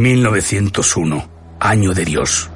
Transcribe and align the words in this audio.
1901, 0.00 1.28
año 1.60 1.92
de 1.92 2.06
Dios. 2.06 2.50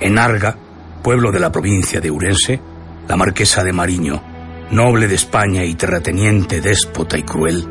En 0.00 0.18
Arga, 0.18 0.56
pueblo 1.02 1.32
de 1.32 1.40
la 1.40 1.50
provincia 1.50 2.00
de 2.00 2.12
Urense, 2.12 2.60
la 3.08 3.16
marquesa 3.16 3.64
de 3.64 3.72
Mariño, 3.72 4.22
noble 4.70 5.08
de 5.08 5.16
España 5.16 5.64
y 5.64 5.74
terrateniente 5.74 6.60
déspota 6.60 7.18
y 7.18 7.24
cruel, 7.24 7.66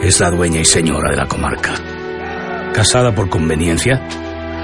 es 0.00 0.20
la 0.20 0.30
dueña 0.30 0.60
y 0.60 0.64
señora 0.64 1.10
de 1.10 1.16
la 1.16 1.26
comarca. 1.26 1.74
Casada 2.72 3.12
por 3.12 3.28
conveniencia, 3.28 4.06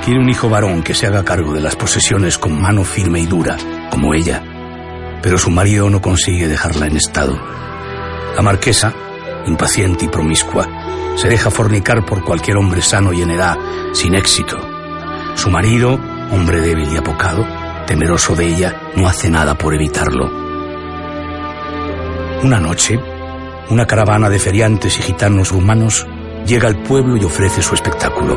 quiere 0.04 0.20
un 0.20 0.28
hijo 0.28 0.48
varón 0.48 0.84
que 0.84 0.94
se 0.94 1.08
haga 1.08 1.24
cargo 1.24 1.52
de 1.52 1.60
las 1.60 1.74
posesiones 1.74 2.38
con 2.38 2.62
mano 2.62 2.84
firme 2.84 3.18
y 3.18 3.26
dura, 3.26 3.56
como 3.90 4.14
ella, 4.14 4.44
pero 5.22 5.38
su 5.38 5.50
marido 5.50 5.90
no 5.90 6.00
consigue 6.00 6.46
dejarla 6.46 6.86
en 6.86 6.98
estado. 6.98 7.36
La 8.36 8.42
marquesa, 8.42 8.94
impaciente 9.44 10.04
y 10.04 10.08
promiscua, 10.08 10.81
se 11.16 11.28
deja 11.28 11.50
fornicar 11.50 12.04
por 12.04 12.24
cualquier 12.24 12.56
hombre 12.56 12.82
sano 12.82 13.12
y 13.12 13.22
en 13.22 13.30
edad, 13.30 13.56
sin 13.92 14.14
éxito. 14.14 14.58
Su 15.34 15.50
marido, 15.50 15.98
hombre 16.30 16.60
débil 16.60 16.92
y 16.92 16.96
apocado, 16.96 17.46
temeroso 17.86 18.34
de 18.34 18.46
ella, 18.46 18.76
no 18.96 19.08
hace 19.08 19.28
nada 19.30 19.54
por 19.54 19.74
evitarlo. 19.74 20.30
Una 22.42 22.58
noche, 22.58 22.98
una 23.70 23.86
caravana 23.86 24.28
de 24.28 24.38
feriantes 24.38 24.98
y 24.98 25.02
gitanos 25.02 25.50
rumanos 25.50 26.06
llega 26.46 26.68
al 26.68 26.82
pueblo 26.82 27.16
y 27.16 27.24
ofrece 27.24 27.62
su 27.62 27.74
espectáculo. 27.74 28.36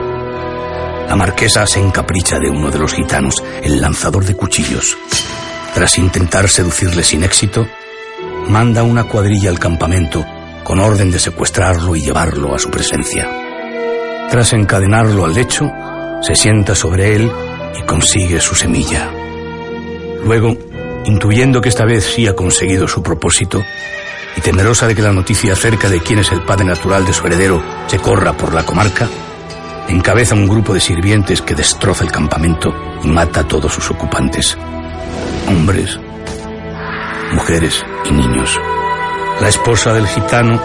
La 1.07 1.15
marquesa 1.15 1.65
se 1.67 1.79
encapricha 1.79 2.39
de 2.39 2.49
uno 2.49 2.71
de 2.71 2.79
los 2.79 2.93
gitanos, 2.93 3.43
el 3.63 3.81
lanzador 3.81 4.25
de 4.25 4.35
cuchillos. 4.35 4.97
Tras 5.73 5.97
intentar 5.97 6.49
seducirle 6.49 7.03
sin 7.03 7.23
éxito, 7.23 7.67
manda 8.47 8.83
una 8.83 9.03
cuadrilla 9.03 9.49
al 9.49 9.59
campamento 9.59 10.25
con 10.65 10.79
orden 10.79 11.11
de 11.11 11.19
secuestrarlo 11.19 11.95
y 11.95 12.01
llevarlo 12.01 12.55
a 12.55 12.59
su 12.59 12.71
presencia. 12.71 13.29
Tras 14.31 14.51
encadenarlo 14.51 15.23
al 15.23 15.35
lecho, 15.35 15.71
se 16.21 16.35
sienta 16.35 16.73
sobre 16.73 17.15
él 17.15 17.31
y 17.79 17.83
consigue 17.83 18.41
su 18.41 18.55
semilla. 18.55 19.11
Luego, 20.25 20.57
intuyendo 21.05 21.61
que 21.61 21.69
esta 21.69 21.85
vez 21.85 22.03
sí 22.03 22.25
ha 22.25 22.35
conseguido 22.35 22.87
su 22.87 23.03
propósito, 23.03 23.63
y 24.35 24.41
temerosa 24.41 24.87
de 24.87 24.95
que 24.95 25.03
la 25.03 25.13
noticia 25.13 25.53
acerca 25.53 25.87
de 25.87 26.01
quién 26.01 26.19
es 26.19 26.31
el 26.31 26.41
padre 26.41 26.65
natural 26.65 27.05
de 27.05 27.13
su 27.13 27.25
heredero 27.27 27.63
se 27.85 27.99
corra 27.99 28.33
por 28.33 28.53
la 28.53 28.65
comarca, 28.65 29.07
encabeza 29.87 30.33
un 30.33 30.47
grupo 30.47 30.73
de 30.73 30.79
sirvientes 30.79 31.43
que 31.43 31.53
destroza 31.53 32.03
el 32.03 32.11
campamento 32.11 32.73
y 33.03 33.07
mata 33.07 33.41
a 33.41 33.47
todos 33.47 33.71
sus 33.71 33.91
ocupantes, 33.91 34.57
hombres, 35.47 35.99
mujeres 37.31 37.85
y 38.09 38.13
niños. 38.13 38.59
La 39.41 39.49
esposa 39.49 39.93
del 39.93 40.07
gitano, 40.07 40.61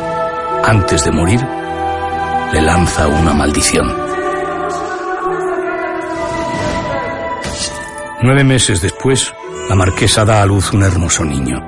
antes 0.64 1.04
de 1.04 1.10
morir, 1.10 1.40
le 2.52 2.62
lanza 2.62 3.08
una 3.08 3.32
maldición. 3.34 3.86
Nueve 8.22 8.44
meses 8.44 8.80
después, 8.80 9.34
la 9.68 9.74
marquesa 9.74 10.24
da 10.24 10.42
a 10.42 10.46
luz 10.46 10.72
un 10.72 10.82
hermoso 10.82 11.24
niño. 11.24 11.58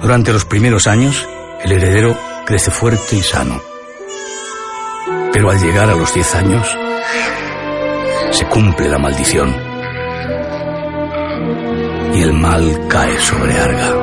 Durante 0.00 0.32
los 0.32 0.44
primeros 0.44 0.86
años, 0.86 1.28
el 1.62 1.72
heredero 1.72 2.16
crece 2.46 2.70
fuerte 2.70 3.16
y 3.16 3.22
sano. 3.22 3.60
Pero 5.32 5.50
al 5.50 5.60
llegar 5.60 5.90
a 5.90 5.96
los 5.96 6.14
diez 6.14 6.34
años, 6.34 6.76
se 8.30 8.46
cumple 8.46 8.88
la 8.88 8.98
maldición 8.98 9.54
y 12.14 12.22
el 12.22 12.32
mal 12.32 12.86
cae 12.88 13.18
sobre 13.20 13.58
Arga. 13.58 13.97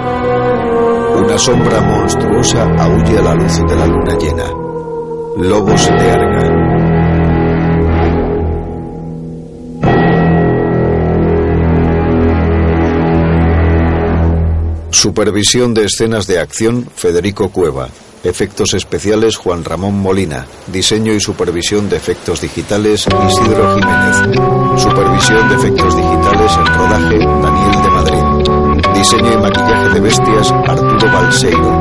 Una 1.17 1.37
sombra 1.37 1.81
monstruosa 1.81 2.63
aúlla 2.77 3.19
a 3.19 3.23
la 3.23 3.35
luz 3.35 3.57
de 3.67 3.75
la 3.75 3.87
luna 3.87 4.17
llena. 4.17 4.51
Lobos 5.37 5.87
de 5.87 6.11
Arga. 6.11 6.65
Supervisión 14.91 15.73
de 15.73 15.85
escenas 15.85 16.27
de 16.27 16.39
acción, 16.39 16.87
Federico 16.95 17.49
Cueva. 17.49 17.89
Efectos 18.23 18.73
especiales, 18.73 19.35
Juan 19.37 19.63
Ramón 19.63 19.99
Molina. 19.99 20.47
Diseño 20.67 21.13
y 21.13 21.19
supervisión 21.19 21.89
de 21.89 21.97
efectos 21.97 22.41
digitales, 22.41 23.05
Isidro 23.29 23.75
Jiménez. 23.75 24.81
Supervisión 24.81 25.47
de 25.47 25.55
efectos 25.55 25.95
digitales 25.95 26.51
en 26.57 26.65
rodaje. 26.65 27.54
Diseño 28.95 29.33
y 29.33 29.37
maquillaje 29.37 29.89
de 29.89 29.99
bestias, 29.99 30.51
Arturo 30.67 31.11
Balseiro. 31.11 31.71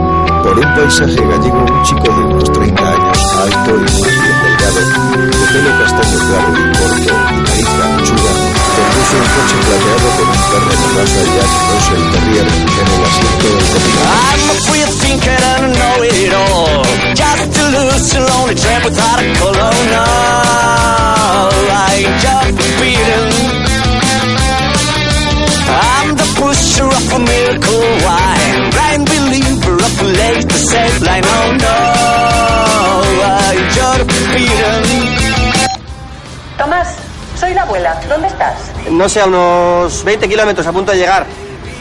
Por 0.42 0.58
un 0.58 0.74
paisaje 0.74 1.14
gallego, 1.14 1.58
un 1.58 1.82
chico 1.84 2.02
de 2.02 2.20
unos 2.24 2.52
30 2.52 2.82
años, 2.82 3.18
alto 3.40 3.70
y 3.70 3.80
más 3.80 4.02
bien 4.02 4.36
delgado, 4.44 4.80
de 5.14 5.46
pelo 5.52 5.70
castaño 5.78 6.18
claro 6.18 6.50
y 6.52 6.62
corto 6.76 7.14
nariz 7.44 7.70
ganchuda, 7.78 8.32
conduce 8.74 9.14
un 9.16 9.26
coche 9.34 9.56
plateado 9.64 10.08
con 10.16 10.26
un 10.28 10.42
perro 10.50 10.72
de 10.74 10.86
raza 10.94 11.22
Jack 11.34 11.52
Russell 11.70 12.04
Terrier 12.12 12.48
en 12.48 12.88
el 12.92 13.04
asiento 13.04 13.46
del 13.48 13.64
copiloto. 13.72 14.04
A 26.74 26.76
I 26.76 26.80
pusher 26.80 26.96
of 26.96 27.12
a 27.12 27.18
miracle. 27.20 27.80
Blind 28.72 29.06
believer 29.06 29.74
of 29.74 30.00
a 30.00 30.04
late 30.04 30.48
to 30.48 30.54
save 30.54 31.02
line. 31.02 31.22
Oh 31.24 31.52
no, 31.60 31.76
I 33.22 34.02
beaten. 34.04 34.84
Tomás, 36.58 36.96
soy 37.38 37.54
la 37.54 37.62
abuela. 37.62 38.00
¿Dónde 38.08 38.26
estás? 38.26 38.56
No 38.90 39.08
sé, 39.08 39.20
a 39.20 39.26
unos 39.26 40.02
20 40.02 40.28
kilómetros 40.28 40.66
a 40.66 40.72
punto 40.72 40.90
de 40.90 40.98
llegar. 40.98 41.26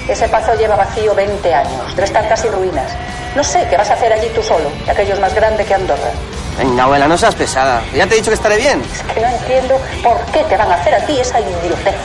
Ese 0.08 0.28
pazo 0.28 0.54
lleva 0.56 0.76
vacío 0.76 1.16
20 1.16 1.54
años. 1.54 1.96
Debe 1.96 2.06
estar 2.06 2.30
casi 2.30 2.48
ruinas. 2.50 2.92
No 3.36 3.44
sé 3.44 3.66
qué 3.70 3.78
vas 3.78 3.90
a 3.90 3.94
hacer 3.94 4.14
allí 4.14 4.30
tú 4.36 4.44
solo. 4.44 4.72
que 4.86 4.92
Aquello 4.92 5.16
es 5.16 5.20
más 5.20 5.34
grande 5.34 5.66
que 5.66 5.74
Andorra. 5.74 6.12
Venga, 6.60 6.84
abuela, 6.84 7.08
no 7.08 7.18
seas 7.18 7.34
pesada. 7.34 7.82
Ya 7.96 8.06
te 8.06 8.14
he 8.14 8.18
dicho 8.18 8.30
que 8.30 8.36
estaré 8.36 8.58
bien. 8.58 8.80
Es 8.94 9.02
que 9.02 9.22
no 9.22 9.28
entiendo 9.28 9.80
por 10.04 10.20
qué 10.32 10.44
te 10.44 10.56
van 10.56 10.72
a 10.72 10.76
hacer 10.76 10.94
a 10.94 11.04
ti 11.06 11.20
esa 11.20 11.40
idiotez. 11.40 11.96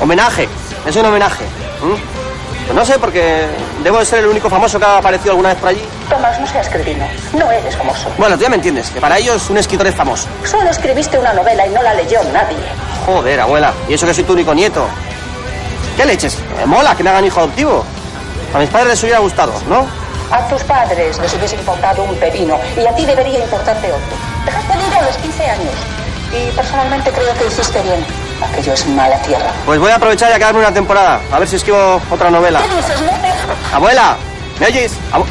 Homenaje. 0.00 0.48
Es 0.86 0.96
un 0.96 1.04
homenaje. 1.04 1.44
¿m? 1.82 2.27
Pues 2.68 2.76
no 2.76 2.84
sé, 2.84 2.98
porque 2.98 3.46
debo 3.82 3.98
de 3.98 4.04
ser 4.04 4.18
el 4.18 4.26
único 4.26 4.50
famoso 4.50 4.78
que 4.78 4.84
ha 4.84 4.98
aparecido 4.98 5.30
alguna 5.30 5.48
vez 5.48 5.58
por 5.58 5.70
allí. 5.70 5.82
Tomás, 6.10 6.38
no 6.38 6.46
seas 6.46 6.68
cretino. 6.68 7.02
No 7.32 7.50
eres 7.50 7.74
como 7.74 7.96
soy. 7.96 8.12
Bueno, 8.18 8.36
tú 8.36 8.42
ya 8.42 8.50
me 8.50 8.56
entiendes, 8.56 8.90
que 8.90 9.00
para 9.00 9.16
ellos 9.16 9.48
un 9.48 9.56
escritor 9.56 9.86
es 9.86 9.94
famoso. 9.94 10.28
Solo 10.44 10.68
escribiste 10.68 11.18
una 11.18 11.32
novela 11.32 11.66
y 11.66 11.70
no 11.70 11.82
la 11.82 11.94
leyó 11.94 12.22
nadie. 12.24 12.58
Joder, 13.06 13.40
abuela, 13.40 13.72
y 13.88 13.94
eso 13.94 14.06
que 14.06 14.12
soy 14.12 14.24
tu 14.24 14.34
único 14.34 14.52
nieto. 14.52 14.86
¿Qué 15.96 16.04
leches? 16.04 16.36
Me 16.58 16.66
mola 16.66 16.94
que 16.94 17.02
me 17.02 17.08
hagan 17.08 17.24
hijo 17.24 17.40
adoptivo. 17.40 17.86
A 18.52 18.58
mis 18.58 18.68
padres 18.68 18.90
les 18.90 19.02
hubiera 19.02 19.20
gustado, 19.20 19.54
¿no? 19.66 19.86
A 20.30 20.46
tus 20.48 20.62
padres 20.64 21.18
les 21.18 21.34
hubiese 21.34 21.56
importado 21.56 22.04
un 22.04 22.16
pepino 22.16 22.60
y 22.76 22.84
a 22.86 22.94
ti 22.94 23.06
debería 23.06 23.38
importarte 23.38 23.90
otro. 23.90 24.16
Dejaste 24.44 24.76
de 24.76 24.86
ir 24.88 24.94
a 24.94 25.02
los 25.06 25.16
15 25.16 25.46
años 25.46 25.74
y 26.34 26.54
personalmente 26.54 27.10
creo 27.12 27.32
que 27.32 27.46
hiciste 27.46 27.80
bien. 27.80 28.27
Aquello 28.42 28.72
es 28.72 28.86
mala 28.86 29.16
tierra. 29.22 29.52
Pues 29.66 29.78
voy 29.80 29.90
a 29.90 29.96
aprovechar 29.96 30.30
y 30.30 30.34
a 30.34 30.38
quedarme 30.38 30.60
una 30.60 30.72
temporada. 30.72 31.20
A 31.32 31.38
ver 31.38 31.48
si 31.48 31.56
escribo 31.56 32.00
otra 32.10 32.30
novela. 32.30 32.60
¿Qué 32.62 32.76
dices, 32.76 33.00
no 33.00 33.10
te... 33.20 33.74
Abuela, 33.74 34.16
¿me 34.60 34.66
oyes? 34.66 34.92
Abu- 35.12 35.24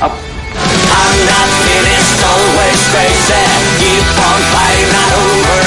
Abu- 0.00 0.14
I'm 0.54 1.18
not 1.26 1.48
finished, 1.66 2.22
always 2.24 2.80
crazy. 2.92 3.42
Keep 3.78 4.06
on 4.22 4.40
fighting, 4.54 4.88
not 4.92 5.12
over 5.12 5.60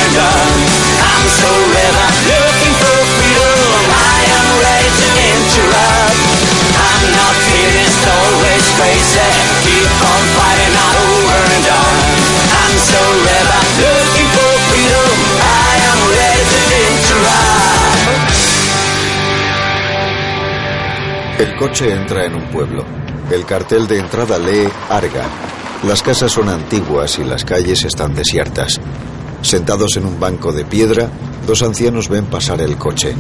and 11.52 11.66
done. 11.66 11.95
El 21.38 21.54
coche 21.58 21.92
entra 21.92 22.26
en 22.26 22.34
un 22.36 22.50
pueblo. 22.50 22.86
El 23.30 23.46
cartel 23.46 23.88
de 23.88 24.00
entrada 24.00 24.40
lee 24.40 24.70
Arga. 24.90 25.26
Las 25.84 26.02
casas 26.02 26.32
son 26.32 26.48
antiguas 26.48 27.20
y 27.20 27.26
las 27.26 27.44
calles 27.44 27.84
están 27.84 28.16
desiertas. 28.16 28.80
Sentados 29.42 29.98
en 29.98 30.06
un 30.06 30.18
banco 30.18 30.54
de 30.54 30.64
piedra, 30.64 31.10
dos 31.46 31.62
ancianos 31.62 32.08
ven 32.08 32.28
pasar 32.28 32.62
el 32.62 32.78
coche. 32.78 33.14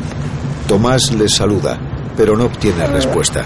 Tomás 0.65 1.11
les 1.11 1.35
saluda, 1.35 1.77
pero 2.15 2.37
no 2.37 2.45
obtiene 2.45 2.87
respuesta. 2.87 3.43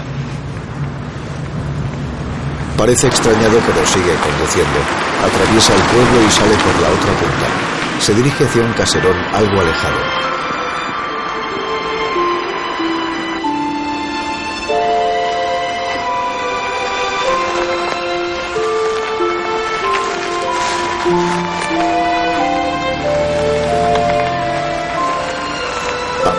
Parece 2.76 3.08
extrañado, 3.08 3.58
pero 3.66 3.84
sigue 3.86 4.14
conduciendo. 4.22 4.78
Atraviesa 5.26 5.74
el 5.74 5.82
pueblo 5.82 6.26
y 6.26 6.30
sale 6.30 6.54
por 6.54 6.80
la 6.80 6.88
otra 6.90 7.12
punta. 7.18 8.00
Se 8.00 8.14
dirige 8.14 8.44
hacia 8.44 8.62
un 8.62 8.72
caserón 8.74 9.16
algo 9.34 9.60
alejado. 9.60 10.39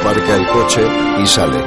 Aparca 0.01 0.35
el 0.35 0.47
coche 0.47 0.81
y 1.21 1.27
sale. 1.27 1.63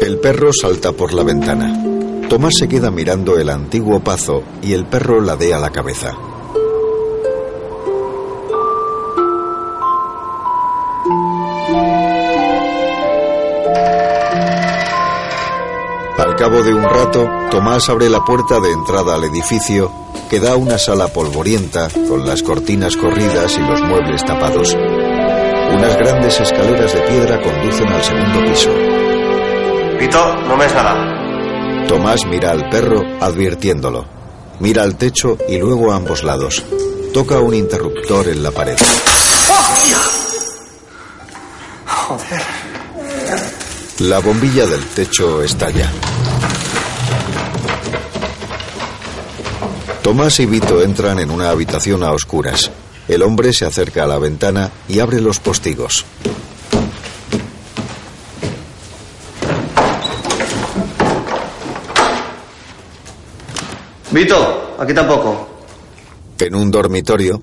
El 0.00 0.20
perro 0.20 0.52
salta 0.52 0.92
por 0.92 1.12
la 1.12 1.24
ventana. 1.24 1.82
Tomás 2.28 2.52
se 2.56 2.68
queda 2.68 2.92
mirando 2.92 3.36
el 3.36 3.50
antiguo 3.50 3.98
pazo 3.98 4.44
y 4.62 4.74
el 4.74 4.86
perro 4.86 5.20
ladea 5.20 5.58
la 5.58 5.70
cabeza. 5.70 6.16
Cabo 16.40 16.62
de 16.62 16.72
un 16.72 16.82
rato, 16.82 17.28
Tomás 17.50 17.90
abre 17.90 18.08
la 18.08 18.24
puerta 18.24 18.60
de 18.60 18.72
entrada 18.72 19.14
al 19.14 19.24
edificio, 19.24 19.92
que 20.30 20.40
da 20.40 20.52
a 20.52 20.56
una 20.56 20.78
sala 20.78 21.08
polvorienta, 21.08 21.88
con 22.08 22.26
las 22.26 22.42
cortinas 22.42 22.96
corridas 22.96 23.58
y 23.58 23.60
los 23.60 23.82
muebles 23.82 24.24
tapados. 24.24 24.72
Unas 24.72 25.96
grandes 25.98 26.40
escaleras 26.40 26.94
de 26.94 27.00
piedra 27.02 27.42
conducen 27.42 27.88
al 27.88 28.02
segundo 28.02 28.40
piso. 28.46 28.70
Pito, 29.98 30.36
no 30.48 30.56
me 30.56 30.64
es 30.64 30.74
nada. 30.74 31.86
Tomás 31.86 32.24
mira 32.24 32.52
al 32.52 32.70
perro, 32.70 33.02
advirtiéndolo. 33.20 34.06
Mira 34.60 34.82
al 34.82 34.96
techo 34.96 35.36
y 35.46 35.58
luego 35.58 35.92
a 35.92 35.96
ambos 35.96 36.24
lados. 36.24 36.64
Toca 37.12 37.38
un 37.38 37.52
interruptor 37.52 38.28
en 38.28 38.42
la 38.42 38.50
pared. 38.50 38.78
Joder. 41.84 42.69
La 44.00 44.18
bombilla 44.20 44.66
del 44.66 44.82
techo 44.86 45.42
estalla. 45.42 45.90
Tomás 50.02 50.40
y 50.40 50.46
Vito 50.46 50.80
entran 50.80 51.18
en 51.18 51.30
una 51.30 51.50
habitación 51.50 52.02
a 52.02 52.12
oscuras. 52.12 52.70
El 53.08 53.22
hombre 53.22 53.52
se 53.52 53.66
acerca 53.66 54.04
a 54.04 54.06
la 54.06 54.18
ventana 54.18 54.70
y 54.88 55.00
abre 55.00 55.20
los 55.20 55.38
postigos. 55.38 56.06
Vito, 64.10 64.76
aquí 64.78 64.94
tampoco. 64.94 65.46
En 66.38 66.54
un 66.54 66.70
dormitorio, 66.70 67.42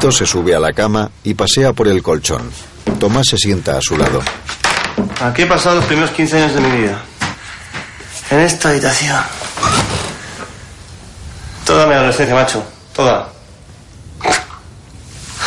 Se 0.00 0.24
sube 0.24 0.54
a 0.54 0.58
la 0.58 0.72
cama 0.72 1.10
y 1.22 1.34
pasea 1.34 1.74
por 1.74 1.86
el 1.86 2.02
colchón. 2.02 2.50
Tomás 2.98 3.26
se 3.28 3.36
sienta 3.36 3.76
a 3.76 3.80
su 3.82 3.94
lado. 3.96 4.22
Aquí 5.20 5.42
he 5.42 5.46
pasado 5.46 5.76
los 5.76 5.84
primeros 5.84 6.10
15 6.12 6.42
años 6.42 6.54
de 6.54 6.60
mi 6.62 6.76
vida. 6.78 7.02
En 8.30 8.38
esta 8.40 8.70
habitación. 8.70 9.16
Toda 11.66 11.86
mi 11.86 11.92
adolescencia, 11.92 12.34
macho. 12.34 12.64
Toda. 12.94 13.28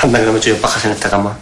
Anda 0.03 0.19
que 0.19 0.25
no 0.25 0.31
me 0.31 0.37
he 0.37 0.41
hecho 0.41 0.49
yo 0.51 0.61
pajas 0.61 0.85
en 0.85 0.91
esta 0.91 1.09
cama. 1.09 1.35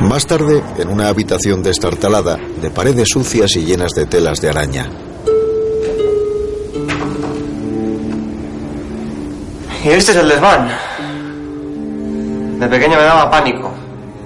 Más 0.00 0.26
tarde, 0.26 0.62
en 0.76 0.88
una 0.88 1.08
habitación 1.08 1.62
destartalada, 1.62 2.36
de 2.36 2.70
paredes 2.70 3.08
sucias 3.08 3.56
y 3.56 3.64
llenas 3.64 3.92
de 3.92 4.04
telas 4.04 4.40
de 4.40 4.50
araña. 4.50 5.11
Y 9.84 9.88
este 9.88 10.12
es 10.12 10.18
el 10.18 10.28
desván. 10.28 10.68
De 12.60 12.68
pequeño 12.68 12.96
me 12.96 13.02
daba 13.02 13.28
pánico. 13.30 13.72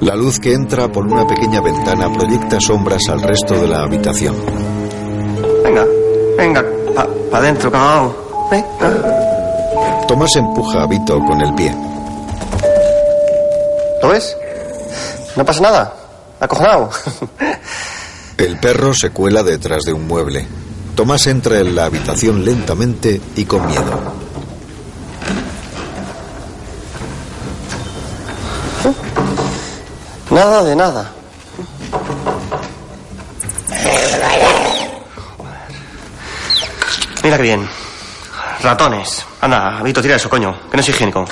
La 0.01 0.15
luz 0.15 0.39
que 0.39 0.53
entra 0.53 0.89
por 0.89 1.07
una 1.07 1.27
pequeña 1.27 1.63
ventana 1.63 2.13
proyecta 2.13 2.61
sombras 2.61 3.01
al 3.09 3.23
resto 3.23 3.55
de 3.55 3.67
la 3.67 3.83
habitación. 3.85 4.37
Venga, 5.65 5.87
venga, 6.37 6.65
pa, 6.95 7.09
pa 7.31 7.41
dentro, 7.41 7.73
cagao. 7.73 8.49
Venga. 8.51 10.05
Tomás 10.07 10.37
empuja 10.37 10.83
a 10.83 10.87
Vito 10.87 11.19
con 11.21 11.41
el 11.41 11.55
pie. 11.55 11.75
¿Lo 14.03 14.09
ves? 14.09 14.37
No 15.37 15.45
pasa 15.45 15.61
nada. 15.63 15.95
Acojonado. 16.39 16.91
El 18.37 18.59
perro 18.61 18.93
se 18.93 19.11
cuela 19.11 19.43
detrás 19.43 19.85
de 19.85 19.95
un 19.95 20.07
mueble. 20.07 20.47
Tomás 20.95 21.27
entra 21.27 21.59
en 21.59 21.75
la 21.75 21.87
habitación 21.87 22.45
lentamente 22.45 23.19
y 23.35 23.45
con 23.47 23.67
miedo. 23.67 24.26
Nada 30.37 30.63
de 30.63 30.77
nada. 30.77 31.13
Mira 37.25 37.37
qué 37.39 37.43
bien. 37.43 37.67
Ratones. 38.63 39.25
Anda, 39.41 39.81
Vito, 39.83 40.03
tira 40.03 40.17
eso, 40.17 40.29
coño. 40.29 40.55
Que 40.71 40.77
no 40.77 40.83
es 40.83 40.89
higiénico. 40.91 41.25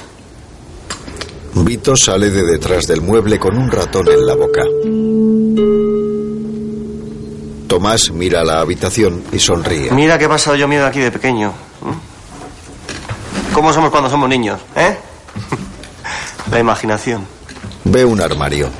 Vito 1.52 1.94
sale 1.94 2.30
de 2.30 2.44
detrás 2.44 2.86
del 2.86 3.02
mueble 3.02 3.38
con 3.38 3.58
un 3.58 3.70
ratón 3.70 4.08
en 4.08 4.26
la 4.26 4.34
boca. 4.36 4.62
Tomás 7.68 8.10
mira 8.10 8.42
la 8.42 8.60
habitación 8.60 9.22
y 9.32 9.38
sonríe. 9.38 9.90
Mira 9.90 10.16
que 10.18 10.24
he 10.24 10.28
pasado 10.30 10.56
yo 10.56 10.66
miedo 10.66 10.86
aquí 10.86 11.00
de 11.00 11.10
pequeño. 11.10 11.52
¿Mm? 11.82 13.52
¿Cómo 13.52 13.70
somos 13.70 13.90
cuando 13.90 14.08
somos 14.08 14.30
niños, 14.30 14.62
eh? 14.74 14.96
La 16.50 16.58
imaginación. 16.58 17.26
Ve 17.84 18.02
un 18.02 18.22
armario. 18.22 18.70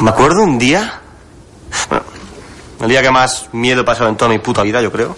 Me 0.00 0.10
acuerdo 0.10 0.42
un 0.42 0.58
día. 0.58 1.00
Bueno, 1.88 2.04
el 2.80 2.88
día 2.88 3.02
que 3.02 3.10
más 3.10 3.48
miedo 3.52 3.82
he 3.82 3.84
pasado 3.84 4.08
en 4.08 4.16
toda 4.16 4.30
mi 4.30 4.38
puta 4.38 4.62
vida, 4.62 4.80
yo 4.82 4.92
creo. 4.92 5.16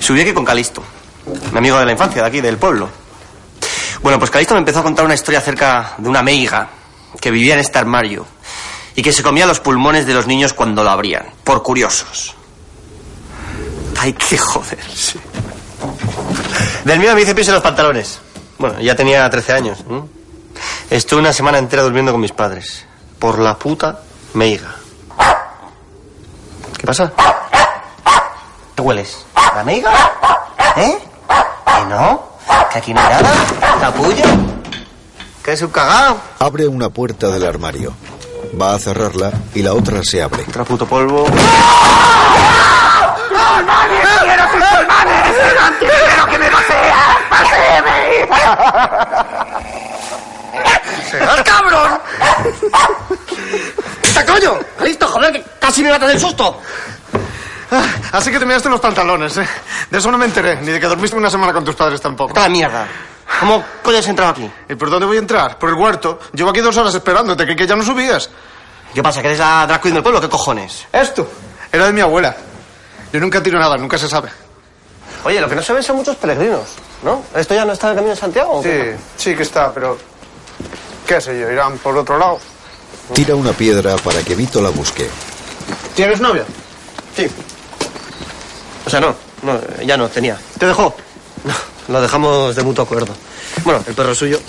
Subí 0.00 0.20
aquí 0.20 0.32
con 0.32 0.44
Calisto, 0.44 0.82
mi 1.52 1.58
amigo 1.58 1.78
de 1.78 1.86
la 1.86 1.92
infancia, 1.92 2.22
de 2.22 2.28
aquí, 2.28 2.40
del 2.40 2.58
pueblo. 2.58 2.88
Bueno, 4.02 4.18
pues 4.18 4.30
Calisto 4.30 4.54
me 4.54 4.58
empezó 4.58 4.80
a 4.80 4.82
contar 4.82 5.04
una 5.04 5.14
historia 5.14 5.38
acerca 5.38 5.94
de 5.98 6.08
una 6.08 6.22
meiga 6.22 6.68
que 7.20 7.30
vivía 7.30 7.54
en 7.54 7.60
este 7.60 7.78
armario 7.78 8.26
y 8.94 9.02
que 9.02 9.12
se 9.12 9.22
comía 9.22 9.46
los 9.46 9.60
pulmones 9.60 10.06
de 10.06 10.14
los 10.14 10.26
niños 10.26 10.52
cuando 10.52 10.84
lo 10.84 10.90
abrían, 10.90 11.26
por 11.42 11.62
curiosos. 11.62 12.34
Hay 13.98 14.12
que 14.12 14.36
joderse. 14.36 15.18
Del 16.84 16.98
miedo 16.98 17.14
me 17.14 17.22
hice 17.22 17.34
pis 17.34 17.48
en 17.48 17.54
los 17.54 17.62
pantalones. 17.62 18.18
Bueno, 18.58 18.78
ya 18.80 18.94
tenía 18.94 19.28
13 19.28 19.52
años. 19.52 19.78
¿eh? 19.88 20.02
Estuve 20.90 21.20
una 21.20 21.32
semana 21.32 21.58
entera 21.58 21.82
durmiendo 21.82 22.12
con 22.12 22.20
mis 22.20 22.32
padres. 22.32 22.84
Por 23.18 23.38
la 23.38 23.56
puta 23.58 24.00
meiga. 24.34 24.74
¿Qué 26.78 26.86
pasa? 26.86 27.12
¿Qué 28.74 28.82
hueles? 28.82 29.24
¿La 29.54 29.64
meiga? 29.64 29.90
¿Eh? 30.76 30.98
¿Que 31.66 31.84
no? 31.86 32.22
¿Que 32.70 32.78
aquí 32.78 32.92
no 32.92 33.00
hay 33.00 33.08
nada? 33.08 33.30
¿Capullo? 33.80 34.24
¿Que 35.42 35.52
es 35.52 35.62
un 35.62 35.70
cagao? 35.70 36.18
Abre 36.38 36.66
una 36.66 36.88
puerta 36.88 37.28
del 37.28 37.46
armario. 37.46 37.94
Va 38.60 38.74
a 38.74 38.78
cerrarla 38.78 39.32
y 39.54 39.62
la 39.62 39.74
otra 39.74 40.02
se 40.02 40.22
abre. 40.22 40.44
Otra 40.48 40.64
puto 40.64 40.86
polvo. 40.86 41.26
¡Serás 51.10 51.42
cabrón! 51.42 52.00
¡Está 54.24 54.32
coño! 54.32 54.58
¡Listo, 54.82 55.06
joder! 55.06 55.32
Que 55.32 55.44
casi 55.58 55.82
me 55.82 55.90
matas 55.90 56.08
del 56.08 56.20
susto. 56.20 56.60
Ah, 57.70 57.82
Así 58.12 58.30
que 58.30 58.38
te 58.38 58.46
miraste 58.46 58.68
los 58.68 58.80
pantalones, 58.80 59.36
¿eh? 59.36 59.46
De 59.90 59.98
eso 59.98 60.10
no 60.10 60.18
me 60.18 60.26
enteré, 60.26 60.56
ni 60.60 60.70
de 60.72 60.80
que 60.80 60.86
dormiste 60.86 61.16
una 61.16 61.30
semana 61.30 61.52
con 61.52 61.64
tus 61.64 61.74
padres 61.74 62.00
tampoco. 62.00 62.30
¡Está 62.36 62.48
mierda! 62.48 62.86
¿Cómo 63.40 63.64
coño 63.82 63.98
has 63.98 64.06
entrado 64.06 64.30
aquí? 64.32 64.50
¿Y 64.68 64.74
por 64.76 64.90
dónde 64.90 65.06
voy 65.06 65.16
a 65.16 65.20
entrar? 65.20 65.58
Por 65.58 65.68
el 65.70 65.74
huerto. 65.74 66.20
Llevo 66.32 66.50
aquí 66.50 66.60
dos 66.60 66.76
horas 66.76 66.94
esperándote, 66.94 67.44
que, 67.46 67.56
que 67.56 67.66
ya 67.66 67.74
no 67.74 67.82
subías. 67.82 68.30
¿Qué 68.94 69.02
pasa? 69.02 69.20
¿Que 69.20 69.28
eres 69.28 69.40
la 69.40 69.66
drag 69.66 69.80
queen 69.80 69.94
del 69.94 70.02
pueblo? 70.02 70.20
¿Qué 70.20 70.28
cojones? 70.28 70.86
Esto 70.92 71.28
era 71.72 71.86
de 71.86 71.92
mi 71.92 72.00
abuela. 72.00 72.36
Yo 73.12 73.20
nunca 73.20 73.42
tiro 73.42 73.58
nada, 73.58 73.76
nunca 73.76 73.98
se 73.98 74.08
sabe. 74.08 74.30
Oye, 75.24 75.40
lo 75.40 75.48
que 75.48 75.56
no 75.56 75.62
se 75.62 75.72
ven 75.72 75.82
son 75.82 75.96
muchos 75.96 76.16
peregrinos, 76.16 76.62
¿no? 77.02 77.24
¿Esto 77.34 77.54
ya 77.54 77.64
no 77.64 77.72
está 77.72 77.88
en 77.88 77.90
el 77.92 77.96
camino 77.96 78.14
de 78.14 78.20
Santiago? 78.20 78.52
o 78.52 78.62
qué? 78.62 78.96
Sí, 79.16 79.30
sí 79.30 79.36
que 79.36 79.42
está, 79.42 79.72
pero... 79.72 79.98
¿Qué 81.06 81.20
sé 81.20 81.38
yo? 81.40 81.50
¿Irán 81.50 81.78
por 81.78 81.96
otro 81.96 82.18
lado? 82.18 82.38
Tira 83.12 83.34
una 83.34 83.52
piedra 83.52 83.96
para 83.96 84.22
que 84.22 84.34
Vito 84.34 84.60
la 84.62 84.70
busque. 84.70 85.08
¿Tienes 85.94 86.20
novia? 86.20 86.44
Sí. 87.16 87.26
O 88.86 88.90
sea, 88.90 89.00
no, 89.00 89.14
no, 89.42 89.60
ya 89.84 89.96
no, 89.96 90.08
tenía. 90.08 90.38
¿Te 90.58 90.66
dejó? 90.66 90.94
No, 91.44 91.54
lo 91.88 92.00
dejamos 92.00 92.56
de 92.56 92.62
mutuo 92.62 92.84
acuerdo. 92.84 93.14
Bueno, 93.62 93.84
el 93.86 93.94
perro 93.94 94.12
es 94.12 94.18
suyo. 94.18 94.40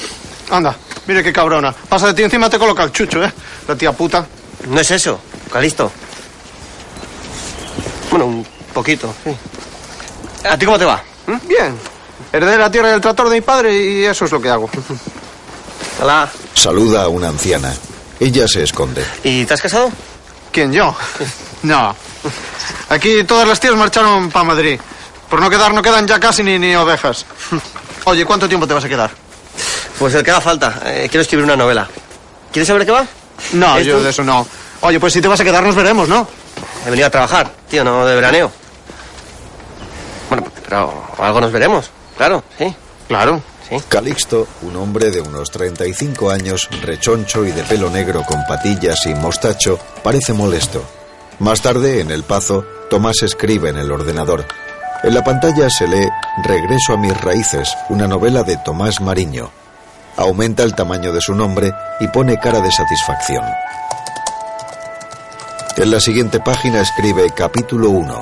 Anda, 0.50 0.76
mire 1.08 1.24
qué 1.24 1.34
cabrona. 1.34 1.74
Pasa 1.90 2.08
de 2.08 2.14
ti 2.14 2.24
encima 2.24 2.50
te 2.50 2.58
coloca 2.58 2.84
el 2.84 2.92
chucho, 2.92 3.24
¿eh? 3.24 3.32
La 3.68 3.76
tía 3.76 3.92
puta. 3.92 4.26
No 4.70 4.80
es 4.80 4.90
eso, 4.92 5.20
Calisto. 5.52 5.92
Bueno, 8.10 8.26
un 8.26 8.48
poquito, 8.74 9.14
sí. 9.24 9.36
¿A 10.48 10.58
ti 10.58 10.66
cómo 10.66 10.80
te 10.80 10.86
va? 10.86 11.02
¿Mm? 11.28 11.48
Bien. 11.48 11.78
Heredé 12.32 12.58
la 12.58 12.72
tierra 12.72 12.90
del 12.90 13.02
tractor 13.02 13.30
de 13.30 13.36
mi 13.36 13.42
padre 13.42 13.76
y 13.76 14.06
eso 14.06 14.26
es 14.26 14.32
lo 14.32 14.42
que 14.42 14.50
hago. 14.50 14.70
Hola. 16.02 16.30
Saluda 16.54 17.04
a 17.04 17.08
una 17.08 17.30
anciana. 17.30 17.74
Ella 18.20 18.48
se 18.48 18.64
esconde. 18.64 19.06
¿Y 19.24 19.46
te 19.46 19.54
has 19.54 19.62
casado? 19.62 19.92
¿Quién, 20.52 20.72
yo? 20.72 20.96
No. 21.64 21.96
Aquí 22.90 23.24
todas 23.24 23.48
las 23.48 23.60
tías 23.60 23.74
marcharon 23.76 24.30
para 24.30 24.46
Madrid. 24.46 24.80
Por 25.30 25.42
no 25.42 25.50
quedar, 25.50 25.74
no 25.74 25.82
quedan 25.82 26.06
ya 26.06 26.20
casi 26.20 26.44
ni, 26.44 26.60
ni 26.60 26.76
ovejas. 26.76 27.26
Oye, 28.06 28.24
¿cuánto 28.24 28.48
tiempo 28.48 28.68
te 28.68 28.74
vas 28.76 28.84
a 28.86 28.90
quedar? 28.90 29.10
Pues 29.98 30.14
el 30.14 30.22
que 30.24 30.30
haga 30.30 30.42
falta. 30.42 30.82
Eh, 30.86 31.08
quiero 31.10 31.22
escribir 31.24 31.44
una 31.44 31.56
novela. 31.56 31.88
¿Quieres 32.52 32.68
saber 32.68 32.86
qué 32.86 32.92
va? 32.92 33.06
No, 33.54 33.78
¿Es 33.78 33.88
yo 33.88 33.98
tú? 33.98 34.04
de 34.04 34.12
eso 34.12 34.24
no. 34.24 34.46
Oye, 34.82 35.00
pues 35.00 35.14
si 35.14 35.22
te 35.22 35.28
vas 35.28 35.40
a 35.40 35.44
quedar 35.44 35.64
nos 35.64 35.74
veremos, 35.74 36.08
¿no? 36.08 36.28
He 36.86 36.90
venido 36.92 37.08
a 37.08 37.10
trabajar, 37.10 37.52
tío, 37.68 37.84
no 37.84 38.06
de 38.06 38.14
veraneo. 38.14 38.52
Bueno, 40.30 40.46
pero 40.68 41.08
algo 41.18 41.42
nos 41.42 41.52
veremos. 41.52 41.90
Claro, 42.16 42.44
sí. 42.60 42.74
Claro. 43.08 43.42
Calixto, 43.90 44.48
un 44.62 44.76
hombre 44.76 45.10
de 45.10 45.22
unos 45.22 45.50
35 45.50 46.30
años, 46.30 46.70
rechoncho 46.82 47.46
y 47.46 47.52
de 47.52 47.64
pelo 47.64 47.90
negro 47.90 48.24
con 48.24 48.44
patillas 48.48 49.06
y 49.06 49.16
mostacho, 49.16 49.80
parece 50.04 50.34
molesto. 50.34 50.84
Más 51.40 51.62
tarde, 51.62 52.00
en 52.00 52.12
el 52.12 52.24
pazo, 52.24 52.64
Tomás 52.90 53.24
escribe 53.24 53.70
en 53.70 53.78
el 53.78 53.92
ordenador. 53.92 54.46
En 55.04 55.14
la 55.14 55.24
pantalla 55.24 55.70
se 55.70 55.88
lee 55.88 56.08
Regreso 56.44 56.94
a 56.94 56.98
mis 56.98 57.20
raíces, 57.20 57.76
una 57.90 58.08
novela 58.08 58.44
de 58.44 58.58
Tomás 58.58 59.02
Mariño. 59.02 59.52
Aumenta 60.18 60.64
el 60.64 60.76
tamaño 60.76 61.12
de 61.12 61.22
su 61.22 61.34
nombre 61.34 61.74
y 62.00 62.08
pone 62.08 62.40
cara 62.40 62.62
de 62.62 62.72
satisfacción. 62.72 63.44
En 65.78 65.92
la 65.92 66.00
siguiente 66.00 66.40
página 66.40 66.82
escribe 66.82 67.30
capítulo 67.36 67.90
1. 67.90 68.22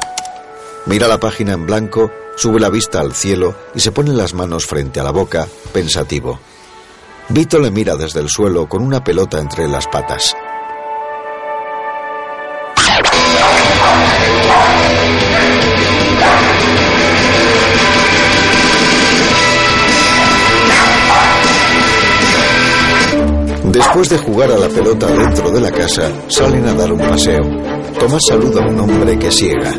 Mira 0.88 1.08
la 1.08 1.20
página 1.20 1.54
en 1.54 1.66
blanco, 1.66 2.12
sube 2.36 2.60
la 2.60 2.70
vista 2.70 3.00
al 3.00 3.14
cielo 3.14 3.56
y 3.76 3.80
se 3.80 3.92
pone 3.92 4.12
las 4.14 4.34
manos 4.34 4.66
frente 4.66 5.00
a 5.00 5.04
la 5.04 5.12
boca, 5.12 5.48
pensativo. 5.72 6.40
Vito 7.30 7.60
le 7.60 7.72
mira 7.72 7.96
desde 7.96 8.20
el 8.20 8.30
suelo 8.30 8.68
con 8.68 8.84
una 8.84 9.04
pelota 9.04 9.40
entre 9.40 9.68
las 9.68 9.88
patas. 9.88 10.36
Después 23.74 24.10
de 24.10 24.18
jugar 24.20 24.52
a 24.52 24.58
la 24.58 24.68
pelota 24.68 25.08
dentro 25.08 25.50
de 25.50 25.62
la 25.62 25.72
casa, 25.72 26.12
salen 26.28 26.68
a 26.68 26.74
dar 26.74 26.92
un 26.92 27.00
paseo. 27.00 27.42
Tomás 28.00 28.22
saluda 28.28 28.64
a 28.64 28.70
un 28.70 28.80
hombre 28.80 29.18
que 29.18 29.32
siega. 29.32 29.74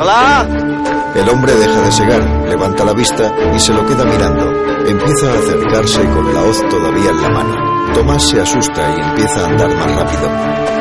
¡Hola! 0.00 0.81
El 1.14 1.28
hombre 1.28 1.54
deja 1.54 1.82
de 1.82 1.92
segar, 1.92 2.48
levanta 2.48 2.84
la 2.86 2.94
vista 2.94 3.30
y 3.54 3.60
se 3.60 3.74
lo 3.74 3.86
queda 3.86 4.02
mirando. 4.04 4.50
Empieza 4.86 5.30
a 5.30 5.38
acercarse 5.38 6.04
con 6.08 6.32
la 6.34 6.42
hoz 6.42 6.58
todavía 6.70 7.10
en 7.10 7.20
la 7.20 7.28
mano. 7.28 7.92
Tomás 7.92 8.28
se 8.30 8.40
asusta 8.40 8.96
y 8.96 9.00
empieza 9.00 9.44
a 9.44 9.48
andar 9.48 9.76
más 9.76 9.94
rápido. 9.94 10.30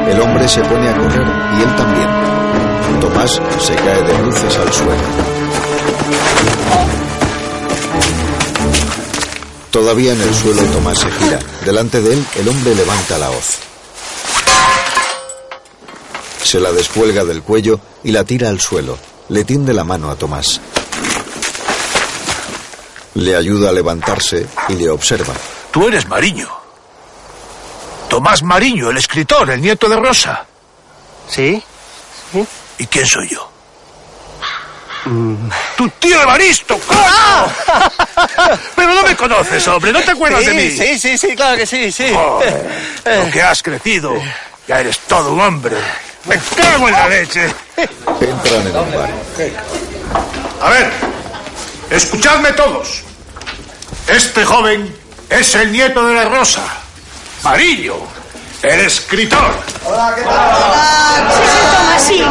El 0.07 0.21
hombre 0.21 0.47
se 0.47 0.61
pone 0.61 0.87
a 0.87 0.97
correr 0.97 1.27
y 1.57 1.61
él 1.63 1.75
también. 1.75 2.09
Tomás 3.01 3.41
se 3.59 3.75
cae 3.75 4.03
de 4.03 4.13
bruces 4.21 4.57
al 4.57 4.71
suelo. 4.71 5.01
Todavía 9.71 10.13
en 10.13 10.21
el 10.21 10.33
suelo 10.33 10.61
Tomás 10.63 10.99
se 10.99 11.11
gira. 11.11 11.39
Delante 11.65 12.01
de 12.01 12.13
él 12.13 12.25
el 12.37 12.47
hombre 12.47 12.73
levanta 12.73 13.17
la 13.17 13.31
hoz. 13.31 13.57
Se 16.41 16.61
la 16.61 16.71
descuelga 16.71 17.25
del 17.25 17.41
cuello 17.43 17.81
y 18.03 18.11
la 18.11 18.23
tira 18.23 18.47
al 18.47 18.61
suelo. 18.61 19.10
Le 19.31 19.45
tiende 19.45 19.73
la 19.73 19.85
mano 19.85 20.11
a 20.11 20.15
Tomás. 20.17 20.59
Le 23.13 23.33
ayuda 23.33 23.69
a 23.69 23.71
levantarse 23.71 24.45
y 24.67 24.73
le 24.73 24.89
observa. 24.89 25.33
Tú 25.71 25.87
eres 25.87 26.05
Mariño. 26.05 26.49
Tomás 28.09 28.43
Mariño, 28.43 28.89
el 28.89 28.97
escritor, 28.97 29.49
el 29.49 29.61
nieto 29.61 29.87
de 29.87 29.95
Rosa. 29.95 30.45
¿Sí? 31.29 31.63
¿Y 32.77 32.87
quién 32.87 33.07
soy 33.07 33.29
yo? 33.29 33.49
¡Tu 35.77 35.87
tío 35.91 36.21
Evaristo! 36.21 36.77
coño! 36.79 36.99
Pero 38.75 38.93
no 38.93 39.03
me 39.03 39.15
conoces, 39.15 39.65
hombre, 39.69 39.93
no 39.93 40.01
te 40.01 40.11
acuerdas 40.11 40.45
de 40.45 40.53
mí. 40.53 40.69
sí, 40.71 40.99
sí, 40.99 41.17
sí, 41.17 41.35
claro 41.37 41.55
que 41.55 41.65
sí, 41.65 41.89
sí. 41.89 42.11
Joder, 42.13 42.69
lo 43.05 43.31
que 43.31 43.41
has 43.41 43.63
crecido. 43.63 44.13
Ya 44.67 44.81
eres 44.81 44.99
todo 44.99 45.31
un 45.31 45.39
hombre. 45.39 45.77
Me 46.25 46.37
cago 46.55 46.87
en 46.87 46.93
la 46.93 47.07
leche. 47.07 47.45
Entran 47.77 48.67
en 48.67 48.77
un 48.77 48.91
bar. 48.91 49.09
A 50.61 50.69
ver, 50.69 50.91
escuchadme 51.89 52.51
todos. 52.53 53.03
Este 54.07 54.45
joven 54.45 54.93
es 55.29 55.55
el 55.55 55.71
nieto 55.71 56.05
de 56.05 56.13
la 56.13 56.25
Rosa, 56.25 56.61
Mariño, 57.43 57.95
el 58.61 58.81
escritor. 58.81 59.55
Sí, 61.97 62.21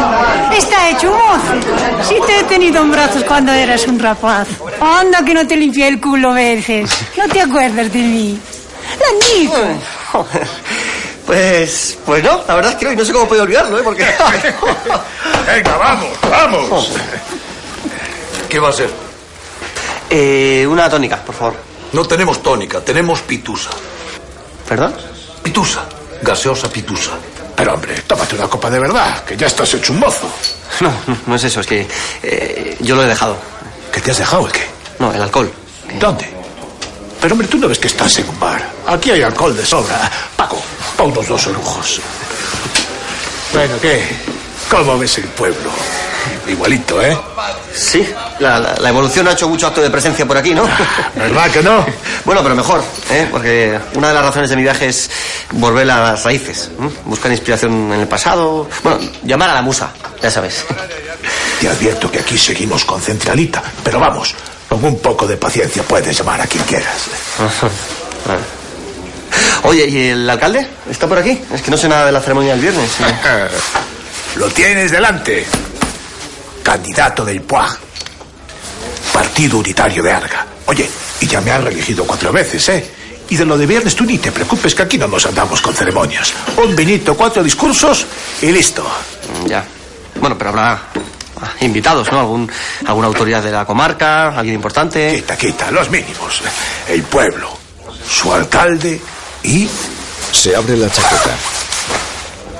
está 0.55 0.89
hecho 0.89 1.11
un 1.11 1.17
mozo. 1.17 2.07
Si 2.07 2.15
te 2.27 2.39
he 2.39 2.43
tenido 2.43 2.81
en 2.81 2.91
brazos 2.91 3.23
cuando 3.23 3.51
eras 3.51 3.85
un 3.87 3.99
rapaz. 3.99 4.47
Anda 4.79 5.25
que 5.25 5.33
no 5.33 5.45
te 5.45 5.57
limpié 5.57 5.87
el 5.87 5.99
culo 5.99 6.33
veces. 6.33 6.89
No 7.17 7.27
te 7.27 7.41
acuerdas 7.41 7.91
de 7.91 7.99
mí. 7.99 8.39
La. 8.99 10.25
Pues, 11.25 11.97
pues 12.05 12.23
no, 12.23 12.43
la 12.47 12.55
verdad 12.55 12.71
es 12.71 12.77
que 12.77 12.85
no, 12.85 12.91
y 12.91 12.95
no 12.95 13.05
sé 13.05 13.13
cómo 13.13 13.27
puedo 13.27 13.43
olvidarlo, 13.43 13.77
¿eh? 13.79 13.81
Porque... 13.83 14.03
Venga, 15.47 15.77
vamos, 15.77 16.09
vamos. 16.29 16.91
¿Qué 18.49 18.59
va 18.59 18.69
a 18.69 18.73
ser? 18.73 18.89
eh, 20.09 20.65
una 20.67 20.89
tónica, 20.89 21.17
por 21.17 21.33
favor. 21.35 21.55
No 21.93 22.05
tenemos 22.05 22.41
tónica, 22.43 22.81
tenemos 22.81 23.21
pitusa. 23.21 23.69
¿Perdón? 24.67 24.93
Pitusa, 25.43 25.85
gaseosa 26.21 26.69
pitusa. 26.69 27.11
Pero 27.55 27.73
hombre, 27.75 27.95
tómate 28.07 28.35
una 28.35 28.47
copa 28.47 28.69
de 28.69 28.79
verdad, 28.79 29.23
que 29.23 29.37
ya 29.37 29.47
estás 29.47 29.73
hecho 29.73 29.93
un 29.93 29.99
mozo. 29.99 30.29
No, 30.81 30.89
no, 31.07 31.17
no 31.27 31.35
es 31.35 31.43
eso, 31.43 31.61
es 31.61 31.67
que 31.67 31.87
eh, 32.23 32.77
yo 32.79 32.95
lo 32.95 33.03
he 33.03 33.07
dejado. 33.07 33.37
¿Qué 33.91 34.01
te 34.01 34.11
has 34.11 34.17
dejado 34.17 34.47
el 34.47 34.51
qué? 34.53 34.65
No, 34.99 35.13
el 35.13 35.21
alcohol. 35.21 35.51
¿Dónde? 35.99 36.27
Pero 37.21 37.33
hombre, 37.35 37.47
tú 37.47 37.57
no 37.57 37.67
ves 37.67 37.77
que 37.79 37.87
estás 37.87 38.17
en 38.17 38.27
un 38.29 38.39
bar. 38.39 38.67
Aquí 38.87 39.11
hay 39.11 39.21
alcohol 39.21 39.55
de 39.55 39.65
sobra. 39.65 40.09
Paco, 40.35 40.61
pa' 40.97 41.03
unos 41.03 41.27
dos 41.27 41.47
orujos. 41.47 42.01
Bueno, 43.53 43.75
¿qué? 43.81 44.01
¿Cómo 44.69 44.97
ves 44.97 45.17
el 45.19 45.25
pueblo? 45.25 45.69
Igualito, 46.47 47.01
¿eh? 47.01 47.17
Sí, 47.73 48.07
la, 48.39 48.59
la- 48.59 48.75
la 48.79 48.89
evolución 48.89 49.27
ha 49.27 49.33
hecho 49.33 49.47
mucho 49.49 49.67
acto 49.67 49.81
de 49.81 49.89
presencia 49.89 50.25
por 50.25 50.37
aquí, 50.37 50.53
¿no? 50.53 50.67
¿Verdad 51.15 51.51
que 51.51 51.61
no? 51.61 51.85
Bueno, 52.25 52.41
pero 52.43 52.55
mejor, 52.55 52.83
¿eh? 53.09 53.27
Porque 53.31 53.77
una 53.95 54.09
de 54.09 54.13
las 54.13 54.23
razones 54.25 54.49
de 54.49 54.55
mi 54.55 54.61
viaje 54.63 54.87
es 54.87 55.09
volver 55.53 55.89
a 55.89 56.01
las 56.11 56.23
raíces, 56.23 56.69
buscar 57.05 57.31
inspiración 57.31 57.91
en 57.93 58.01
el 58.01 58.07
pasado, 58.07 58.69
bueno, 58.83 58.99
llamar 59.23 59.49
a 59.49 59.55
la 59.55 59.61
musa, 59.63 59.89
ya 60.21 60.29
sabes. 60.29 60.63
Te 61.59 61.67
advierto 61.67 62.11
que 62.11 62.19
aquí 62.19 62.37
seguimos 62.37 62.85
con 62.85 63.01
centralita. 63.01 63.61
Pero 63.83 63.99
vamos, 63.99 64.35
con 64.71 64.85
un 64.85 64.99
poco 64.99 65.27
de 65.27 65.35
paciencia 65.35 65.83
puedes 65.83 66.17
llamar 66.17 66.39
a 66.39 66.47
quien 66.47 66.63
quieras. 66.63 67.07
Oye, 69.63 69.85
¿y 69.85 70.07
el 70.07 70.29
alcalde? 70.29 70.65
¿Está 70.89 71.09
por 71.09 71.17
aquí? 71.17 71.41
Es 71.53 71.61
que 71.61 71.69
no 71.69 71.75
sé 71.75 71.89
nada 71.89 72.05
de 72.05 72.13
la 72.13 72.21
ceremonia 72.21 72.53
del 72.53 72.61
viernes. 72.61 72.89
Lo 74.37 74.47
tienes 74.47 74.89
delante. 74.89 75.45
Candidato 76.63 77.25
del 77.25 77.41
PUAG. 77.41 77.77
Partido 79.11 79.57
Unitario 79.57 80.03
de 80.03 80.11
Arga. 80.13 80.45
Oye, 80.67 80.89
y 81.19 81.27
ya 81.27 81.41
me 81.41 81.51
han 81.51 81.65
reelegido 81.65 82.05
cuatro 82.05 82.31
veces, 82.31 82.69
¿eh? 82.69 82.89
Y 83.29 83.35
de 83.35 83.43
lo 83.43 83.57
de 83.57 83.65
viernes 83.65 83.93
tú 83.93 84.05
ni 84.05 84.19
te 84.19 84.31
preocupes 84.31 84.73
que 84.73 84.83
aquí 84.83 84.97
no 84.97 85.09
nos 85.09 85.25
andamos 85.25 85.61
con 85.61 85.73
ceremonias. 85.73 86.31
Un 86.55 86.73
vinito, 86.77 87.17
cuatro 87.17 87.43
discursos 87.43 88.05
y 88.41 88.53
listo. 88.53 88.89
Ya. 89.47 89.65
Bueno, 90.21 90.37
pero 90.37 90.51
habrá 90.51 90.81
invitados, 91.61 92.11
¿no? 92.11 92.19
¿Algún, 92.19 92.51
¿Alguna 92.85 93.07
autoridad 93.07 93.43
de 93.43 93.51
la 93.51 93.65
comarca? 93.65 94.29
¿Alguien 94.29 94.55
importante? 94.55 95.15
Quita, 95.15 95.37
quita, 95.37 95.71
los 95.71 95.89
mínimos. 95.89 96.41
El 96.87 97.03
pueblo, 97.03 97.49
su 98.07 98.33
alcalde 98.33 98.99
y 99.43 99.67
Se 100.31 100.55
abre 100.55 100.77
la 100.77 100.89
chaqueta. 100.89 101.35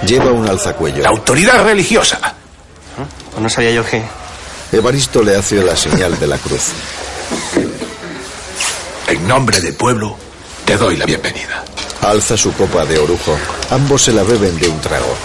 Lleva 0.06 0.32
un 0.32 0.50
alzacuello. 0.50 1.04
la 1.04 1.10
autoridad 1.10 1.64
religiosa. 1.64 2.20
Pues 3.32 3.42
no 3.42 3.50
sabía 3.50 3.72
yo 3.72 3.86
que... 3.86 4.04
Evaristo 4.72 5.22
le 5.24 5.36
hace 5.36 5.64
la 5.64 5.76
señal 5.76 6.20
de 6.20 6.28
la 6.28 6.38
cruz. 6.38 6.70
En 9.08 9.28
nombre 9.28 9.60
del 9.62 9.74
pueblo, 9.74 10.18
te 10.66 10.76
doy 10.76 10.98
la 10.98 11.06
bienvenida. 11.06 11.64
Alza 12.02 12.36
su 12.36 12.54
copa 12.54 12.86
de 12.86 12.98
orujo. 12.98 13.38
Ambos 13.70 14.04
se 14.04 14.12
la 14.12 14.24
beben 14.24 14.58
de 14.58 14.68
un 14.68 14.82
trago. 14.82 15.16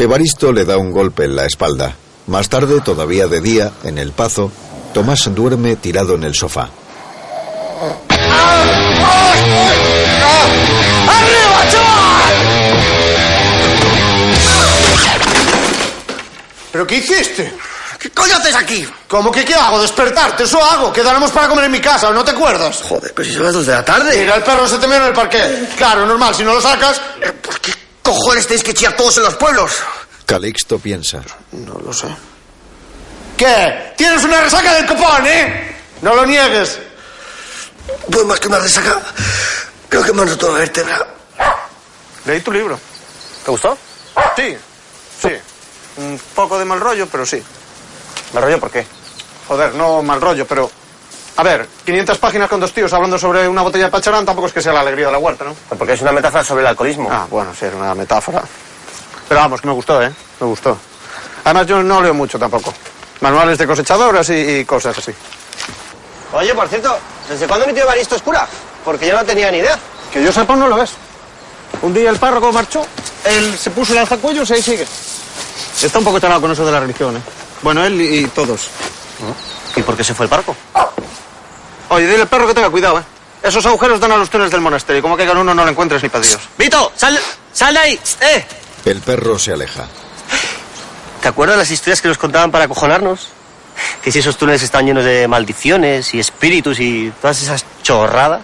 Evaristo 0.00 0.52
le 0.52 0.64
da 0.64 0.76
un 0.76 0.92
golpe 0.92 1.24
en 1.24 1.34
la 1.34 1.44
espalda. 1.44 1.92
Más 2.28 2.48
tarde, 2.48 2.80
todavía 2.80 3.26
de 3.26 3.40
día, 3.40 3.72
en 3.82 3.98
el 3.98 4.12
pazo, 4.12 4.52
Tomás 4.94 5.28
duerme 5.34 5.74
tirado 5.74 6.14
en 6.14 6.22
el 6.22 6.36
sofá. 6.36 6.70
¿Pero 16.70 16.86
qué 16.86 16.96
hiciste? 16.98 17.52
¿Qué 17.98 18.10
coño 18.10 18.36
haces 18.36 18.54
aquí? 18.54 18.86
¿Cómo 19.08 19.32
que 19.32 19.44
qué 19.44 19.56
hago? 19.56 19.82
¿Despertarte? 19.82 20.44
Eso 20.44 20.62
hago. 20.62 20.92
Quedáramos 20.92 21.32
para 21.32 21.48
comer 21.48 21.64
en 21.64 21.72
mi 21.72 21.80
casa, 21.80 22.12
¿no 22.12 22.22
te 22.22 22.30
acuerdas? 22.30 22.82
Joder, 22.84 23.12
pero 23.16 23.28
si 23.28 23.34
son 23.34 23.42
las 23.42 23.52
dos 23.52 23.66
de 23.66 23.72
la 23.72 23.84
tarde. 23.84 24.16
Mira, 24.16 24.36
el 24.36 24.44
perro 24.44 24.68
se 24.68 24.78
te 24.78 24.86
meó 24.86 24.98
en 24.98 25.06
el 25.06 25.12
parque. 25.12 25.40
Claro, 25.76 26.06
normal, 26.06 26.32
si 26.36 26.44
no 26.44 26.54
lo 26.54 26.60
sacas... 26.60 27.00
¿Por 27.42 27.60
qué 27.60 27.87
cojones 28.08 28.46
tenéis 28.46 28.64
que 28.64 28.72
chillar 28.72 28.96
todos 28.96 29.18
en 29.18 29.24
los 29.24 29.34
pueblos? 29.34 29.72
Calixto 30.24 30.78
piensa. 30.78 31.20
No 31.52 31.74
lo 31.74 31.92
sé. 31.92 32.08
¿Qué? 33.36 33.92
Tienes 33.96 34.24
una 34.24 34.40
resaca 34.40 34.72
del 34.74 34.86
copón, 34.86 35.26
¿eh? 35.26 35.76
No 36.00 36.14
lo 36.14 36.24
niegues. 36.24 36.78
Pues 38.10 38.24
más 38.24 38.40
que 38.40 38.48
una 38.48 38.58
resaca, 38.58 39.00
creo 39.88 40.02
que 40.02 40.12
me 40.12 40.22
han 40.22 40.28
roto 40.28 40.50
la 40.52 40.58
vértebra. 40.58 41.06
Leí 42.24 42.40
tu 42.40 42.50
libro. 42.50 42.80
¿Te 43.44 43.50
gustó? 43.50 43.76
Sí, 44.36 44.56
sí. 45.22 45.30
Un 45.98 46.18
poco 46.34 46.58
de 46.58 46.64
mal 46.64 46.80
rollo, 46.80 47.06
pero 47.06 47.26
sí. 47.26 47.42
¿Me 48.32 48.40
rollo 48.40 48.58
por 48.58 48.70
qué? 48.70 48.86
Joder, 49.48 49.74
no 49.74 50.02
mal 50.02 50.20
rollo, 50.20 50.46
pero... 50.46 50.70
A 51.38 51.42
ver, 51.44 51.68
500 51.86 52.18
páginas 52.18 52.48
con 52.48 52.58
dos 52.58 52.72
tíos 52.72 52.92
hablando 52.92 53.16
sobre 53.16 53.46
una 53.46 53.62
botella 53.62 53.84
de 53.84 53.90
pacharán 53.92 54.26
tampoco 54.26 54.48
es 54.48 54.52
que 54.52 54.60
sea 54.60 54.72
la 54.72 54.80
alegría 54.80 55.06
de 55.06 55.12
la 55.12 55.18
huerta, 55.18 55.44
¿no? 55.44 55.54
Porque 55.78 55.92
es 55.92 56.02
una 56.02 56.10
metáfora 56.10 56.42
sobre 56.42 56.62
el 56.62 56.66
alcoholismo. 56.66 57.08
Ah, 57.12 57.28
bueno, 57.30 57.52
sí, 57.56 57.64
era 57.64 57.76
una 57.76 57.94
metáfora. 57.94 58.42
Pero 59.28 59.40
vamos, 59.40 59.60
que 59.60 59.68
me 59.68 59.72
gustó, 59.72 60.02
¿eh? 60.02 60.10
Me 60.40 60.46
gustó. 60.48 60.76
Además, 61.44 61.66
yo 61.68 61.80
no 61.80 62.02
leo 62.02 62.12
mucho 62.12 62.40
tampoco. 62.40 62.74
Manuales 63.20 63.56
de 63.56 63.68
cosechadoras 63.68 64.28
y, 64.30 64.32
y 64.34 64.64
cosas 64.64 64.98
así. 64.98 65.12
Oye, 66.32 66.52
por 66.54 66.66
cierto, 66.66 66.98
¿desde 67.28 67.46
cuándo 67.46 67.68
mi 67.68 67.72
tío 67.72 67.84
Evaristo 67.84 68.16
es 68.16 68.22
cura? 68.22 68.44
Porque 68.84 69.06
yo 69.06 69.14
no 69.16 69.24
tenía 69.24 69.48
ni 69.52 69.58
idea. 69.58 69.78
Que 70.12 70.20
yo 70.24 70.32
sepa, 70.32 70.56
no 70.56 70.66
lo 70.66 70.74
ves. 70.74 70.90
Un 71.82 71.94
día 71.94 72.10
el 72.10 72.16
párroco 72.16 72.50
marchó, 72.52 72.84
él 73.24 73.56
se 73.56 73.70
puso 73.70 73.92
el 73.92 74.00
alzacuellos 74.00 74.50
y 74.50 74.54
ahí 74.54 74.62
sigue. 74.62 74.86
Está 75.80 76.00
un 76.00 76.04
poco 76.04 76.18
chalado 76.18 76.40
con 76.40 76.50
eso 76.50 76.66
de 76.66 76.72
la 76.72 76.80
religión, 76.80 77.16
¿eh? 77.16 77.20
Bueno, 77.62 77.84
él 77.84 78.00
y, 78.00 78.24
y 78.24 78.26
todos. 78.26 78.70
¿Y 79.76 79.82
por 79.82 79.96
qué 79.96 80.02
se 80.02 80.14
fue 80.14 80.26
el 80.26 80.30
parco? 80.30 80.56
Oye, 81.90 82.06
dile 82.06 82.22
al 82.22 82.28
perro 82.28 82.46
que 82.46 82.54
tenga 82.54 82.70
cuidado, 82.70 82.98
¿eh? 82.98 83.02
Esos 83.42 83.64
agujeros 83.66 84.00
dan 84.00 84.12
a 84.12 84.16
los 84.16 84.28
túneles 84.28 84.50
del 84.50 84.60
monasterio. 84.60 85.00
Como 85.00 85.16
que 85.16 85.22
en 85.22 85.36
uno 85.36 85.54
no 85.54 85.64
lo 85.64 85.70
encuentres 85.70 86.02
ni 86.02 86.08
para 86.08 86.24
Dios. 86.24 86.40
¡Vito! 86.58 86.92
¡Sal, 86.96 87.18
sal 87.52 87.74
de 87.74 87.80
ahí! 87.80 88.00
¡Eh! 88.20 88.44
El 88.84 89.00
perro 89.00 89.38
se 89.38 89.52
aleja. 89.52 89.86
¿Te 91.22 91.28
acuerdas 91.28 91.56
las 91.56 91.70
historias 91.70 92.00
que 92.00 92.08
nos 92.08 92.18
contaban 92.18 92.50
para 92.50 92.64
acojonarnos? 92.64 93.28
Que 94.02 94.10
si 94.10 94.18
esos 94.18 94.36
túneles 94.36 94.62
están 94.62 94.86
llenos 94.86 95.04
de 95.04 95.28
maldiciones 95.28 96.14
y 96.14 96.20
espíritus 96.20 96.80
y 96.80 97.12
todas 97.20 97.40
esas 97.42 97.64
chorradas. 97.82 98.42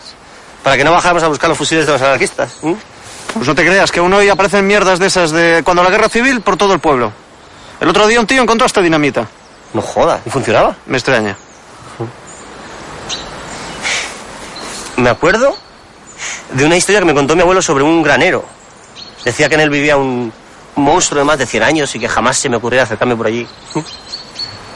Para 0.62 0.76
que 0.76 0.84
no 0.84 0.92
bajáramos 0.92 1.22
a 1.22 1.28
buscar 1.28 1.48
los 1.48 1.58
fusiles 1.58 1.86
de 1.86 1.92
los 1.92 2.00
anarquistas. 2.00 2.52
Pues 2.60 3.48
no 3.48 3.54
te 3.54 3.66
creas, 3.66 3.90
que 3.90 3.98
aún 3.98 4.12
hoy 4.14 4.28
aparecen 4.28 4.66
mierdas 4.66 4.98
de 4.98 5.06
esas 5.06 5.32
de 5.32 5.62
cuando 5.64 5.82
la 5.82 5.90
guerra 5.90 6.08
civil 6.08 6.40
por 6.40 6.56
todo 6.56 6.72
el 6.72 6.78
pueblo. 6.78 7.12
El 7.80 7.88
otro 7.88 8.06
día 8.06 8.20
un 8.20 8.26
tío 8.26 8.40
encontró 8.40 8.64
hasta 8.64 8.80
dinamita. 8.80 9.26
No 9.72 9.82
jodas, 9.82 10.20
¿y 10.24 10.30
funcionaba? 10.30 10.76
Me 10.86 10.96
extraña. 10.96 11.36
Me 14.96 15.10
acuerdo 15.10 15.56
de 16.52 16.64
una 16.64 16.76
historia 16.76 17.00
que 17.00 17.06
me 17.06 17.14
contó 17.14 17.34
mi 17.34 17.42
abuelo 17.42 17.60
sobre 17.62 17.84
un 17.84 18.02
granero. 18.02 18.44
Decía 19.24 19.48
que 19.48 19.54
en 19.54 19.60
él 19.62 19.70
vivía 19.70 19.96
un 19.96 20.32
monstruo 20.76 21.18
de 21.20 21.24
más 21.24 21.38
de 21.38 21.46
100 21.46 21.62
años 21.62 21.94
y 21.94 21.98
que 22.00 22.08
jamás 22.08 22.38
se 22.38 22.48
me 22.48 22.56
ocurriera 22.56 22.84
acercarme 22.84 23.16
por 23.16 23.26
allí. 23.26 23.46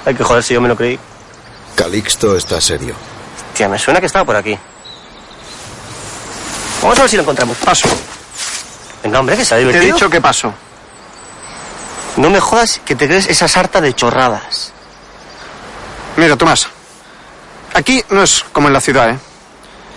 Ay, 0.06 0.14
que 0.14 0.24
joder, 0.24 0.42
si 0.42 0.54
yo 0.54 0.60
me 0.60 0.68
lo 0.68 0.76
creí. 0.76 0.98
Calixto 1.74 2.36
está 2.36 2.60
serio. 2.60 2.94
Tía, 3.54 3.68
me 3.68 3.78
suena 3.78 4.00
que 4.00 4.06
estaba 4.06 4.24
por 4.24 4.36
aquí. 4.36 4.58
Vamos 6.82 6.98
a 6.98 7.02
ver 7.02 7.10
si 7.10 7.16
lo 7.16 7.22
encontramos. 7.22 7.56
Paso. 7.58 7.88
Venga, 9.02 9.20
hombre, 9.20 9.36
que 9.36 9.44
se 9.44 9.54
ha 9.54 9.58
Te 9.58 9.62
he 9.62 9.66
divertido. 9.66 9.94
dicho 9.94 10.10
que 10.10 10.20
paso. 10.20 10.52
No 12.16 12.30
me 12.30 12.40
jodas 12.40 12.80
que 12.84 12.96
te 12.96 13.06
crees 13.06 13.26
esa 13.28 13.46
sarta 13.46 13.80
de 13.80 13.94
chorradas. 13.94 14.72
Mira, 16.16 16.36
Tomás. 16.36 16.68
Aquí 17.74 18.02
no 18.10 18.22
es 18.22 18.44
como 18.52 18.68
en 18.68 18.74
la 18.74 18.80
ciudad, 18.80 19.10
¿eh? 19.10 19.18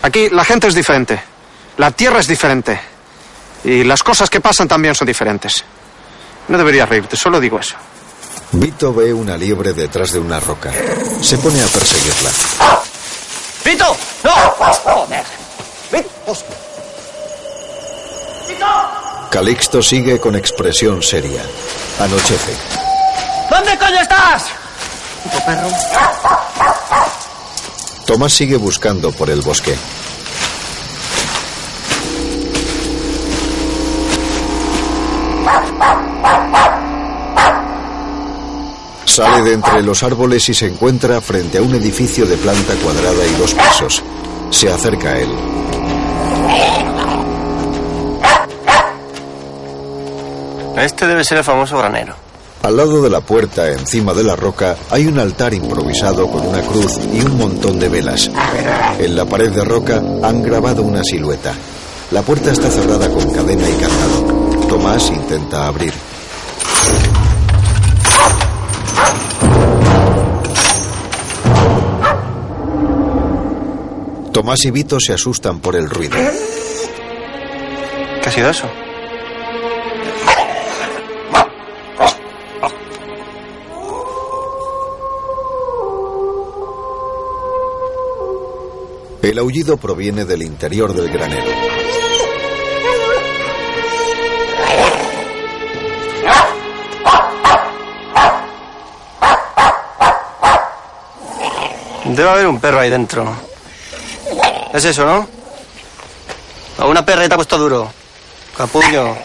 Aquí 0.01 0.29
la 0.29 0.43
gente 0.43 0.67
es 0.67 0.75
diferente. 0.75 1.21
La 1.77 1.91
tierra 1.91 2.19
es 2.19 2.27
diferente. 2.27 2.79
Y 3.63 3.83
las 3.83 4.03
cosas 4.03 4.29
que 4.29 4.41
pasan 4.41 4.67
también 4.67 4.95
son 4.95 5.05
diferentes. 5.05 5.63
No 6.47 6.57
deberías 6.57 6.89
reírte, 6.89 7.15
solo 7.15 7.39
digo 7.39 7.59
eso. 7.59 7.75
Vito 8.53 8.93
ve 8.93 9.13
una 9.13 9.37
liebre 9.37 9.73
detrás 9.73 10.11
de 10.11 10.19
una 10.19 10.39
roca. 10.39 10.71
Se 11.21 11.37
pone 11.37 11.61
a 11.61 11.67
perseguirla. 11.67 12.29
¡Vito! 13.63 13.95
¡No! 14.23 14.31
¡Joder! 14.31 15.23
¡Vito! 15.91 16.37
Calixto 19.29 19.81
sigue 19.81 20.19
con 20.19 20.35
expresión 20.35 21.01
seria. 21.01 21.41
Anochece. 21.99 22.53
¿Dónde 23.49 23.77
coño 23.77 24.01
estás? 24.01 24.45
Tomás 28.11 28.33
sigue 28.33 28.57
buscando 28.57 29.09
por 29.13 29.29
el 29.29 29.39
bosque. 29.39 29.73
Sale 39.05 39.43
de 39.43 39.53
entre 39.53 39.81
los 39.83 40.03
árboles 40.03 40.49
y 40.49 40.53
se 40.53 40.67
encuentra 40.67 41.21
frente 41.21 41.59
a 41.59 41.61
un 41.61 41.73
edificio 41.73 42.25
de 42.25 42.35
planta 42.35 42.73
cuadrada 42.83 43.25
y 43.25 43.33
dos 43.35 43.53
pisos. 43.53 44.03
Se 44.49 44.69
acerca 44.69 45.11
a 45.11 45.17
él. 45.17 45.29
Este 50.75 51.07
debe 51.07 51.23
ser 51.23 51.37
el 51.37 51.43
famoso 51.45 51.77
granero. 51.77 52.20
Al 52.63 52.77
lado 52.77 53.01
de 53.01 53.09
la 53.09 53.21
puerta, 53.21 53.71
encima 53.71 54.13
de 54.13 54.23
la 54.23 54.35
roca, 54.35 54.77
hay 54.91 55.07
un 55.07 55.17
altar 55.17 55.51
improvisado 55.53 56.27
con 56.27 56.45
una 56.45 56.61
cruz 56.61 56.99
y 57.11 57.19
un 57.21 57.35
montón 57.35 57.79
de 57.79 57.89
velas. 57.89 58.29
En 58.99 59.15
la 59.15 59.25
pared 59.25 59.51
de 59.51 59.65
roca 59.65 59.97
han 60.21 60.43
grabado 60.43 60.83
una 60.83 61.03
silueta. 61.03 61.55
La 62.11 62.21
puerta 62.21 62.51
está 62.51 62.69
cerrada 62.69 63.09
con 63.09 63.31
cadena 63.31 63.67
y 63.67 63.73
candado. 63.73 64.67
Tomás 64.67 65.09
intenta 65.09 65.65
abrir. 65.65 65.93
Tomás 74.31 74.63
y 74.65 74.71
Vito 74.71 74.99
se 74.99 75.13
asustan 75.13 75.59
por 75.61 75.75
el 75.75 75.89
ruido. 75.89 76.15
¿Qué 78.21 78.29
ha 78.29 78.31
sido 78.31 78.49
eso? 78.51 78.67
El 89.31 89.39
aullido 89.39 89.77
proviene 89.77 90.25
del 90.25 90.41
interior 90.41 90.93
del 90.93 91.09
granero. 91.09 91.49
Debe 102.07 102.29
haber 102.29 102.47
un 102.47 102.59
perro 102.59 102.81
ahí 102.81 102.89
dentro. 102.89 103.33
Es 104.73 104.83
eso, 104.83 105.05
¿no? 105.05 105.25
O 106.79 106.89
una 106.89 107.05
perreta 107.05 107.37
puesto 107.37 107.57
duro. 107.57 107.89
Capullo. 108.57 109.15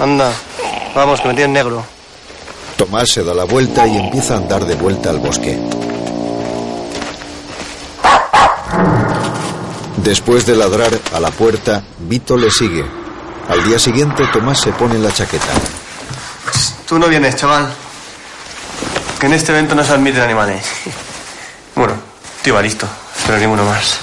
Anda. 0.00 0.32
Vamos, 0.96 1.20
que 1.20 1.28
me 1.28 1.34
tienes 1.34 1.54
negro. 1.62 1.84
Tomás 2.76 3.08
se 3.08 3.22
da 3.22 3.34
la 3.34 3.44
vuelta 3.44 3.86
y 3.86 3.98
empieza 3.98 4.34
a 4.34 4.38
andar 4.38 4.64
de 4.64 4.74
vuelta 4.74 5.10
al 5.10 5.20
bosque. 5.20 5.60
Después 10.04 10.44
de 10.44 10.54
ladrar 10.54 10.92
a 11.14 11.18
la 11.18 11.30
puerta, 11.30 11.82
Vito 12.00 12.36
le 12.36 12.50
sigue. 12.50 12.84
Al 13.48 13.64
día 13.64 13.78
siguiente, 13.78 14.26
Tomás 14.30 14.60
se 14.60 14.70
pone 14.72 14.98
la 14.98 15.10
chaqueta. 15.10 15.46
Tú 16.86 16.98
no 16.98 17.08
vienes, 17.08 17.36
chaval. 17.36 17.72
Que 19.18 19.26
en 19.26 19.32
este 19.32 19.52
evento 19.52 19.74
no 19.74 19.82
se 19.82 19.92
admiten 19.92 20.22
animales. 20.22 20.66
Bueno, 21.76 21.94
tío 22.40 22.62
listo, 22.62 22.86
pero 23.26 23.36
ninguno 23.36 23.64
más. 23.64 23.98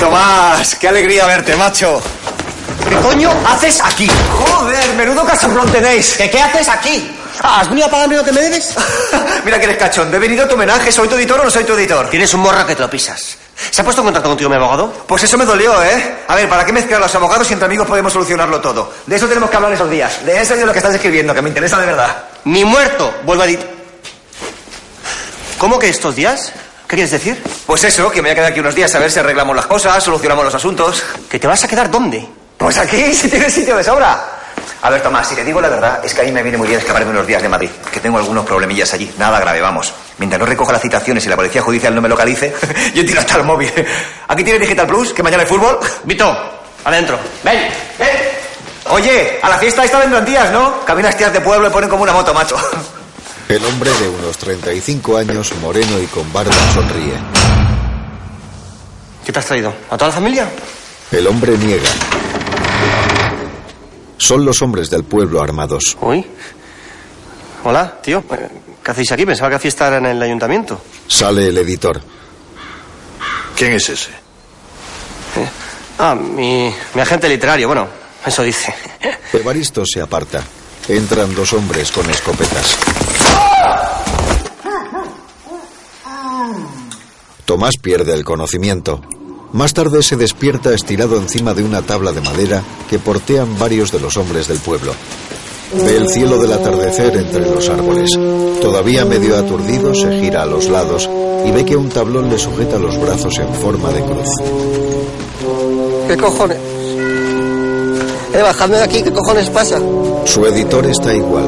Tomás, 0.00 0.74
qué 0.76 0.88
alegría 0.88 1.26
verte, 1.26 1.54
macho. 1.56 2.00
¿Qué 2.88 2.96
coño 2.96 3.30
haces 3.46 3.82
aquí? 3.84 4.08
Joder, 4.30 4.94
menudo 4.94 5.26
casoplón 5.26 5.70
tenéis. 5.70 6.14
¿Qué, 6.16 6.30
qué 6.30 6.40
haces 6.40 6.68
aquí? 6.70 7.18
¿Has 7.48 7.68
venido 7.68 7.86
a 7.86 7.90
pagarme 7.90 8.16
lo 8.16 8.24
que 8.24 8.32
me 8.32 8.42
debes? 8.42 8.74
Mira 9.44 9.58
que 9.58 9.64
eres 9.64 9.78
cachón. 9.78 10.14
¿He 10.14 10.18
venido 10.18 10.44
a 10.44 10.48
tu 10.48 10.54
homenaje? 10.54 10.92
¿Soy 10.92 11.08
tu 11.08 11.14
editor 11.14 11.40
o 11.40 11.44
no 11.44 11.50
soy 11.50 11.64
tu 11.64 11.72
editor? 11.72 12.08
Tienes 12.10 12.32
un 12.34 12.40
morra 12.40 12.66
que 12.66 12.74
te 12.74 12.82
lo 12.82 12.90
pisas. 12.90 13.38
¿Se 13.70 13.80
ha 13.80 13.84
puesto 13.84 14.02
en 14.02 14.06
contacto 14.06 14.28
contigo 14.28 14.50
mi 14.50 14.56
abogado? 14.56 14.92
Pues 15.06 15.22
eso 15.24 15.38
me 15.38 15.44
dolió, 15.44 15.82
¿eh? 15.82 16.18
A 16.28 16.34
ver, 16.34 16.48
¿para 16.48 16.64
qué 16.64 16.72
mezclar 16.72 17.00
a 17.00 17.04
los 17.04 17.14
abogados 17.14 17.46
si 17.46 17.54
entre 17.54 17.66
amigos 17.66 17.86
podemos 17.86 18.12
solucionarlo 18.12 18.60
todo? 18.60 18.92
De 19.06 19.16
eso 19.16 19.26
tenemos 19.26 19.50
que 19.50 19.56
hablar 19.56 19.72
esos 19.72 19.90
días. 19.90 20.24
De 20.24 20.40
eso 20.40 20.54
y 20.54 20.58
de 20.58 20.66
lo 20.66 20.72
que 20.72 20.78
estás 20.78 20.94
escribiendo, 20.94 21.34
que 21.34 21.42
me 21.42 21.48
interesa 21.48 21.78
de 21.78 21.86
verdad. 21.86 22.24
Ni 22.44 22.64
muerto, 22.64 23.12
vuelvo 23.24 23.42
a 23.42 23.46
decir. 23.46 23.66
¿Cómo 25.58 25.78
que 25.78 25.88
estos 25.88 26.14
días? 26.14 26.52
¿Qué 26.86 26.96
quieres 26.96 27.10
decir? 27.10 27.42
Pues 27.66 27.82
eso, 27.84 28.10
que 28.10 28.22
me 28.22 28.28
voy 28.28 28.32
a 28.32 28.34
quedar 28.36 28.50
aquí 28.52 28.60
unos 28.60 28.74
días 28.74 28.94
a 28.94 28.98
ver 28.98 29.10
si 29.10 29.18
arreglamos 29.18 29.56
las 29.56 29.66
cosas, 29.66 30.02
solucionamos 30.02 30.44
los 30.44 30.54
asuntos. 30.54 31.02
¿Que 31.28 31.38
te 31.38 31.46
vas 31.46 31.64
a 31.64 31.68
quedar 31.68 31.90
dónde? 31.90 32.26
Pues 32.56 32.78
aquí 32.78 33.14
sí 33.14 33.28
tiene 33.28 33.50
sitio 33.50 33.76
de 33.76 33.84
sobra. 33.84 34.37
A 34.80 34.90
ver, 34.90 35.02
Tomás, 35.02 35.28
si 35.28 35.34
te 35.34 35.44
digo 35.44 35.60
la 35.60 35.68
verdad, 35.68 36.00
es 36.04 36.14
que 36.14 36.20
a 36.20 36.24
mí 36.24 36.30
me 36.30 36.42
viene 36.42 36.56
muy 36.56 36.68
bien 36.68 36.78
escaparme 36.78 37.10
unos 37.10 37.26
días 37.26 37.42
de 37.42 37.48
Madrid, 37.48 37.70
que 37.92 37.98
tengo 37.98 38.16
algunos 38.18 38.46
problemillas 38.46 38.92
allí. 38.94 39.12
Nada 39.18 39.40
grave, 39.40 39.60
vamos. 39.60 39.92
Mientras 40.18 40.38
no 40.38 40.46
recoja 40.46 40.72
las 40.72 40.82
citaciones 40.82 41.26
y 41.26 41.28
la 41.28 41.36
policía 41.36 41.62
judicial 41.62 41.94
no 41.94 42.00
me 42.00 42.08
localice, 42.08 42.54
yo 42.94 43.04
tiro 43.04 43.20
hasta 43.20 43.36
el 43.36 43.44
móvil. 43.44 43.72
Aquí 44.28 44.44
tienes 44.44 44.62
Digital 44.62 44.86
Plus, 44.86 45.12
que 45.12 45.22
mañana 45.22 45.42
hay 45.42 45.48
fútbol. 45.48 45.80
Vito, 46.04 46.36
adentro. 46.84 47.18
Ven, 47.42 47.68
ven. 47.98 48.08
Oye, 48.90 49.38
a 49.42 49.48
la 49.48 49.58
fiesta 49.58 49.84
esta 49.84 49.98
vendrán 49.98 50.24
días, 50.24 50.50
¿no? 50.52 50.84
Caminas 50.84 51.16
tías 51.16 51.32
de 51.32 51.40
pueblo 51.40 51.68
y 51.68 51.70
ponen 51.70 51.90
como 51.90 52.04
una 52.04 52.12
moto, 52.12 52.32
macho. 52.32 52.56
El 53.48 53.64
hombre 53.64 53.90
de 53.90 54.08
unos 54.08 54.36
35 54.38 55.16
años, 55.16 55.52
moreno 55.60 55.98
y 55.98 56.06
con 56.06 56.30
barba, 56.32 56.52
sonríe. 56.72 57.14
¿Qué 59.24 59.32
te 59.32 59.38
has 59.38 59.46
traído? 59.46 59.74
¿A 59.90 59.96
toda 59.96 60.08
la 60.08 60.14
familia? 60.14 60.48
El 61.10 61.26
hombre 61.26 61.56
niega. 61.58 61.88
Son 64.18 64.44
los 64.44 64.60
hombres 64.62 64.90
del 64.90 65.04
pueblo 65.04 65.40
armados. 65.42 65.96
Uy. 66.00 66.26
Hola, 67.64 67.98
tío. 68.02 68.22
Eh, 68.30 68.48
¿Qué 68.84 68.90
hacéis 68.90 69.12
aquí? 69.12 69.24
Pensaba 69.24 69.48
que 69.50 69.56
hacía 69.56 69.68
estar 69.70 69.92
en 69.94 70.06
el 70.06 70.22
ayuntamiento. 70.22 70.80
Sale 71.06 71.48
el 71.48 71.58
editor. 71.58 72.00
¿Quién 73.56 73.72
es 73.72 73.88
ese? 73.88 74.10
Eh, 75.36 75.48
Ah, 76.00 76.14
mi, 76.14 76.72
mi 76.94 77.00
agente 77.00 77.28
literario. 77.28 77.66
Bueno, 77.66 77.88
eso 78.24 78.42
dice. 78.44 78.72
Evaristo 79.32 79.82
se 79.84 80.00
aparta. 80.00 80.42
Entran 80.88 81.34
dos 81.34 81.52
hombres 81.54 81.90
con 81.90 82.08
escopetas. 82.08 82.76
Tomás 87.44 87.74
pierde 87.82 88.14
el 88.14 88.24
conocimiento. 88.24 89.00
Más 89.52 89.72
tarde 89.72 90.02
se 90.02 90.16
despierta 90.16 90.74
estirado 90.74 91.16
encima 91.16 91.54
de 91.54 91.62
una 91.62 91.82
tabla 91.82 92.12
de 92.12 92.20
madera 92.20 92.62
que 92.90 92.98
portean 92.98 93.58
varios 93.58 93.90
de 93.90 94.00
los 94.00 94.16
hombres 94.16 94.46
del 94.46 94.58
pueblo. 94.58 94.92
Ve 95.74 95.96
el 95.96 96.08
cielo 96.08 96.38
del 96.38 96.52
atardecer 96.52 97.16
entre 97.16 97.40
los 97.40 97.68
árboles. 97.68 98.10
Todavía 98.60 99.04
medio 99.04 99.36
aturdido 99.36 99.94
se 99.94 100.20
gira 100.20 100.42
a 100.42 100.46
los 100.46 100.68
lados 100.68 101.08
y 101.46 101.50
ve 101.50 101.64
que 101.64 101.76
un 101.76 101.88
tablón 101.88 102.28
le 102.28 102.38
sujeta 102.38 102.78
los 102.78 102.98
brazos 103.00 103.38
en 103.38 103.52
forma 103.54 103.90
de 103.90 104.02
cruz. 104.02 104.28
¿Qué 106.08 106.16
cojones? 106.16 106.58
Eh, 108.34 108.42
bajadme 108.42 108.76
de 108.76 108.84
aquí, 108.84 109.02
¿qué 109.02 109.12
cojones 109.12 109.48
pasa? 109.50 109.78
Su 110.24 110.44
editor 110.46 110.84
está 110.86 111.14
igual. 111.14 111.46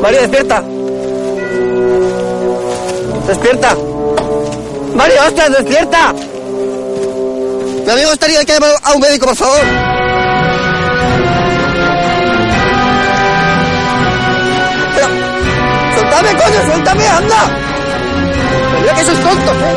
Mario, 0.00 0.20
despierta. 0.22 0.62
Despierta. 3.26 3.76
Mario, 4.94 5.16
ostras, 5.26 5.50
despierta. 5.52 6.14
Mi 7.86 7.92
amigo 7.92 8.10
estaría 8.12 8.44
que 8.44 8.52
llamar 8.54 8.74
a 8.82 8.92
un 8.94 9.00
médico, 9.00 9.26
por 9.26 9.36
favor. 9.36 9.60
Pero, 14.96 15.08
suéltame, 15.94 16.28
coño, 16.30 16.66
suéltame, 16.66 17.06
anda. 17.06 17.58
Mira 18.80 18.94
que 18.94 19.04
sois 19.04 19.20
tontos, 19.20 19.56
eh. 19.56 19.76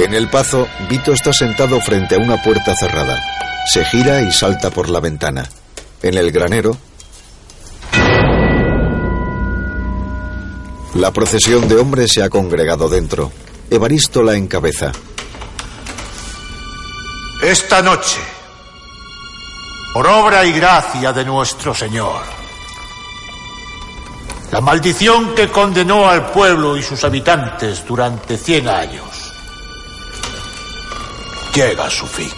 En 0.00 0.14
el 0.14 0.28
pazo, 0.28 0.66
Vito 0.90 1.12
está 1.12 1.32
sentado 1.32 1.80
frente 1.80 2.16
a 2.16 2.18
una 2.18 2.42
puerta 2.42 2.74
cerrada. 2.74 3.16
Se 3.72 3.84
gira 3.84 4.22
y 4.22 4.32
salta 4.32 4.70
por 4.70 4.88
la 4.88 4.98
ventana. 4.98 5.48
En 6.02 6.18
el 6.18 6.32
granero, 6.32 6.76
la 10.94 11.12
procesión 11.12 11.68
de 11.68 11.76
hombres 11.76 12.10
se 12.12 12.24
ha 12.24 12.30
congregado 12.30 12.88
dentro. 12.88 13.30
Evaristo 13.70 14.24
la 14.24 14.34
encabeza. 14.34 14.90
Esta 17.46 17.80
noche, 17.80 18.18
por 19.94 20.04
obra 20.04 20.44
y 20.44 20.50
gracia 20.50 21.12
de 21.12 21.24
nuestro 21.24 21.72
Señor, 21.72 22.20
la 24.50 24.60
maldición 24.60 25.32
que 25.32 25.48
condenó 25.48 26.08
al 26.08 26.32
pueblo 26.32 26.76
y 26.76 26.82
sus 26.82 27.04
habitantes 27.04 27.86
durante 27.86 28.36
cien 28.36 28.68
años 28.68 29.32
llega 31.54 31.84
a 31.84 31.90
su 31.90 32.04
fin. 32.08 32.32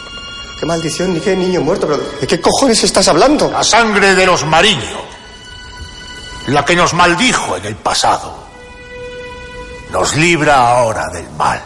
Qué 0.60 0.66
maldición, 0.66 1.14
ni 1.14 1.20
qué 1.20 1.34
niño 1.34 1.62
muerto, 1.62 1.86
pero 1.86 2.02
¿de 2.20 2.26
qué 2.26 2.38
cojones 2.38 2.84
estás 2.84 3.08
hablando? 3.08 3.50
La 3.50 3.64
sangre 3.64 4.14
de 4.14 4.26
los 4.26 4.44
mariños, 4.44 5.04
la 6.48 6.66
que 6.66 6.76
nos 6.76 6.92
maldijo 6.92 7.56
en 7.56 7.64
el 7.64 7.76
pasado, 7.76 8.44
nos 9.90 10.14
libra 10.16 10.68
ahora 10.68 11.08
del 11.10 11.30
mal. 11.30 11.62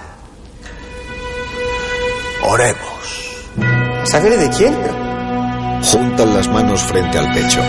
Oremos. 2.44 3.21
¿Sangre 4.04 4.36
de 4.36 4.50
quién? 4.50 4.76
Juntan 5.82 6.34
las 6.34 6.48
manos 6.48 6.82
frente 6.82 7.18
al 7.18 7.32
pecho. 7.32 7.60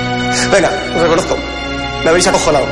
Venga, 0.52 0.70
os 0.96 1.02
reconozco. 1.02 1.38
Me 2.04 2.10
habéis 2.10 2.28
acojonado. 2.28 2.66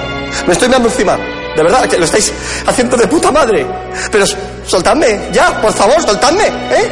Me 0.48 0.54
estoy 0.54 0.70
meando 0.70 0.90
encima. 0.90 1.18
De 1.56 1.64
verdad, 1.64 1.88
que 1.88 1.98
lo 1.98 2.06
estáis 2.06 2.32
haciendo 2.66 2.98
de 2.98 3.08
puta 3.08 3.32
madre. 3.32 3.66
Pero 4.12 4.26
soltadme, 4.66 5.30
ya, 5.32 5.62
por 5.62 5.74
favor, 5.74 6.02
soltadme, 6.02 6.48
¿eh? 6.48 6.90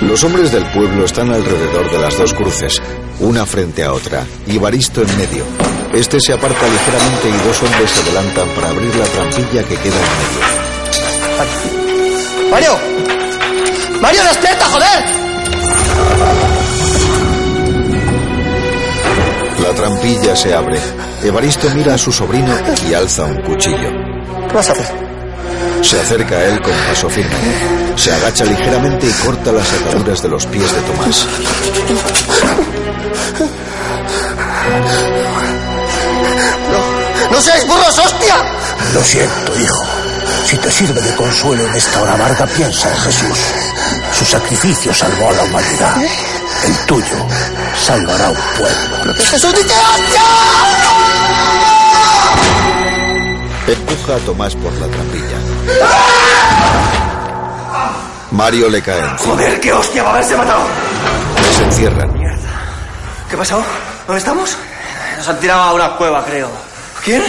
Los 0.00 0.22
hombres 0.24 0.52
del 0.52 0.64
pueblo 0.66 1.04
están 1.04 1.32
alrededor 1.32 1.90
de 1.90 1.98
las 1.98 2.18
dos 2.18 2.34
cruces, 2.34 2.82
una 3.20 3.46
frente 3.46 3.84
a 3.84 3.92
otra, 3.92 4.24
y 4.46 4.58
Baristo 4.58 5.02
en 5.02 5.16
medio. 5.16 5.44
Este 5.92 6.20
se 6.20 6.32
aparta 6.32 6.66
ligeramente 6.66 7.28
y 7.28 7.46
dos 7.46 7.62
hombres 7.62 7.90
se 7.90 8.00
adelantan 8.02 8.48
para 8.48 8.68
abrir 8.68 8.94
la 8.96 9.04
trampilla 9.06 9.62
que 9.62 9.76
queda 9.76 9.96
en 9.96 10.10
medio. 10.18 10.64
¡Mario! 12.50 12.78
¡Mario, 14.00 14.24
despierta, 14.24 14.66
joder! 14.66 15.23
La 19.60 19.74
trampilla 19.74 20.36
se 20.36 20.54
abre. 20.54 20.78
Evaristo 21.22 21.70
mira 21.74 21.94
a 21.94 21.98
su 21.98 22.12
sobrino 22.12 22.54
y 22.88 22.94
alza 22.94 23.24
un 23.24 23.40
cuchillo. 23.42 23.90
¿Qué 24.48 24.54
vas 24.54 24.68
a 24.68 24.72
hacer? 24.72 24.86
Se 25.82 26.00
acerca 26.00 26.36
a 26.36 26.44
él 26.44 26.60
con 26.60 26.72
paso 26.88 27.08
firme. 27.08 27.30
Se 27.96 28.12
agacha 28.12 28.44
ligeramente 28.44 29.06
y 29.06 29.12
corta 29.24 29.52
las 29.52 29.72
ataduras 29.72 30.22
de 30.22 30.28
los 30.28 30.46
pies 30.46 30.70
de 30.72 30.80
Tomás. 30.82 31.26
¡No! 36.70 37.30
¡No 37.30 37.40
seáis 37.40 37.66
burros, 37.66 37.98
hostia! 37.98 38.36
Lo 38.94 39.02
siento, 39.02 39.60
hijo. 39.60 39.84
Si 40.46 40.56
te 40.56 40.70
sirve 40.70 41.00
de 41.00 41.14
consuelo 41.16 41.66
en 41.66 41.74
esta 41.74 42.02
hora 42.02 42.14
amarga, 42.14 42.46
piensa 42.46 42.90
en 42.90 42.96
Jesús. 42.96 43.38
Su 44.24 44.30
sacrificio 44.30 44.94
salvó 44.94 45.28
a 45.28 45.32
la 45.32 45.42
humanidad. 45.42 45.96
El 46.64 46.86
tuyo 46.86 47.26
salvará 47.76 48.28
a 48.28 48.30
un 48.30 48.36
pueblo. 48.56 49.12
Empuja 53.66 54.16
a 54.16 54.18
Tomás 54.20 54.54
por 54.56 54.72
la 54.72 54.86
trampilla. 54.86 55.38
Mario 58.30 58.70
le 58.70 58.80
cae. 58.80 59.02
Joder, 59.18 59.60
qué 59.60 59.74
hostia 59.74 60.02
va 60.02 60.08
a 60.08 60.12
haberse 60.14 60.36
matado. 60.36 60.62
Les 61.42 61.60
encierran. 61.60 62.10
¿Qué 63.28 63.34
ha 63.34 63.38
pasado? 63.38 63.62
¿Dónde 64.06 64.20
estamos? 64.20 64.56
Nos 65.18 65.28
han 65.28 65.38
tirado 65.38 65.62
a 65.64 65.74
una 65.74 65.96
cueva, 65.96 66.24
creo. 66.24 66.48
¿Quién? 67.04 67.22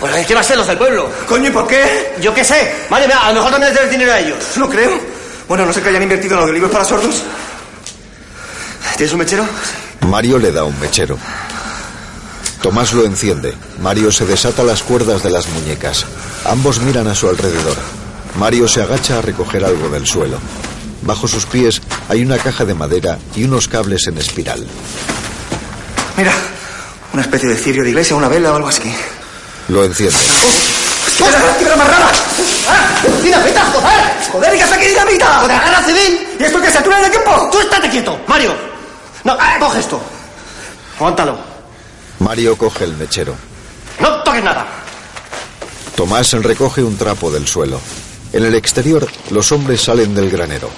Pues 0.00 0.26
¿qué 0.26 0.34
va 0.34 0.40
a 0.40 0.44
ser 0.44 0.56
los 0.56 0.66
del 0.66 0.76
pueblo? 0.76 1.08
Coño, 1.28 1.50
¿y 1.50 1.52
por 1.52 1.68
qué? 1.68 2.16
Yo 2.20 2.34
qué 2.34 2.42
sé. 2.42 2.86
Vale, 2.90 3.06
mira, 3.06 3.20
a 3.20 3.28
lo 3.28 3.34
mejor 3.34 3.52
también 3.52 3.72
les 3.72 3.78
debes 3.78 3.92
dinero 3.92 4.12
a 4.12 4.18
ellos. 4.18 4.38
No 4.56 4.68
creo. 4.68 5.11
Bueno, 5.48 5.66
no 5.66 5.72
sé 5.72 5.82
que 5.82 5.88
hayan 5.88 6.02
invertido 6.02 6.34
en 6.34 6.40
los 6.40 6.46
de 6.46 6.52
libros 6.54 6.70
para 6.70 6.84
sordos. 6.84 7.22
¿Tienes 8.96 9.12
un 9.12 9.18
mechero? 9.18 9.44
Mario 10.08 10.38
le 10.38 10.52
da 10.52 10.64
un 10.64 10.78
mechero. 10.80 11.18
Tomás 12.62 12.92
lo 12.92 13.04
enciende. 13.04 13.54
Mario 13.80 14.12
se 14.12 14.24
desata 14.24 14.62
las 14.62 14.82
cuerdas 14.82 15.22
de 15.22 15.30
las 15.30 15.48
muñecas. 15.48 16.04
Ambos 16.44 16.80
miran 16.80 17.08
a 17.08 17.14
su 17.14 17.28
alrededor. 17.28 17.76
Mario 18.38 18.68
se 18.68 18.82
agacha 18.82 19.18
a 19.18 19.22
recoger 19.22 19.64
algo 19.64 19.88
del 19.88 20.06
suelo. 20.06 20.38
Bajo 21.02 21.26
sus 21.26 21.46
pies 21.46 21.82
hay 22.08 22.22
una 22.22 22.38
caja 22.38 22.64
de 22.64 22.74
madera 22.74 23.18
y 23.34 23.44
unos 23.44 23.66
cables 23.66 24.06
en 24.06 24.18
espiral. 24.18 24.64
Mira, 26.16 26.32
una 27.12 27.22
especie 27.22 27.48
de 27.48 27.56
cirio 27.56 27.82
de 27.82 27.90
iglesia, 27.90 28.14
una 28.14 28.28
vela 28.28 28.52
o 28.52 28.56
algo 28.56 28.68
así. 28.68 28.82
Lo 29.68 29.84
enciende. 29.84 30.16
¡Qué 31.18 31.24
dinamita 31.24 31.76
más 31.76 31.88
rara! 31.88 32.12
¡Ah! 32.68 32.88
¡Dinamita, 33.22 33.64
joder! 33.72 34.01
¡Joder, 34.32 34.58
que 34.58 34.66
saque 34.66 34.88
dinamita! 34.88 35.40
¡Con 35.40 35.48
la 35.48 35.82
civil! 35.84 36.36
¿Y 36.40 36.42
esto 36.42 36.60
qué 36.60 36.70
se 36.70 36.78
atura 36.78 36.98
en 37.00 37.04
el 37.04 37.10
tiempo? 37.10 37.50
¡Tú 37.52 37.60
estate 37.60 37.90
quieto! 37.90 38.18
¡Mario! 38.26 38.54
No, 39.24 39.36
coge 39.60 39.80
esto. 39.80 40.00
Aguántalo. 40.96 41.38
Mario 42.18 42.56
coge 42.56 42.84
el 42.84 42.96
mechero. 42.96 43.34
¡No 44.00 44.22
toques 44.22 44.42
nada! 44.42 44.66
Tomás 45.96 46.32
recoge 46.32 46.82
un 46.82 46.96
trapo 46.96 47.30
del 47.30 47.46
suelo. 47.46 47.78
En 48.32 48.44
el 48.44 48.54
exterior, 48.54 49.06
los 49.30 49.52
hombres 49.52 49.82
salen 49.82 50.14
del 50.14 50.30
granero. 50.30 50.70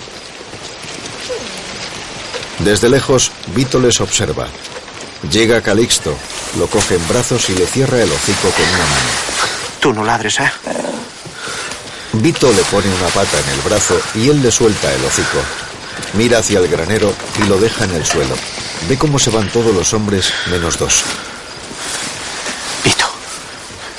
Desde 2.58 2.88
lejos, 2.88 3.30
Vito 3.54 3.78
les 3.78 4.00
observa. 4.00 4.48
Llega 5.30 5.62
Calixto, 5.62 6.14
lo 6.58 6.66
coge 6.66 6.96
en 6.96 7.08
brazos 7.08 7.48
y 7.50 7.54
le 7.54 7.66
cierra 7.66 8.02
el 8.02 8.10
hocico 8.10 8.50
con 8.50 8.68
una 8.68 8.78
mano. 8.78 9.08
Tú 9.80 9.92
no 9.92 10.04
ladres, 10.04 10.40
¿eh? 10.40 10.50
Vito 12.22 12.50
le 12.52 12.62
pone 12.64 12.86
una 12.94 13.08
pata 13.08 13.38
en 13.38 13.48
el 13.50 13.60
brazo 13.60 14.00
y 14.14 14.28
él 14.28 14.42
le 14.42 14.50
suelta 14.50 14.92
el 14.92 15.04
hocico. 15.04 15.38
Mira 16.14 16.38
hacia 16.38 16.58
el 16.58 16.68
granero 16.68 17.12
y 17.38 17.46
lo 17.46 17.58
deja 17.58 17.84
en 17.84 17.92
el 17.92 18.06
suelo. 18.06 18.34
Ve 18.88 18.96
cómo 18.96 19.18
se 19.18 19.30
van 19.30 19.48
todos 19.50 19.74
los 19.74 19.92
hombres 19.92 20.32
menos 20.46 20.78
dos. 20.78 21.02
Vito. 22.84 23.06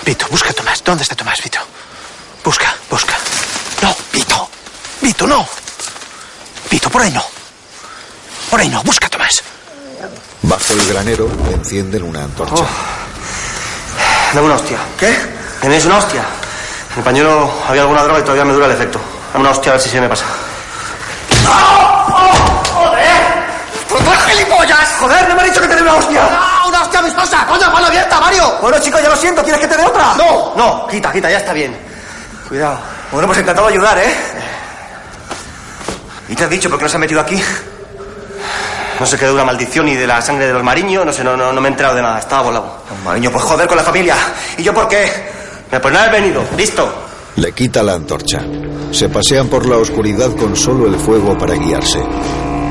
Vito, 0.05 0.27
busca 0.29 0.49
a 0.49 0.53
Tomás. 0.53 0.83
¿Dónde 0.83 1.03
está 1.03 1.15
Tomás, 1.15 1.41
Vito? 1.43 1.59
Busca, 2.43 2.75
busca. 2.89 3.15
No, 3.81 3.95
Vito. 4.11 4.49
Vito, 5.01 5.27
no. 5.27 5.47
Vito, 6.71 6.89
por 6.89 7.01
ahí 7.01 7.11
no. 7.11 7.23
Por 8.49 8.59
ahí 8.59 8.69
no, 8.69 8.81
busca 8.83 9.07
a 9.07 9.09
Tomás. 9.09 9.43
Bajo 10.41 10.73
el 10.73 10.87
granero 10.87 11.29
encienden 11.51 12.03
una 12.03 12.23
antorcha. 12.23 12.65
Dame 14.33 14.45
una 14.45 14.55
hostia. 14.55 14.79
¿Qué? 14.99 15.15
¿Tenéis 15.61 15.85
una 15.85 15.97
hostia? 15.97 16.23
En 16.95 16.99
el 16.99 17.03
pañuelo 17.03 17.51
había 17.67 17.81
alguna 17.81 18.03
droga 18.03 18.19
y 18.19 18.21
todavía 18.21 18.45
me 18.45 18.53
dura 18.53 18.67
el 18.67 18.71
efecto. 18.71 19.01
Dame 19.33 19.41
una 19.41 19.51
hostia 19.51 19.73
a 19.73 19.75
ver 19.75 19.81
si 19.81 19.89
se 19.89 19.99
me 19.99 20.07
pasa. 20.07 20.23
¡Pues 23.89 24.19
gilipollas! 24.25 24.95
¡Joder, 24.99 25.27
no 25.27 25.35
me 25.35 25.41
ha 25.41 25.45
dicho 25.45 25.59
que 25.59 25.67
te 25.67 25.75
dé 25.75 25.81
una 25.81 25.95
hostia! 25.95 26.21
¡Ah, 26.31 26.65
una 26.67 26.81
hostia 26.81 26.99
amistosa! 26.99 27.45
¡Coño, 27.47 27.69
mano 27.69 27.87
abierta, 27.87 28.17
Mario! 28.19 28.57
Bueno, 28.61 28.79
chicos, 28.79 29.01
ya 29.01 29.09
lo 29.09 29.15
siento. 29.17 29.43
¿Quieres 29.43 29.59
que 29.59 29.67
te 29.67 29.75
dé 29.75 29.85
otra? 29.85 30.13
¡No! 30.15 30.53
No, 30.55 30.87
quita, 30.87 31.11
quita, 31.11 31.29
ya 31.29 31.37
está 31.37 31.51
bien. 31.51 31.77
Cuidado. 32.47 32.79
Bueno, 33.11 33.27
pues 33.27 33.39
encantado 33.39 33.67
de 33.67 33.73
ayudar, 33.73 33.97
¿eh? 33.97 34.15
¿Y 36.29 36.35
te 36.35 36.45
has 36.45 36.49
dicho 36.49 36.69
por 36.69 36.79
qué 36.79 36.85
no 36.85 36.89
se 36.89 36.95
ha 36.95 36.99
metido 36.99 37.19
aquí? 37.19 37.43
No 38.99 39.05
sé 39.05 39.17
qué 39.17 39.25
de 39.25 39.33
una 39.33 39.43
maldición 39.43 39.87
y 39.89 39.95
de 39.95 40.07
la 40.07 40.21
sangre 40.21 40.47
de 40.47 40.53
los 40.53 40.63
mariños. 40.63 41.05
No 41.05 41.11
sé, 41.11 41.25
no, 41.25 41.35
no, 41.35 41.51
no 41.51 41.59
me 41.59 41.67
he 41.67 41.71
enterado 41.71 41.95
de 41.95 42.01
nada. 42.01 42.19
Estaba 42.19 42.43
volado. 42.43 42.83
Mariño, 43.03 43.31
pues 43.31 43.43
joder 43.43 43.67
con 43.67 43.75
la 43.75 43.83
familia. 43.83 44.15
¿Y 44.57 44.63
yo 44.63 44.73
por 44.73 44.87
qué? 44.87 45.44
Me 45.71 45.79
pues 45.79 45.95
he 45.95 46.11
venido. 46.11 46.43
Listo. 46.57 46.87
Le 47.37 47.51
quita 47.51 47.83
la 47.83 47.93
antorcha. 47.93 48.41
Se 48.91 49.09
pasean 49.09 49.47
por 49.47 49.67
la 49.67 49.77
oscuridad 49.77 50.31
con 50.35 50.55
solo 50.55 50.87
el 50.87 50.95
fuego 50.95 51.37
para 51.37 51.55
guiarse. 51.55 51.99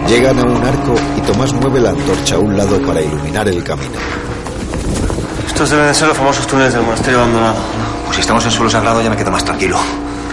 Llegan 0.09 0.39
a 0.39 0.43
un 0.43 0.65
arco 0.65 0.95
y 1.17 1.21
Tomás 1.21 1.53
mueve 1.53 1.81
la 1.81 1.91
antorcha 1.91 2.37
a 2.37 2.39
un 2.39 2.57
lado 2.57 2.81
para 2.83 3.01
iluminar 3.01 3.49
el 3.49 3.63
camino. 3.63 3.99
Estos 5.47 5.71
deben 5.71 5.87
de 5.87 5.95
ser 5.95 6.09
los 6.09 6.17
famosos 6.17 6.47
túneles 6.47 6.73
del 6.73 6.83
monasterio 6.83 7.21
abandonado. 7.21 7.57
Pues 8.05 8.17
si 8.17 8.21
estamos 8.23 8.45
en 8.45 8.51
suelo 8.51 8.71
sagrado 8.71 9.03
ya 9.03 9.11
me 9.11 9.17
quedo 9.17 9.31
más 9.31 9.45
tranquilo. 9.45 9.79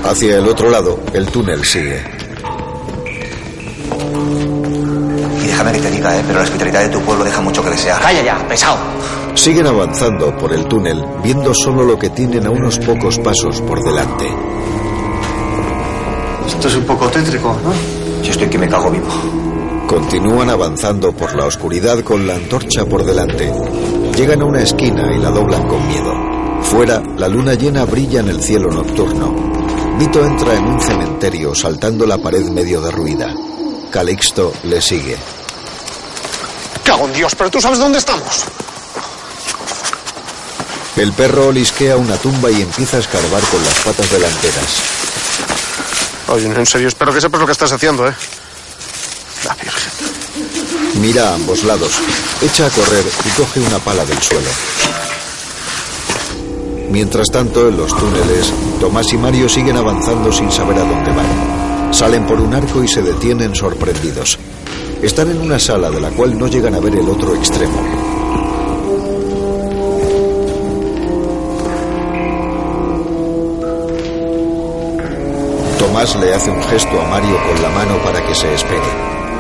Hacia 0.04 0.38
el 0.38 0.48
otro 0.48 0.70
lado, 0.70 1.00
el 1.14 1.28
túnel 1.28 1.64
sigue. 1.64 2.02
Y 5.42 5.48
déjame 5.48 5.72
que 5.74 5.80
te 5.80 5.92
diga, 5.92 6.18
¿eh? 6.18 6.24
Pero 6.26 6.40
la 6.40 6.44
hospitalidad 6.44 6.82
de 6.82 6.90
tu 6.90 7.02
pueblo 7.02 7.24
deja 7.24 7.42
mucho 7.42 7.64
que 7.64 7.70
desear. 7.70 8.02
Calla 8.02 8.22
ya, 8.22 8.48
pesado. 8.48 8.78
Siguen 9.36 9.66
avanzando 9.66 10.38
por 10.38 10.54
el 10.54 10.66
túnel, 10.66 11.04
viendo 11.24 11.54
solo 11.54 11.84
lo 11.84 11.98
que 11.98 12.10
tienen 12.10 12.46
a 12.46 12.52
unos 12.52 12.78
pocos 12.80 13.18
pasos 13.20 13.62
por 13.62 13.82
delante. 13.84 14.28
Esto 16.48 16.68
es 16.68 16.76
un 16.76 16.84
poco 16.84 17.08
tétrico, 17.10 17.58
¿no? 17.64 17.74
Yo 18.24 18.32
estoy 18.32 18.50
que 18.50 18.58
me 18.58 18.68
cago 18.68 18.92
vivo. 18.92 19.08
Continúan 19.88 20.50
avanzando 20.50 21.12
por 21.12 21.34
la 21.36 21.46
oscuridad 21.46 22.04
con 22.04 22.28
la 22.28 22.36
antorcha 22.36 22.86
por 22.86 23.04
delante. 23.04 23.52
Llegan 24.16 24.42
a 24.42 24.46
una 24.46 24.62
esquina 24.62 25.12
y 25.16 25.20
la 25.20 25.32
doblan 25.32 25.68
con 25.68 25.88
miedo. 25.88 26.14
Fuera, 26.62 27.02
la 27.18 27.28
luna 27.28 27.56
llena 27.56 27.86
brilla 27.86 28.20
en 28.20 28.30
el 28.30 28.42
cielo 28.42 28.70
nocturno. 28.70 29.34
Vito 29.98 30.24
entra 30.26 30.56
en 30.56 30.66
un 30.66 30.80
cementerio 30.80 31.56
saltando 31.56 32.06
la 32.06 32.18
pared 32.18 32.48
medio 32.50 32.82
derruida. 32.82 33.34
Calixto 33.90 34.54
le 34.64 34.82
sigue. 34.82 35.18
Cago 36.84 37.08
en 37.08 37.14
Dios, 37.14 37.34
pero 37.36 37.50
tú 37.50 37.60
sabes 37.60 37.80
dónde 37.80 37.98
estamos. 37.98 38.46
El 41.02 41.14
perro 41.14 41.48
olisquea 41.48 41.98
una 41.98 42.16
tumba 42.16 42.52
y 42.52 42.62
empieza 42.62 42.98
a 42.98 43.00
escarbar 43.00 43.42
con 43.46 43.64
las 43.64 43.74
patas 43.80 44.08
delanteras. 44.12 44.82
Oye, 46.28 46.46
en 46.46 46.66
serio, 46.68 46.90
espero 46.90 47.12
que 47.12 47.20
sepas 47.20 47.40
lo 47.40 47.48
que 47.48 47.54
estás 47.54 47.72
haciendo, 47.72 48.08
¿eh? 48.08 48.14
La 49.44 49.56
Virgen. 49.56 51.02
Mira 51.02 51.30
a 51.30 51.34
ambos 51.34 51.64
lados, 51.64 51.94
echa 52.44 52.68
a 52.68 52.70
correr 52.70 53.04
y 53.26 53.30
coge 53.30 53.62
una 53.62 53.80
pala 53.80 54.06
del 54.06 54.22
suelo. 54.22 54.48
Mientras 56.92 57.30
tanto, 57.32 57.68
en 57.68 57.78
los 57.78 57.98
túneles, 57.98 58.54
Tomás 58.80 59.12
y 59.12 59.18
Mario 59.18 59.50
siguen 59.50 59.78
avanzando 59.78 60.32
sin 60.32 60.52
saber 60.52 60.78
a 60.78 60.84
dónde 60.84 61.12
van. 61.14 61.92
Salen 61.96 62.28
por 62.28 62.40
un 62.40 62.54
arco 62.54 62.84
y 62.84 62.88
se 62.88 63.02
detienen 63.02 63.56
sorprendidos. 63.56 64.38
Están 65.02 65.32
en 65.32 65.42
una 65.42 65.58
sala 65.58 65.90
de 65.90 66.00
la 66.00 66.12
cual 66.12 66.38
no 66.38 66.46
llegan 66.46 66.76
a 66.76 66.80
ver 66.80 66.94
el 66.94 67.10
otro 67.10 67.34
extremo. 67.34 68.21
Tomás 76.02 76.16
le 76.16 76.34
hace 76.34 76.50
un 76.50 76.64
gesto 76.64 77.00
a 77.00 77.08
Mario 77.10 77.38
con 77.48 77.62
la 77.62 77.70
mano 77.70 78.02
para 78.04 78.26
que 78.26 78.34
se 78.34 78.52
espere. 78.56 78.82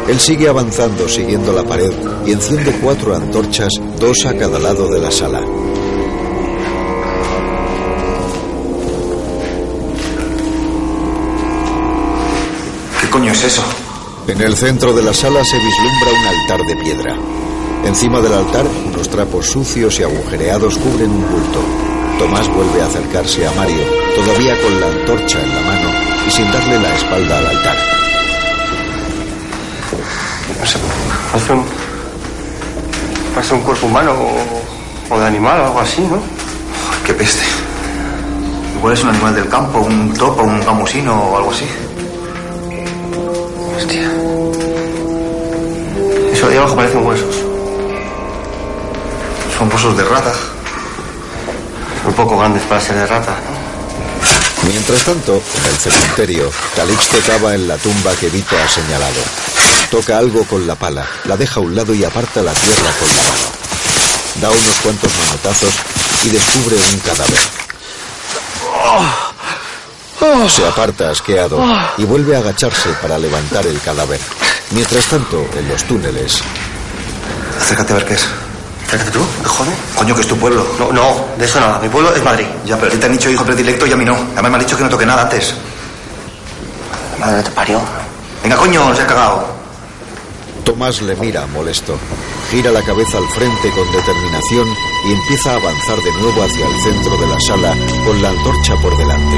Él 0.07 0.19
sigue 0.19 0.47
avanzando 0.47 1.09
siguiendo 1.09 1.51
la 1.53 1.63
pared 1.63 1.91
y 2.23 2.33
enciende 2.33 2.71
cuatro 2.83 3.15
antorchas, 3.15 3.71
dos 3.99 4.27
a 4.27 4.37
cada 4.37 4.59
lado 4.59 4.87
de 4.87 4.99
la 4.99 5.09
sala. 5.09 5.41
¿Qué 13.01 13.09
coño 13.09 13.31
es 13.31 13.43
eso? 13.43 13.63
En 14.27 14.39
el 14.39 14.55
centro 14.55 14.93
de 14.93 15.01
la 15.01 15.15
sala 15.15 15.43
se 15.43 15.57
vislumbra 15.57 16.11
un 16.11 16.27
altar 16.27 16.67
de 16.67 16.75
piedra. 16.75 17.15
Encima 17.85 18.21
del 18.21 18.33
altar, 18.33 18.67
unos 18.85 19.09
trapos 19.09 19.47
sucios 19.47 19.99
y 19.99 20.03
agujereados 20.03 20.77
cubren 20.77 21.09
un 21.09 21.27
bulto. 21.27 21.59
Tomás 22.19 22.47
vuelve 22.53 22.83
a 22.83 22.85
acercarse 22.85 23.47
a 23.47 23.51
Mario, 23.53 23.83
todavía 24.15 24.61
con 24.61 24.79
la 24.79 24.87
antorcha 24.89 25.41
en 25.41 25.55
la 25.55 25.61
mano 25.61 25.90
y 26.27 26.31
sin 26.31 26.51
darle 26.51 26.79
la 26.79 26.93
espalda 26.95 27.37
al 27.37 27.47
altar. 27.47 27.75
No 30.59 30.65
sé, 30.65 30.77
parece 31.31 31.53
un. 31.53 31.65
Parece 33.33 33.53
un 33.53 33.61
cuerpo 33.61 33.87
humano 33.87 34.11
o, 34.11 35.15
o 35.15 35.19
de 35.19 35.25
animal 35.25 35.59
o 35.61 35.65
algo 35.67 35.79
así, 35.79 36.01
¿no? 36.01 36.19
Qué 37.05 37.13
peste. 37.13 37.43
Igual 38.77 38.93
es 38.93 39.03
un 39.03 39.09
animal 39.09 39.35
del 39.35 39.47
campo, 39.47 39.79
un 39.79 40.13
topo, 40.13 40.43
un 40.43 40.59
gamusino 40.59 41.13
o 41.13 41.37
algo 41.37 41.51
así. 41.51 41.65
Hostia. 43.77 44.11
Eso 46.33 46.47
de 46.47 46.53
ahí 46.53 46.57
abajo 46.57 46.75
parecen 46.75 47.05
huesos. 47.05 47.35
Son 49.57 49.69
pozos 49.69 49.95
de 49.95 50.03
rata. 50.03 50.33
Un 52.07 52.13
poco 52.13 52.37
grandes 52.37 52.63
para 52.63 52.81
ser 52.81 52.95
de 52.95 53.05
rata, 53.05 53.31
¿no? 53.31 53.50
Mientras 54.67 55.03
tanto, 55.03 55.33
en 55.33 55.65
el 55.65 55.77
cementerio, 55.77 56.51
Calixto 56.75 57.17
cava 57.25 57.55
en 57.55 57.67
la 57.67 57.77
tumba 57.77 58.15
que 58.15 58.29
Vito 58.29 58.55
ha 58.57 58.67
señalado. 58.67 59.21
Toca 59.89 60.17
algo 60.17 60.45
con 60.45 60.65
la 60.67 60.75
pala, 60.75 61.05
la 61.25 61.35
deja 61.35 61.59
a 61.59 61.63
un 61.63 61.75
lado 61.75 61.93
y 61.93 62.03
aparta 62.03 62.41
la 62.41 62.53
tierra 62.53 62.91
con 62.99 63.07
la 63.07 63.23
mano. 63.23 63.51
Da 64.41 64.49
unos 64.49 64.75
cuantos 64.83 65.11
manotazos 65.25 65.73
y 66.23 66.29
descubre 66.29 66.75
un 66.93 66.99
cadáver. 66.99 67.39
Se 70.49 70.65
aparta 70.65 71.09
asqueado 71.09 71.59
y 71.97 72.03
vuelve 72.03 72.35
a 72.35 72.39
agacharse 72.39 72.89
para 73.01 73.17
levantar 73.17 73.65
el 73.67 73.81
cadáver. 73.81 74.19
Mientras 74.71 75.05
tanto, 75.05 75.45
en 75.57 75.67
los 75.67 75.83
túneles, 75.83 76.41
Acércate 77.61 77.93
a 77.93 77.95
ver 77.97 78.05
qué 78.05 78.13
es. 78.15 78.50
Tú, 78.97 79.19
¿te 79.41 79.47
jode? 79.47 79.71
Coño, 79.95 80.13
que 80.13 80.21
es 80.21 80.27
tu 80.27 80.37
pueblo. 80.37 80.65
No, 80.77 80.91
no, 80.91 81.25
de 81.37 81.45
eso 81.45 81.59
nada. 81.61 81.79
Mi 81.79 81.87
pueblo 81.87 82.13
es 82.13 82.21
Madrid. 82.23 82.45
Ya, 82.65 82.75
pero 82.75 82.87
a 82.87 82.91
ti 82.91 82.97
te 82.97 83.05
han 83.05 83.13
dicho 83.13 83.29
hijo 83.29 83.45
predilecto 83.45 83.87
y 83.87 83.93
a 83.93 83.95
mí 83.95 84.03
no. 84.03 84.15
Además 84.33 84.51
me 84.51 84.57
han 84.57 84.59
dicho 84.59 84.75
que 84.75 84.83
no 84.83 84.89
toque 84.89 85.05
nada 85.05 85.21
antes. 85.23 85.55
Madre 87.19 87.41
te 87.43 87.51
parió. 87.51 87.79
Venga, 88.43 88.57
coño, 88.57 88.93
se 88.93 89.03
ha 89.03 89.07
cagado. 89.07 89.47
Tomás 90.65 91.01
le 91.01 91.15
mira 91.15 91.47
molesto. 91.47 91.97
Gira 92.49 92.71
la 92.71 92.83
cabeza 92.83 93.17
al 93.17 93.27
frente 93.29 93.71
con 93.71 93.89
determinación 93.91 94.67
y 95.07 95.13
empieza 95.13 95.51
a 95.51 95.55
avanzar 95.55 95.97
de 96.01 96.11
nuevo 96.11 96.43
hacia 96.43 96.65
el 96.65 96.81
centro 96.81 97.17
de 97.17 97.27
la 97.27 97.39
sala 97.39 97.73
con 98.05 98.21
la 98.21 98.29
antorcha 98.29 98.75
por 98.81 98.95
delante. 98.97 99.37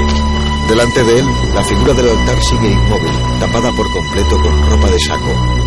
Delante 0.68 1.04
de 1.04 1.20
él, 1.20 1.26
la 1.54 1.64
figura 1.64 1.94
del 1.94 2.10
altar 2.10 2.42
sigue 2.42 2.70
inmóvil, 2.70 3.40
tapada 3.40 3.72
por 3.74 3.92
completo 3.92 4.42
con 4.42 4.70
ropa 4.72 4.90
de 4.90 5.00
saco. 5.00 5.63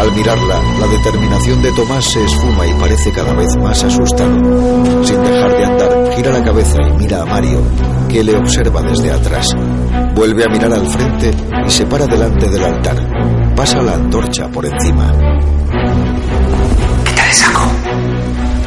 Al 0.00 0.12
mirarla, 0.12 0.58
la 0.80 0.86
determinación 0.86 1.60
de 1.60 1.72
Tomás 1.72 2.06
se 2.06 2.24
esfuma 2.24 2.66
y 2.66 2.72
parece 2.80 3.12
cada 3.12 3.34
vez 3.34 3.54
más 3.58 3.84
asustado. 3.84 4.34
Sin 5.04 5.22
dejar 5.22 5.58
de 5.58 5.64
andar, 5.66 6.12
gira 6.16 6.32
la 6.32 6.42
cabeza 6.42 6.76
y 6.88 6.96
mira 6.96 7.20
a 7.20 7.26
Mario, 7.26 7.60
que 8.08 8.24
le 8.24 8.34
observa 8.34 8.80
desde 8.80 9.12
atrás. 9.12 9.48
Vuelve 10.14 10.44
a 10.44 10.48
mirar 10.48 10.72
al 10.72 10.86
frente 10.86 11.30
y 11.66 11.70
se 11.70 11.84
para 11.84 12.06
delante 12.06 12.48
del 12.48 12.64
altar. 12.64 12.96
Pasa 13.54 13.82
la 13.82 13.92
antorcha 13.92 14.48
por 14.48 14.64
encima. 14.64 15.12
Quita 17.04 17.26
el 17.26 17.34
saco. 17.34 17.66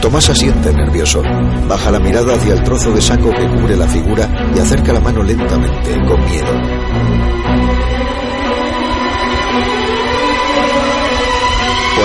Tomás 0.02 0.30
asiente 0.30 0.72
nervioso. 0.72 1.24
Baja 1.67 1.89
la 1.89 2.00
mirada 2.00 2.36
hacia 2.36 2.54
el 2.54 2.62
trozo 2.62 2.91
de 2.91 3.02
saco 3.02 3.32
que 3.32 3.50
cubre 3.60 3.76
la 3.76 3.88
figura 3.88 4.30
y 4.56 4.60
acerca 4.60 4.93
la 4.93 5.00
mano 5.00 5.24
lentamente, 5.24 5.96
con 6.08 6.24
miedo. 6.26 7.42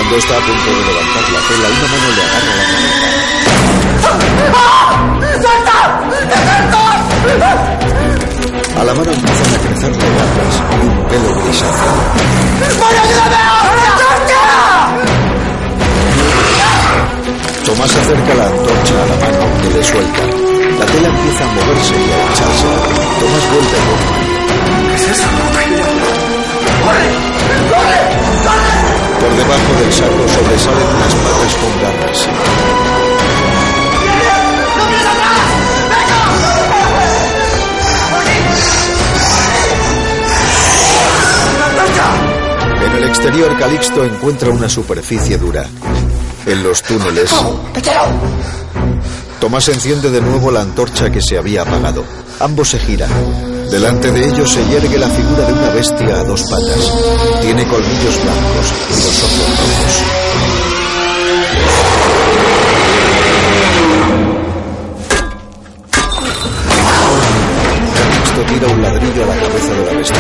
Cuando 0.09 0.25
está 0.25 0.39
a 0.39 0.41
punto 0.41 0.71
de 0.71 0.81
levantar 0.89 1.21
la 1.21 1.41
tela, 1.49 1.69
una 1.69 1.87
mano 1.93 2.09
le 2.17 2.23
agarra 2.25 2.53
la 2.57 2.65
cabeza. 2.65 2.99
A 8.75 8.85
la 8.85 8.95
mano 8.95 9.13
empiezan 9.13 9.55
a 9.55 9.59
crecerle 9.59 10.09
garras 10.09 10.57
y 10.73 10.87
un 10.87 10.97
pelo 11.09 11.29
grisáceo. 11.45 11.93
Tomás 17.67 17.95
acerca 17.95 18.35
la 18.35 18.47
antorcha 18.47 18.95
a 18.95 19.07
la 19.09 19.17
mano 19.17 19.45
que 19.61 19.69
le 19.77 19.85
suelta. 19.85 20.23
La 20.79 20.87
tela 20.87 21.09
empieza 21.09 21.45
a 21.45 21.49
moverse 21.53 21.93
y 21.93 22.11
a 22.13 22.19
hincharse. 22.25 22.69
Tomás 23.21 23.45
vuelve 23.53 23.79
Goldman. 23.85 24.25
¿Qué 24.89 24.95
es 24.95 25.05
eso? 25.11 25.29
Por 29.21 29.37
debajo 29.37 29.73
del 29.81 29.93
saco 29.93 30.29
sobresalen 30.29 30.89
unas 30.89 31.15
patas 31.15 31.55
con 31.57 31.83
garras. 31.83 32.29
En 42.85 42.93
el 42.97 43.05
exterior, 43.05 43.59
Calixto 43.59 44.05
encuentra 44.05 44.51
una 44.51 44.69
superficie 44.69 45.37
dura. 45.37 45.67
En 46.47 46.63
los 46.63 46.83
túneles, 46.83 47.31
Tomás 49.41 49.69
enciende 49.69 50.11
de 50.11 50.21
nuevo 50.21 50.51
la 50.51 50.63
antorcha 50.63 51.11
que 51.11 51.23
se 51.23 51.39
había 51.39 51.63
apagado. 51.63 52.05
Ambos 52.41 52.71
se 52.71 52.79
giran. 52.79 53.48
Delante 53.71 54.11
de 54.11 54.25
ellos 54.27 54.51
se 54.51 54.67
yergue 54.67 54.99
la 54.99 55.09
figura 55.09 55.47
de 55.47 55.53
una 55.53 55.71
bestia 55.71 56.21
a 56.21 56.25
dos 56.25 56.43
patas. 56.43 56.93
Tiene 57.43 57.67
colmillos 57.67 58.23
blancos 58.23 58.73
y 58.89 58.95
los 58.95 59.23
ojos 59.23 59.49
rojos. 59.59 60.03
Calixto 67.95 68.43
tira 68.43 68.69
un 68.69 68.83
ladrillo 68.83 69.23
a 69.23 69.27
la 69.27 69.37
cabeza 69.37 69.75
de 69.75 69.85
la 69.85 69.93
bestia. 69.93 70.19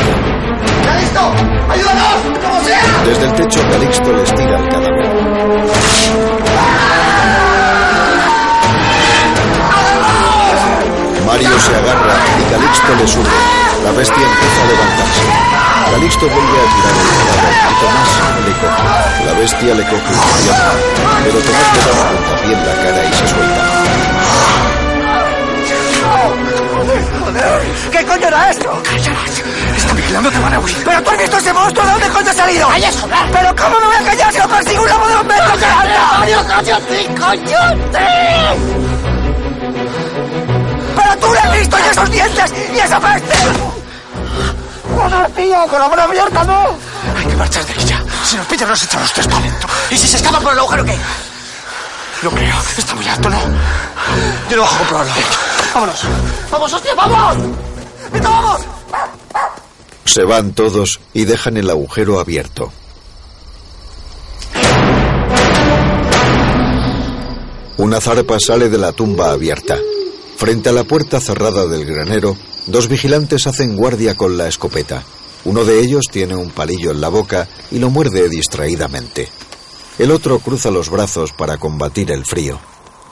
¡Calixto! 0.84 1.20
¡Ayúdanos! 1.68 2.38
¡Como 2.44 2.64
sea! 2.64 3.02
Desde 3.06 3.24
el 3.24 3.32
techo, 3.32 3.60
Calixto 3.70 4.12
les 4.12 4.34
tira 4.34 4.58
el 4.58 4.68
cadáver. 4.68 6.37
Mario 11.28 11.60
se 11.60 11.76
agarra 11.76 12.14
y 12.40 12.44
Calixto 12.50 12.94
le 12.96 13.06
sube. 13.06 13.28
La 13.84 13.92
bestia 13.92 14.16
empieza 14.16 14.62
a 14.62 14.66
levantarse. 14.66 15.24
Calixto 15.90 16.26
vuelve 16.26 16.58
a 16.58 16.66
tirar 16.72 16.94
el 16.96 17.08
cadáver 17.28 17.54
y 17.68 17.74
Tomás 17.84 18.12
le 18.46 18.52
coge. 18.56 18.82
La 19.26 19.32
bestia 19.38 19.74
le 19.74 19.84
coge 19.84 20.08
una 20.08 20.24
pierna, 20.40 20.72
pero 21.24 21.38
Tomás 21.44 21.68
le 21.74 21.80
da 21.84 21.92
un 21.92 22.16
puntapié 22.16 22.52
en 22.54 22.60
la 22.64 22.74
cara 22.82 23.04
y 23.04 23.12
se 23.12 23.28
suelta. 23.28 23.62
¿Qué 27.92 28.00
coño 28.06 28.26
era 28.26 28.50
esto? 28.50 28.82
Está 29.76 29.92
vigilando, 29.94 30.30
te 30.30 30.38
van 30.38 30.54
a 30.54 30.60
huir. 30.60 30.76
¿Pero 30.82 31.02
tú 31.02 31.10
has 31.10 31.18
visto 31.18 31.36
ese 31.36 31.52
monstruo? 31.52 31.84
¿De 31.84 31.92
dónde 31.92 32.08
coño 32.08 32.30
ha 32.30 32.34
salido? 32.34 32.68
¡Calles, 32.68 33.02
hablar! 33.02 33.28
¿Pero 33.32 33.54
cómo 33.54 33.80
me 33.80 33.86
voy 33.86 33.96
a 33.96 34.02
callar 34.02 34.32
si 34.32 34.38
lo 34.38 34.48
persigo 34.48 34.82
un 34.82 34.88
lobo 34.88 35.08
de 35.08 35.16
un 35.16 35.26
metro 35.26 35.58
que 35.58 35.64
anda? 35.66 36.18
¡Mario, 36.20 36.38
cállate, 36.48 37.08
cállate! 37.20 38.87
¡Pero 41.50 41.68
tú 41.68 41.76
le 41.76 41.78
has 41.78 41.78
visto 41.78 41.78
y 41.78 41.82
esos 41.90 42.10
dientes 42.10 42.54
y 42.74 42.78
esa 42.78 43.00
peste! 43.00 43.34
¡Joder, 44.96 45.30
tío! 45.32 45.66
¡Con 45.68 45.78
la 45.78 45.88
mano 45.88 46.02
abierta, 46.02 46.44
no! 46.44 46.76
Hay 47.16 47.26
que 47.26 47.36
marchar 47.36 47.64
de 47.64 47.72
aquí 47.72 47.84
ya. 47.84 48.04
Si 48.24 48.36
nos 48.36 48.46
pillan, 48.46 48.68
nos 48.68 48.82
echan 48.82 49.00
los 49.00 49.12
tres 49.12 49.26
para 49.26 49.38
adentro. 49.38 49.68
¿Y 49.90 49.96
si 49.96 50.08
se 50.08 50.16
escapan 50.16 50.42
por 50.42 50.52
el 50.52 50.58
agujero 50.58 50.84
qué? 50.84 50.98
Lo 52.22 52.30
creo. 52.30 52.56
Está 52.76 52.94
muy 52.94 53.08
alto, 53.08 53.30
¿no? 53.30 53.40
Yo 54.50 54.56
no 54.56 54.62
bajo 54.62 54.74
a 54.74 54.78
comprobarlo. 54.78 55.12
¡Vámonos! 55.74 56.00
¡Vamos, 56.50 56.72
hostia, 56.72 56.94
vamos! 56.94 57.36
¡Venga, 58.12 58.28
vamos! 58.28 58.60
Se 60.04 60.24
van 60.24 60.52
todos 60.52 61.00
y 61.12 61.24
dejan 61.26 61.56
el 61.58 61.70
agujero 61.70 62.18
abierto. 62.18 62.72
Una 67.76 68.00
zarpa 68.00 68.40
sale 68.40 68.68
de 68.68 68.78
la 68.78 68.92
tumba 68.92 69.30
abierta. 69.30 69.76
Frente 70.38 70.68
a 70.68 70.72
la 70.72 70.84
puerta 70.84 71.20
cerrada 71.20 71.66
del 71.66 71.84
granero, 71.84 72.36
dos 72.68 72.86
vigilantes 72.86 73.48
hacen 73.48 73.76
guardia 73.76 74.14
con 74.14 74.38
la 74.38 74.46
escopeta. 74.46 75.02
Uno 75.44 75.64
de 75.64 75.80
ellos 75.80 76.04
tiene 76.12 76.36
un 76.36 76.50
palillo 76.50 76.92
en 76.92 77.00
la 77.00 77.08
boca 77.08 77.48
y 77.72 77.80
lo 77.80 77.90
muerde 77.90 78.28
distraídamente. 78.28 79.28
El 79.98 80.12
otro 80.12 80.38
cruza 80.38 80.70
los 80.70 80.90
brazos 80.90 81.32
para 81.32 81.56
combatir 81.56 82.12
el 82.12 82.24
frío. 82.24 82.60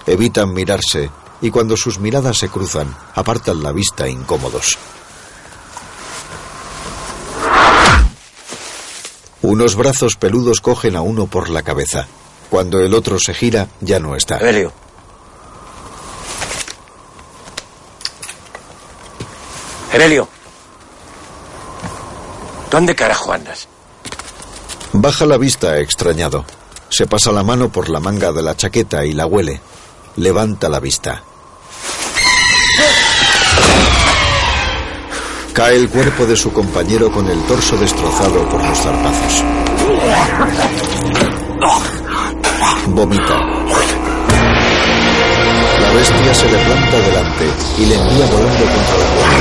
Evitan 0.07 0.55
mirarse 0.55 1.11
y 1.43 1.51
cuando 1.51 1.77
sus 1.77 1.99
miradas 1.99 2.39
se 2.39 2.49
cruzan, 2.49 2.97
apartan 3.17 3.61
la 3.61 3.73
vista 3.73 4.09
incómodos. 4.09 4.79
Unos 9.43 9.75
brazos 9.75 10.15
peludos 10.15 10.61
cogen 10.61 10.95
a 10.95 11.01
uno 11.01 11.27
por 11.27 11.51
la 11.51 11.63
cabeza. 11.63 12.07
Cuando 12.51 12.79
el 12.79 12.95
otro 12.95 13.19
se 13.19 13.35
gira, 13.35 13.67
ya 13.81 13.99
no 13.99 14.15
está. 14.15 14.39
Evelio. 14.39 14.86
Evelio. 19.97 20.29
¿Dónde 22.71 22.95
carajo 22.95 23.33
andas? 23.33 23.67
Baja 24.93 25.25
la 25.25 25.39
vista 25.39 25.79
extrañado. 25.79 26.45
Se 26.91 27.07
pasa 27.07 27.33
la 27.33 27.43
mano 27.43 27.71
por 27.71 27.89
la 27.89 27.99
manga 27.99 28.31
de 28.31 28.43
la 28.43 28.55
chaqueta 28.55 29.07
y 29.07 29.15
la 29.15 29.25
huele. 29.25 29.59
Levanta 30.17 30.69
la 30.69 30.81
vista. 30.81 31.23
Cae 35.55 35.77
el 35.77 35.89
cuerpo 35.89 36.27
de 36.27 36.37
su 36.37 36.53
compañero 36.53 37.11
con 37.11 37.27
el 37.29 37.43
torso 37.45 37.79
destrozado 37.79 38.47
por 38.51 38.63
los 38.63 38.79
zarpazos. 38.79 39.45
Vomita. 42.89 43.66
La 45.97 46.03
bestia 46.03 46.35
se 46.35 46.51
le 46.51 46.59
planta 46.59 46.99
delante 46.99 47.51
y 47.79 47.87
le 47.87 47.95
envía 47.95 48.27
volando 48.27 48.65
contra 48.67 48.99
la 48.99 49.07
puerta. 49.15 49.41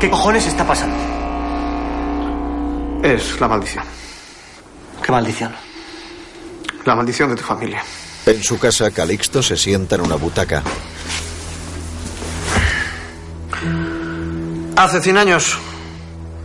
¿Qué 0.00 0.08
cojones 0.08 0.46
está 0.46 0.66
pasando? 0.66 0.96
Es 3.02 3.38
la 3.38 3.48
maldición. 3.48 3.84
¿Qué 5.02 5.12
maldición? 5.12 5.54
La 6.86 6.94
maldición 6.94 7.28
de 7.28 7.36
tu 7.36 7.42
familia. 7.42 7.84
En 8.24 8.42
su 8.42 8.58
casa, 8.58 8.90
Calixto 8.90 9.42
se 9.42 9.58
sienta 9.58 9.96
en 9.96 10.00
una 10.00 10.14
butaca. 10.14 10.62
Hace 14.74 15.02
100 15.02 15.18
años, 15.18 15.58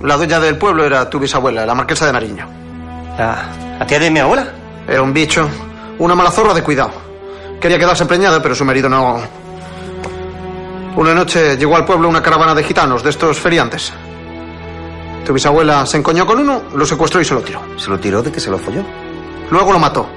la 0.02 0.18
dueña 0.18 0.42
del 0.42 0.58
pueblo 0.58 0.84
era 0.84 1.10
tu 1.10 1.18
bisabuela, 1.18 1.66
la 1.66 1.76
marquesa 1.76 2.08
de 2.08 2.12
Nariño. 2.12 2.46
¿La, 3.18 3.78
la 3.80 3.88
tía 3.88 4.00
de 4.00 4.12
mi 4.12 4.20
abuela? 4.20 4.52
Era 4.86 5.02
un 5.02 5.14
bicho, 5.14 5.50
una 6.00 6.14
mala 6.14 6.30
zorra 6.30 6.54
de 6.54 6.62
cuidado. 6.62 7.07
Quería 7.60 7.80
quedarse 7.80 8.06
preñada, 8.06 8.42
pero 8.42 8.54
su 8.56 8.64
marido 8.64 8.88
no. 8.88 9.20
Una 10.96 11.14
noche 11.14 11.58
llegó 11.58 11.76
al 11.76 11.86
pueblo 11.86 12.08
una 12.08 12.22
caravana 12.22 12.54
de 12.54 12.64
gitanos, 12.64 13.04
de 13.04 13.10
estos 13.10 13.40
feriantes. 13.40 13.92
Tu 15.26 15.34
bisabuela 15.34 15.86
se 15.86 15.98
encoñó 15.98 16.26
con 16.26 16.40
uno, 16.40 16.64
lo 16.74 16.86
secuestró 16.86 17.20
y 17.20 17.26
se 17.26 17.34
lo 17.34 17.42
tiró. 17.42 17.62
¿Se 17.78 17.90
lo 17.90 18.00
tiró 18.00 18.22
de 18.22 18.32
que 18.32 18.40
se 18.40 18.50
lo 18.50 18.58
folló? 18.58 18.84
Luego 19.52 19.74
lo 19.74 19.80
mató. 19.80 20.08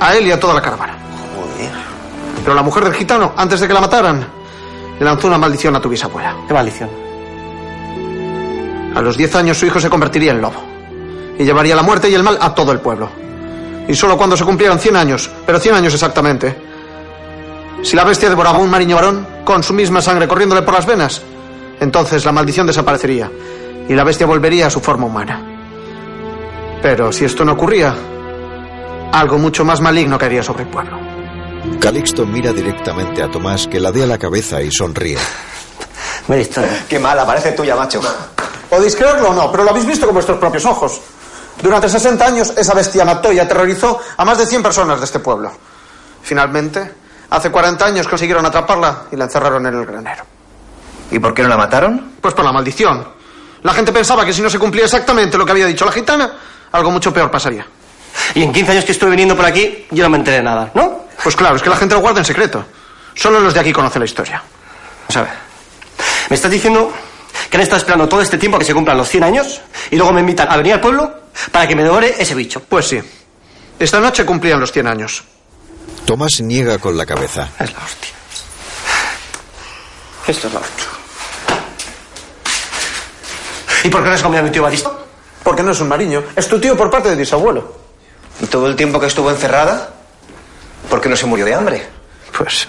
A 0.00 0.16
él 0.16 0.26
y 0.26 0.32
a 0.32 0.40
toda 0.40 0.54
la 0.54 0.62
caravana. 0.62 0.96
Joder. 1.36 1.70
Pero 2.42 2.54
la 2.54 2.62
mujer 2.62 2.84
del 2.84 2.94
gitano, 2.94 3.32
antes 3.36 3.60
de 3.60 3.68
que 3.68 3.74
la 3.74 3.80
mataran, 3.80 4.26
le 4.98 5.04
lanzó 5.04 5.26
una 5.26 5.38
maldición 5.38 5.76
a 5.76 5.80
tu 5.80 5.88
bisabuela. 5.88 6.34
¿Qué 6.46 6.54
maldición? 6.54 6.88
A 8.94 9.02
los 9.02 9.16
10 9.16 9.36
años 9.36 9.58
su 9.58 9.66
hijo 9.66 9.78
se 9.78 9.90
convertiría 9.90 10.32
en 10.32 10.40
lobo. 10.40 10.62
Y 11.38 11.44
llevaría 11.44 11.76
la 11.76 11.82
muerte 11.82 12.08
y 12.08 12.14
el 12.14 12.22
mal 12.22 12.38
a 12.40 12.54
todo 12.54 12.72
el 12.72 12.80
pueblo. 12.80 13.19
Y 13.90 13.96
solo 13.96 14.16
cuando 14.16 14.36
se 14.36 14.44
cumplieran 14.44 14.78
100 14.78 14.94
años, 14.94 15.28
pero 15.44 15.58
100 15.58 15.74
años 15.74 15.92
exactamente, 15.92 16.56
si 17.82 17.96
la 17.96 18.04
bestia 18.04 18.28
devoraba 18.28 18.58
a 18.58 18.60
un 18.60 18.70
mariño 18.70 18.94
varón, 18.94 19.26
con 19.44 19.64
su 19.64 19.74
misma 19.74 20.00
sangre 20.00 20.28
corriéndole 20.28 20.62
por 20.62 20.74
las 20.74 20.86
venas, 20.86 21.20
entonces 21.80 22.24
la 22.24 22.30
maldición 22.30 22.68
desaparecería 22.68 23.28
y 23.88 23.94
la 23.94 24.04
bestia 24.04 24.28
volvería 24.28 24.68
a 24.68 24.70
su 24.70 24.78
forma 24.78 25.06
humana. 25.06 25.42
Pero 26.80 27.10
si 27.10 27.24
esto 27.24 27.44
no 27.44 27.54
ocurría, 27.54 27.92
algo 29.10 29.38
mucho 29.38 29.64
más 29.64 29.80
maligno 29.80 30.16
caería 30.16 30.44
sobre 30.44 30.62
el 30.62 30.68
pueblo. 30.68 30.96
Calixto 31.80 32.24
mira 32.24 32.52
directamente 32.52 33.24
a 33.24 33.28
Tomás, 33.28 33.66
que 33.66 33.80
ladea 33.80 34.06
la 34.06 34.18
cabeza 34.18 34.62
y 34.62 34.70
sonríe. 34.70 35.18
Mira 36.28 36.42
historia. 36.42 36.84
Qué 36.88 37.00
mala, 37.00 37.26
parece 37.26 37.50
tuya, 37.52 37.74
macho. 37.74 38.00
Podéis 38.68 38.94
creerlo 38.94 39.30
o 39.30 39.34
no, 39.34 39.50
pero 39.50 39.64
lo 39.64 39.70
habéis 39.70 39.86
visto 39.86 40.06
con 40.06 40.14
vuestros 40.14 40.38
propios 40.38 40.64
ojos. 40.64 41.00
Durante 41.62 41.88
60 41.88 42.24
años 42.24 42.52
esa 42.56 42.74
bestia 42.74 43.04
mató 43.04 43.32
y 43.32 43.38
aterrorizó 43.38 44.00
a 44.16 44.24
más 44.24 44.38
de 44.38 44.46
100 44.46 44.62
personas 44.62 44.98
de 44.98 45.04
este 45.04 45.18
pueblo. 45.18 45.52
Finalmente, 46.22 46.94
hace 47.30 47.50
40 47.50 47.84
años 47.84 48.08
consiguieron 48.08 48.44
atraparla 48.46 49.04
y 49.12 49.16
la 49.16 49.24
encerraron 49.24 49.66
en 49.66 49.74
el 49.74 49.86
granero. 49.86 50.24
¿Y 51.10 51.18
por 51.18 51.34
qué 51.34 51.42
no 51.42 51.48
la 51.48 51.56
mataron? 51.56 52.12
Pues 52.20 52.34
por 52.34 52.44
la 52.44 52.52
maldición. 52.52 53.06
La 53.62 53.72
gente 53.72 53.92
pensaba 53.92 54.24
que 54.24 54.32
si 54.32 54.40
no 54.40 54.48
se 54.48 54.58
cumplía 54.58 54.84
exactamente 54.84 55.36
lo 55.36 55.44
que 55.44 55.52
había 55.52 55.66
dicho 55.66 55.84
la 55.84 55.92
gitana, 55.92 56.32
algo 56.72 56.90
mucho 56.90 57.12
peor 57.12 57.30
pasaría. 57.30 57.66
Y 58.34 58.42
en 58.42 58.52
15 58.52 58.72
años 58.72 58.84
que 58.84 58.92
estuve 58.92 59.10
viniendo 59.10 59.36
por 59.36 59.44
aquí, 59.44 59.86
yo 59.90 60.04
no 60.04 60.10
me 60.10 60.18
enteré 60.18 60.38
de 60.38 60.42
nada, 60.42 60.70
¿no? 60.74 61.04
Pues 61.22 61.36
claro, 61.36 61.56
es 61.56 61.62
que 61.62 61.68
la 61.68 61.76
gente 61.76 61.94
lo 61.94 62.00
guarda 62.00 62.20
en 62.20 62.24
secreto. 62.24 62.64
Solo 63.14 63.40
los 63.40 63.52
de 63.52 63.60
aquí 63.60 63.72
conocen 63.72 64.00
la 64.00 64.06
historia. 64.06 64.42
O 65.08 65.12
sea, 65.12 65.28
¿Me 66.30 66.36
estás 66.36 66.50
diciendo 66.52 66.92
que 67.50 67.56
han 67.56 67.62
estado 67.62 67.78
esperando 67.78 68.08
todo 68.08 68.20
este 68.20 68.38
tiempo 68.38 68.56
a 68.56 68.60
que 68.60 68.64
se 68.64 68.72
cumplan 68.72 68.96
los 68.96 69.08
100 69.08 69.24
años 69.24 69.60
y 69.90 69.96
luego 69.96 70.12
me 70.12 70.20
invitan 70.20 70.48
a 70.48 70.56
venir 70.56 70.74
al 70.74 70.80
pueblo 70.80 71.12
para 71.52 71.66
que 71.66 71.74
me 71.74 71.82
devore 71.82 72.14
ese 72.18 72.34
bicho? 72.34 72.60
Pues 72.60 72.86
sí. 72.86 73.00
Esta 73.78 74.00
noche 74.00 74.24
cumplían 74.24 74.60
los 74.60 74.72
100 74.72 74.86
años. 74.86 75.24
Tomás 76.04 76.40
niega 76.40 76.78
con 76.78 76.96
la 76.96 77.06
cabeza. 77.06 77.48
Es 77.58 77.72
la 77.72 77.78
hostia. 77.84 78.10
Esto 80.26 80.46
es 80.48 80.54
la 80.54 80.60
hostia. 80.60 80.86
¿Y 83.84 83.88
por 83.88 84.02
qué 84.02 84.08
no 84.08 84.14
has 84.14 84.22
comido 84.22 84.40
a 84.40 84.44
mi 84.44 84.50
tío 84.50 84.62
Badisto? 84.62 85.06
Porque 85.42 85.62
no 85.62 85.72
es 85.72 85.80
un 85.80 85.88
mariño. 85.88 86.22
Es 86.36 86.48
tu 86.48 86.60
tío 86.60 86.76
por 86.76 86.90
parte 86.90 87.08
de 87.08 87.16
bisabuelo. 87.16 87.74
¿Y 88.42 88.46
todo 88.46 88.66
el 88.66 88.76
tiempo 88.76 89.00
que 89.00 89.06
estuvo 89.06 89.30
encerrada? 89.30 89.90
¿Por 90.88 91.00
qué 91.00 91.08
no 91.08 91.16
se 91.16 91.26
murió 91.26 91.44
de 91.46 91.54
hambre? 91.54 91.86
Pues. 92.36 92.68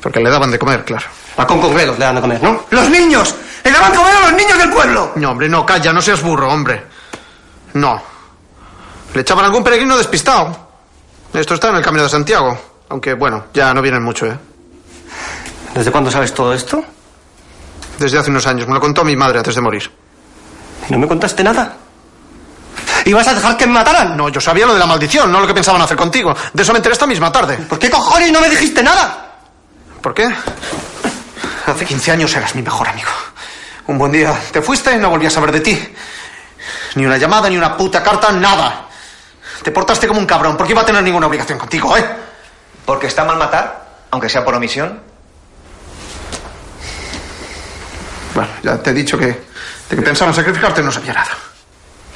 Porque 0.00 0.20
le 0.20 0.30
daban 0.30 0.50
de 0.50 0.58
comer, 0.58 0.84
claro. 0.84 1.06
A 1.36 1.46
con 1.46 1.60
concretos 1.60 1.98
le 1.98 2.04
dan 2.04 2.14
de 2.16 2.20
comer, 2.20 2.42
¿no? 2.42 2.64
¡Los 2.70 2.88
niños! 2.88 3.34
¡Le 3.64 3.70
daban 3.70 3.94
comer 3.94 4.14
a 4.14 4.20
los 4.20 4.32
niños 4.34 4.58
del 4.58 4.70
pueblo! 4.70 5.12
No, 5.16 5.30
hombre, 5.32 5.48
no, 5.48 5.66
calla, 5.66 5.92
no 5.92 6.00
seas 6.00 6.22
burro, 6.22 6.50
hombre. 6.50 6.82
No. 7.76 8.00
Le 9.14 9.20
echaban 9.20 9.44
algún 9.44 9.62
peregrino 9.62 9.96
despistado. 9.96 10.66
Esto 11.32 11.54
está 11.54 11.68
en 11.68 11.76
el 11.76 11.82
camino 11.82 12.04
de 12.04 12.08
Santiago. 12.08 12.58
Aunque, 12.88 13.14
bueno, 13.14 13.46
ya 13.52 13.74
no 13.74 13.82
vienen 13.82 14.02
mucho, 14.02 14.26
¿eh? 14.26 14.38
¿Desde 15.74 15.90
cuándo 15.90 16.10
sabes 16.10 16.32
todo 16.32 16.54
esto? 16.54 16.82
Desde 17.98 18.18
hace 18.18 18.30
unos 18.30 18.46
años. 18.46 18.66
Me 18.66 18.74
lo 18.74 18.80
contó 18.80 19.04
mi 19.04 19.14
madre 19.14 19.38
antes 19.38 19.54
de 19.54 19.60
morir. 19.60 19.90
¿Y 20.88 20.92
no 20.92 20.98
me 20.98 21.06
contaste 21.06 21.44
nada? 21.44 21.76
¿Ibas 23.04 23.28
a 23.28 23.34
dejar 23.34 23.56
que 23.56 23.66
me 23.66 23.74
mataran? 23.74 24.16
No, 24.16 24.30
yo 24.30 24.40
sabía 24.40 24.66
lo 24.66 24.72
de 24.72 24.78
la 24.78 24.86
maldición, 24.86 25.30
no 25.30 25.40
lo 25.40 25.46
que 25.46 25.54
pensaban 25.54 25.82
hacer 25.82 25.96
contigo. 25.96 26.34
De 26.52 26.62
eso 26.62 26.72
me 26.72 26.78
enteré 26.78 26.94
esta 26.94 27.06
misma 27.06 27.30
tarde. 27.30 27.56
¿Por 27.58 27.78
qué 27.78 27.90
cojones 27.90 28.32
no 28.32 28.40
me 28.40 28.48
dijiste 28.48 28.82
nada? 28.82 29.34
¿Por 30.00 30.14
qué? 30.14 30.28
Hace 31.66 31.84
15 31.84 32.12
años 32.12 32.34
eras 32.34 32.54
mi 32.54 32.62
mejor 32.62 32.88
amigo. 32.88 33.10
Un 33.86 33.98
buen 33.98 34.12
día 34.12 34.34
te 34.50 34.62
fuiste 34.62 34.94
y 34.94 34.98
no 34.98 35.10
volví 35.10 35.26
a 35.26 35.30
saber 35.30 35.52
de 35.52 35.60
ti. 35.60 35.94
Ni 36.94 37.06
una 37.06 37.16
llamada, 37.16 37.48
ni 37.48 37.56
una 37.56 37.76
puta 37.76 38.02
carta, 38.02 38.32
nada. 38.32 38.86
Te 39.62 39.70
portaste 39.70 40.06
como 40.06 40.20
un 40.20 40.26
cabrón, 40.26 40.56
porque 40.56 40.72
iba 40.72 40.82
a 40.82 40.84
tener 40.84 41.02
ninguna 41.02 41.26
obligación 41.26 41.58
contigo, 41.58 41.96
¿eh? 41.96 42.04
¿Porque 42.84 43.06
está 43.06 43.24
mal 43.24 43.36
matar? 43.36 43.86
Aunque 44.10 44.28
sea 44.28 44.44
por 44.44 44.54
omisión. 44.54 45.00
Bueno, 48.34 48.50
ya 48.62 48.76
te 48.78 48.90
he 48.90 48.94
dicho 48.94 49.18
que 49.18 49.26
de 49.26 49.96
que 49.96 50.02
pensaban 50.02 50.34
sacrificarte 50.34 50.82
no 50.82 50.92
sabía 50.92 51.14
nada. 51.14 51.30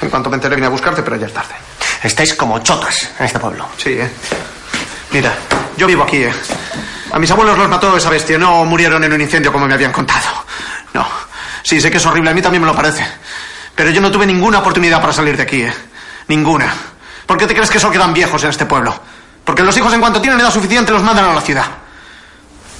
En 0.01 0.09
cuanto 0.09 0.29
me 0.29 0.35
enteré 0.35 0.55
vine 0.55 0.67
a 0.67 0.69
buscarte, 0.69 1.03
pero 1.03 1.15
ya 1.15 1.27
es 1.27 1.33
tarde. 1.33 1.55
Estáis 2.03 2.33
como 2.33 2.59
chotas 2.59 3.09
en 3.19 3.25
este 3.25 3.39
pueblo. 3.39 3.67
Sí, 3.77 3.93
¿eh? 3.93 4.09
Mira, 5.11 5.33
yo 5.77 5.87
vivo 5.87 6.03
aquí, 6.03 6.23
¿eh? 6.23 6.33
A 7.11 7.19
mis 7.19 7.29
abuelos 7.29 7.57
los 7.57 7.67
mató 7.67 7.95
esa 7.97 8.09
bestia, 8.09 8.37
no 8.37 8.63
murieron 8.65 9.03
en 9.03 9.13
un 9.13 9.21
incendio 9.21 9.51
como 9.51 9.67
me 9.67 9.73
habían 9.73 9.91
contado. 9.91 10.45
No. 10.93 11.05
Sí, 11.63 11.79
sé 11.79 11.91
que 11.91 11.97
es 11.97 12.05
horrible, 12.05 12.31
a 12.31 12.33
mí 12.33 12.41
también 12.41 12.61
me 12.61 12.67
lo 12.67 12.75
parece. 12.75 13.05
Pero 13.81 13.89
yo 13.89 13.99
no 13.99 14.11
tuve 14.11 14.27
ninguna 14.27 14.59
oportunidad 14.59 15.01
para 15.01 15.11
salir 15.11 15.35
de 15.35 15.41
aquí, 15.41 15.63
¿eh? 15.63 15.73
Ninguna. 16.27 16.71
¿Por 17.25 17.35
qué 17.35 17.47
te 17.47 17.55
crees 17.55 17.71
que 17.71 17.79
solo 17.79 17.91
quedan 17.91 18.13
viejos 18.13 18.43
en 18.43 18.51
este 18.51 18.67
pueblo? 18.67 18.93
Porque 19.43 19.63
los 19.63 19.75
hijos 19.75 19.91
en 19.91 19.99
cuanto 19.99 20.21
tienen 20.21 20.39
edad 20.39 20.51
suficiente 20.51 20.91
los 20.91 21.01
mandan 21.01 21.25
a 21.25 21.33
la 21.33 21.41
ciudad. 21.41 21.65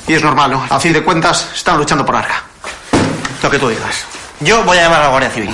Y 0.06 0.14
es 0.14 0.22
normal, 0.22 0.52
¿no? 0.52 0.68
A 0.70 0.80
fin 0.80 0.94
de 0.94 1.02
cuentas, 1.02 1.50
están 1.56 1.80
luchando 1.80 2.06
por 2.06 2.18
Arga. 2.18 2.44
Lo 3.42 3.50
que 3.50 3.58
tú 3.58 3.70
digas. 3.70 4.06
Yo 4.42 4.64
voy 4.64 4.78
a 4.78 4.84
llamar 4.84 5.00
a 5.00 5.04
la 5.06 5.10
Guardia 5.10 5.32
Civil. 5.32 5.50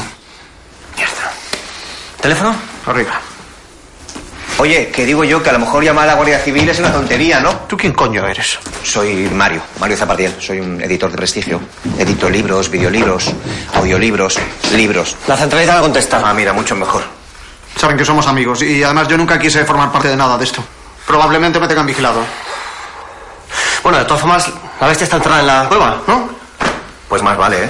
Mierda. 0.97 1.31
¿Teléfono? 2.19 2.53
Arriba. 2.85 3.21
Oye, 4.59 4.89
que 4.89 5.05
digo 5.05 5.23
yo 5.23 5.43
que 5.43 5.51
a 5.51 5.53
lo 5.53 5.59
mejor 5.59 5.83
llamar 5.83 6.05
a 6.05 6.07
la 6.07 6.13
Guardia 6.15 6.39
Civil 6.39 6.67
es 6.67 6.79
una 6.79 6.91
tontería, 6.91 7.39
¿no? 7.39 7.51
¿Tú 7.67 7.77
quién 7.77 7.93
coño 7.93 8.25
eres? 8.25 8.57
Soy 8.83 9.29
Mario, 9.31 9.61
Mario 9.79 9.95
Zapardiel. 9.95 10.33
Soy 10.39 10.59
un 10.59 10.81
editor 10.81 11.11
de 11.11 11.17
prestigio. 11.17 11.61
Edito 11.99 12.27
libros, 12.27 12.71
videolibros, 12.71 13.31
audiolibros, 13.75 14.39
libros. 14.73 15.15
La 15.27 15.37
centralita 15.37 15.75
no 15.75 15.81
contesta. 15.83 16.21
Ah, 16.25 16.33
mira, 16.33 16.53
mucho 16.53 16.75
mejor. 16.75 17.03
Saben 17.75 17.97
que 17.97 18.03
somos 18.03 18.25
amigos 18.25 18.63
y 18.63 18.81
además 18.81 19.07
yo 19.07 19.15
nunca 19.15 19.37
quise 19.37 19.63
formar 19.63 19.91
parte 19.91 20.07
de 20.07 20.15
nada 20.15 20.35
de 20.39 20.45
esto. 20.45 20.63
Probablemente 21.05 21.59
me 21.59 21.67
tengan 21.67 21.85
vigilado. 21.85 22.21
Bueno, 23.83 23.99
de 23.99 24.05
todas 24.05 24.21
formas, 24.21 24.51
la 24.81 24.87
bestia 24.87 25.03
está 25.03 25.17
entrada 25.17 25.39
en 25.39 25.47
la 25.47 25.65
cueva, 25.69 26.01
¿no? 26.07 26.29
Pues 27.07 27.21
más 27.21 27.37
vale, 27.37 27.65
¿eh? 27.65 27.69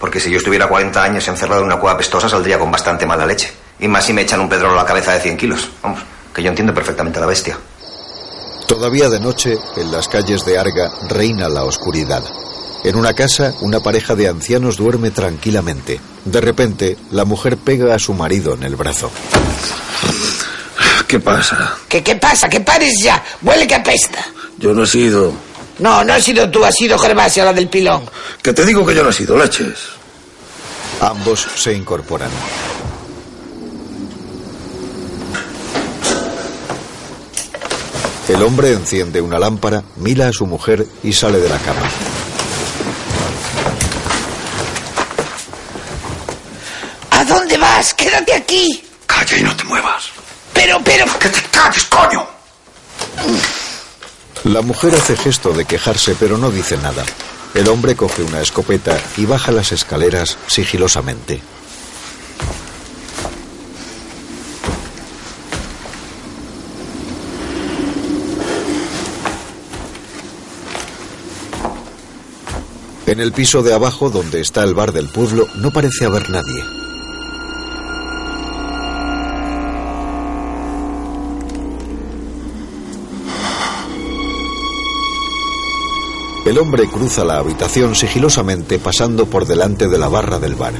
Porque 0.00 0.18
si 0.18 0.30
yo 0.30 0.38
estuviera 0.38 0.66
40 0.66 1.00
años 1.00 1.28
encerrado 1.28 1.60
en 1.60 1.66
una 1.66 1.76
cueva 1.76 1.96
pestosa, 1.96 2.28
saldría 2.28 2.58
con 2.58 2.72
bastante 2.72 3.06
mala 3.06 3.24
leche. 3.24 3.52
Y 3.80 3.88
más 3.88 4.04
si 4.04 4.12
me 4.12 4.22
echan 4.22 4.40
un 4.40 4.48
pedrolo 4.48 4.74
a 4.74 4.82
la 4.82 4.88
cabeza 4.88 5.12
de 5.12 5.20
100 5.20 5.36
kilos. 5.36 5.68
Vamos, 5.82 6.00
que 6.34 6.42
yo 6.42 6.48
entiendo 6.48 6.74
perfectamente 6.74 7.18
a 7.18 7.22
la 7.22 7.26
bestia. 7.26 7.58
Todavía 8.66 9.08
de 9.08 9.20
noche, 9.20 9.58
en 9.76 9.90
las 9.90 10.08
calles 10.08 10.44
de 10.44 10.58
Arga, 10.58 10.90
reina 11.08 11.48
la 11.48 11.64
oscuridad. 11.64 12.22
En 12.84 12.96
una 12.96 13.14
casa, 13.14 13.54
una 13.60 13.80
pareja 13.80 14.14
de 14.14 14.28
ancianos 14.28 14.76
duerme 14.76 15.10
tranquilamente. 15.10 16.00
De 16.24 16.40
repente, 16.40 16.96
la 17.10 17.24
mujer 17.24 17.56
pega 17.56 17.94
a 17.94 17.98
su 17.98 18.14
marido 18.14 18.54
en 18.54 18.62
el 18.62 18.76
brazo. 18.76 19.10
¿Qué 21.06 21.18
pasa? 21.18 21.76
¿Qué, 21.88 22.02
¿Qué 22.02 22.16
pasa? 22.16 22.48
¿Qué 22.48 22.60
pares 22.60 23.00
ya? 23.02 23.22
Huele 23.42 23.66
que 23.66 23.74
apesta. 23.74 24.24
Yo 24.58 24.74
no 24.74 24.84
he 24.84 24.86
sido. 24.86 25.32
No, 25.78 26.04
no 26.04 26.12
has 26.12 26.22
sido 26.22 26.50
tú, 26.50 26.64
has 26.64 26.74
sido 26.74 26.98
Gervasia, 26.98 27.44
la 27.44 27.52
del 27.52 27.68
pilón. 27.68 28.02
Que 28.42 28.52
te 28.52 28.66
digo 28.66 28.84
que 28.84 28.94
yo 28.94 29.02
no 29.02 29.10
he 29.10 29.12
sido, 29.12 29.38
leches. 29.38 29.78
Ambos 31.00 31.46
se 31.56 31.72
incorporan. 31.72 32.30
El 38.28 38.42
hombre 38.42 38.72
enciende 38.72 39.22
una 39.22 39.38
lámpara, 39.38 39.82
mira 39.96 40.28
a 40.28 40.32
su 40.32 40.46
mujer 40.46 40.86
y 41.02 41.14
sale 41.14 41.40
de 41.40 41.48
la 41.48 41.58
cama. 41.58 41.80
¿A 47.10 47.24
dónde 47.24 47.56
vas? 47.56 47.94
Quédate 47.94 48.34
aquí. 48.34 48.84
Calla 49.06 49.38
y 49.38 49.42
no 49.42 49.56
te 49.56 49.64
muevas. 49.64 50.10
Pero, 50.52 50.78
pero... 50.84 51.06
¡Que 51.18 51.30
te 51.30 51.40
calles, 51.50 51.84
coño! 51.86 52.26
La 54.44 54.60
mujer 54.60 54.94
hace 54.94 55.16
gesto 55.16 55.52
de 55.52 55.64
quejarse 55.64 56.14
pero 56.20 56.36
no 56.36 56.50
dice 56.50 56.76
nada. 56.76 57.04
El 57.54 57.68
hombre 57.68 57.96
coge 57.96 58.22
una 58.22 58.42
escopeta 58.42 59.00
y 59.16 59.24
baja 59.24 59.52
las 59.52 59.72
escaleras 59.72 60.36
sigilosamente. 60.46 61.40
En 73.18 73.24
el 73.24 73.32
piso 73.32 73.64
de 73.64 73.74
abajo, 73.74 74.10
donde 74.10 74.40
está 74.40 74.62
el 74.62 74.74
bar 74.74 74.92
del 74.92 75.08
pueblo, 75.08 75.48
no 75.56 75.72
parece 75.72 76.04
haber 76.04 76.30
nadie. 76.30 76.64
El 86.46 86.58
hombre 86.58 86.86
cruza 86.86 87.24
la 87.24 87.38
habitación 87.38 87.96
sigilosamente 87.96 88.78
pasando 88.78 89.26
por 89.26 89.46
delante 89.46 89.88
de 89.88 89.98
la 89.98 90.06
barra 90.06 90.38
del 90.38 90.54
bar. 90.54 90.74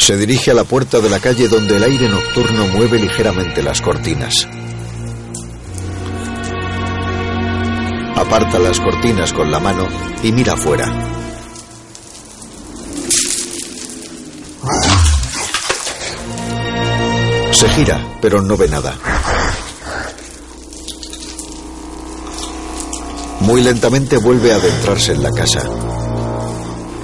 Se 0.00 0.16
dirige 0.16 0.50
a 0.50 0.54
la 0.54 0.64
puerta 0.64 0.98
de 0.98 1.10
la 1.10 1.20
calle 1.20 1.46
donde 1.46 1.76
el 1.76 1.82
aire 1.84 2.08
nocturno 2.08 2.66
mueve 2.68 2.98
ligeramente 2.98 3.62
las 3.62 3.82
cortinas. 3.82 4.48
Aparta 8.16 8.58
las 8.58 8.80
cortinas 8.80 9.30
con 9.34 9.50
la 9.50 9.60
mano 9.60 9.86
y 10.22 10.32
mira 10.32 10.54
afuera. 10.54 10.90
Se 17.52 17.68
gira, 17.68 18.18
pero 18.22 18.40
no 18.40 18.56
ve 18.56 18.68
nada. 18.68 18.96
Muy 23.40 23.62
lentamente 23.62 24.16
vuelve 24.16 24.50
a 24.50 24.56
adentrarse 24.56 25.12
en 25.12 25.22
la 25.22 25.30
casa. 25.30 25.99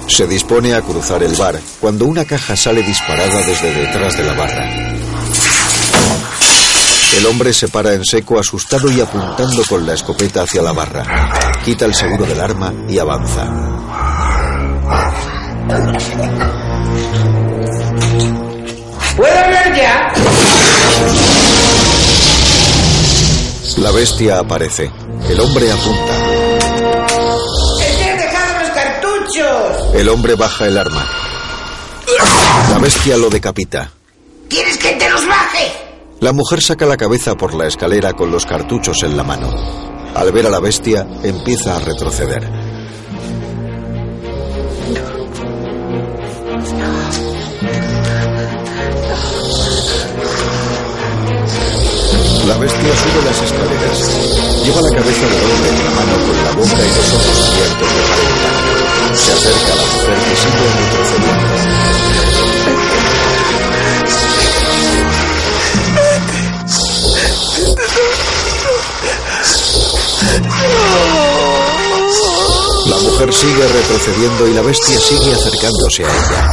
Se 0.07 0.25
dispone 0.25 0.73
a 0.73 0.81
cruzar 0.81 1.21
el 1.21 1.35
bar 1.35 1.59
cuando 1.79 2.05
una 2.05 2.25
caja 2.25 2.55
sale 2.55 2.81
disparada 2.81 3.41
desde 3.45 3.73
detrás 3.73 4.17
de 4.17 4.23
la 4.23 4.33
barra. 4.33 4.97
El 7.17 7.25
hombre 7.25 7.53
se 7.53 7.67
para 7.67 7.93
en 7.93 8.05
seco 8.05 8.39
asustado 8.39 8.91
y 8.91 9.01
apuntando 9.01 9.63
con 9.67 9.85
la 9.85 9.93
escopeta 9.93 10.43
hacia 10.43 10.61
la 10.61 10.71
barra. 10.71 11.03
Quita 11.63 11.85
el 11.85 11.93
seguro 11.93 12.25
del 12.25 12.39
arma 12.39 12.73
y 12.87 12.97
avanza. 12.99 13.45
¿Puedo 19.15 19.39
hablar 19.39 19.75
ya? 19.75 20.13
La 23.77 23.91
bestia 23.91 24.39
aparece. 24.39 24.91
El 25.29 25.39
hombre 25.39 25.71
apunta. 25.71 26.46
El 29.97 30.09
hombre 30.09 30.35
baja 30.35 30.67
el 30.67 30.77
arma. 30.77 31.03
La 32.69 32.77
bestia 32.77 33.17
lo 33.17 33.31
decapita. 33.31 33.89
¿Quieres 34.47 34.77
que 34.77 34.91
te 34.91 35.09
los 35.09 35.25
baje? 35.25 35.71
La 36.19 36.33
mujer 36.33 36.61
saca 36.61 36.85
la 36.85 36.97
cabeza 36.97 37.33
por 37.33 37.55
la 37.55 37.65
escalera 37.65 38.13
con 38.13 38.29
los 38.29 38.45
cartuchos 38.45 39.01
en 39.01 39.17
la 39.17 39.23
mano. 39.23 39.49
Al 40.13 40.31
ver 40.31 40.45
a 40.45 40.51
la 40.51 40.59
bestia, 40.59 41.07
empieza 41.23 41.75
a 41.75 41.79
retroceder. 41.79 42.43
La 52.45 52.57
bestia 52.59 52.95
sube 52.95 53.25
las 53.25 53.41
escaleras. 53.41 54.63
Lleva 54.63 54.81
la 54.81 54.91
cabeza 54.95 55.25
del 55.25 55.51
hombre 55.51 55.69
en 55.69 55.85
la 55.85 55.91
mano 55.91 56.13
con 56.23 56.43
la 56.43 56.51
boca 56.51 56.85
y 56.85 56.87
los 56.87 57.13
ojos 57.13 57.49
abiertos 57.49 57.89
de 57.95 58.01
par 58.07 58.19
en 58.19 58.27
par. 58.27 58.36
Se 59.17 59.33
acerca 59.33 59.73
a 59.73 59.75
la 59.75 59.85
mujer 59.85 60.17
que 60.29 60.35
sigue 60.35 60.67
retrocediendo. 60.77 61.47
La 72.85 72.97
mujer 72.97 73.33
sigue 73.33 73.67
retrocediendo 73.67 74.47
y 74.47 74.53
la 74.53 74.61
bestia 74.61 74.99
sigue 74.99 75.33
acercándose 75.33 76.05
a 76.05 76.09
ella. 76.09 76.51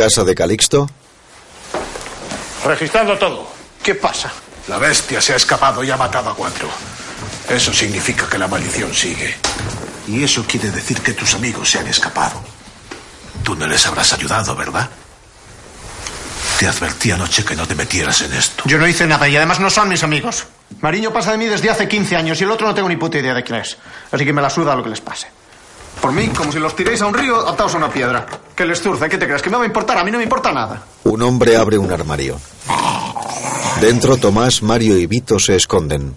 Casa 0.00 0.24
de 0.24 0.34
Calixto, 0.34 0.88
Registrando 2.64 3.18
todo. 3.18 3.46
¿Qué 3.82 3.94
pasa? 3.94 4.32
La 4.68 4.78
bestia 4.78 5.20
se 5.20 5.34
ha 5.34 5.36
escapado 5.36 5.84
y 5.84 5.90
ha 5.90 5.96
matado 5.98 6.30
a 6.30 6.34
cuatro. 6.34 6.68
Eso 7.46 7.70
significa 7.70 8.26
que 8.26 8.38
la 8.38 8.48
maldición 8.48 8.94
sigue. 8.94 9.34
Y 10.08 10.24
eso 10.24 10.42
quiere 10.48 10.70
decir 10.70 11.00
que 11.02 11.12
tus 11.12 11.34
amigos 11.34 11.70
se 11.70 11.80
han 11.80 11.86
escapado. 11.86 12.40
Tú 13.42 13.54
no 13.54 13.66
les 13.66 13.86
habrás 13.86 14.14
ayudado, 14.14 14.56
¿verdad? 14.56 14.88
Te 16.58 16.66
advertí 16.66 17.10
anoche 17.10 17.44
que 17.44 17.54
no 17.54 17.66
te 17.66 17.74
metieras 17.74 18.22
en 18.22 18.32
esto. 18.32 18.62
Yo 18.66 18.78
no 18.78 18.88
hice 18.88 19.06
nada 19.06 19.28
y 19.28 19.36
además 19.36 19.60
no 19.60 19.68
son 19.68 19.90
mis 19.90 20.02
amigos. 20.02 20.46
Mariño 20.80 21.12
pasa 21.12 21.32
de 21.32 21.38
mí 21.38 21.44
desde 21.44 21.68
hace 21.68 21.86
15 21.86 22.16
años 22.16 22.40
y 22.40 22.44
el 22.44 22.50
otro 22.50 22.66
no 22.66 22.74
tengo 22.74 22.88
ni 22.88 22.96
puta 22.96 23.18
idea 23.18 23.34
de 23.34 23.42
quién 23.42 23.60
es. 23.60 23.76
Así 24.10 24.24
que 24.24 24.32
me 24.32 24.40
la 24.40 24.48
suda 24.48 24.74
lo 24.74 24.82
que 24.82 24.90
les 24.90 25.00
pase. 25.02 25.39
Por 26.00 26.12
mí, 26.12 26.28
como 26.28 26.50
si 26.50 26.58
los 26.58 26.74
tiréis 26.74 27.02
a 27.02 27.06
un 27.06 27.14
río 27.14 27.46
atados 27.46 27.74
a 27.74 27.78
una 27.78 27.90
piedra. 27.90 28.26
Que 28.56 28.64
les 28.64 28.80
zurce, 28.80 29.08
¿qué 29.08 29.18
te 29.18 29.26
crees? 29.26 29.42
¿Que 29.42 29.50
me 29.50 29.56
va 29.56 29.62
a 29.64 29.66
importar? 29.66 29.98
A 29.98 30.04
mí 30.04 30.10
no 30.10 30.16
me 30.18 30.24
importa 30.24 30.50
nada. 30.52 30.82
un 31.04 31.22
hombre 31.22 31.56
abre 31.56 31.76
un 31.78 31.92
armario. 31.92 32.38
Dentro, 33.80 34.16
Tomás, 34.16 34.62
Mario 34.62 34.96
y 34.96 35.06
Vito 35.06 35.38
se 35.38 35.56
esconden. 35.56 36.16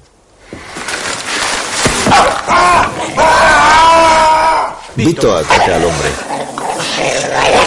Vito 4.95 5.35
ataca 5.35 5.75
al 5.75 5.85
hombre. 5.85 6.09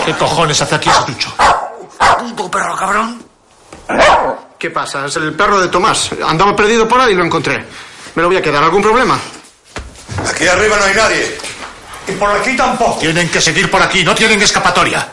¿Qué 0.05 0.15
cojones 0.15 0.61
hace 0.63 0.75
aquí 0.75 0.89
ese 0.89 1.05
chucho? 1.07 1.35
Puto 2.19 2.51
perro 2.51 2.77
cabrón. 2.77 3.23
¿Qué 4.59 4.71
pasa? 4.71 5.07
Es 5.07 5.17
el 5.17 5.35
perro 5.35 5.61
de 5.61 5.69
Tomás. 5.69 6.11
Andaba 6.27 6.55
perdido 6.55 6.87
por 6.87 7.01
ahí 7.01 7.13
y 7.13 7.17
lo 7.17 7.25
encontré. 7.25 7.65
¿Me 8.15 8.23
lo 8.23 8.29
voy 8.29 8.37
a 8.37 8.43
quedar? 8.43 8.63
¿Algún 8.63 8.83
problema? 8.83 9.19
Aquí 10.29 10.47
arriba 10.47 10.77
no 10.79 10.85
hay 10.85 10.95
nadie. 10.95 11.39
Y 12.09 12.13
por 12.13 12.31
aquí 12.31 12.57
tampoco. 12.57 12.99
Tienen 13.01 13.29
que 13.29 13.41
seguir 13.41 13.71
por 13.71 13.83
aquí, 13.83 14.05
no 14.05 14.15
tienen 14.15 14.41
escapatoria. 14.41 15.09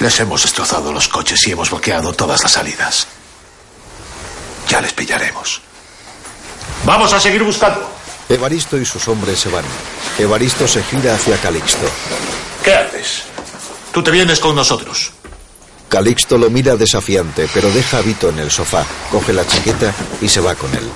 Les 0.00 0.20
hemos 0.20 0.42
destrozado 0.42 0.92
los 0.92 1.08
coches 1.08 1.46
y 1.46 1.52
hemos 1.52 1.70
bloqueado 1.70 2.12
todas 2.14 2.42
las 2.42 2.52
salidas. 2.52 3.06
Ya 4.68 4.80
les 4.80 4.92
pillaremos. 4.92 5.60
Vamos 6.84 7.12
a 7.12 7.20
seguir 7.20 7.42
buscando. 7.42 7.90
Evaristo 8.28 8.78
y 8.78 8.86
sus 8.86 9.06
hombres 9.08 9.38
se 9.38 9.50
van. 9.50 9.64
Evaristo 10.18 10.66
se 10.66 10.82
gira 10.84 11.14
hacia 11.14 11.36
Calixto. 11.38 11.86
¿Qué 12.64 12.74
haces? 12.74 13.24
Tú 13.92 14.02
te 14.02 14.10
vienes 14.10 14.38
con 14.38 14.54
nosotros. 14.54 15.12
Calixto 15.88 16.38
lo 16.38 16.48
mira 16.48 16.76
desafiante, 16.76 17.48
pero 17.52 17.70
deja 17.70 17.98
a 17.98 18.02
Vito 18.02 18.28
en 18.28 18.38
el 18.38 18.50
sofá, 18.50 18.84
coge 19.10 19.32
la 19.32 19.44
chaqueta 19.44 19.92
y 20.22 20.28
se 20.28 20.40
va 20.40 20.54
con 20.54 20.72
él. 20.74 20.88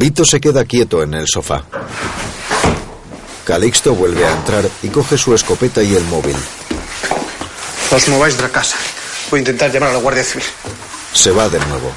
Vito 0.00 0.24
se 0.24 0.40
queda 0.40 0.64
quieto 0.64 1.02
en 1.02 1.12
el 1.12 1.26
sofá. 1.28 1.62
Calixto 3.44 3.94
vuelve 3.94 4.24
a 4.24 4.32
entrar 4.32 4.66
y 4.82 4.88
coge 4.88 5.18
su 5.18 5.34
escopeta 5.34 5.82
y 5.82 5.94
el 5.94 6.04
móvil. 6.04 6.36
Os 7.94 8.08
mováis 8.08 8.34
de 8.38 8.44
la 8.44 8.48
casa. 8.48 8.78
Voy 9.30 9.36
a 9.36 9.40
intentar 9.40 9.70
llamar 9.70 9.90
a 9.90 9.92
la 9.92 9.98
Guardia 9.98 10.24
Civil. 10.24 10.46
Se 11.12 11.30
va 11.32 11.50
de 11.50 11.58
nuevo. 11.58 11.92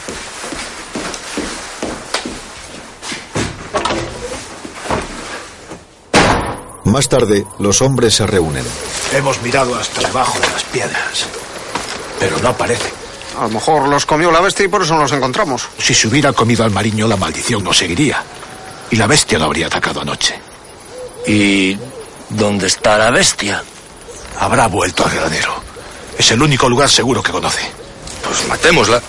Más 6.84 7.08
tarde, 7.08 7.46
los 7.60 7.82
hombres 7.82 8.16
se 8.16 8.28
reúnen. 8.28 8.66
Hemos 9.14 9.42
mirado 9.42 9.76
hasta 9.76 10.02
debajo 10.02 10.38
de 10.42 10.48
las 10.50 10.64
piedras. 10.66 11.26
Pero 12.20 12.38
no 12.40 12.50
aparece. 12.50 13.03
A 13.40 13.44
lo 13.44 13.50
mejor 13.50 13.88
los 13.88 14.06
comió 14.06 14.32
la 14.32 14.42
bestia 14.42 14.66
y 14.66 14.68
por 14.68 14.84
eso 14.84 14.94
no 14.96 15.02
los 15.02 15.12
encontramos. 15.12 15.64
Si 15.80 15.94
se 15.94 16.08
hubiera 16.08 16.34
comido 16.34 16.64
al 16.64 16.72
mariño, 16.72 17.08
la 17.08 17.18
maldición 17.18 17.64
no 17.64 17.74
seguiría. 17.74 18.24
Y 18.92 18.96
la 18.96 19.08
bestia 19.08 19.40
lo 19.40 19.46
habría 19.46 19.68
atacado 19.68 20.02
anoche. 20.02 20.40
¿Y 21.26 21.78
dónde 22.30 22.68
está 22.68 22.98
la 22.98 23.10
bestia? 23.12 23.64
Habrá 24.40 24.68
vuelto 24.68 25.04
al 25.06 25.12
granero. 25.16 25.54
Es 26.18 26.30
el 26.32 26.42
único 26.42 26.70
lugar 26.70 26.90
seguro 26.90 27.24
que 27.24 27.32
conoce. 27.32 27.62
Pues 28.24 28.48
matémosla. 28.48 29.02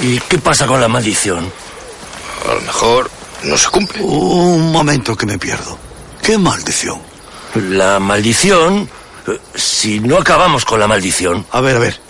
¿Y 0.00 0.18
qué 0.20 0.38
pasa 0.38 0.66
con 0.66 0.80
la 0.80 0.88
maldición? 0.88 1.50
A 2.48 2.54
lo 2.54 2.60
mejor 2.60 3.10
no 3.42 3.56
se 3.58 3.68
cumple. 3.68 4.02
Un 4.02 4.70
momento 4.70 5.16
que 5.16 5.26
me 5.26 5.38
pierdo. 5.38 5.76
¿Qué 6.22 6.38
maldición? 6.38 7.00
La 7.54 7.98
maldición... 8.00 8.88
eh, 9.26 9.38
Si 9.54 10.00
no 10.00 10.18
acabamos 10.18 10.64
con 10.64 10.78
la 10.80 10.86
maldición... 10.86 11.46
A 11.52 11.60
ver, 11.60 11.76
a 11.76 11.80
ver. 11.80 12.00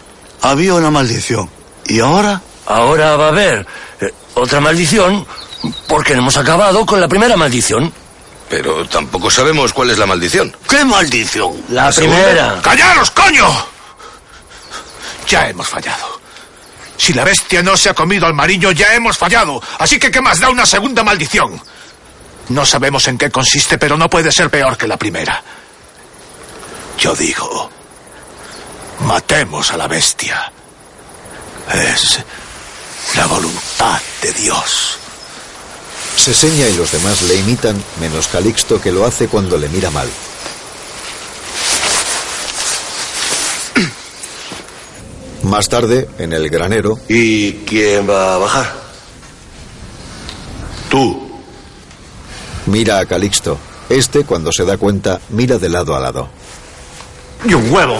Había 0.42 0.74
una 0.74 0.90
maldición. 0.90 1.48
¿Y 1.86 2.00
ahora? 2.00 2.40
Ahora 2.66 3.16
va 3.16 3.26
a 3.26 3.28
haber 3.28 3.66
eh, 4.00 4.12
otra 4.34 4.60
maldición 4.60 5.26
porque 5.86 6.14
no 6.14 6.20
hemos 6.20 6.36
acabado 6.36 6.84
con 6.84 7.00
la 7.00 7.08
primera 7.08 7.36
maldición. 7.36 7.92
Pero 8.48 8.86
tampoco 8.86 9.30
sabemos 9.30 9.72
cuál 9.72 9.90
es 9.90 9.98
la 9.98 10.06
maldición. 10.06 10.54
¿Qué 10.68 10.84
maldición? 10.84 11.52
La 11.70 11.90
primera. 11.90 12.60
¡Callaros, 12.62 13.10
coño! 13.10 13.46
Ya 15.28 15.48
hemos 15.48 15.66
fallado. 15.66 16.20
Si 16.96 17.12
la 17.12 17.24
bestia 17.24 17.62
no 17.62 17.76
se 17.76 17.90
ha 17.90 17.94
comido 17.94 18.26
al 18.26 18.34
mariño, 18.34 18.70
ya 18.72 18.94
hemos 18.94 19.16
fallado. 19.16 19.60
Así 19.78 19.98
que, 19.98 20.10
¿qué 20.10 20.20
más 20.20 20.40
da 20.40 20.50
una 20.50 20.66
segunda 20.66 21.02
maldición? 21.02 21.60
No 22.50 22.66
sabemos 22.66 23.08
en 23.08 23.18
qué 23.18 23.30
consiste, 23.30 23.78
pero 23.78 23.96
no 23.96 24.08
puede 24.08 24.30
ser 24.30 24.50
peor 24.50 24.76
que 24.76 24.86
la 24.86 24.96
primera. 24.96 25.42
Yo 26.98 27.14
digo, 27.14 27.70
matemos 29.00 29.70
a 29.72 29.76
la 29.76 29.86
bestia. 29.88 30.50
Es 31.72 32.20
la 33.16 33.26
voluntad 33.26 34.00
de 34.22 34.32
Dios. 34.32 34.98
Se 36.16 36.32
seña 36.34 36.68
y 36.68 36.76
los 36.76 36.92
demás 36.92 37.22
le 37.22 37.36
imitan, 37.36 37.82
menos 38.00 38.28
Calixto 38.28 38.80
que 38.80 38.92
lo 38.92 39.04
hace 39.04 39.28
cuando 39.28 39.58
le 39.58 39.68
mira 39.68 39.90
mal. 39.90 40.08
Más 45.42 45.68
tarde, 45.68 46.08
en 46.18 46.32
el 46.32 46.48
granero, 46.48 46.98
¿Y 47.08 47.52
quién 47.64 48.08
va 48.08 48.34
a 48.34 48.38
bajar? 48.38 48.72
Tú. 50.88 51.40
mira 52.66 53.00
a 53.00 53.06
Calixto. 53.06 53.58
Este, 53.88 54.24
cuando 54.24 54.50
se 54.52 54.64
da 54.64 54.76
cuenta, 54.78 55.20
mira 55.30 55.58
de 55.58 55.68
lado 55.68 55.94
a 55.94 56.00
lado. 56.00 56.28
Y 57.44 57.52
un 57.52 57.70
huevo. 57.70 57.98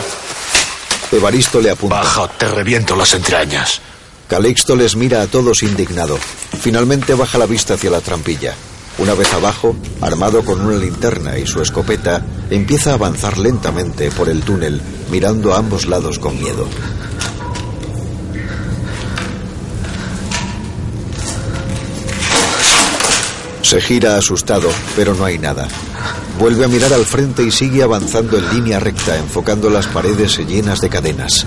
Evaristo 1.16 1.60
le 1.60 1.70
apunta. 1.70 1.96
Baja 1.96 2.22
o 2.22 2.28
te 2.28 2.48
reviento 2.48 2.96
las 2.96 3.14
entrañas. 3.14 3.80
Calixto 4.28 4.74
les 4.74 4.96
mira 4.96 5.22
a 5.22 5.26
todos 5.26 5.62
indignado. 5.62 6.18
Finalmente 6.60 7.14
baja 7.14 7.38
la 7.38 7.46
vista 7.46 7.74
hacia 7.74 7.90
la 7.90 8.00
trampilla. 8.00 8.54
Una 8.98 9.14
vez 9.14 9.32
abajo, 9.34 9.74
armado 10.00 10.44
con 10.44 10.60
una 10.60 10.76
linterna 10.76 11.36
y 11.38 11.46
su 11.46 11.60
escopeta, 11.60 12.24
empieza 12.48 12.90
a 12.90 12.94
avanzar 12.94 13.38
lentamente 13.38 14.10
por 14.10 14.28
el 14.28 14.42
túnel, 14.42 14.80
mirando 15.10 15.52
a 15.52 15.58
ambos 15.58 15.86
lados 15.86 16.18
con 16.18 16.38
miedo. 16.38 16.68
Se 23.74 23.80
gira 23.80 24.16
asustado, 24.16 24.68
pero 24.94 25.16
no 25.16 25.24
hay 25.24 25.36
nada. 25.36 25.66
Vuelve 26.38 26.64
a 26.64 26.68
mirar 26.68 26.92
al 26.92 27.04
frente 27.04 27.42
y 27.42 27.50
sigue 27.50 27.82
avanzando 27.82 28.38
en 28.38 28.48
línea 28.50 28.78
recta, 28.78 29.18
enfocando 29.18 29.68
las 29.68 29.88
paredes 29.88 30.38
llenas 30.46 30.80
de 30.80 30.88
cadenas. 30.88 31.44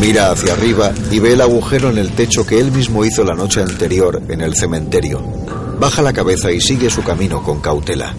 Mira 0.00 0.30
hacia 0.30 0.52
arriba 0.52 0.92
y 1.10 1.18
ve 1.18 1.32
el 1.32 1.40
agujero 1.40 1.90
en 1.90 1.98
el 1.98 2.12
techo 2.12 2.46
que 2.46 2.60
él 2.60 2.70
mismo 2.70 3.04
hizo 3.04 3.24
la 3.24 3.34
noche 3.34 3.62
anterior 3.62 4.22
en 4.28 4.40
el 4.40 4.54
cementerio. 4.54 5.20
Baja 5.80 6.02
la 6.02 6.12
cabeza 6.12 6.52
y 6.52 6.60
sigue 6.60 6.88
su 6.88 7.02
camino 7.02 7.42
con 7.42 7.60
cautela. 7.60 8.14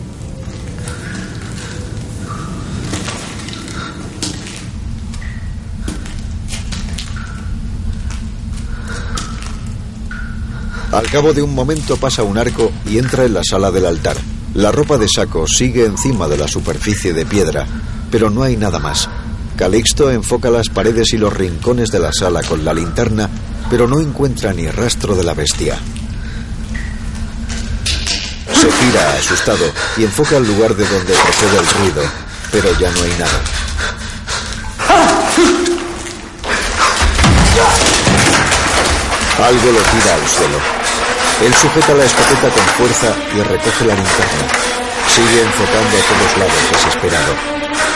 Al 10.99 11.09
cabo 11.09 11.31
de 11.31 11.41
un 11.41 11.55
momento 11.55 11.95
pasa 11.95 12.23
un 12.23 12.37
arco 12.37 12.73
y 12.85 12.97
entra 12.97 13.23
en 13.23 13.33
la 13.33 13.41
sala 13.41 13.71
del 13.71 13.85
altar. 13.85 14.17
La 14.53 14.69
ropa 14.69 14.97
de 14.97 15.07
saco 15.07 15.47
sigue 15.47 15.85
encima 15.85 16.27
de 16.27 16.35
la 16.35 16.45
superficie 16.45 17.13
de 17.13 17.25
piedra, 17.25 17.65
pero 18.11 18.29
no 18.29 18.43
hay 18.43 18.57
nada 18.57 18.79
más. 18.79 19.07
Calixto 19.55 20.11
enfoca 20.11 20.49
las 20.49 20.67
paredes 20.67 21.13
y 21.13 21.17
los 21.17 21.31
rincones 21.31 21.89
de 21.91 21.99
la 21.99 22.11
sala 22.11 22.43
con 22.43 22.65
la 22.65 22.73
linterna, 22.73 23.29
pero 23.69 23.87
no 23.87 24.01
encuentra 24.01 24.51
ni 24.51 24.67
rastro 24.67 25.15
de 25.15 25.23
la 25.23 25.33
bestia. 25.33 25.77
Se 28.51 28.69
gira 28.69 29.13
asustado 29.13 29.71
y 29.95 30.03
enfoca 30.03 30.35
el 30.35 30.45
lugar 30.45 30.75
de 30.75 30.85
donde 30.85 31.13
procede 31.13 31.59
el 31.59 31.67
ruido, 31.79 32.01
pero 32.51 32.77
ya 32.77 32.91
no 32.91 33.03
hay 33.03 33.11
nada. 33.17 33.41
Algo 39.41 39.71
lo 39.71 39.79
tira 39.79 40.15
al 40.15 40.27
suelo. 40.27 40.78
Él 41.41 41.53
sujeta 41.53 41.93
la 41.93 42.03
escopeta 42.03 42.49
con 42.49 42.63
fuerza 42.77 43.15
y 43.33 43.41
recoge 43.41 43.85
la 43.85 43.95
linterna. 43.95 44.43
Sigue 45.07 45.41
enfocando 45.41 45.97
a 45.97 46.03
todos 46.09 46.37
lados, 46.37 46.71
desesperado. 46.71 47.33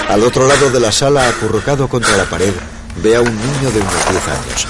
Al 0.10 0.24
otro 0.24 0.48
lado 0.48 0.70
de 0.70 0.80
la 0.80 0.92
sala, 0.92 1.28
acurrucado 1.28 1.88
contra 1.88 2.16
la 2.16 2.24
pared, 2.24 2.54
ve 2.98 3.16
a 3.16 3.22
un 3.22 3.36
niño 3.36 3.72
de 3.72 3.82
unos 3.82 4.10
10 4.10 4.28
años. 4.28 4.68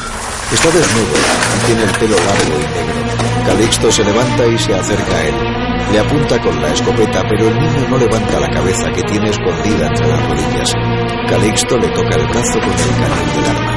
Está 0.51 0.69
desnudo 0.69 1.17
y 1.55 1.65
tiene 1.65 1.84
el 1.84 1.91
pelo 1.91 2.15
largo 2.15 2.53
y 2.57 2.65
negro. 2.74 2.93
Calixto 3.45 3.91
se 3.91 4.03
levanta 4.03 4.45
y 4.45 4.57
se 4.57 4.74
acerca 4.74 5.15
a 5.15 5.24
él. 5.24 5.36
Le 5.91 5.99
apunta 5.99 6.41
con 6.41 6.61
la 6.61 6.69
escopeta, 6.69 7.24
pero 7.30 7.49
el 7.49 7.59
niño 7.59 7.88
no 7.89 7.97
levanta 7.97 8.39
la 8.39 8.49
cabeza 8.49 8.91
que 8.91 9.03
tiene 9.03 9.30
escondida 9.30 9.88
entre 9.88 10.07
las 10.07 10.30
rodillas. 10.30 10.74
Calixto 11.30 11.78
le 11.78 11.89
toca 11.89 12.15
el 12.15 12.28
brazo 12.28 12.59
con 12.59 12.71
el 12.71 12.78
cañón 12.78 13.34
del 13.36 13.45
arma. 13.45 13.74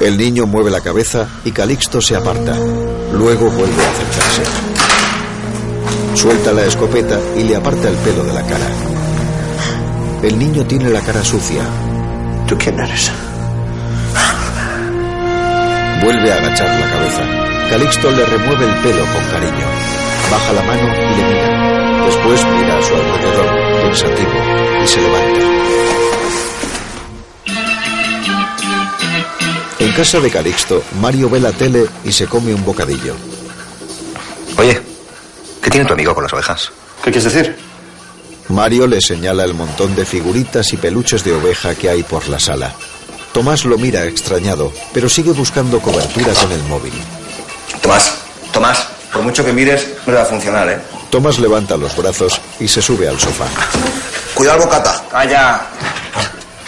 El 0.00 0.16
niño 0.16 0.46
mueve 0.46 0.70
la 0.70 0.80
cabeza 0.80 1.26
y 1.44 1.50
Calixto 1.50 2.00
se 2.00 2.14
aparta. 2.14 2.54
Luego 3.12 3.50
vuelve 3.50 3.84
a 3.84 3.90
acercarse. 3.90 4.42
Suelta 6.14 6.52
la 6.52 6.64
escopeta 6.64 7.18
y 7.36 7.42
le 7.42 7.56
aparta 7.56 7.88
el 7.88 7.96
pelo 7.96 8.22
de 8.24 8.32
la 8.32 8.42
cara. 8.42 8.66
El 10.22 10.38
niño 10.38 10.64
tiene 10.66 10.90
la 10.90 11.00
cara 11.00 11.24
sucia. 11.24 11.62
¿Tú 12.46 12.56
quién 12.56 12.78
eres? 12.78 13.10
Vuelve 16.02 16.32
a 16.32 16.36
agachar 16.36 16.80
la 16.80 16.90
cabeza. 16.90 17.22
Calixto 17.70 18.10
le 18.12 18.24
remueve 18.24 18.66
el 18.66 18.74
pelo 18.82 19.04
con 19.04 19.24
cariño. 19.32 19.66
Baja 20.30 20.52
la 20.52 20.62
mano 20.62 20.94
y 20.94 21.16
le 21.16 21.24
mira. 21.28 22.04
Después 22.06 22.46
mira 22.56 22.78
a 22.78 22.82
su 22.82 22.94
alrededor, 22.94 23.82
pensativo, 23.82 24.30
y 24.82 24.86
se 24.86 25.00
levanta. 25.00 26.07
En 29.88 29.94
casa 29.94 30.20
de 30.20 30.30
Calixto, 30.30 30.84
Mario 31.00 31.30
ve 31.30 31.40
la 31.40 31.50
tele 31.50 31.86
y 32.04 32.12
se 32.12 32.26
come 32.26 32.52
un 32.52 32.62
bocadillo. 32.62 33.14
Oye, 34.58 34.82
¿qué 35.62 35.70
tiene 35.70 35.86
tu 35.86 35.94
amigo 35.94 36.14
con 36.14 36.24
las 36.24 36.32
ovejas? 36.34 36.70
¿Qué 37.02 37.10
quieres 37.10 37.32
decir? 37.32 37.56
Mario 38.48 38.86
le 38.86 39.00
señala 39.00 39.44
el 39.44 39.54
montón 39.54 39.96
de 39.96 40.04
figuritas 40.04 40.74
y 40.74 40.76
peluches 40.76 41.24
de 41.24 41.32
oveja 41.32 41.74
que 41.74 41.88
hay 41.88 42.02
por 42.02 42.28
la 42.28 42.38
sala. 42.38 42.74
Tomás 43.32 43.64
lo 43.64 43.78
mira 43.78 44.04
extrañado, 44.04 44.70
pero 44.92 45.08
sigue 45.08 45.32
buscando 45.32 45.80
cobertura 45.80 46.34
con 46.34 46.52
el 46.52 46.62
móvil. 46.64 46.92
Tomás, 47.80 48.12
Tomás, 48.52 48.88
por 49.10 49.22
mucho 49.22 49.42
que 49.42 49.54
mires, 49.54 49.88
no 50.06 50.12
le 50.12 50.18
va 50.18 50.24
a 50.24 50.26
funcionar, 50.26 50.68
¿eh? 50.68 50.80
Tomás 51.08 51.38
levanta 51.38 51.78
los 51.78 51.96
brazos 51.96 52.38
y 52.60 52.68
se 52.68 52.82
sube 52.82 53.08
al 53.08 53.18
sofá. 53.18 53.46
Cuidado, 54.34 54.64
bocata. 54.64 55.02
Calla. 55.10 55.66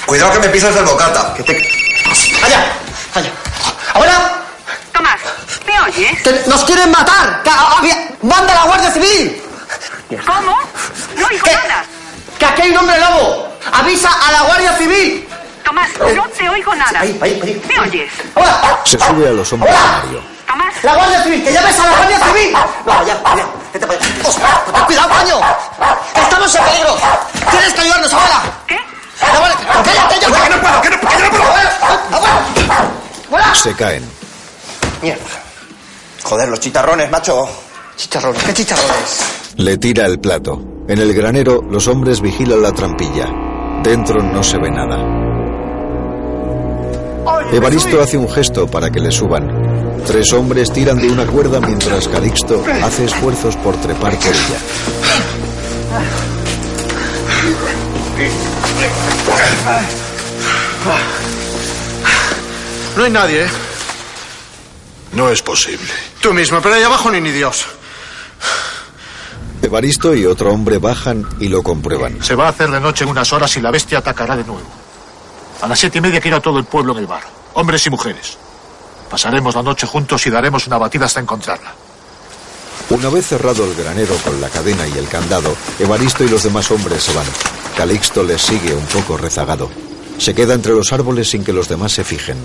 Cuidado 0.06 0.32
que 0.32 0.38
me 0.38 0.48
pisas 0.48 0.74
del 0.74 0.86
bocata. 0.86 1.34
Que 1.34 1.42
te... 1.42 1.68
¡Calla! 2.40 2.80
¡Ahora! 3.94 4.32
Tomás, 4.92 5.20
¿me 5.66 5.80
oyes? 5.80 6.22
¡Que 6.22 6.42
nos 6.46 6.64
quieren 6.64 6.90
matar! 6.90 7.42
¡Que 7.42 7.50
había... 7.50 8.08
¡Manda 8.22 8.54
la 8.54 8.62
Guardia 8.64 8.90
Civil! 8.92 9.42
¿Cómo? 10.26 10.58
No 11.16 11.26
oigo 11.26 11.44
¿Qué? 11.44 11.54
nada. 11.54 11.84
¡Que 12.38 12.46
aquí 12.46 12.62
hay 12.62 12.70
un 12.70 12.78
hombre 12.78 12.98
lobo! 13.00 13.48
¡Avisa 13.72 14.10
a 14.26 14.32
la 14.32 14.42
Guardia 14.42 14.72
Civil! 14.76 15.28
Tomás, 15.64 15.88
no 16.14 16.22
te 16.28 16.48
oigo 16.48 16.74
nada. 16.74 17.00
Ahí, 17.00 17.18
ahí, 17.22 17.40
ahí. 17.42 17.62
¿Me 17.68 17.78
oyes? 17.80 18.10
¡Ahora! 18.34 18.80
Se 18.84 18.98
sube 18.98 19.28
a 19.28 19.32
los 19.32 19.52
hombros 19.52 19.72
de 19.72 19.78
Mario. 19.78 20.22
Tomás, 20.46 20.74
¡La 20.84 20.94
Guardia 20.94 21.22
Civil! 21.24 21.44
¡Que 21.44 21.52
llames 21.52 21.78
a 21.78 21.84
la 21.86 21.92
Guardia 21.96 22.18
Civil! 22.18 22.52
No, 22.86 23.06
ya, 23.06 23.14
ya. 23.36 23.46
Vete 23.72 23.86
para 23.86 23.98
allá. 23.98 24.08
¡Ostras! 24.28 24.64
¡Ten 24.74 24.84
cuidado, 24.84 25.08
coño! 25.10 25.40
¡Que 26.14 26.20
estamos 26.20 26.54
en 26.54 26.64
peligro! 26.64 26.96
¡Tienes 27.50 27.74
que 27.74 27.80
ayudarnos 27.80 28.12
ahora! 28.12 28.42
¿qué? 28.66 28.80
La 29.20 29.38
Guardia- 29.38 29.82
¡Cállate 29.84 30.20
ya! 30.20 30.26
¡Que 30.44 30.50
no 30.50 30.60
puedo! 30.60 30.80
¡Que 30.82 30.90
no 30.90 31.00
puedo! 31.00 31.16
¡Que 31.16 31.22
no 31.22 31.30
puedo! 31.30 31.44
¡Abuela! 32.16 32.90
Se 33.54 33.74
caen. 33.74 34.02
Mierda. 35.02 35.22
Joder, 36.22 36.48
los 36.48 36.60
chicharrones, 36.60 37.10
macho. 37.10 37.48
Chicharrones, 37.96 38.42
¿qué 38.42 38.54
chicharrones? 38.54 39.20
Le 39.56 39.76
tira 39.78 40.06
el 40.06 40.18
plato. 40.18 40.62
En 40.88 40.98
el 40.98 41.12
granero, 41.14 41.60
los 41.68 41.86
hombres 41.88 42.20
vigilan 42.20 42.62
la 42.62 42.72
trampilla. 42.72 43.26
Dentro 43.82 44.22
no 44.22 44.42
se 44.42 44.58
ve 44.58 44.70
nada. 44.70 45.20
Evaristo 47.52 48.00
hace 48.00 48.16
un 48.16 48.28
gesto 48.28 48.66
para 48.66 48.90
que 48.90 49.00
le 49.00 49.10
suban. 49.10 50.00
Tres 50.06 50.32
hombres 50.32 50.72
tiran 50.72 50.98
de 50.98 51.08
una 51.10 51.26
cuerda 51.26 51.60
mientras 51.60 52.08
Calixto 52.08 52.64
hace 52.82 53.04
esfuerzos 53.04 53.56
por 53.56 53.76
trepar 53.76 54.16
por 54.18 54.28
ella. 54.28 54.58
No 63.00 63.06
hay 63.06 63.12
nadie, 63.12 63.44
¿eh? 63.44 63.48
No 65.14 65.30
es 65.30 65.40
posible. 65.40 65.88
Tú 66.20 66.34
mismo, 66.34 66.60
pero 66.60 66.74
ahí 66.74 66.82
abajo 66.82 67.10
ni 67.10 67.18
ni 67.18 67.30
Dios. 67.30 67.64
Evaristo 69.62 70.14
y 70.14 70.26
otro 70.26 70.52
hombre 70.52 70.76
bajan 70.76 71.26
y 71.40 71.48
lo 71.48 71.62
comprueban. 71.62 72.22
Se 72.22 72.34
va 72.34 72.44
a 72.44 72.50
hacer 72.50 72.70
de 72.70 72.78
noche 72.78 73.04
en 73.04 73.10
unas 73.10 73.32
horas 73.32 73.56
y 73.56 73.62
la 73.62 73.70
bestia 73.70 74.00
atacará 74.00 74.36
de 74.36 74.44
nuevo. 74.44 74.68
A 75.62 75.66
las 75.66 75.78
siete 75.80 75.96
y 75.96 76.02
media 76.02 76.20
queda 76.20 76.40
todo 76.40 76.58
el 76.58 76.66
pueblo 76.66 76.92
en 76.92 76.98
el 76.98 77.06
bar, 77.06 77.22
hombres 77.54 77.86
y 77.86 77.88
mujeres. 77.88 78.36
Pasaremos 79.08 79.54
la 79.54 79.62
noche 79.62 79.86
juntos 79.86 80.26
y 80.26 80.30
daremos 80.30 80.66
una 80.66 80.76
batida 80.76 81.06
hasta 81.06 81.20
encontrarla. 81.20 81.72
Una 82.90 83.08
vez 83.08 83.28
cerrado 83.28 83.64
el 83.64 83.76
granero 83.76 84.14
con 84.16 84.38
la 84.42 84.50
cadena 84.50 84.86
y 84.86 84.98
el 84.98 85.08
candado, 85.08 85.56
Evaristo 85.78 86.22
y 86.22 86.28
los 86.28 86.42
demás 86.42 86.70
hombres 86.70 87.02
se 87.02 87.14
van. 87.14 87.24
Calixto 87.78 88.22
les 88.22 88.42
sigue 88.42 88.74
un 88.74 88.84
poco 88.84 89.16
rezagado. 89.16 89.70
Se 90.18 90.34
queda 90.34 90.52
entre 90.52 90.74
los 90.74 90.92
árboles 90.92 91.30
sin 91.30 91.42
que 91.42 91.54
los 91.54 91.66
demás 91.66 91.92
se 91.92 92.04
fijen. 92.04 92.36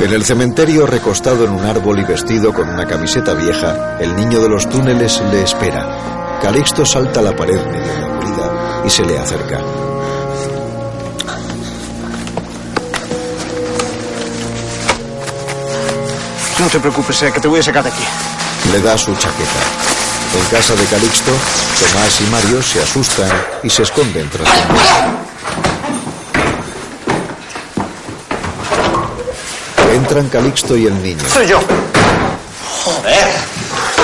En 0.00 0.14
el 0.14 0.24
cementerio, 0.24 0.86
recostado 0.86 1.44
en 1.44 1.50
un 1.50 1.64
árbol 1.66 1.98
y 1.98 2.04
vestido 2.04 2.54
con 2.54 2.70
una 2.70 2.86
camiseta 2.86 3.34
vieja, 3.34 3.98
el 4.00 4.16
niño 4.16 4.40
de 4.40 4.48
los 4.48 4.66
túneles 4.66 5.20
le 5.30 5.42
espera. 5.42 6.38
Calixto 6.40 6.86
salta 6.86 7.20
a 7.20 7.22
la 7.22 7.36
pared 7.36 7.60
medio 7.66 7.92
demolida 8.00 8.82
y 8.82 8.88
se 8.88 9.04
le 9.04 9.18
acerca. 9.18 9.60
No 16.58 16.66
te 16.68 16.80
preocupes, 16.80 17.22
eh, 17.22 17.32
que 17.32 17.40
te 17.40 17.48
voy 17.48 17.60
a 17.60 17.62
sacar 17.62 17.84
de 17.84 17.90
aquí. 17.90 18.04
Le 18.72 18.80
da 18.80 18.96
su 18.96 19.14
chaqueta. 19.14 19.60
En 20.38 20.44
casa 20.46 20.74
de 20.76 20.84
Calixto, 20.86 21.32
Tomás 21.78 22.20
y 22.22 22.24
Mario 22.24 22.62
se 22.62 22.82
asustan 22.82 23.30
y 23.62 23.68
se 23.68 23.82
esconden 23.82 24.30
tras 24.30 24.48
un 24.48 25.69
Entran 30.10 30.28
Calixto 30.28 30.76
y 30.76 30.86
el 30.86 31.02
niño. 31.04 31.22
Soy 31.32 31.46
yo. 31.46 31.60
Joder. 32.84 33.28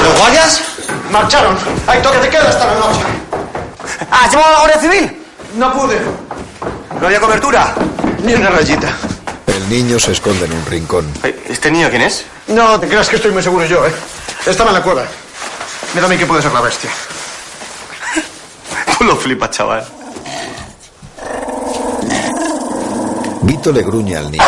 ¿Los 0.04 0.18
guardias? 0.20 0.62
Marcharon. 1.10 1.58
Hay 1.88 2.00
toque 2.00 2.18
de 2.18 2.28
queda 2.28 2.48
hasta 2.48 2.64
la 2.64 2.74
noche. 2.74 3.00
¿Has 4.08 4.30
llamado 4.30 4.50
a 4.50 4.52
la 4.52 4.58
Guardia 4.60 4.80
Civil? 4.82 5.22
No 5.56 5.72
pude. 5.72 6.00
¿No 7.00 7.06
había 7.08 7.18
cobertura? 7.20 7.74
Ni 8.22 8.34
una 8.34 8.50
rayita. 8.50 8.96
El 9.48 9.68
niño 9.68 9.98
se 9.98 10.12
esconde 10.12 10.44
en 10.44 10.52
un 10.52 10.64
rincón. 10.66 11.12
¿Este 11.48 11.72
niño 11.72 11.90
quién 11.90 12.02
es? 12.02 12.24
No 12.46 12.78
te 12.78 12.86
creas 12.86 13.08
que 13.08 13.16
estoy 13.16 13.32
muy 13.32 13.42
seguro 13.42 13.66
yo, 13.66 13.84
¿eh? 13.84 13.92
Estaba 14.46 14.70
en 14.70 14.76
la 14.76 14.82
cueva. 14.84 15.02
Mira 15.92 16.06
a 16.06 16.08
mí 16.08 16.16
que 16.16 16.26
puede 16.26 16.40
ser 16.40 16.52
la 16.52 16.60
bestia. 16.60 16.90
Tú 18.96 19.02
lo 19.02 19.16
flipas, 19.16 19.50
chaval. 19.50 19.84
Vito 23.42 23.72
le 23.72 23.82
gruñe 23.82 24.16
al 24.16 24.30
niño. 24.30 24.44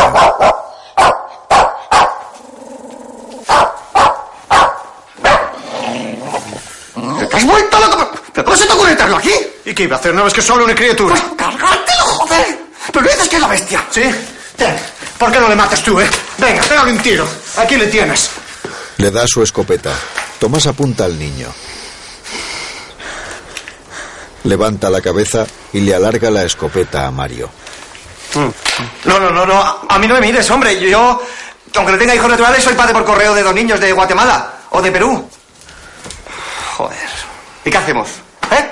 Has 7.39 7.45
vuelto 7.47 7.79
loco? 7.81 8.13
¿Pero 8.33 8.45
cómo 8.45 8.57
se 8.57 8.67
te 8.67 8.73
ocurre 8.73 8.95
traerlo 8.95 9.17
aquí? 9.17 9.33
¿Y 9.65 9.75
qué 9.75 9.83
iba 9.85 9.97
a 9.97 9.99
hacer? 9.99 10.15
¿No 10.15 10.25
ves 10.25 10.33
que 10.35 10.41
es 10.41 10.47
solo 10.47 10.65
una 10.65 10.75
criatura? 10.75 11.15
¡Cargártelo, 11.37 12.05
joder! 12.05 12.59
Pero 12.93 13.05
no 13.05 13.11
dices 13.11 13.29
que 13.29 13.37
es 13.37 13.43
la 13.43 13.49
bestia. 13.49 13.85
¿Sí? 13.91 14.03
Ten. 14.57 14.77
¿Por 15.19 15.33
qué 15.33 15.41
no 15.41 15.49
le 15.49 15.57
matas 15.57 15.83
tú, 15.83 16.01
eh? 16.01 16.09
Venga, 16.39 16.63
pégale 16.63 16.93
un 16.93 16.99
tiro. 16.99 17.27
Aquí 17.57 17.77
le 17.77 17.87
tienes. 17.89 18.31
Le 18.99 19.11
da 19.11 19.25
su 19.27 19.43
escopeta. 19.43 19.93
Tomás 20.39 20.67
apunta 20.67 21.05
al 21.05 21.19
niño. 21.19 21.49
Levanta 24.45 24.89
la 24.91 25.01
cabeza 25.01 25.47
y 25.73 25.81
le 25.81 25.95
alarga 25.95 26.31
la 26.31 26.45
escopeta 26.45 27.07
a 27.07 27.11
Mario. 27.11 27.51
No, 29.05 29.19
no, 29.19 29.31
no, 29.31 29.45
no. 29.45 29.81
A- 29.89 29.99
mí 29.99 30.07
no 30.07 30.15
me 30.15 30.21
mires, 30.21 30.49
hombre. 30.51 30.79
Yo, 30.81 30.89
yo, 30.89 31.23
aunque 31.75 31.93
no 31.93 31.99
tenga 31.99 32.15
hijos 32.15 32.31
naturales, 32.31 32.63
soy 32.63 32.75
padre 32.75 32.93
por 32.95 33.05
correo 33.05 33.35
de 33.35 33.43
dos 33.43 33.55
niños 33.55 33.81
de 33.81 33.93
Guatemala 33.93 34.53
o 34.71 34.81
de 34.81 34.93
Perú. 34.93 35.29
Joder. 36.77 37.09
¿Y 37.69 37.71
qué 37.71 37.77
hacemos? 37.77 38.09
¿Eh? 38.51 38.67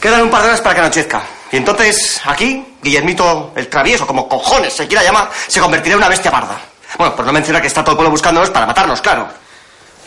Quedan 0.00 0.22
un 0.22 0.30
par 0.30 0.42
de 0.42 0.48
horas 0.50 0.60
para 0.60 0.76
que 0.76 0.80
anochezca. 0.80 1.22
Y 1.50 1.56
entonces, 1.56 2.20
aquí, 2.24 2.76
Guillermito 2.80 3.52
el 3.56 3.66
travieso, 3.66 4.06
como 4.06 4.28
cojones 4.28 4.72
se 4.74 4.86
quiera 4.86 5.02
llamar, 5.02 5.28
se 5.48 5.58
convertirá 5.58 5.94
en 5.94 5.98
una 5.98 6.08
bestia 6.08 6.30
parda. 6.30 6.56
Bueno, 6.96 7.16
por 7.16 7.26
no 7.26 7.32
mencionar 7.32 7.60
que 7.60 7.66
está 7.66 7.82
todo 7.82 7.94
el 7.94 7.96
pueblo 7.96 8.12
buscándonos 8.12 8.50
para 8.50 8.64
matarnos, 8.64 9.00
claro. 9.00 9.26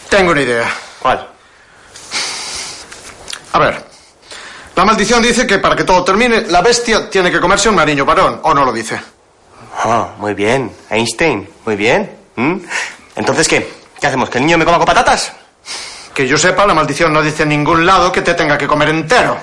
Tengo 0.08 0.32
una 0.32 0.42
idea. 0.42 0.66
¿Cuál? 0.98 1.28
A 3.52 3.60
ver. 3.60 3.86
La 4.78 4.86
maldición 4.86 5.22
dice 5.22 5.46
que 5.46 5.60
para 5.60 5.76
que 5.76 5.84
todo 5.84 6.06
termine, 6.06 6.44
la 6.44 6.62
bestia 6.62 7.10
tiene 7.10 7.30
que 7.30 7.42
comerse 7.42 7.68
un 7.68 7.76
niño 7.86 8.06
varón, 8.06 8.40
¿o 8.44 8.54
no 8.54 8.64
lo 8.64 8.72
dice? 8.72 8.98
Ah, 9.84 10.08
muy 10.20 10.34
bien. 10.34 10.74
Einstein, 10.90 11.50
muy 11.66 11.76
bien. 11.76 12.18
¿Mm? 12.38 12.60
Entonces, 13.18 13.46
¿qué? 13.46 13.74
¿Qué 14.00 14.08
hacemos? 14.08 14.30
¿Que 14.30 14.38
el 14.38 14.46
niño 14.46 14.58
me 14.58 14.64
coma 14.64 14.78
con 14.78 14.86
patatas? 14.86 15.34
Que 16.14 16.28
yo 16.28 16.38
sepa, 16.38 16.66
la 16.66 16.74
maldición 16.74 17.12
no 17.12 17.22
dice 17.22 17.44
en 17.44 17.50
ningún 17.50 17.86
lado 17.86 18.12
que 18.12 18.22
te 18.22 18.34
tenga 18.36 18.58
que 18.58 18.68
comer 18.68 18.90
entero. 18.90 19.38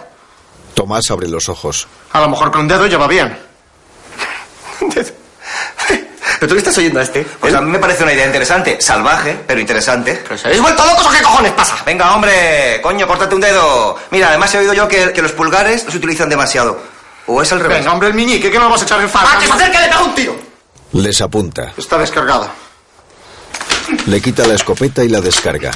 Tomás 0.74 1.10
abre 1.10 1.28
los 1.28 1.48
ojos. 1.48 1.88
A 2.12 2.20
lo 2.20 2.28
mejor 2.28 2.50
con 2.52 2.62
un 2.62 2.68
dedo 2.68 2.86
ya 2.86 2.96
va 2.98 3.08
bien. 3.08 3.36
¿Pero 6.38 6.48
tú 6.48 6.54
le 6.54 6.58
estás 6.60 6.78
oyendo 6.78 7.00
a 7.00 7.02
este? 7.02 7.26
Pues 7.38 7.52
a 7.54 7.60
mí 7.60 7.70
me 7.70 7.78
parece 7.78 8.02
una 8.02 8.12
idea 8.14 8.24
interesante. 8.24 8.80
Salvaje, 8.80 9.40
pero 9.46 9.60
interesante. 9.60 10.20
¿Pero 10.22 10.36
os 10.36 10.44
habéis 10.46 10.62
vuelto 10.62 10.84
locos 10.86 11.06
o 11.06 11.10
qué 11.10 11.20
cojones 11.20 11.52
pasa? 11.52 11.76
Venga, 11.84 12.14
hombre, 12.14 12.80
coño, 12.82 13.06
córtate 13.06 13.34
un 13.34 13.42
dedo. 13.42 13.98
Mira, 14.10 14.28
además 14.28 14.54
he 14.54 14.58
oído 14.58 14.72
yo 14.72 14.88
que, 14.88 15.12
que 15.12 15.20
los 15.20 15.32
pulgares 15.32 15.84
no 15.84 15.90
se 15.90 15.98
utilizan 15.98 16.30
demasiado. 16.30 16.80
¿O 17.26 17.42
es 17.42 17.52
al 17.52 17.60
revés? 17.60 17.78
Venga, 17.80 17.92
hombre, 17.92 18.08
el 18.08 18.14
miñique, 18.14 18.50
que 18.50 18.58
no 18.58 18.64
lo 18.64 18.70
vas 18.70 18.80
a 18.80 18.84
echar 18.84 19.00
en 19.02 19.10
falta. 19.10 19.32
¡Ah, 19.34 19.38
que 19.38 19.46
se 19.46 19.52
acerque, 19.52 19.78
le 19.80 19.88
pego 19.88 20.04
un 20.04 20.14
tiro! 20.14 20.36
Les 20.92 21.20
apunta. 21.20 21.72
Está 21.76 21.98
descargada. 21.98 22.50
Le 24.06 24.20
quita 24.22 24.46
la 24.46 24.54
escopeta 24.54 25.04
y 25.04 25.08
la 25.08 25.20
descarga. 25.20 25.72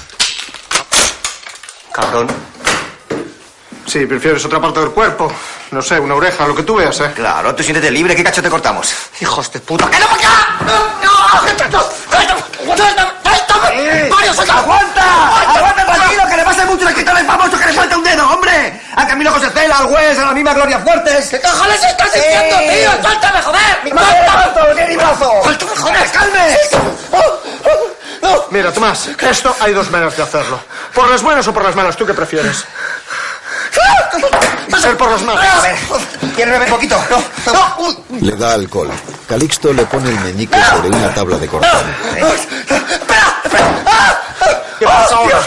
Cabrón. 1.94 2.26
Sí, 3.86 4.04
prefieres 4.06 4.44
otra 4.44 4.60
parte 4.60 4.80
del 4.80 4.90
cuerpo. 4.90 5.30
No 5.70 5.80
sé, 5.80 6.00
una 6.00 6.14
oreja, 6.14 6.46
lo 6.46 6.54
que 6.54 6.62
tú 6.64 6.74
veas, 6.74 6.98
¿eh? 7.00 7.12
Claro, 7.14 7.54
tú 7.54 7.62
siéntete 7.62 7.90
libre. 7.90 8.16
¿Qué 8.16 8.24
cacho 8.24 8.42
te 8.42 8.50
cortamos? 8.50 8.92
¡Hijos 9.20 9.52
de 9.52 9.60
puta! 9.60 9.88
¡Que 9.90 9.98
no 10.00 10.06
me 10.08 10.14
acá! 10.14 10.58
¡No! 10.66 11.04
¡Mario, 14.10 14.34
saca! 14.34 14.58
¡Aguanta! 14.58 15.02
¡Aguanta, 15.56 15.84
tranquilo! 15.86 16.22
¡Que 16.28 16.36
le 16.36 16.44
pase 16.44 16.64
mucho 16.64 16.86
a 16.86 16.90
escritores 16.90 17.26
famosos 17.26 17.60
que 17.60 17.66
le 17.66 17.72
falta 17.72 17.96
un 17.96 18.04
dedo, 18.04 18.28
hombre! 18.30 18.80
A 18.96 19.06
Camilo 19.06 19.30
José 19.32 19.50
Cela, 19.50 19.78
al 19.78 19.86
Wes, 19.86 20.18
a 20.18 20.26
la 20.26 20.32
misma 20.32 20.54
Gloria 20.54 20.78
Fuertes. 20.80 21.28
¿Qué 21.28 21.40
cojones 21.40 21.82
estás 21.84 22.12
diciendo, 22.12 22.56
Sí. 22.58 22.68
tío? 22.68 22.90
¡Suéltame, 23.02 23.42
joder! 23.42 23.80
¡Mi 23.84 23.90
brazo! 23.90 24.60
¡Qué 24.76 24.86
mi 24.88 24.96
brazo! 24.96 25.32
¡Suéltame, 25.42 25.76
joder! 25.76 26.10
¡Calme! 26.10 26.56
Mira, 28.50 28.72
Tomás, 28.72 29.08
esto 29.08 29.54
hay 29.60 29.72
dos 29.72 29.90
maneras 29.90 30.16
de 30.16 30.22
hacerlo. 30.22 30.60
¿Por 30.94 31.08
las 31.10 31.22
buenas 31.22 31.46
o 31.48 31.52
por 31.52 31.64
las 31.64 31.74
malas? 31.74 31.96
¿Tú 31.96 32.06
qué 32.06 32.14
prefieres? 32.14 32.64
Ser 34.80 34.96
por 34.96 35.10
las 35.10 35.22
malas. 35.22 35.46
A 35.46 35.60
ver, 35.62 35.76
¿quieres 36.34 36.54
beber 36.54 36.68
poquito? 36.68 37.02
No, 37.10 37.52
no. 37.52 37.96
Le 38.20 38.36
da 38.36 38.54
alcohol. 38.54 38.90
Calixto 39.28 39.72
le 39.72 39.84
pone 39.86 40.10
el 40.10 40.20
meñique 40.20 40.58
sobre 40.64 40.88
una 40.88 41.12
tabla 41.14 41.38
de 41.38 41.46
cortar. 41.48 41.84
¿Qué 44.78 44.84
pasa 44.86 45.16
ahora? 45.16 45.40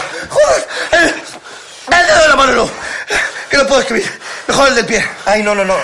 ¡El 0.92 2.06
dedo 2.06 2.22
de 2.22 2.28
la 2.28 2.36
mano 2.36 2.52
no! 2.52 2.70
Que 3.50 3.56
no 3.56 3.66
puedo 3.66 3.80
escribir. 3.80 4.20
Mejor 4.48 4.68
el 4.68 4.74
del 4.74 4.86
pie. 4.86 5.08
Ay, 5.24 5.42
no, 5.42 5.54
no, 5.54 5.64
no. 5.64 5.76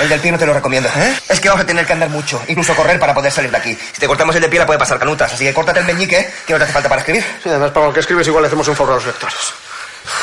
El 0.00 0.08
del 0.08 0.20
pie 0.20 0.32
no 0.32 0.38
te 0.38 0.46
lo 0.46 0.52
recomiendo. 0.52 0.88
¿eh? 0.96 1.16
Es 1.28 1.40
que 1.40 1.48
vamos 1.48 1.64
a 1.64 1.66
tener 1.66 1.86
que 1.86 1.92
andar 1.92 2.10
mucho, 2.10 2.42
incluso 2.48 2.74
correr 2.74 2.98
para 2.98 3.14
poder 3.14 3.32
salir 3.32 3.50
de 3.50 3.56
aquí. 3.56 3.78
Si 3.92 4.00
te 4.00 4.06
cortamos 4.06 4.34
el 4.36 4.42
de 4.42 4.48
pie, 4.48 4.58
la 4.58 4.66
puede 4.66 4.78
pasar 4.78 4.98
canutas. 4.98 5.32
Así 5.32 5.44
que 5.44 5.54
córtate 5.54 5.80
el 5.80 5.86
meñique, 5.86 6.30
que 6.46 6.52
no 6.52 6.58
te 6.58 6.64
hace 6.64 6.72
falta 6.72 6.88
para 6.88 7.00
escribir. 7.00 7.24
Sí, 7.42 7.48
además, 7.48 7.70
para 7.70 7.86
lo 7.86 7.92
que 7.92 8.00
escribes, 8.00 8.26
igual 8.26 8.42
le 8.42 8.48
hacemos 8.48 8.68
un 8.68 8.76
favor 8.76 8.92
a 8.92 8.96
los 8.96 9.06
lectores. 9.06 9.54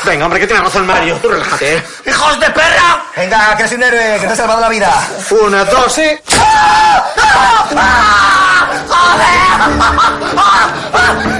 Venga, 0.06 0.26
hombre, 0.26 0.40
que 0.40 0.48
tiene 0.48 0.62
razón 0.62 0.86
Mario. 0.86 1.18
Tú 1.22 1.30
relájate, 1.30 1.76
¿eh? 1.76 1.84
¡Hijos 2.06 2.40
de 2.40 2.50
perra! 2.52 3.04
Venga, 3.16 3.56
que 3.56 3.64
eres 3.64 3.74
un 3.74 3.84
héroe, 3.84 4.20
que 4.20 4.28
te 4.28 4.34
ha 4.34 4.36
salvado 4.36 4.62
la 4.62 4.70
vida. 4.70 5.08
Una, 5.32 5.66
dos 5.66 5.98
y... 5.98 6.02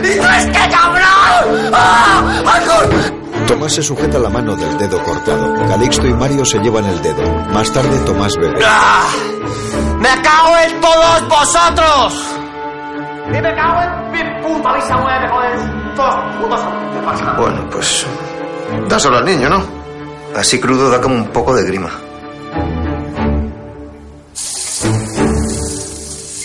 ¡Y 0.04 0.18
tú 0.18 0.28
es 0.28 0.46
que 0.46 0.70
cabrón! 0.70 1.72
¡Ah! 1.74 2.44
¡Ah! 2.46 3.23
Tomás 3.48 3.74
se 3.74 3.84
sujeta 3.84 4.20
la 4.20 4.30
mano 4.30 4.56
del 4.56 4.78
dedo 4.78 5.02
cortado. 5.04 5.54
Calixto 5.68 6.08
y 6.08 6.14
Mario 6.14 6.46
se 6.46 6.60
llevan 6.60 6.86
el 6.86 7.02
dedo. 7.02 7.24
Más 7.54 7.72
tarde, 7.72 7.98
Tomás 8.06 8.36
bebe. 8.36 8.60
¡Ah! 8.66 9.08
¡Me 10.00 10.22
cago 10.22 10.58
en 10.58 10.82
todos 10.82 11.30
vosotros! 11.30 12.26
¡Y 13.28 13.42
me 13.42 13.56
cago 13.56 13.82
en 13.82 14.12
mi 14.12 14.44
puta 14.44 14.74
bisabuela, 14.74 15.30
joder! 15.30 15.96
¡Todos 15.96 16.36
putos! 16.42 16.60
¿Qué 16.94 17.00
pasa? 17.06 17.34
Bueno, 17.38 17.70
pues 17.70 18.06
Dáselo 18.90 19.18
al 19.18 19.26
niño, 19.26 19.50
¿no? 19.50 19.84
así 20.36 20.60
crudo 20.60 20.90
da 20.90 21.00
como 21.00 21.16
un 21.16 21.28
poco 21.28 21.54
de 21.56 21.64
grima. 21.64 21.92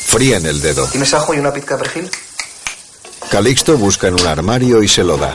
Fríen 0.07 0.46
el 0.46 0.61
dedo. 0.61 0.86
¿Tienes 0.86 1.14
ajo 1.14 1.34
y 1.34 1.38
una 1.38 1.53
pizca 1.53 1.76
de 1.76 1.82
perejil? 1.82 2.11
Calixto 3.30 3.76
busca 3.76 4.09
en 4.09 4.14
un 4.14 4.26
armario 4.26 4.82
y 4.82 4.88
se 4.88 5.05
lo 5.05 5.16
da. 5.16 5.34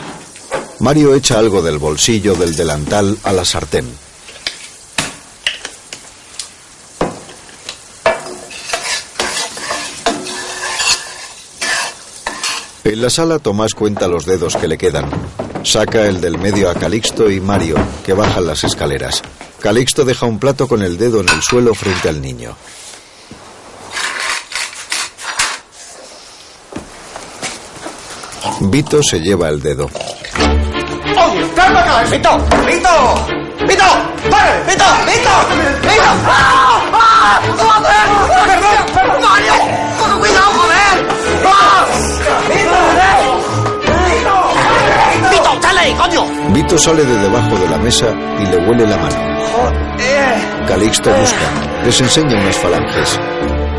Mario 0.84 1.14
echa 1.14 1.38
algo 1.38 1.62
del 1.62 1.78
bolsillo 1.78 2.34
del 2.34 2.54
delantal 2.54 3.16
a 3.22 3.32
la 3.32 3.46
sartén. 3.46 3.86
En 12.84 13.00
la 13.00 13.08
sala 13.08 13.38
Tomás 13.38 13.74
cuenta 13.74 14.08
los 14.08 14.26
dedos 14.26 14.56
que 14.56 14.68
le 14.68 14.76
quedan. 14.76 15.10
Saca 15.62 16.04
el 16.04 16.20
del 16.20 16.36
medio 16.36 16.68
a 16.68 16.74
Calixto 16.74 17.30
y 17.30 17.40
Mario, 17.40 17.76
que 18.04 18.12
bajan 18.12 18.46
las 18.46 18.62
escaleras. 18.64 19.22
Calixto 19.60 20.04
deja 20.04 20.26
un 20.26 20.38
plato 20.38 20.68
con 20.68 20.82
el 20.82 20.98
dedo 20.98 21.22
en 21.22 21.30
el 21.30 21.40
suelo 21.40 21.72
frente 21.72 22.10
al 22.10 22.20
niño. 22.20 22.54
Vito 28.60 29.02
se 29.02 29.20
lleva 29.20 29.48
el 29.48 29.62
dedo. 29.62 29.88
¡Oye, 31.64 31.72
calma 31.72 31.80
acá! 31.80 32.02
¡Vito! 32.10 32.38
¡Vito! 32.66 32.94
¡Vito! 33.66 33.84
¡Pare! 34.30 34.52
¡Vito! 34.68 34.84
¡Vito! 35.06 35.30
¡Vito! 35.82 36.10
¡Ah! 36.26 36.82
¡Ah! 36.92 37.40
¡Joder! 37.56 38.06
¡Perdón! 38.46 38.80
¡Perdón! 38.94 39.22
¡Mario! 39.22 39.54
¡Con 39.98 40.18
cuidado, 40.20 40.50
joder! 40.52 40.96
¡Ah! 41.46 41.86
¡Vito! 42.48 42.78
¡Vito! 44.10 45.30
¡Vito! 45.30 45.62
¡Sale 45.62 45.80
ahí, 45.80 45.94
coño! 45.94 46.26
Vito 46.50 46.78
sale 46.78 47.04
de 47.04 47.16
debajo 47.18 47.56
de 47.56 47.68
la 47.68 47.78
mesa 47.78 48.06
y 48.38 48.46
le 48.46 48.56
huele 48.58 48.86
la 48.86 48.96
mano. 48.96 49.16
¡Joder! 49.52 50.66
Calixto 50.68 51.10
busca. 51.10 51.46
Les 51.84 52.00
enseña 52.00 52.36
unas 52.40 52.56
falanges. 52.56 53.20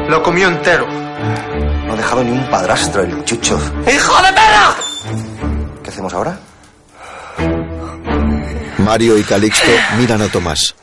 Lo 0.10 0.24
comió 0.24 0.48
entero. 0.48 0.88
No 0.88 1.94
ha 1.94 1.96
dejado 1.96 2.24
ni 2.24 2.32
un 2.32 2.50
padrastro 2.50 3.04
el 3.04 3.24
chucho. 3.26 3.60
¡Hijo 3.88 4.22
de 4.24 4.34
perra! 4.34 4.76
¿Qué 5.84 5.90
hacemos 5.90 6.14
ahora? 6.14 6.38
Mario 8.78 9.18
y 9.18 9.24
Calixto 9.24 9.72
miran 9.98 10.22
a 10.22 10.28
Tomás. 10.28 10.76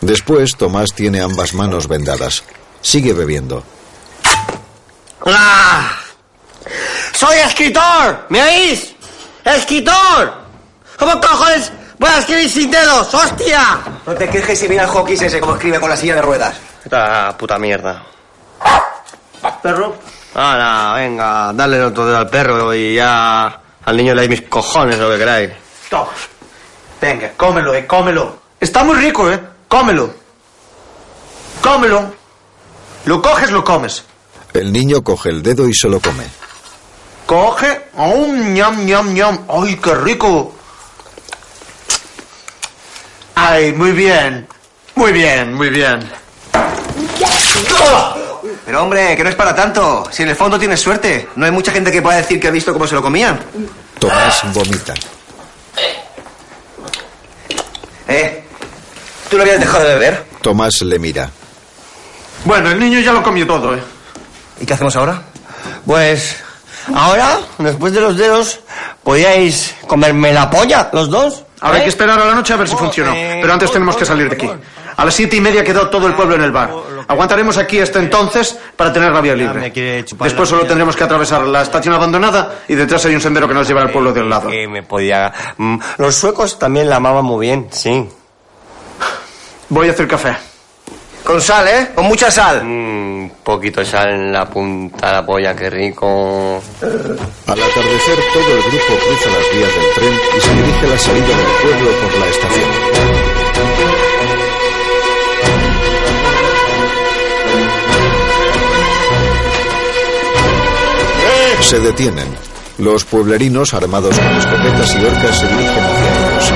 Después, 0.00 0.56
Tomás 0.56 0.88
tiene 0.94 1.20
ambas 1.20 1.54
manos 1.54 1.88
vendadas. 1.88 2.44
Sigue 2.80 3.12
bebiendo. 3.12 3.64
¡Ah! 5.26 5.98
¡Soy 7.12 7.36
escritor! 7.38 8.26
¿Me 8.28 8.42
oís? 8.42 8.94
¡Escritor! 9.44 10.34
¿Cómo 10.98 11.20
cojones 11.20 11.72
voy 11.98 12.10
a 12.10 12.18
escribir 12.18 12.48
sin 12.48 12.70
dedos? 12.70 13.12
¡Hostia! 13.12 13.80
No 14.06 14.14
te 14.14 14.28
quejes 14.28 14.58
si 14.58 14.68
mira 14.68 14.84
el 14.84 14.88
hockey 14.88 15.14
ese 15.14 15.40
como 15.40 15.54
escribe 15.54 15.80
con 15.80 15.90
la 15.90 15.96
silla 15.96 16.14
de 16.16 16.22
ruedas. 16.22 16.56
Esta 16.84 17.36
puta 17.36 17.58
mierda. 17.58 18.02
¿Perro? 19.62 19.96
Ahora, 20.34 20.92
venga, 20.94 21.52
dale 21.52 21.82
otro 21.82 22.06
dedo 22.06 22.18
al 22.18 22.30
perro 22.30 22.74
y 22.74 22.94
ya 22.94 23.60
al 23.88 23.96
niño 23.96 24.14
le 24.14 24.20
dais 24.20 24.28
mis 24.28 24.42
cojones 24.50 24.98
lo 24.98 25.08
que 25.10 25.16
queráis. 25.16 25.50
Toma. 25.88 26.10
Venga, 27.00 27.32
cómelo, 27.38 27.72
eh, 27.72 27.86
cómelo. 27.86 28.38
Está 28.60 28.84
muy 28.84 28.94
rico, 28.96 29.32
eh. 29.32 29.40
Cómelo. 29.66 30.12
Cómelo. 31.62 32.12
Lo 33.06 33.22
coges, 33.22 33.50
lo 33.50 33.64
comes. 33.64 34.04
El 34.52 34.74
niño 34.74 35.02
coge 35.02 35.30
el 35.30 35.42
dedo 35.42 35.66
y 35.66 35.72
se 35.72 35.88
lo 35.88 36.00
come. 36.00 36.24
Coge. 37.24 37.86
¡Oh, 37.96 38.26
ñam, 38.26 38.84
ñam, 38.84 39.14
ñam! 39.14 39.46
¡Ay, 39.48 39.76
qué 39.82 39.94
rico! 39.94 40.54
¡Ay, 43.36 43.72
muy 43.72 43.92
bien! 43.92 44.46
Muy 44.96 45.12
bien, 45.12 45.54
muy 45.54 45.70
bien. 45.70 46.06
¡Oh! 47.80 48.27
Pero 48.68 48.82
hombre, 48.82 49.16
que 49.16 49.24
no 49.24 49.30
es 49.30 49.34
para 49.34 49.54
tanto. 49.54 50.04
Si 50.10 50.24
en 50.24 50.28
el 50.28 50.36
fondo 50.36 50.58
tienes 50.58 50.78
suerte. 50.78 51.30
No 51.36 51.46
hay 51.46 51.50
mucha 51.50 51.72
gente 51.72 51.90
que 51.90 52.02
pueda 52.02 52.18
decir 52.18 52.38
que 52.38 52.48
ha 52.48 52.50
visto 52.50 52.70
cómo 52.70 52.86
se 52.86 52.94
lo 52.96 53.00
comían. 53.00 53.40
Tomás 53.98 54.42
vomita. 54.52 54.92
¿Eh? 58.06 58.44
¿Tú 59.30 59.38
lo 59.38 59.42
habías 59.44 59.60
dejado 59.60 59.84
de 59.84 59.94
beber? 59.94 60.26
Tomás 60.42 60.82
le 60.82 60.98
mira. 60.98 61.30
Bueno, 62.44 62.70
el 62.70 62.78
niño 62.78 63.00
ya 63.00 63.14
lo 63.14 63.22
comió 63.22 63.46
todo, 63.46 63.74
¿eh? 63.74 63.82
¿Y 64.60 64.66
qué 64.66 64.74
hacemos 64.74 64.94
ahora? 64.96 65.22
Pues 65.86 66.36
ahora, 66.94 67.38
después 67.56 67.94
de 67.94 68.02
los 68.02 68.18
dedos, 68.18 68.60
podíais 69.02 69.76
comerme 69.86 70.34
la 70.34 70.50
polla, 70.50 70.90
los 70.92 71.08
dos. 71.08 71.42
Ahora 71.62 71.76
hay 71.76 71.80
¿Eh? 71.80 71.84
que 71.84 71.88
esperar 71.88 72.20
a 72.20 72.26
la 72.26 72.34
noche 72.34 72.52
a 72.52 72.56
ver 72.56 72.68
si 72.68 72.76
funcionó. 72.76 73.12
Pero 73.14 73.50
antes 73.50 73.72
tenemos 73.72 73.96
que 73.96 74.04
salir 74.04 74.28
de 74.28 74.34
aquí. 74.34 74.50
A 74.98 75.04
las 75.04 75.14
siete 75.14 75.36
y 75.36 75.40
media 75.40 75.62
quedó 75.62 75.88
todo 75.88 76.08
el 76.08 76.14
pueblo 76.14 76.34
en 76.34 76.42
el 76.42 76.50
bar. 76.50 76.70
Aguantaremos 77.06 77.56
aquí 77.56 77.78
hasta 77.78 78.00
entonces 78.00 78.58
para 78.74 78.92
tener 78.92 79.12
la 79.12 79.20
vía 79.20 79.34
libre. 79.36 79.70
Después 79.70 80.48
solo 80.48 80.64
tendremos 80.66 80.96
que 80.96 81.04
atravesar 81.04 81.42
la 81.42 81.62
estación 81.62 81.94
abandonada 81.94 82.56
y 82.66 82.74
detrás 82.74 83.04
hay 83.06 83.14
un 83.14 83.20
sendero 83.20 83.46
que 83.46 83.54
nos 83.54 83.66
lleva 83.68 83.80
al 83.82 83.92
pueblo 83.92 84.12
de 84.12 84.20
al 84.20 84.28
lado. 84.28 84.48
Que 84.50 84.66
me 84.66 84.82
podía... 84.82 85.32
Mm, 85.56 85.78
Los 85.98 86.16
suecos 86.16 86.58
también 86.58 86.90
la 86.90 86.96
amaban 86.96 87.24
muy 87.24 87.46
bien, 87.46 87.68
sí. 87.70 88.08
Voy 89.68 89.88
a 89.88 89.92
hacer 89.92 90.08
café. 90.08 90.36
Con 91.22 91.40
sal, 91.40 91.68
¿eh? 91.68 91.90
Con 91.94 92.06
mucha 92.06 92.30
sal. 92.30 92.62
Un 92.62 93.32
poquito 93.44 93.80
de 93.80 93.86
sal 93.86 94.10
en 94.10 94.32
la 94.32 94.46
punta 94.46 95.06
de 95.06 95.12
la 95.12 95.24
polla, 95.26 95.54
qué 95.54 95.70
rico. 95.70 96.60
Al 96.82 97.62
atardecer 97.62 98.18
todo 98.32 98.48
el 98.52 98.62
grupo 98.62 98.94
cruza 99.06 99.30
las 99.30 99.54
vías 99.54 99.74
del 99.74 99.94
tren 99.94 100.14
y 100.36 100.40
se 100.40 100.54
dirige 100.54 100.86
a 100.86 100.88
la 100.90 100.98
salida 100.98 101.26
del 101.26 101.46
pueblo 101.62 101.90
por 102.02 102.18
la 102.18 102.26
estación. 102.26 103.07
Se 111.60 111.80
detienen. 111.80 112.28
Los 112.78 113.04
pueblerinos, 113.04 113.74
armados 113.74 114.18
con 114.18 114.36
escopetas 114.36 114.94
y 114.94 115.04
horcas, 115.04 115.38
se 115.38 115.46
dirigen 115.48 115.84
hacia 115.84 116.30
ellos. 116.30 116.52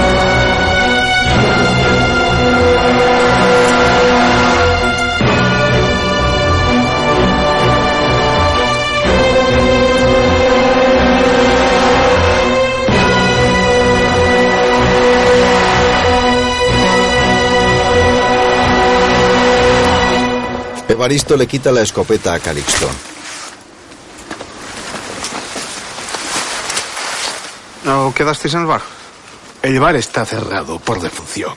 Evaristo 20.88 21.36
le 21.36 21.46
quita 21.46 21.72
la 21.72 21.82
escopeta 21.82 22.34
a 22.34 22.38
Calixto. 22.38 22.88
¿No 27.84 28.12
quedasteis 28.14 28.54
en 28.54 28.60
el 28.60 28.66
bar? 28.66 28.80
El 29.62 29.78
bar 29.80 29.96
está 29.96 30.24
cerrado 30.24 30.78
por 30.78 31.00
defunción. 31.00 31.54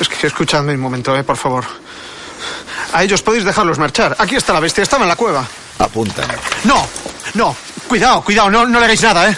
Es 0.00 0.08
que 0.08 0.26
escuchadme 0.26 0.74
un 0.74 0.80
momento, 0.80 1.16
eh, 1.16 1.24
por 1.24 1.36
favor. 1.36 1.64
A 2.92 3.02
ellos 3.02 3.22
podéis 3.22 3.44
dejarlos 3.44 3.78
marchar. 3.78 4.16
Aquí 4.18 4.36
está 4.36 4.52
la 4.52 4.60
bestia, 4.60 4.82
estaba 4.82 5.04
en 5.04 5.08
la 5.08 5.16
cueva. 5.16 5.46
Apuntan. 5.78 6.28
No, 6.64 6.86
no, 7.34 7.56
cuidado, 7.88 8.22
cuidado, 8.22 8.50
no, 8.50 8.66
no 8.66 8.78
le 8.78 8.84
hagáis 8.84 9.02
nada, 9.02 9.28
¿eh? 9.28 9.36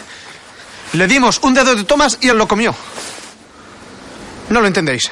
Le 0.93 1.07
dimos 1.07 1.39
un 1.43 1.55
dedo 1.55 1.75
de 1.75 1.85
Tomás 1.85 2.19
y 2.21 2.29
él 2.29 2.39
lo 2.39 2.47
comió. 2.47 2.75
No 4.51 4.61
lo 4.61 4.67
entendéis. 4.67 5.11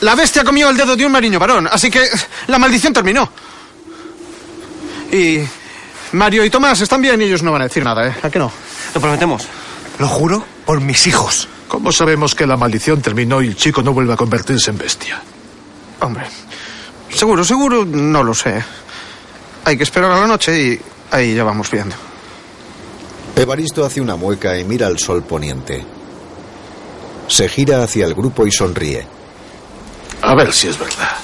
La 0.00 0.14
bestia 0.14 0.44
comió 0.44 0.70
el 0.70 0.76
dedo 0.76 0.96
de 0.96 1.04
un 1.04 1.12
marino 1.12 1.38
varón, 1.38 1.68
así 1.70 1.90
que 1.90 2.08
la 2.46 2.58
maldición 2.58 2.92
terminó. 2.92 3.30
Y 5.12 5.40
Mario 6.12 6.44
y 6.44 6.50
Tomás 6.50 6.80
están 6.80 7.02
bien 7.02 7.20
y 7.20 7.24
ellos 7.24 7.42
no 7.42 7.52
van 7.52 7.62
a 7.62 7.64
decir 7.64 7.84
nada, 7.84 8.06
¿eh? 8.06 8.14
¿A 8.22 8.30
qué 8.30 8.38
no? 8.38 8.50
Lo 8.94 9.00
prometemos. 9.00 9.46
Lo 9.98 10.08
juro 10.08 10.44
por 10.64 10.80
mis 10.80 11.06
hijos. 11.06 11.48
¿Cómo 11.68 11.92
sabemos 11.92 12.34
que 12.34 12.46
la 12.46 12.56
maldición 12.56 13.02
terminó 13.02 13.42
y 13.42 13.48
el 13.48 13.56
chico 13.56 13.82
no 13.82 13.92
vuelve 13.92 14.12
a 14.12 14.16
convertirse 14.16 14.70
en 14.70 14.78
bestia? 14.78 15.20
Hombre, 16.00 16.26
seguro, 17.14 17.44
seguro, 17.44 17.84
no 17.84 18.22
lo 18.22 18.34
sé. 18.34 18.62
Hay 19.64 19.76
que 19.76 19.82
esperar 19.82 20.10
a 20.12 20.20
la 20.20 20.26
noche 20.26 20.60
y 20.60 20.80
ahí 21.10 21.34
ya 21.34 21.44
vamos 21.44 21.70
viendo. 21.70 21.94
Evaristo 23.36 23.84
hace 23.84 24.00
una 24.00 24.16
mueca 24.16 24.58
y 24.58 24.64
mira 24.64 24.86
al 24.86 24.98
sol 24.98 25.22
poniente. 25.22 25.84
Se 27.26 27.48
gira 27.48 27.82
hacia 27.82 28.06
el 28.06 28.14
grupo 28.14 28.46
y 28.46 28.50
sonríe. 28.50 29.06
A 30.22 30.34
ver 30.34 30.52
si 30.52 30.68
es 30.68 30.78
verdad. 30.78 31.16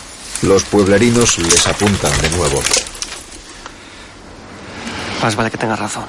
Los 0.43 0.65
pueblerinos 0.65 1.39
les 1.39 1.67
apuntan 1.67 2.13
de 2.21 2.31
nuevo. 2.31 2.61
Más 5.23 5.35
vale 5.35 5.51
que 5.51 5.57
tengas 5.57 5.79
razón. 5.79 6.05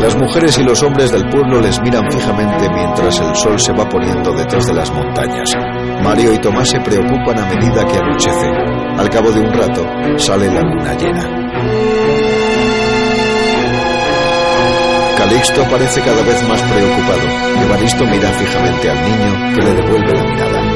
Las 0.00 0.16
mujeres 0.16 0.58
y 0.58 0.62
los 0.62 0.82
hombres 0.82 1.12
del 1.12 1.28
pueblo 1.28 1.60
les 1.60 1.78
miran 1.82 2.10
fijamente 2.10 2.70
mientras 2.70 3.20
el 3.20 3.34
sol 3.34 3.60
se 3.60 3.72
va 3.72 3.86
poniendo 3.86 4.32
detrás 4.32 4.66
de 4.66 4.72
las 4.72 4.90
montañas. 4.90 5.50
Mario 6.02 6.32
y 6.32 6.38
Tomás 6.38 6.70
se 6.70 6.80
preocupan 6.80 7.38
a 7.38 7.46
medida 7.46 7.84
que 7.84 7.98
anochece. 7.98 8.46
Al 8.96 9.10
cabo 9.10 9.30
de 9.30 9.40
un 9.40 9.52
rato 9.52 9.84
sale 10.16 10.50
la 10.50 10.62
luna 10.62 10.94
llena. 10.94 11.50
Calixto 15.18 15.62
parece 15.64 16.00
cada 16.00 16.22
vez 16.22 16.48
más 16.48 16.62
preocupado. 16.62 17.64
Evaristo 17.66 18.04
mira 18.06 18.30
fijamente 18.30 18.90
al 18.90 19.02
niño 19.02 19.54
que 19.54 19.62
le 19.62 19.74
devuelve 19.74 20.12
la 20.14 20.24
mirada. 20.24 20.69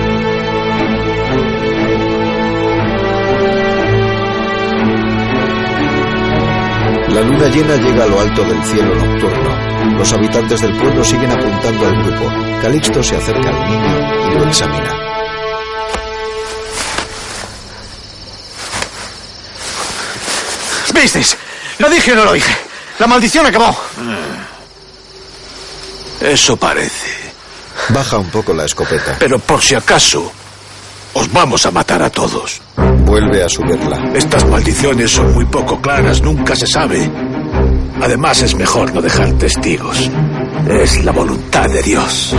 Llena 7.53 7.77
llega 7.77 8.05
a 8.05 8.07
lo 8.07 8.21
alto 8.21 8.43
del 8.43 8.65
cielo 8.65 8.95
nocturno. 8.95 9.99
Los 9.99 10.13
habitantes 10.13 10.61
del 10.61 10.77
pueblo 10.77 11.05
siguen 11.05 11.31
apuntando 11.31 11.87
al 11.87 12.03
grupo. 12.03 12.33
Calixto 12.63 13.03
se 13.03 13.17
acerca 13.17 13.49
al 13.49 13.71
niño 13.71 14.33
y 14.33 14.39
lo 14.39 14.45
examina. 14.45 15.05
¿Visteis? 20.95 21.37
¿Lo 21.79 21.91
dije 21.91 22.13
o 22.13 22.17
no 22.17 22.25
lo 22.25 22.33
dije? 22.33 22.57
La 22.99 23.07
maldición 23.07 23.47
acabó. 23.47 23.77
Eso 26.21 26.57
parece. 26.57 27.11
Baja 27.91 28.17
un 28.19 28.31
poco 28.31 28.55
la 28.55 28.65
escopeta. 28.65 29.17
Pero 29.19 29.39
por 29.39 29.61
si 29.61 29.75
acaso, 29.75 30.33
os 31.13 31.33
vamos 31.33 31.67
a 31.67 31.71
matar 31.71 32.03
a 32.03 32.11
todos. 32.11 32.63
Vuelve 32.77 33.45
a 33.45 33.49
subirla. 33.49 34.13
Estas 34.15 34.47
maldiciones 34.47 35.11
son 35.11 35.35
muy 35.35 35.45
poco 35.45 35.81
claras, 35.81 36.23
nunca 36.23 36.57
se 36.57 36.67
sabe. 36.67 37.11
Además 38.05 38.43
es 38.43 38.55
mejor 38.55 38.93
no 38.93 39.01
dejar 39.01 39.33
testigos. 39.39 40.11
Es 40.69 41.03
la 41.07 41.13
voluntad 41.13 41.71
de 41.71 41.83
Dios. 41.83 42.35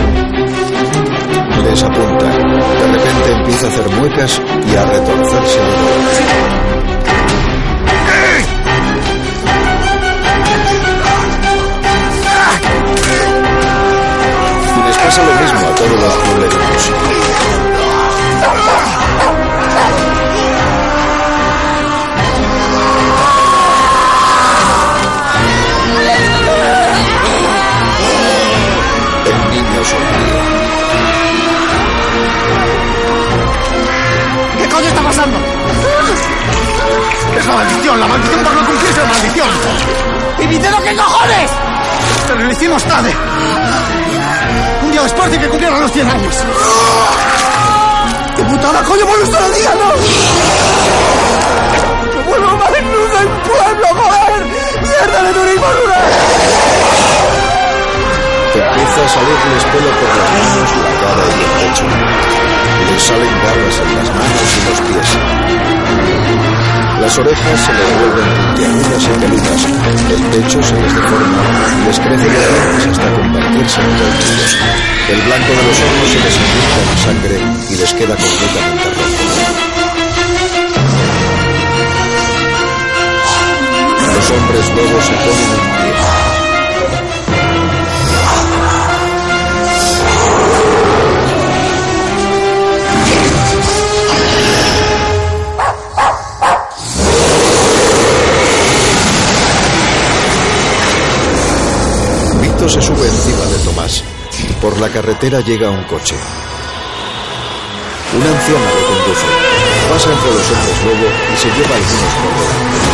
Les 1.64 1.82
apunta. 1.82 2.26
De 2.28 2.92
repente 2.92 3.32
empieza 3.32 3.66
a 3.66 3.70
hacer 3.70 3.90
muecas 3.90 4.42
y 4.72 4.76
a 4.76 4.86
retorcerse. 4.86 5.60
Y 14.78 14.88
les 14.88 14.98
pasa 14.98 15.24
lo 15.24 15.34
mismo 15.42 15.68
a 15.68 15.76
todos 15.76 16.00
los 16.00 16.14
pueblerinos. 16.14 16.95
Es 37.46 37.50
la 37.50 37.58
maldición, 37.58 38.00
la 38.00 38.08
maldición 38.08 38.44
por 38.44 38.56
no 38.56 38.66
cumplirse 38.66 39.02
la 39.02 39.06
maldición. 39.06 39.48
¿Y 40.40 40.48
mi 40.48 40.58
dedo 40.58 40.82
qué 40.82 40.96
cojones? 40.96 41.52
Pero 42.28 42.40
lo 42.44 42.52
hicimos 42.52 42.84
tarde. 42.86 43.16
Un 44.82 44.92
día 44.92 45.04
después 45.04 45.30
de 45.30 45.38
que 45.38 45.48
cumplieran 45.48 45.80
los 45.80 45.92
100 45.92 46.10
años. 46.10 46.36
¡Qué 48.36 48.44
putada, 48.46 48.82
coño, 48.82 49.06
vuelve 49.06 49.24
usted 49.26 49.38
al 49.38 49.54
día, 49.54 49.76
no! 49.76 49.94
¡Que 52.12 52.20
vuelvo 52.28 52.50
a 52.50 52.56
Madrid 52.56 52.82
en 52.82 53.30
pueblo, 53.46 53.88
joder! 53.90 54.46
¡Mierda 54.82 55.24
de 55.24 55.34
turismo 55.34 55.68
rural! 55.84 56.12
Empieza 58.56 59.06
a 59.06 59.08
salirles 59.08 59.64
pelo 59.66 59.92
por 60.00 60.10
las 60.18 60.30
manos, 60.34 60.70
la 60.82 60.94
cara 61.00 61.24
y 61.30 61.42
el 61.44 61.52
pecho. 61.62 61.86
Les 62.92 63.04
salen 63.04 63.36
garras 63.44 63.78
en 63.82 63.96
las 63.98 64.10
manos 64.10 64.50
y 64.58 64.62
los 64.68 64.80
pies. 64.82 65.10
Las 67.02 67.18
orejas 67.20 67.60
se 67.60 67.74
les 67.74 68.00
vuelven 68.00 68.26
puntiagudas 68.36 69.04
y 69.04 69.20
peludas, 69.20 69.66
el 70.10 70.22
pecho 70.32 70.64
se 70.64 70.76
les 70.76 70.96
deforma, 70.96 71.44
les 71.86 72.00
crece 72.00 72.26
los 72.26 72.34
dientes 72.34 72.88
hasta 72.88 73.14
convertirse 73.14 73.82
en 73.82 73.98
tornillos. 73.98 74.58
El 75.10 75.22
blanco 75.22 75.50
de 75.50 75.64
los 75.68 75.80
ojos 75.82 76.10
se 76.10 76.20
les 76.20 76.36
inyecta 76.36 76.80
en 76.82 76.98
sangre 76.98 77.38
y 77.70 77.76
les 77.76 77.94
queda 77.94 78.16
completamente 78.16 78.90
rojo. 78.90 79.06
Los 84.16 84.32
hombres 84.32 84.70
lobos 84.70 85.06
se 85.06 85.14
ponen 85.14 85.52
en 85.52 85.66
pie. 85.78 86.25
Se 102.68 102.82
sube 102.82 103.08
encima 103.08 103.46
de 103.46 103.60
Tomás. 103.60 104.04
Por 104.60 104.78
la 104.82 104.90
carretera 104.90 105.40
llega 105.40 105.70
un 105.70 105.84
coche. 105.84 106.16
Una 108.12 108.26
anciana 108.26 108.66
lo 108.66 108.82
conduce. 108.88 109.28
Pasa 109.88 110.10
entre 110.12 110.32
los 110.34 110.50
hombres 110.52 110.78
lobo 110.84 111.08
y 111.32 111.38
se 111.38 111.48
lleva 111.48 111.76
algunos 111.76 112.14
por 112.20 112.32
delante. 112.36 112.90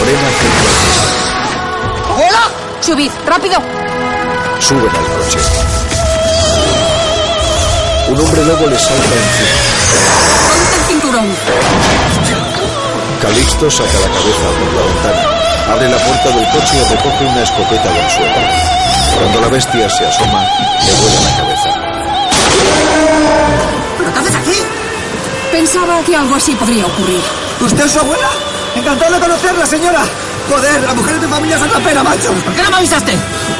Frena 0.00 0.28
junto 0.40 0.64
al 0.66 0.76
cristal. 0.80 1.12
¡Abuela! 2.10 2.44
Subid, 2.80 3.12
rápido. 3.26 3.56
Suben 4.58 4.90
al 4.90 5.06
coche. 5.14 5.38
Un 8.08 8.20
hombre 8.20 8.44
lobo 8.46 8.66
les 8.66 8.82
salta 8.82 9.04
encima. 9.04 9.54
Ponte 10.48 10.76
el 10.76 10.84
cinturón. 10.88 11.28
Calixto 13.22 13.70
saca 13.70 13.98
la 14.00 14.08
cabeza 14.08 14.46
por 14.58 14.70
la 14.74 14.82
ventana. 14.82 15.22
Abre 15.72 15.88
la 15.88 15.98
puerta 15.98 16.28
del 16.30 16.48
coche 16.50 16.74
y 16.74 16.94
recoge 16.94 17.24
una 17.26 17.42
escopeta 17.42 17.92
del 17.92 18.10
suelo. 18.10 18.79
Cuando 19.18 19.40
la 19.40 19.48
bestia 19.48 19.88
se 19.90 20.06
asoma, 20.06 20.42
le 20.86 20.92
vuela 21.00 21.20
la 21.20 21.36
cabeza. 21.36 21.70
¿Pero 23.98 24.12
qué 24.12 24.18
haces 24.18 24.34
aquí? 24.34 24.58
Pensaba 25.52 26.00
que 26.02 26.16
algo 26.16 26.34
así 26.34 26.54
podría 26.54 26.86
ocurrir. 26.86 27.20
¿Usted 27.60 27.84
es 27.84 27.92
su 27.92 27.98
abuela? 28.00 28.28
Encantado 28.74 29.14
de 29.14 29.20
conocerla, 29.20 29.66
señora. 29.66 30.00
Joder, 30.48 30.82
la 30.82 30.94
mujer 30.94 31.20
de 31.20 31.26
mi 31.26 31.32
familia 31.32 31.56
es 31.56 31.62
otra 31.62 31.80
pena, 31.80 32.02
macho. 32.02 32.32
¿Por 32.32 32.54
qué 32.54 32.62
no 32.62 32.70
me 32.70 32.76
avisaste? 32.76 33.12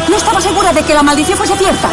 No 0.09 0.17
estaba 0.17 0.41
segura 0.41 0.73
de 0.73 0.83
que 0.83 0.95
la 0.95 1.03
maldición 1.03 1.37
fuese 1.39 1.57
cierta. 1.57 1.89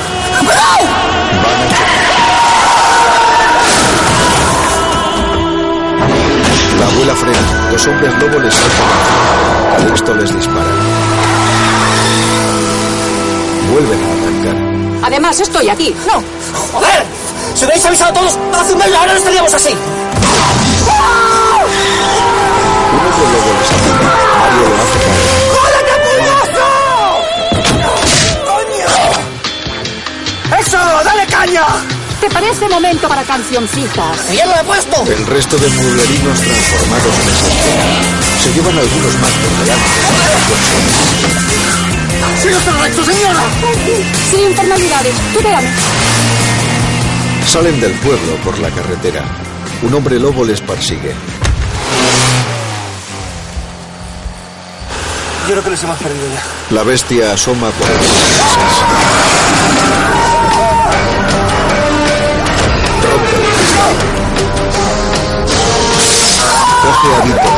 La 6.80 6.86
abuela 6.86 7.16
frena. 7.16 7.72
Los 7.72 7.88
hombres 7.88 8.14
lobo 8.22 8.40
les 8.40 8.54
saltan. 8.54 8.88
Calixto 9.78 10.14
les 10.16 10.36
dispara. 10.36 11.07
Vuelven 13.72 14.00
a 14.04 14.06
arrancar. 14.14 14.56
Además, 15.04 15.40
estoy 15.40 15.70
aquí. 15.70 15.96
No. 16.06 16.24
¡Joder! 16.74 17.04
Si 17.54 17.66
hubierais 17.66 17.86
avisado 17.86 18.12
a 18.12 18.14
todos 18.14 18.38
hace 18.54 18.74
un 18.74 18.80
mes, 18.80 18.94
ahora 18.94 19.14
no 19.14 19.18
estaríamos 19.20 19.54
así. 19.54 19.70
Un 22.94 23.00
hombre 23.00 23.28
lobo 23.34 23.52
les 23.60 23.72
ataca. 23.72 24.10
Mario 24.40 24.64
lo 24.70 24.76
hace 24.82 24.98
caer. 25.00 25.28
¡Coño! 28.46 28.92
¡Eso! 30.60 30.80
¡Dale 31.04 31.26
caña! 31.28 31.66
¿Te 32.22 32.30
parece 32.30 32.68
momento 32.70 33.08
para 33.08 33.24
cancioncitas? 33.24 34.30
¡Bien 34.32 34.48
lo 34.50 34.56
he 34.56 34.64
puesto! 34.64 35.04
El 35.12 35.26
resto 35.28 35.58
de 35.58 35.70
mueblerinos 35.70 36.40
transformados 36.40 37.16
en 37.16 37.30
esa 37.30 37.48
escena 37.48 37.86
se 38.44 38.54
llevan 38.54 38.78
algunos 38.78 39.14
más 39.20 39.32
por 39.32 39.52
delante. 39.60 39.90
¡Sigue 42.42 42.56
usted 42.56 42.72
recto, 42.82 43.04
señora! 43.04 43.44
Sin 44.30 44.40
infernalidades. 44.42 45.16
Tutéame. 45.34 45.70
Salen 47.48 47.80
del 47.80 47.94
pueblo 47.94 48.36
por 48.44 48.58
la 48.60 48.70
carretera. 48.70 49.24
Un 49.82 49.94
hombre 49.94 50.20
lobo 50.20 50.44
les 50.44 50.60
persigue. 50.62 51.14
Yo 55.48 55.54
creo 55.54 55.64
que 55.64 55.70
les 55.70 55.84
hemos 55.84 55.98
perdido 56.00 56.28
ya. 56.34 56.76
La 56.76 56.84
bestia 56.84 57.32
asoma 57.32 57.70
por. 57.72 57.88
Coge 66.82 67.16
a 67.16 67.22
Vito. 67.26 67.57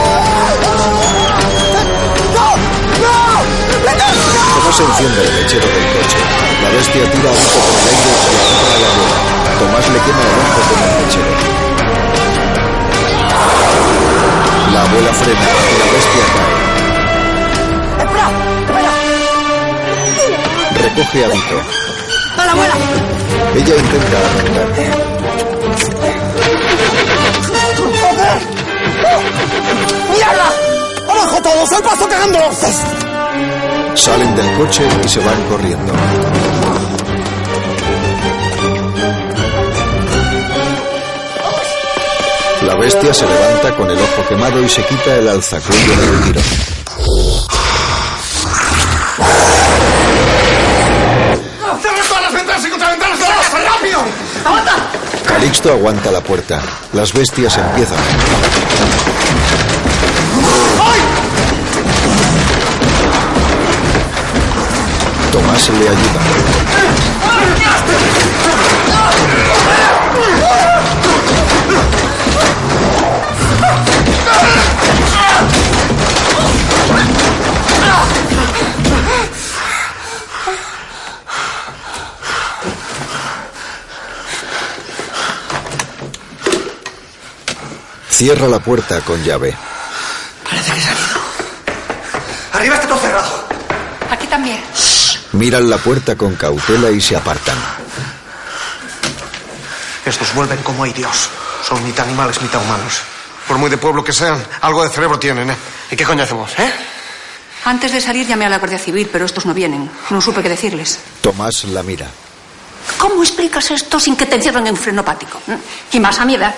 Tomás 4.80 5.02
enciende 5.02 5.22
el 5.22 5.32
mechero 5.44 5.68
del 5.68 5.88
coche. 5.92 6.20
La 6.64 6.70
bestia 6.70 7.12
tira 7.12 7.30
a 7.30 7.34
Vito 7.34 7.60
por 7.60 7.80
el 7.80 7.88
aire 7.90 8.00
y 8.00 8.16
se 8.16 8.32
agarra 8.40 8.76
a 8.76 8.80
la 8.80 8.88
abuela. 8.88 9.18
Tomás 9.60 9.86
le 9.90 10.00
quema 10.00 10.24
el 10.24 10.28
ojo 10.40 10.62
con 10.70 10.80
el 10.80 10.94
mechero. 11.04 11.34
La 14.74 14.80
abuela 14.82 15.12
frena 15.14 15.48
y 15.70 15.76
la 15.80 15.88
bestia 15.92 16.26
cae. 16.34 16.56
Recoge 20.82 21.20
a 21.26 21.28
Vito. 21.28 21.58
¡A 22.38 22.46
la 22.46 22.52
abuela! 22.54 22.76
Ella 23.56 23.76
intenta 23.76 24.18
arrancar. 24.18 25.09
¡Abajo 31.60 31.68
todos! 31.68 31.72
¡Al 31.72 31.84
paso 31.84 32.08
cagando 32.08 32.40
hostias! 32.48 32.76
Salen 33.96 34.36
del 34.36 34.58
coche 34.58 34.88
y 35.04 35.08
se 35.08 35.20
van 35.20 35.44
corriendo. 35.50 35.94
La 42.66 42.76
bestia 42.76 43.14
se 43.14 43.26
levanta 43.26 43.76
con 43.76 43.90
el 43.90 43.98
ojo 43.98 44.28
quemado 44.28 44.62
y 44.64 44.70
se 44.70 44.84
quita 44.86 45.16
el 45.16 45.28
alzacuello 45.28 45.96
del 45.96 46.24
tiro. 46.24 46.42
¡Cierra 51.82 52.04
todas 52.08 52.24
las 52.24 52.34
ventanas 52.34 52.66
y 52.66 52.70
contraventanas 52.70 53.20
de 53.20 53.26
la 53.28 53.36
casa! 53.36 53.58
¡Rápido! 53.64 54.00
¡Aguanta! 54.46 54.76
Calixto 55.26 55.72
aguanta 55.72 56.12
la 56.12 56.22
puerta. 56.22 56.62
Las 56.94 57.14
bestias 57.14 57.58
empiezan. 57.58 57.98
Tomás 65.66 65.82
le 65.82 65.90
ayuda. 65.90 66.20
Cierra 88.10 88.48
la 88.48 88.60
puerta 88.60 89.02
con 89.02 89.24
llave. 89.24 89.56
Arriba 92.54 92.76
está 92.76 92.88
todo 92.88 93.00
cerrado. 93.00 93.48
Aquí 94.10 94.28
también. 94.28 94.60
Miran 95.34 95.70
la 95.70 95.78
puerta 95.78 96.16
con 96.16 96.36
cautela 96.36 96.90
y 96.90 97.00
se 97.00 97.16
apartan. 97.16 97.58
Estos 100.06 100.34
vuelven 100.34 100.62
como 100.64 100.84
hay 100.84 100.94
Dios. 100.94 101.30
Son 101.68 101.84
mitad 101.84 102.06
animales, 102.06 102.42
mitad 102.42 102.62
humanos. 102.62 103.02
Por 103.48 103.58
muy 103.58 103.70
de 103.70 103.78
pueblo 103.78 104.04
que 104.04 104.14
sean, 104.14 104.44
algo 104.62 104.84
de 104.84 104.90
cerebro 104.90 105.20
tienen, 105.20 105.50
¿eh? 105.50 105.56
¿Y 105.92 105.96
qué 105.96 106.04
coño 106.04 106.24
hacemos, 106.24 106.52
eh? 106.58 106.72
Antes 107.66 107.92
de 107.92 108.02
salir 108.02 108.26
llamé 108.26 108.46
a 108.46 108.50
la 108.50 108.58
Guardia 108.58 108.80
Civil, 108.80 109.10
pero 109.12 109.26
estos 109.26 109.46
no 109.46 109.54
vienen. 109.54 109.90
No 110.10 110.22
supe 110.22 110.42
qué 110.42 110.50
decirles. 110.50 111.00
Tomás 111.22 111.66
la 111.66 111.84
mira. 111.84 112.08
¿Cómo 112.98 113.22
explicas 113.22 113.70
esto 113.72 114.00
sin 114.00 114.16
que 114.16 114.26
te 114.26 114.36
encierren 114.36 114.66
en 114.68 114.74
un 114.74 114.80
frenopático? 114.80 115.40
Y 115.92 116.00
más 116.00 116.20
a 116.20 116.26
mi 116.26 116.36
edad. 116.36 116.56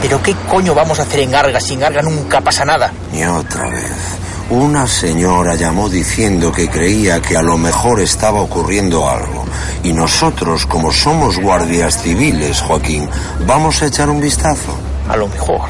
¿Pero 0.00 0.22
qué 0.22 0.34
coño 0.48 0.74
vamos 0.74 0.98
a 0.98 1.02
hacer 1.02 1.20
en 1.20 1.34
Arga? 1.34 1.60
Sin 1.60 1.82
Arga 1.82 2.02
nunca 2.02 2.40
pasa 2.40 2.64
nada. 2.64 2.92
Y 3.12 3.24
otra 3.24 3.68
vez. 3.68 4.21
Una 4.50 4.86
señora 4.86 5.54
llamó 5.54 5.88
diciendo 5.88 6.52
que 6.52 6.68
creía 6.68 7.20
que 7.22 7.36
a 7.36 7.42
lo 7.42 7.56
mejor 7.56 8.00
estaba 8.00 8.40
ocurriendo 8.40 9.08
algo. 9.08 9.44
Y 9.82 9.92
nosotros, 9.92 10.66
como 10.66 10.92
somos 10.92 11.38
guardias 11.38 12.02
civiles, 12.02 12.60
Joaquín, 12.60 13.08
vamos 13.46 13.82
a 13.82 13.86
echar 13.86 14.10
un 14.10 14.20
vistazo. 14.20 14.76
A 15.08 15.16
lo 15.16 15.28
mejor. 15.28 15.68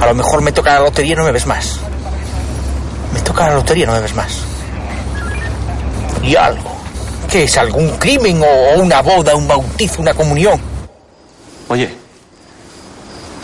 A 0.00 0.06
lo 0.06 0.14
mejor 0.14 0.42
me 0.42 0.52
toca 0.52 0.74
la 0.74 0.80
lotería 0.80 1.12
y 1.12 1.16
no 1.16 1.24
me 1.24 1.32
ves 1.32 1.46
más. 1.46 1.78
Me 3.14 3.20
toca 3.20 3.48
la 3.48 3.54
lotería 3.54 3.84
y 3.84 3.86
no 3.86 3.92
me 3.92 4.00
ves 4.00 4.14
más. 4.14 4.40
Y 6.22 6.34
algo. 6.34 6.74
¿Qué 7.30 7.44
es? 7.44 7.56
¿Algún 7.56 7.90
crimen 7.96 8.42
o 8.42 8.80
una 8.80 9.02
boda, 9.02 9.34
un 9.34 9.46
bautizo, 9.46 10.02
una 10.02 10.14
comunión? 10.14 10.60
Oye, 11.68 11.90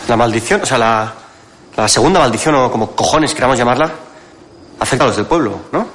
la 0.07 0.15
maldición, 0.17 0.61
o 0.61 0.65
sea, 0.65 0.77
la, 0.77 1.13
La 1.75 1.87
segunda 1.87 2.19
maldición, 2.19 2.55
o 2.55 2.71
como 2.71 2.91
cojones 2.95 3.33
queramos 3.33 3.57
llamarla, 3.57 3.91
afecta 4.79 5.05
a 5.05 5.07
los 5.07 5.15
del 5.15 5.25
pueblo, 5.25 5.61
¿no? 5.71 5.87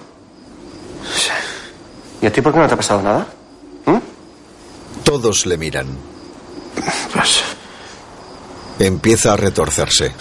¿Y 2.20 2.26
a 2.26 2.32
ti 2.32 2.40
por 2.40 2.52
qué 2.52 2.58
no 2.58 2.66
te 2.66 2.74
ha 2.74 2.76
pasado 2.76 3.00
nada? 3.02 3.26
Todos 5.04 5.46
le 5.46 5.56
miran. 5.56 5.86
Pues, 7.14 7.42
Empieza 8.78 9.32
a 9.32 9.36
retorcerse. 9.36 10.14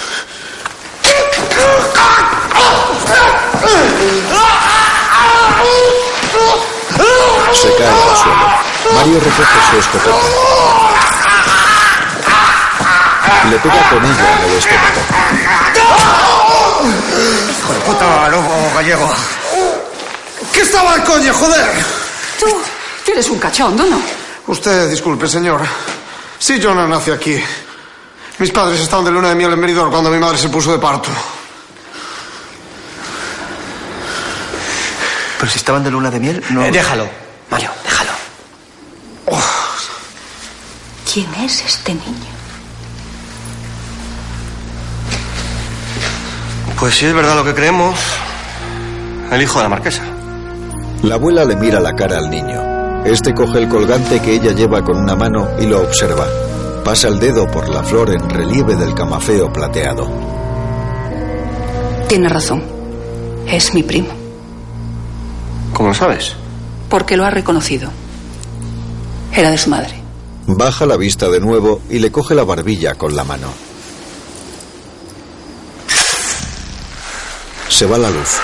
Se 7.54 7.76
cae 7.76 7.88
al 7.88 8.18
suelo. 8.18 8.96
Mario 8.96 9.20
recoge 9.20 9.60
su 9.72 9.78
escopeta. 9.80 10.87
Le 13.50 13.58
pega 13.60 13.90
con 13.90 14.04
ella 14.04 14.44
en 14.44 14.52
el 14.52 14.58
estómago. 14.58 15.02
Hijo 17.50 17.74
de 17.74 17.80
puta, 17.80 18.30
lobo 18.30 18.72
gallego. 18.76 19.14
¿Qué 20.52 20.62
estaba 20.62 20.96
el 20.96 21.04
coño, 21.04 21.34
joder? 21.34 21.86
Tú, 22.40 22.46
tú 23.06 23.12
eres 23.12 23.30
un 23.30 23.40
cachondo, 23.40 23.86
¿no? 23.86 24.02
Usted, 24.48 24.90
disculpe, 24.90 25.28
señor. 25.28 25.62
Sí, 26.40 26.60
yo 26.60 26.74
no 26.74 26.88
nací 26.88 27.12
aquí. 27.12 27.42
Mis 28.40 28.52
padres 28.52 28.80
estaban 28.80 29.06
de 29.06 29.12
luna 29.12 29.30
de 29.30 29.36
miel 29.36 29.52
en 29.54 29.60
Meridor 29.60 29.90
cuando 29.90 30.10
mi 30.10 30.20
madre 30.20 30.38
se 30.38 30.50
puso 30.50 30.72
de 30.72 30.80
parto. 30.80 31.10
Pero 35.40 35.52
si 35.52 35.58
estaban 35.58 35.84
de 35.84 35.92
luna 35.92 36.10
de 36.10 36.20
miel, 36.20 36.44
no. 36.50 36.64
Eh, 36.66 36.72
déjalo, 36.72 37.08
Mario, 37.50 37.72
déjalo. 37.84 38.12
¿Quién 41.12 41.34
es 41.36 41.64
este 41.64 41.94
niño? 41.94 42.37
Pues 46.80 46.96
si 46.96 47.08
es 47.08 47.14
verdad 47.14 47.36
lo 47.36 47.44
que 47.44 47.56
creemos, 47.56 48.00
el 49.32 49.42
hijo 49.42 49.58
de 49.58 49.64
la 49.64 49.70
marquesa. 49.70 50.04
La 51.02 51.16
abuela 51.16 51.44
le 51.44 51.56
mira 51.56 51.80
la 51.80 51.96
cara 51.96 52.20
al 52.20 52.30
niño. 52.30 53.04
Este 53.04 53.34
coge 53.34 53.58
el 53.58 53.68
colgante 53.68 54.20
que 54.20 54.34
ella 54.34 54.52
lleva 54.52 54.84
con 54.84 54.98
una 54.98 55.16
mano 55.16 55.48
y 55.60 55.66
lo 55.66 55.82
observa. 55.82 56.28
Pasa 56.84 57.08
el 57.08 57.20
dedo 57.20 57.48
por 57.48 57.68
la 57.68 57.84
flor 57.84 58.12
en 58.12 58.30
relieve 58.30 58.76
del 58.76 58.94
camafeo 58.94 59.52
plateado. 59.52 60.08
Tiene 62.08 62.30
razón. 62.30 62.64
Es 63.48 63.74
mi 63.74 63.82
primo. 63.82 64.10
¿Cómo 65.74 65.90
lo 65.90 65.96
sabes? 65.96 66.36
Porque 66.90 67.18
lo 67.18 67.26
ha 67.26 67.32
reconocido. 67.32 67.90
Era 69.34 69.50
de 69.50 69.58
su 69.58 69.72
madre. 69.72 69.96
Baja 70.46 70.86
la 70.86 70.96
vista 70.96 71.28
de 71.28 71.40
nuevo 71.40 71.82
y 71.90 72.00
le 72.00 72.12
coge 72.12 72.36
la 72.36 72.44
barbilla 72.44 72.94
con 72.96 73.16
la 73.16 73.24
mano. 73.24 73.67
Se 77.70 77.86
va 77.86 77.98
la 77.98 78.10
luz. 78.10 78.38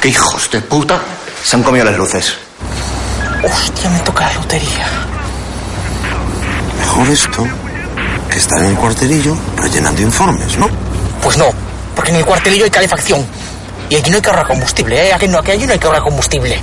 ¿Qué 0.00 0.08
hijos 0.08 0.50
de 0.50 0.60
puta? 0.60 1.00
Se 1.44 1.56
han 1.56 1.62
comido 1.62 1.84
las 1.84 1.96
luces. 1.96 2.36
Hostia, 3.42 3.90
me 3.90 4.00
toca 4.00 4.26
la 4.26 4.34
lotería. 4.34 4.86
Mejor 6.78 7.08
esto 7.08 7.46
que 8.30 8.38
estar 8.38 8.62
en 8.62 8.70
el 8.70 8.76
cuartelillo 8.76 9.36
rellenando 9.56 10.00
informes, 10.00 10.56
¿no? 10.56 10.68
Pues 11.22 11.36
no, 11.36 11.46
porque 11.94 12.10
en 12.10 12.16
el 12.16 12.24
cuartelillo 12.24 12.64
hay 12.64 12.70
calefacción. 12.70 13.26
Y 13.90 13.96
aquí 13.96 14.10
no 14.10 14.16
hay 14.16 14.22
que 14.22 14.30
ahorrar 14.30 14.46
combustible, 14.46 15.08
¿eh? 15.08 15.12
Aquí 15.12 15.28
no, 15.28 15.38
aquí 15.38 15.66
no 15.66 15.72
hay 15.72 15.78
que 15.78 15.86
ahorrar 15.86 16.02
combustible. 16.02 16.58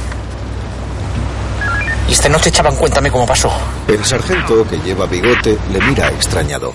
Y 2.07 2.11
esta 2.11 2.27
noche 2.27 2.49
echaban 2.49 2.75
cuéntame 2.75 3.11
cómo 3.11 3.27
pasó. 3.27 3.51
El 3.87 4.03
sargento, 4.03 4.67
que 4.67 4.77
lleva 4.79 5.05
bigote, 5.05 5.57
le 5.71 5.79
mira 5.79 6.07
extrañado. 6.07 6.73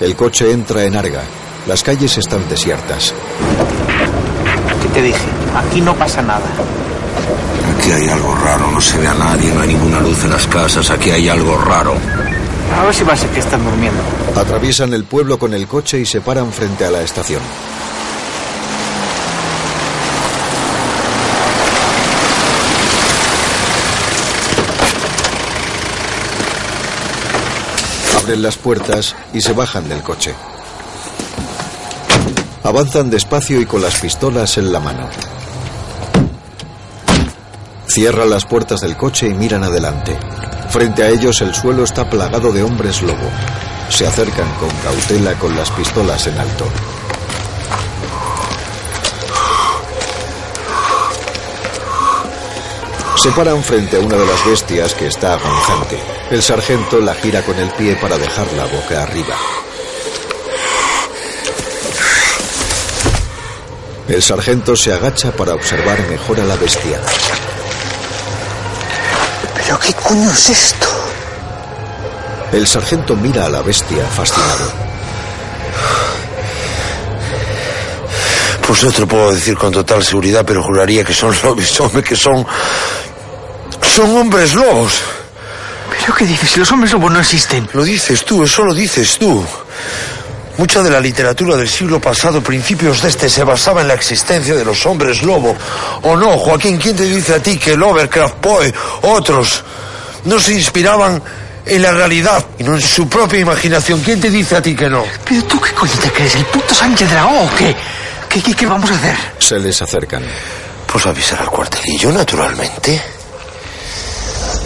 El 0.00 0.16
coche 0.16 0.50
entra 0.50 0.82
en 0.82 0.96
Arga. 0.96 1.22
Las 1.68 1.84
calles 1.84 2.18
están 2.18 2.48
desiertas. 2.48 3.14
¿Qué 4.92 5.00
te 5.00 5.06
dije? 5.06 5.24
Aquí 5.56 5.80
no 5.80 5.94
pasa 5.94 6.20
nada. 6.20 6.44
Aquí 7.78 7.92
hay 7.92 8.08
algo 8.10 8.34
raro, 8.34 8.70
no 8.70 8.80
se 8.80 8.98
ve 8.98 9.06
a 9.06 9.14
nadie, 9.14 9.50
no 9.54 9.62
hay 9.62 9.68
ninguna 9.68 10.00
luz 10.00 10.22
en 10.24 10.30
las 10.30 10.46
casas, 10.46 10.90
aquí 10.90 11.10
hay 11.10 11.30
algo 11.30 11.56
raro. 11.56 11.94
A 12.78 12.84
ver 12.84 12.94
si 12.94 13.02
va 13.02 13.14
a 13.14 13.16
ser 13.16 13.30
que 13.30 13.40
están 13.40 13.64
durmiendo. 13.64 14.02
Atraviesan 14.36 14.92
el 14.92 15.04
pueblo 15.04 15.38
con 15.38 15.54
el 15.54 15.66
coche 15.66 15.98
y 16.00 16.04
se 16.04 16.20
paran 16.20 16.52
frente 16.52 16.84
a 16.84 16.90
la 16.90 17.00
estación. 17.00 17.40
Abren 28.22 28.42
las 28.42 28.58
puertas 28.58 29.16
y 29.32 29.40
se 29.40 29.54
bajan 29.54 29.88
del 29.88 30.02
coche. 30.02 30.34
Avanzan 32.64 33.10
despacio 33.10 33.60
y 33.60 33.66
con 33.66 33.82
las 33.82 33.98
pistolas 34.00 34.56
en 34.56 34.72
la 34.72 34.78
mano. 34.78 35.08
Cierran 37.88 38.30
las 38.30 38.46
puertas 38.46 38.80
del 38.80 38.96
coche 38.96 39.28
y 39.28 39.34
miran 39.34 39.64
adelante. 39.64 40.16
Frente 40.70 41.02
a 41.02 41.08
ellos 41.08 41.40
el 41.40 41.54
suelo 41.54 41.82
está 41.82 42.08
plagado 42.08 42.52
de 42.52 42.62
hombres 42.62 43.02
lobo. 43.02 43.28
Se 43.88 44.06
acercan 44.06 44.48
con 44.54 44.70
cautela 44.70 45.34
con 45.38 45.56
las 45.56 45.70
pistolas 45.72 46.26
en 46.28 46.38
alto. 46.38 46.64
Se 53.16 53.30
paran 53.32 53.62
frente 53.62 53.96
a 53.96 54.00
una 54.00 54.16
de 54.16 54.26
las 54.26 54.46
bestias 54.46 54.94
que 54.94 55.08
está 55.08 55.34
agonizante. 55.34 55.98
El 56.30 56.42
sargento 56.42 57.00
la 57.00 57.14
gira 57.14 57.42
con 57.42 57.56
el 57.56 57.70
pie 57.70 57.96
para 57.96 58.16
dejarla 58.18 58.66
boca 58.66 59.02
arriba. 59.02 59.36
El 64.12 64.22
sargento 64.22 64.76
se 64.76 64.92
agacha 64.92 65.32
para 65.32 65.54
observar 65.54 65.98
mejor 66.06 66.38
a 66.38 66.44
la 66.44 66.54
bestia. 66.56 67.00
¿Pero 69.56 69.78
qué 69.78 69.94
coño 69.94 70.30
es 70.30 70.50
esto? 70.50 70.86
El 72.52 72.66
sargento 72.66 73.16
mira 73.16 73.46
a 73.46 73.48
la 73.48 73.62
bestia 73.62 74.04
fascinado. 74.04 74.70
Pues 78.66 78.84
no 78.84 78.92
te 78.92 79.00
lo 79.00 79.08
puedo 79.08 79.32
decir 79.32 79.56
con 79.56 79.72
total 79.72 80.04
seguridad, 80.04 80.44
pero 80.46 80.62
juraría 80.62 81.04
que 81.04 81.14
son 81.14 81.34
lobos, 81.42 81.80
hombre, 81.80 82.02
que 82.02 82.14
son... 82.14 82.46
Son 83.80 84.14
hombres 84.14 84.52
lobos. 84.52 84.92
¿Pero 85.98 86.14
qué 86.14 86.26
dices? 86.26 86.50
Si 86.50 86.60
los 86.60 86.70
hombres 86.70 86.92
lobos 86.92 87.10
no 87.12 87.18
existen. 87.18 87.66
Lo 87.72 87.82
dices 87.82 88.26
tú, 88.26 88.44
eso 88.44 88.62
lo 88.62 88.74
dices 88.74 89.16
tú. 89.18 89.42
Mucha 90.58 90.82
de 90.82 90.90
la 90.90 91.00
literatura 91.00 91.56
del 91.56 91.68
siglo 91.68 91.98
pasado, 92.00 92.42
principios 92.42 93.00
de 93.02 93.08
este, 93.08 93.28
se 93.30 93.42
basaba 93.42 93.80
en 93.80 93.88
la 93.88 93.94
existencia 93.94 94.54
de 94.54 94.64
los 94.64 94.84
hombres 94.84 95.22
lobo. 95.22 95.56
¿O 96.02 96.16
no, 96.16 96.36
Joaquín? 96.38 96.76
¿Quién 96.76 96.94
te 96.94 97.04
dice 97.04 97.34
a 97.34 97.42
ti 97.42 97.56
que 97.56 97.76
Lovecraft, 97.76 98.34
Poe, 98.34 98.72
otros, 99.02 99.64
no 100.24 100.38
se 100.38 100.52
inspiraban 100.52 101.22
en 101.64 101.82
la 101.82 101.92
realidad 101.92 102.44
y 102.58 102.64
no 102.64 102.74
en 102.74 102.82
su 102.82 103.08
propia 103.08 103.40
imaginación? 103.40 104.00
¿Quién 104.00 104.20
te 104.20 104.30
dice 104.30 104.56
a 104.56 104.62
ti 104.62 104.76
que 104.76 104.90
no? 104.90 105.04
¿Pero 105.24 105.42
tú 105.44 105.58
qué 105.60 105.72
coño 105.72 105.92
te 106.02 106.10
crees? 106.10 106.34
¿El 106.34 106.44
puto 106.46 106.74
Sánchez 106.74 107.10
Dragón 107.10 107.48
o 107.48 107.56
qué? 107.56 107.74
¿Qué, 108.28 108.42
qué? 108.42 108.54
qué 108.54 108.66
vamos 108.66 108.90
a 108.90 108.94
hacer? 108.94 109.16
Se 109.38 109.58
les 109.58 109.80
acercan. 109.80 110.22
Pues 110.86 111.06
avisar 111.06 111.40
al 111.40 111.48
cuartelillo, 111.48 112.12
naturalmente. 112.12 113.00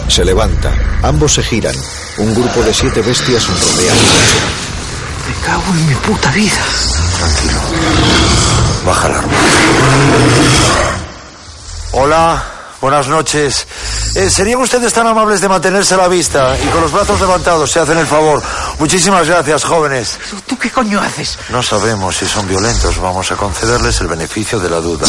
Se 0.09 0.25
levanta. 0.25 0.73
Ambos 1.03 1.33
se 1.35 1.43
giran. 1.43 1.75
Un 2.17 2.33
grupo 2.33 2.61
de 2.61 2.73
siete 2.73 3.01
bestias 3.01 3.47
rodea 3.47 3.93
el 3.93 3.99
coche. 3.99 4.66
Me 5.27 5.33
cago 5.45 5.63
en 5.73 5.87
mi 5.87 5.95
puta 5.95 6.31
vida. 6.31 6.61
Tranquilo. 7.17 7.59
Baja 8.85 9.09
la 9.09 9.17
arma. 9.17 9.33
Hola, 11.91 12.43
buenas 12.79 13.07
noches. 13.07 13.67
Eh, 14.15 14.29
¿Serían 14.29 14.61
ustedes 14.61 14.93
tan 14.93 15.05
amables 15.07 15.41
de 15.41 15.49
mantenerse 15.49 15.95
a 15.95 15.97
la 15.97 16.07
vista 16.07 16.57
y 16.63 16.67
con 16.67 16.81
los 16.81 16.91
brazos 16.91 17.19
levantados 17.19 17.69
se 17.69 17.79
hacen 17.79 17.97
el 17.97 18.07
favor? 18.07 18.41
Muchísimas 18.79 19.27
gracias, 19.27 19.65
jóvenes. 19.65 20.17
¿Pero 20.29 20.41
tú 20.47 20.57
qué 20.57 20.69
coño 20.69 21.01
haces? 21.01 21.37
No 21.49 21.61
sabemos 21.61 22.15
si 22.15 22.25
son 22.25 22.47
violentos. 22.47 22.97
Vamos 22.99 23.29
a 23.31 23.35
concederles 23.35 23.99
el 24.01 24.07
beneficio 24.07 24.59
de 24.59 24.69
la 24.69 24.77
duda. 24.77 25.07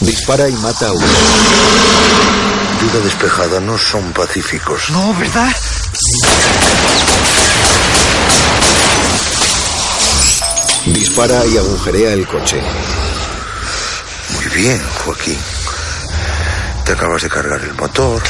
Dispara 0.00 0.48
y 0.48 0.52
mata 0.52 0.88
a 0.88 0.92
uno. 0.92 1.06
Despejada, 3.02 3.60
no 3.60 3.76
son 3.76 4.12
pacíficos. 4.12 4.90
No, 4.90 5.14
¿verdad? 5.14 5.54
Dispara 10.86 11.44
y 11.46 11.58
agujerea 11.58 12.12
el 12.12 12.26
coche. 12.26 12.62
Muy 14.34 14.46
bien, 14.46 14.80
Joaquín. 15.04 15.38
Te 16.84 16.92
acabas 16.92 17.22
de 17.22 17.28
cargar 17.28 17.60
el 17.62 17.74
motor, 17.74 18.22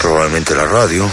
probablemente 0.00 0.54
la 0.54 0.64
radio. 0.64 1.08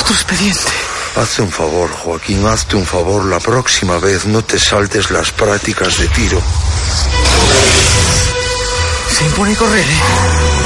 Otro 0.00 0.14
expediente. 0.14 0.72
Hazte 1.16 1.42
un 1.42 1.52
favor, 1.52 1.90
Joaquín, 1.90 2.46
hazte 2.46 2.76
un 2.76 2.86
favor. 2.86 3.24
La 3.26 3.38
próxima 3.38 3.98
vez 3.98 4.26
no 4.26 4.42
te 4.42 4.58
saltes 4.58 5.10
las 5.10 5.30
prácticas 5.30 5.98
de 5.98 6.08
tiro. 6.08 6.42
Se 9.10 9.24
impone 9.24 9.54
correr, 9.56 9.84
¿eh? 9.84 10.00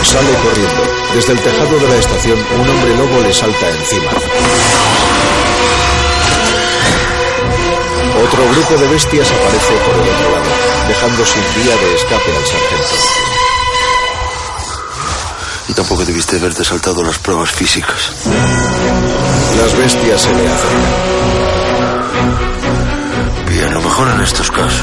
Sale 0.04 0.32
corriendo. 0.42 0.82
Desde 1.14 1.32
el 1.32 1.40
tejado 1.40 1.78
de 1.78 1.88
la 1.88 1.96
estación, 1.96 2.38
un 2.38 2.68
hombre 2.68 2.96
lobo 2.96 3.20
le 3.20 3.32
salta 3.32 3.68
encima. 3.70 4.10
Otro 8.24 8.48
grupo 8.52 8.76
de 8.76 8.88
bestias 8.88 9.30
aparece 9.30 9.74
por 9.84 9.94
el 9.94 10.08
otro 10.08 10.30
lado, 10.30 10.50
dejando 10.88 11.26
sin 11.26 11.42
vía 11.62 11.76
de 11.76 11.94
escape 11.94 12.36
al 12.36 12.46
sargento. 12.46 12.96
Y 15.68 15.72
tampoco 15.72 16.04
debiste 16.04 16.36
haberte 16.36 16.64
saltado 16.64 17.02
las 17.02 17.18
pruebas 17.18 17.50
físicas. 17.50 18.12
Las 19.56 19.76
bestias 19.76 20.20
se 20.22 20.32
le 20.32 20.48
acercan. 20.48 21.24
Bien, 23.48 23.72
lo 23.72 23.80
mejor 23.80 24.10
en 24.10 24.20
estos 24.20 24.50
casos 24.50 24.82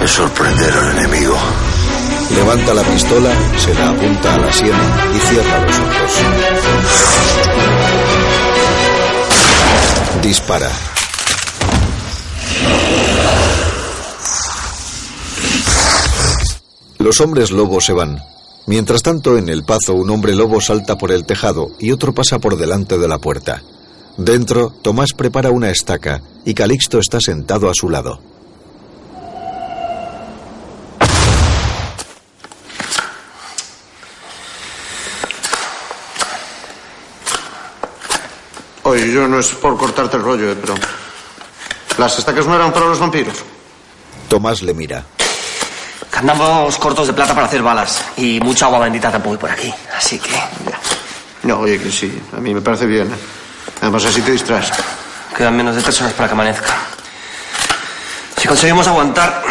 es 0.00 0.10
sorprender 0.10 0.72
al 0.72 0.98
enemigo. 0.98 1.36
Levanta 2.34 2.74
la 2.74 2.82
pistola, 2.82 3.32
se 3.56 3.74
la 3.74 3.90
apunta 3.90 4.34
a 4.34 4.38
la 4.38 4.52
sien 4.52 4.74
y 5.14 5.18
cierra 5.18 5.60
los 5.62 5.78
ojos. 5.78 6.12
Dispara. 10.22 10.70
Los 16.98 17.20
hombres 17.20 17.52
lobos 17.52 17.84
se 17.84 17.92
van. 17.92 18.20
Mientras 18.66 19.02
tanto, 19.02 19.38
en 19.38 19.48
el 19.48 19.62
pazo, 19.62 19.94
un 19.94 20.10
hombre 20.10 20.34
lobo 20.34 20.60
salta 20.60 20.98
por 20.98 21.12
el 21.12 21.24
tejado 21.24 21.70
y 21.78 21.92
otro 21.92 22.12
pasa 22.12 22.40
por 22.40 22.56
delante 22.56 22.98
de 22.98 23.06
la 23.06 23.18
puerta. 23.18 23.62
Dentro, 24.16 24.70
Tomás 24.82 25.10
prepara 25.16 25.50
una 25.50 25.70
estaca 25.70 26.20
y 26.44 26.54
Calixto 26.54 26.98
está 26.98 27.20
sentado 27.20 27.70
a 27.70 27.74
su 27.74 27.88
lado. 27.88 28.35
Oye, 38.86 39.10
yo 39.12 39.26
no 39.26 39.40
es 39.40 39.48
por 39.48 39.76
cortarte 39.76 40.16
el 40.16 40.22
rollo, 40.22 40.52
eh, 40.52 40.56
pero... 40.60 40.74
¿Las 41.98 42.16
estacas 42.20 42.46
no 42.46 42.54
eran 42.54 42.72
para 42.72 42.86
los 42.86 43.00
vampiros? 43.00 43.34
Tomás 44.28 44.62
le 44.62 44.74
mira. 44.74 45.02
Andamos 46.12 46.76
cortos 46.78 47.08
de 47.08 47.12
plata 47.12 47.34
para 47.34 47.48
hacer 47.48 47.62
balas. 47.62 48.00
Y 48.16 48.38
mucha 48.38 48.66
agua 48.66 48.78
bendita 48.78 49.10
tampoco 49.10 49.32
hay 49.34 49.38
por 49.40 49.50
aquí. 49.50 49.74
Así 49.96 50.20
que. 50.20 50.40
No, 51.42 51.58
oye, 51.58 51.80
que 51.80 51.90
sí. 51.90 52.16
A 52.36 52.40
mí 52.40 52.54
me 52.54 52.60
parece 52.60 52.86
bien. 52.86 53.08
eh. 53.08 53.16
Además, 53.82 54.04
así 54.04 54.20
te 54.22 54.30
distraes. 54.30 54.70
Quedan 55.36 55.56
menos 55.56 55.74
de 55.74 55.82
tres 55.82 56.00
horas 56.00 56.12
para 56.12 56.28
que 56.28 56.34
amanezca. 56.34 56.76
Si 58.40 58.46
conseguimos 58.46 58.86
aguantar, 58.86 59.42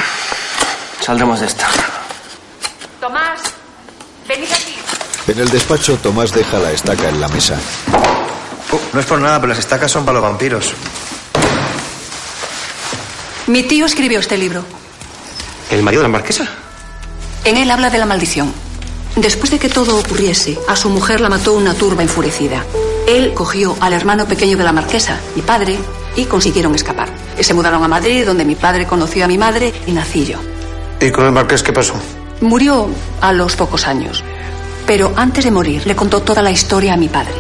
saldremos 1.02 1.42
de 1.42 1.48
esta. 1.48 1.68
Tomás, 3.02 3.42
venid 4.30 4.48
aquí. 4.50 4.76
En 5.28 5.40
el 5.40 5.50
despacho, 5.50 5.98
Tomás 5.98 6.32
deja 6.32 6.58
la 6.58 6.72
estaca 6.72 7.10
en 7.10 7.20
la 7.20 7.28
mesa. 7.28 7.58
Uh, 8.76 8.80
no 8.94 9.00
es 9.00 9.06
por 9.06 9.20
nada, 9.20 9.40
pero 9.40 9.50
las 9.50 9.60
estacas 9.60 9.92
son 9.92 10.06
para 10.06 10.20
los 10.20 10.24
vampiros. 10.30 10.74
Mi 13.48 13.64
tío 13.64 13.86
escribió 13.86 14.20
este 14.20 14.38
libro. 14.38 14.64
¿El 15.72 15.84
marido 15.84 16.02
de 16.02 16.10
la 16.10 16.12
marquesa? 16.12 16.48
En 17.44 17.58
él 17.58 17.72
habla 17.72 17.90
de 17.90 17.98
la 17.98 18.06
maldición. 18.06 18.52
Después 19.16 19.52
de 19.52 19.60
que 19.60 19.70
todo 19.70 19.98
ocurriese, 19.98 20.58
a 20.68 20.76
su 20.76 20.90
mujer 20.90 21.22
la 21.22 21.30
mató 21.30 21.54
una 21.54 21.74
turba 21.74 22.02
enfurecida. 22.02 22.66
Él 23.08 23.34
cogió 23.34 23.78
al 23.80 23.94
hermano 23.94 24.26
pequeño 24.26 24.58
de 24.58 24.64
la 24.64 24.74
marquesa, 24.74 25.20
mi 25.36 25.42
padre, 25.42 25.78
y 26.16 26.26
consiguieron 26.26 26.76
escapar. 26.76 27.10
Se 27.40 27.54
mudaron 27.54 27.84
a 27.84 27.88
Madrid, 27.88 28.26
donde 28.26 28.46
mi 28.46 28.56
padre 28.56 28.88
conoció 28.88 29.26
a 29.26 29.28
mi 29.28 29.38
madre 29.38 29.74
y 29.86 29.92
nací 29.92 30.26
yo. 30.26 30.40
¿Y 31.00 31.12
con 31.12 31.26
el 31.26 31.32
marqués 31.32 31.62
qué 31.62 31.72
pasó? 31.72 31.94
Murió 32.42 32.90
a 33.22 33.32
los 33.32 33.56
pocos 33.56 33.88
años. 33.88 34.24
Pero 34.88 35.14
antes 35.16 35.46
de 35.46 35.52
morir 35.52 35.86
le 35.86 35.96
contó 35.96 36.22
toda 36.22 36.42
la 36.42 36.52
historia 36.52 36.94
a 36.94 36.98
mi 36.98 37.08
padre. 37.08 37.36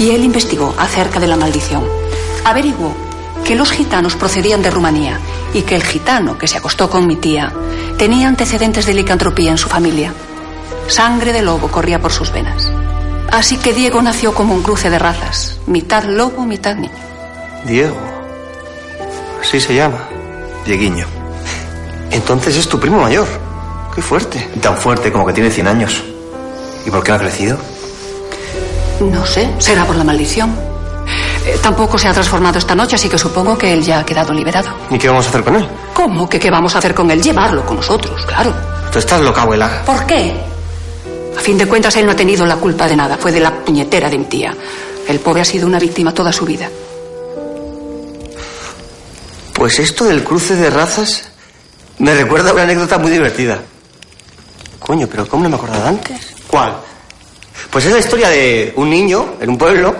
Y 0.00 0.12
él 0.12 0.24
investigó 0.24 0.74
acerca 0.78 1.20
de 1.20 1.26
la 1.26 1.36
maldición. 1.36 1.84
Averiguó 2.46 2.94
que 3.44 3.54
los 3.54 3.70
gitanos 3.70 4.16
procedían 4.16 4.62
de 4.62 4.70
Rumanía 4.70 5.20
y 5.52 5.60
que 5.60 5.76
el 5.76 5.82
gitano 5.82 6.38
que 6.38 6.48
se 6.48 6.56
acostó 6.56 6.88
con 6.88 7.06
mi 7.06 7.16
tía 7.16 7.52
tenía 7.98 8.26
antecedentes 8.26 8.86
de 8.86 8.94
licantropía 8.94 9.50
en 9.50 9.58
su 9.58 9.68
familia. 9.68 10.14
Sangre 10.88 11.34
de 11.34 11.42
lobo 11.42 11.68
corría 11.68 12.00
por 12.00 12.12
sus 12.12 12.32
venas. 12.32 12.72
Así 13.30 13.58
que 13.58 13.74
Diego 13.74 14.00
nació 14.00 14.32
como 14.32 14.54
un 14.54 14.62
cruce 14.62 14.88
de 14.88 14.98
razas, 14.98 15.58
mitad 15.66 16.04
lobo, 16.04 16.46
mitad 16.46 16.76
niño. 16.76 16.94
Diego. 17.66 17.98
Así 19.42 19.60
se 19.60 19.74
llama. 19.74 20.08
Dieguiño. 20.64 21.04
Entonces 22.10 22.56
es 22.56 22.66
tu 22.66 22.80
primo 22.80 23.02
mayor. 23.02 23.26
Qué 23.94 24.00
fuerte. 24.00 24.48
Tan 24.62 24.78
fuerte 24.78 25.12
como 25.12 25.26
que 25.26 25.34
tiene 25.34 25.50
100 25.50 25.66
años. 25.66 26.02
¿Y 26.86 26.90
por 26.90 27.04
qué 27.04 27.10
no 27.10 27.16
ha 27.16 27.20
crecido? 27.20 27.58
No 29.00 29.24
sé, 29.26 29.54
será 29.58 29.84
por 29.84 29.96
la 29.96 30.04
maldición. 30.04 30.50
Eh, 31.46 31.58
tampoco 31.62 31.98
se 31.98 32.08
ha 32.08 32.12
transformado 32.12 32.58
esta 32.58 32.74
noche, 32.74 32.96
así 32.96 33.08
que 33.08 33.18
supongo 33.18 33.56
que 33.56 33.72
él 33.72 33.82
ya 33.82 34.00
ha 34.00 34.04
quedado 34.04 34.32
liberado. 34.32 34.68
¿Y 34.90 34.98
qué 34.98 35.08
vamos 35.08 35.26
a 35.26 35.28
hacer 35.30 35.42
con 35.42 35.56
él? 35.56 35.66
¿Cómo? 35.94 36.28
¿Que 36.28 36.38
qué 36.38 36.50
vamos 36.50 36.74
a 36.74 36.78
hacer 36.78 36.94
con 36.94 37.10
él? 37.10 37.22
Llevarlo 37.22 37.64
con 37.64 37.76
nosotros, 37.76 38.24
claro. 38.26 38.54
Tú 38.92 38.98
estás 38.98 39.20
loca, 39.20 39.42
abuela. 39.42 39.82
¿Por 39.86 40.04
qué? 40.06 40.34
A 41.36 41.40
fin 41.40 41.56
de 41.56 41.66
cuentas, 41.66 41.96
él 41.96 42.04
no 42.06 42.12
ha 42.12 42.16
tenido 42.16 42.44
la 42.44 42.56
culpa 42.56 42.86
de 42.86 42.96
nada. 42.96 43.16
Fue 43.16 43.32
de 43.32 43.40
la 43.40 43.50
puñetera 43.64 44.10
de 44.10 44.18
mi 44.18 44.24
tía. 44.24 44.54
El 45.08 45.20
pobre 45.20 45.40
ha 45.40 45.44
sido 45.44 45.66
una 45.66 45.78
víctima 45.78 46.12
toda 46.12 46.32
su 46.32 46.44
vida. 46.44 46.68
Pues 49.54 49.78
esto 49.78 50.04
del 50.04 50.22
cruce 50.24 50.56
de 50.56 50.70
razas 50.70 51.30
me 51.98 52.14
recuerda 52.14 52.50
a 52.50 52.52
una 52.52 52.62
anécdota 52.62 52.98
muy 52.98 53.10
divertida. 53.10 53.60
Coño, 54.78 55.06
pero 55.06 55.26
¿cómo 55.26 55.44
no 55.44 55.50
me 55.50 55.56
acordaba 55.56 55.88
antes? 55.88 56.34
¿Cuál? 56.46 56.76
Pues 57.70 57.84
es 57.84 57.92
la 57.92 57.98
historia 57.98 58.28
de 58.28 58.72
un 58.76 58.90
niño 58.90 59.36
en 59.40 59.50
un 59.50 59.58
pueblo 59.58 59.94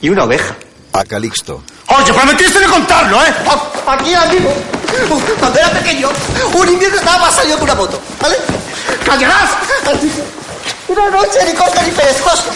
y 0.00 0.08
una 0.08 0.24
oveja. 0.24 0.56
A 0.92 1.04
Calixto. 1.04 1.62
Oye, 1.86 2.12
prometiste 2.12 2.58
de 2.58 2.66
contarlo, 2.66 3.22
¿eh? 3.24 3.32
Aquí, 3.86 4.12
amigo. 4.12 4.52
Cuando 5.38 5.58
era 5.58 5.70
pequeño, 5.70 6.08
un 6.54 6.68
invierno 6.68 6.96
estaba 6.96 7.18
más 7.18 7.34
salido 7.34 7.56
que 7.58 7.62
una 7.64 7.74
moto, 7.76 8.00
¿vale? 8.20 8.36
¡Callarás! 9.06 9.50
Una 10.88 11.10
noche, 11.10 11.38
ni 11.46 11.52
corto 11.52 11.80
ni 11.82 11.92
perezoso. 11.92 12.50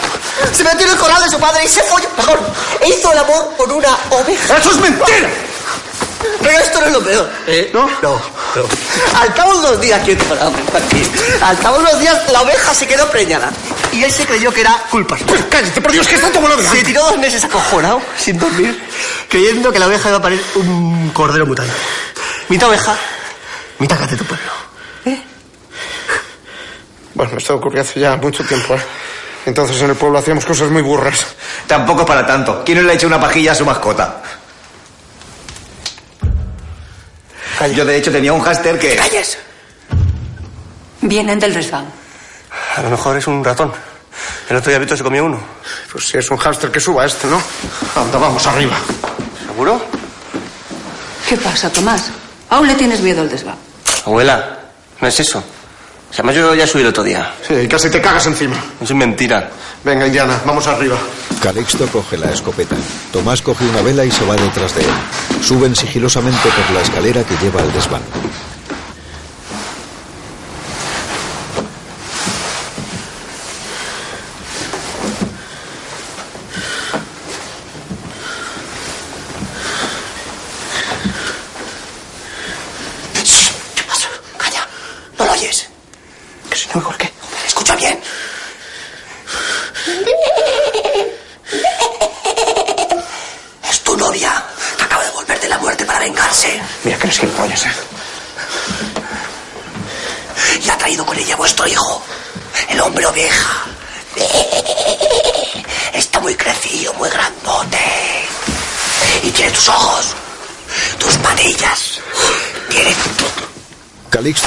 Se 0.52 0.64
metió 0.64 0.86
en 0.86 0.92
el 0.92 0.98
coral 0.98 1.22
de 1.22 1.30
su 1.30 1.38
padre 1.38 1.64
y 1.64 1.68
se 1.68 1.82
folló, 1.84 2.08
perdón, 2.10 2.38
e 2.80 2.88
hizo 2.88 3.12
el 3.12 3.18
amor 3.18 3.54
con 3.56 3.70
una 3.70 3.96
oveja. 4.10 4.58
¡Eso 4.58 4.70
es 4.72 4.76
mentira! 4.78 5.30
Pero 6.42 6.58
esto 6.58 6.80
no 6.80 6.86
es 6.86 6.92
lo 6.92 7.02
peor. 7.02 7.30
¿eh? 7.46 7.70
¿No? 7.72 7.88
No. 8.02 8.20
Al 9.20 9.34
cabo 9.34 9.52
de 9.54 9.58
unos 9.60 9.80
días, 9.80 10.02
quieto, 10.04 10.24
para, 10.24 10.46
aquí. 10.46 11.02
Al 11.42 11.58
cabo 11.58 11.78
de 11.78 11.82
unos 11.84 12.00
días, 12.00 12.30
la 12.32 12.42
oveja 12.42 12.74
se 12.74 12.86
quedó 12.86 13.08
preñada. 13.10 13.50
Y 13.92 14.04
él 14.04 14.10
se 14.10 14.26
creyó 14.26 14.52
que 14.52 14.60
era 14.60 14.76
culpa. 14.90 15.16
Pues 15.26 15.44
cállate, 15.48 15.80
por 15.80 15.92
Dios, 15.92 16.06
que 16.06 16.16
está 16.16 16.30
todo 16.30 16.48
lo 16.48 16.62
Se 16.62 16.82
tiró 16.82 17.02
dos 17.02 17.18
meses 17.18 17.44
acojonado, 17.44 18.00
sin 18.18 18.38
dormir, 18.38 18.80
creyendo 19.28 19.72
que 19.72 19.78
la 19.78 19.86
oveja 19.86 20.08
iba 20.08 20.18
a 20.18 20.22
parir 20.22 20.42
un 20.56 21.10
cordero 21.14 21.46
mutante. 21.46 21.72
Mitad 22.48 22.68
oveja, 22.68 22.96
mitad 23.78 23.98
gato 23.98 24.12
de 24.12 24.16
tu 24.16 24.24
pueblo. 24.24 24.64
Bueno, 27.14 27.38
esto 27.38 27.54
ocurrió 27.54 27.80
hace 27.82 28.00
ya 28.00 28.16
mucho 28.16 28.44
tiempo, 28.44 28.74
¿eh? 28.74 28.82
Entonces 29.46 29.80
en 29.82 29.90
el 29.90 29.96
pueblo 29.96 30.18
hacíamos 30.18 30.44
cosas 30.44 30.70
muy 30.70 30.82
burras. 30.82 31.26
Tampoco 31.66 32.04
para 32.04 32.26
tanto. 32.26 32.62
¿Quién 32.64 32.78
no 32.78 32.84
le 32.84 32.92
ha 32.92 32.94
hecho 32.94 33.06
una 33.06 33.20
pajilla 33.20 33.52
a 33.52 33.54
su 33.54 33.64
mascota? 33.64 34.22
Yo, 37.74 37.84
de 37.84 37.96
hecho, 37.96 38.12
tenía 38.12 38.32
un 38.32 38.40
hámster 38.40 38.78
que... 38.78 38.96
¡Calles! 38.96 39.38
Vienen 41.00 41.38
del 41.38 41.54
resván. 41.54 41.86
A 42.76 42.82
lo 42.82 42.90
mejor 42.90 43.16
es 43.16 43.26
un 43.26 43.44
ratón. 43.44 43.72
El 44.48 44.56
otro 44.56 44.70
día 44.70 44.78
Vito 44.78 44.96
se 44.96 45.02
comió 45.02 45.24
uno. 45.24 45.40
Pues 45.90 46.08
si 46.08 46.18
es 46.18 46.30
un 46.30 46.36
hámster 46.36 46.70
que 46.70 46.80
suba 46.80 47.04
este, 47.04 47.26
¿no? 47.26 47.40
Anda, 47.96 48.18
vamos 48.18 48.46
arriba. 48.46 48.76
¿Seguro? 49.46 49.84
¿Qué 51.28 51.36
pasa, 51.36 51.70
Tomás? 51.70 52.10
¿Aún 52.50 52.66
le 52.66 52.74
tienes 52.74 53.00
miedo 53.00 53.22
al 53.22 53.30
desván? 53.30 53.56
Abuela, 54.04 54.58
no 55.00 55.08
es 55.08 55.20
eso. 55.20 55.42
O 56.10 56.14
sea, 56.14 56.22
además 56.22 56.36
yo 56.36 56.54
ya 56.54 56.66
subí 56.66 56.82
el 56.82 56.88
otro 56.88 57.02
día. 57.02 57.32
Sí, 57.46 57.54
y 57.54 57.68
casi 57.68 57.90
te 57.90 58.00
cagas 58.00 58.26
encima. 58.26 58.56
Eso 58.80 58.92
es 58.92 58.94
mentira. 58.94 59.50
Venga, 59.82 60.06
Indiana, 60.06 60.40
vamos 60.46 60.66
arriba. 60.66 60.96
Calixto 61.42 61.86
coge 61.88 62.16
la 62.16 62.30
escopeta. 62.30 62.76
Tomás 63.12 63.42
coge 63.42 63.64
una 63.66 63.82
vela 63.82 64.04
y 64.04 64.10
se 64.10 64.24
va 64.24 64.34
detrás 64.36 64.74
de 64.74 64.82
él. 64.82 65.42
Suben 65.42 65.74
sigilosamente 65.74 66.48
por 66.48 66.70
la 66.74 66.80
escalera 66.82 67.22
que 67.24 67.36
lleva 67.38 67.60
al 67.60 67.72
desván. 67.72 68.02
Calla, 84.38 84.66
no 85.18 85.24
lo 85.26 85.32
oyes. 85.32 85.68
Que 86.50 86.56
si 86.56 86.68
no 86.68 86.74
oigo 86.76 86.90
el 86.92 86.96
qué. 86.98 87.12
Escucha 87.46 87.76
bien. 87.76 88.00
Es 93.70 93.80
tu 93.80 93.96
novia, 93.96 94.44
que 94.76 94.82
acaba 94.84 95.04
de 95.04 95.10
volver 95.10 95.40
de 95.40 95.48
la 95.48 95.58
muerte 95.58 95.84
para 95.84 95.98
vengarse. 96.00 96.60
Mira 96.84 96.98
que 96.98 97.06
eres 97.06 97.18
gilipollas, 97.18 97.66
¿eh? 97.66 97.72
Y 100.64 100.68
ha 100.70 100.78
traído 100.78 101.04
con 101.04 101.18
ella 101.18 101.34
a 101.34 101.36
vuestro 101.36 101.66
hijo, 101.66 102.02
el 102.68 102.80
hombre 102.80 103.06
oveja. 103.06 103.64
Está 105.92 106.20
muy 106.20 106.34
crecido, 106.34 106.92
muy 106.94 107.08
grandote. 107.10 107.78
Y 109.22 109.30
tiene 109.30 109.50
tus 109.52 109.68
ojos. 109.68 110.14
manillas. 111.22 112.00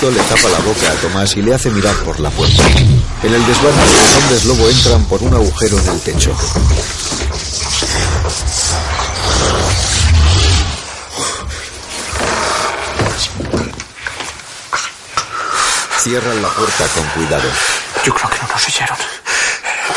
Le 0.08 0.24
tapa 0.24 0.48
la 0.48 0.60
boca 0.60 0.90
a 0.90 0.96
Tomás 1.02 1.36
y 1.36 1.42
le 1.42 1.54
hace 1.54 1.70
mirar 1.70 1.94
por 1.98 2.18
la 2.22 2.30
puerta. 2.30 2.64
En 3.24 3.34
el 3.34 3.46
desván, 3.46 3.74
los 3.76 4.16
hombres 4.16 4.46
lobo 4.46 4.70
entran 4.70 5.04
por 5.04 5.22
un 5.22 5.34
agujero 5.34 5.78
en 5.80 5.88
el 5.90 6.00
techo. 6.00 6.34
Cierran 16.04 16.42
la 16.42 16.50
puerta 16.50 16.88
con 16.88 17.04
cuidado. 17.08 17.50
Yo 18.06 18.14
creo 18.14 18.30
que 18.30 18.38
no 18.38 18.48
nos 18.48 18.66
oyeron. 18.66 18.98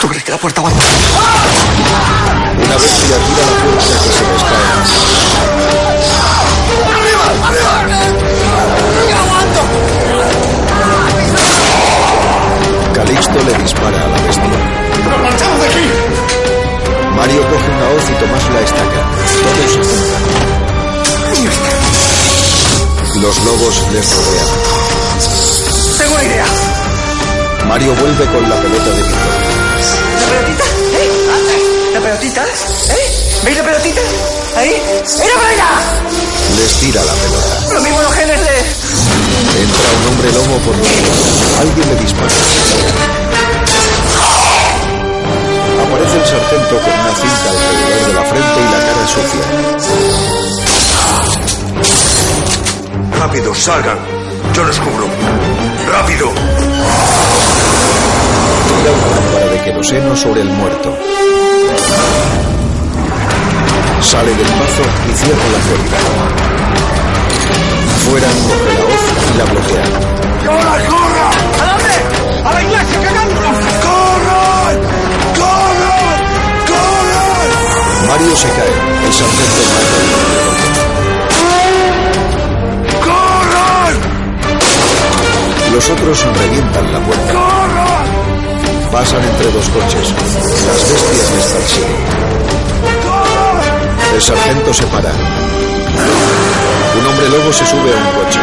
¿Tú 0.01 0.09
crees 0.09 0.25
que 0.25 0.33
la 0.33 0.39
puerta 0.39 0.61
aguanta? 0.61 0.85
Una 2.57 2.77
bestia 2.77 3.17
tira 3.27 3.47
la 3.47 3.53
puerta 3.63 3.95
que 4.03 4.11
se 4.11 4.25
les 4.25 4.43
¡Arriba! 5.51 5.60
Los 23.31 23.45
lobos 23.45 23.75
les 23.93 24.11
rodean. 24.17 24.49
Tengo 25.99 26.15
una 26.15 26.25
idea. 26.25 26.45
Mario 27.65 27.95
vuelve 27.95 28.27
con 28.27 28.43
la 28.51 28.57
pelota 28.57 28.91
de 28.91 29.03
Víctor. 29.03 29.35
¿La 30.19 30.27
pelotita? 30.27 30.65
¿La 31.95 32.01
pelotita? 32.01 32.45
¿Eh? 32.45 33.07
¿Veis 33.45 33.57
la 33.57 33.63
pelotita? 33.63 34.01
¿Ahí? 34.57 34.83
¡Mira 35.21 35.35
para 35.37 35.49
allá! 35.49 35.71
Les 36.59 36.73
tira 36.81 37.05
la 37.05 37.13
pelota. 37.13 37.73
Lo 37.73 37.81
mismo 37.83 38.03
los 38.03 38.13
genes 38.15 38.41
de... 38.41 38.59
Entra 39.63 39.91
un 39.95 40.07
hombre 40.11 40.33
lobo 40.33 40.59
por 40.67 40.75
lobos. 40.75 40.91
Alguien 41.61 41.89
le 41.89 41.95
dispara. 42.03 42.35
Aparece 45.87 46.17
el 46.17 46.27
sargento 46.27 46.81
con 46.81 46.93
una 46.99 47.15
cinta 47.15 47.49
alrededor 47.49 48.07
de 48.09 48.13
la 48.13 48.25
frente 48.25 48.59
y 48.59 48.65
la 48.65 48.81
cara 48.87 49.07
sucia. 49.07 50.40
Rápido, 53.21 53.55
salgan. 53.55 53.99
Yo 54.55 54.65
los 54.65 54.81
cubro. 54.81 55.07
¡Rápido! 55.93 56.33
Tira 58.67 58.93
una 58.93 59.09
lámpara 59.15 59.47
de 59.47 59.61
queroseno 59.63 60.17
sobre 60.17 60.41
el 60.41 60.49
muerto. 60.49 60.97
Sale 64.01 64.35
del 64.35 64.57
mazo 64.57 64.83
y 65.07 65.13
cierra 65.19 65.47
la 65.53 65.59
puerta. 65.69 65.99
Fuera 68.09 68.29
coge 68.49 68.73
la 68.79 68.85
hoz 68.87 69.05
y 69.35 69.37
la 69.37 69.45
bloquea. 69.45 69.85
¡Corra, 70.47 70.75
corra! 70.89 71.29
¿A 71.61 71.65
dónde? 71.73 71.97
¡A 72.49 72.55
la 72.55 72.63
iglesia, 72.63 72.99
cagándonos! 73.03 73.57
¡Corran! 73.85 74.77
¡Corran! 75.37 76.21
¡Corran! 76.73 77.49
Mario 78.09 78.35
se 78.35 78.49
cae. 78.49 78.75
El 79.05 79.13
sargento 79.13 79.61
mata 79.69 80.70
Los 85.73 85.89
otros 85.89 86.25
revientan 86.37 86.93
la 86.93 87.01
puerta. 87.01 87.33
Pasan 88.91 89.23
entre 89.23 89.53
dos 89.53 89.69
coches. 89.69 90.15
Las 90.67 90.91
bestias 90.91 91.31
les 91.37 91.47
persiguen. 91.47 92.41
El 94.15 94.23
sargento 94.23 94.75
se 94.75 94.83
para. 94.87 95.11
Un 96.99 97.07
hombre 97.07 97.29
lobo 97.29 97.53
se 97.53 97.65
sube 97.65 97.93
a 97.93 97.97
un 97.97 98.25
coche. 98.25 98.41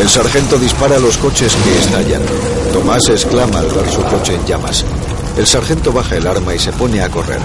El 0.00 0.08
sargento 0.08 0.58
dispara 0.58 0.96
a 0.96 0.98
los 0.98 1.16
coches 1.16 1.54
que 1.54 1.78
estallan. 1.78 2.22
Tomás 2.72 3.08
exclama 3.08 3.60
al 3.60 3.68
ver 3.68 3.88
su 3.88 4.02
coche 4.02 4.34
en 4.34 4.44
llamas. 4.46 4.84
El 5.36 5.46
sargento 5.46 5.92
baja 5.92 6.16
el 6.16 6.26
arma 6.26 6.54
y 6.54 6.58
se 6.58 6.72
pone 6.72 7.00
a 7.02 7.08
correr. 7.08 7.40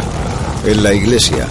En 0.66 0.82
la 0.82 0.92
iglesia, 0.92 1.48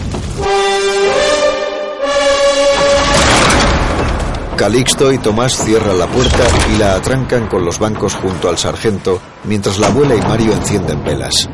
Calixto 4.57 5.13
y 5.13 5.19
Tomás 5.19 5.55
cierran 5.65 5.99
la 5.99 6.07
puerta 6.07 6.43
y 6.75 6.79
la 6.79 6.95
atrancan 6.95 7.47
con 7.47 7.65
los 7.65 7.79
bancos 7.79 8.15
junto 8.15 8.49
al 8.49 8.57
sargento, 8.57 9.21
mientras 9.45 9.79
la 9.79 9.89
abuela 9.89 10.15
y 10.15 10.21
Mario 10.21 10.53
encienden 10.53 11.05
velas. 11.05 11.49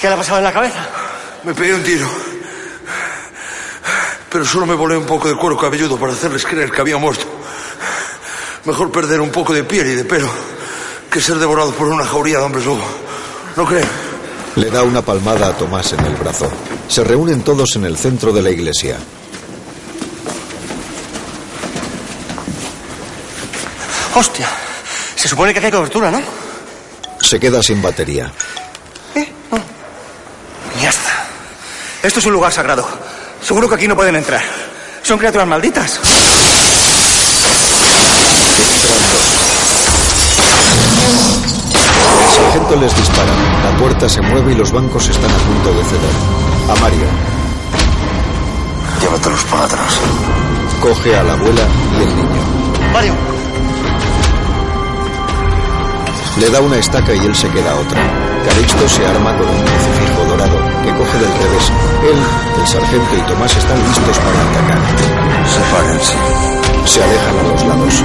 ¿Qué 0.00 0.06
le 0.06 0.14
ha 0.14 0.16
pasado 0.16 0.38
en 0.38 0.44
la 0.44 0.52
cabeza? 0.52 0.86
Me 1.42 1.52
pegué 1.52 1.74
un 1.74 1.82
tiro. 1.82 2.06
Pero 4.30 4.44
solo 4.44 4.66
me 4.66 4.74
volé 4.74 4.96
un 4.96 5.06
poco 5.06 5.28
de 5.28 5.36
cuero 5.36 5.56
cabelludo 5.56 5.96
para 5.96 6.12
hacerles 6.12 6.44
creer 6.46 6.70
que 6.70 6.80
había 6.80 6.96
muerto. 6.96 7.26
Mejor 8.66 8.92
perder 8.92 9.20
un 9.20 9.30
poco 9.30 9.52
de 9.52 9.64
piel 9.64 9.86
y 9.88 9.94
de 9.94 10.04
pelo 10.04 10.28
que 11.10 11.20
ser 11.20 11.38
devorado 11.38 11.72
por 11.72 11.88
una 11.88 12.04
jauría 12.04 12.38
de 12.38 12.44
hombres 12.44 12.66
lobo. 12.66 12.84
¿No 13.56 13.64
creen? 13.64 13.88
Le 14.56 14.70
da 14.70 14.82
una 14.82 15.02
palmada 15.02 15.48
a 15.48 15.56
Tomás 15.56 15.92
en 15.92 16.04
el 16.04 16.14
brazo. 16.14 16.50
Se 16.88 17.02
reúnen 17.02 17.42
todos 17.42 17.74
en 17.76 17.84
el 17.84 17.96
centro 17.96 18.32
de 18.32 18.42
la 18.42 18.50
iglesia. 18.50 18.98
Hostia. 24.16 24.48
Se 25.14 25.28
supone 25.28 25.52
que 25.52 25.58
aquí 25.58 25.66
hay 25.66 25.72
cobertura, 25.72 26.10
¿no? 26.10 26.22
Se 27.20 27.38
queda 27.38 27.62
sin 27.62 27.82
batería. 27.82 28.32
Mierda. 30.80 31.26
Esto 32.02 32.20
es 32.20 32.26
un 32.26 32.32
lugar 32.32 32.50
sagrado. 32.50 32.88
Seguro 33.42 33.68
que 33.68 33.74
aquí 33.74 33.86
no 33.86 33.94
pueden 33.94 34.16
entrar. 34.16 34.42
Son 35.02 35.18
criaturas 35.18 35.46
malditas. 35.46 36.00
El 42.22 42.34
sargento 42.34 42.76
les 42.76 42.96
dispara. 42.96 43.32
La 43.64 43.78
puerta 43.78 44.08
se 44.08 44.22
mueve 44.22 44.52
y 44.52 44.54
los 44.54 44.72
bancos 44.72 45.06
están 45.08 45.30
a 45.30 45.38
punto 45.38 45.74
de 45.74 45.84
ceder. 45.84 46.70
A 46.70 46.74
Mario. 46.80 47.06
Llévatelos 48.98 49.44
para 49.44 49.64
atrás. 49.64 49.94
Coge 50.80 51.14
a 51.14 51.22
la 51.22 51.34
abuela 51.34 51.68
y 51.98 52.02
el 52.02 52.16
niño. 52.16 52.42
Mario. 52.94 53.35
Le 56.38 56.50
da 56.50 56.60
una 56.60 56.76
estaca 56.76 57.14
y 57.14 57.18
él 57.18 57.34
se 57.34 57.48
queda 57.48 57.74
otra. 57.76 57.98
Calixto 58.44 58.88
se 58.88 59.06
arma 59.06 59.36
con 59.38 59.48
un 59.48 59.62
crucifijo 59.62 60.24
dorado 60.28 60.58
que 60.84 60.90
coge 60.94 61.18
del 61.18 61.32
revés. 61.32 61.72
Él, 62.04 62.18
el 62.60 62.66
sargento 62.66 63.16
y 63.16 63.20
Tomás 63.22 63.56
están 63.56 63.78
listos 63.82 64.18
para 64.18 64.42
atacar. 64.42 64.78
Sepárense. 65.48 66.14
Se 66.84 67.02
alejan 67.02 67.38
a 67.38 67.42
los 67.42 67.64
lados. 67.64 68.04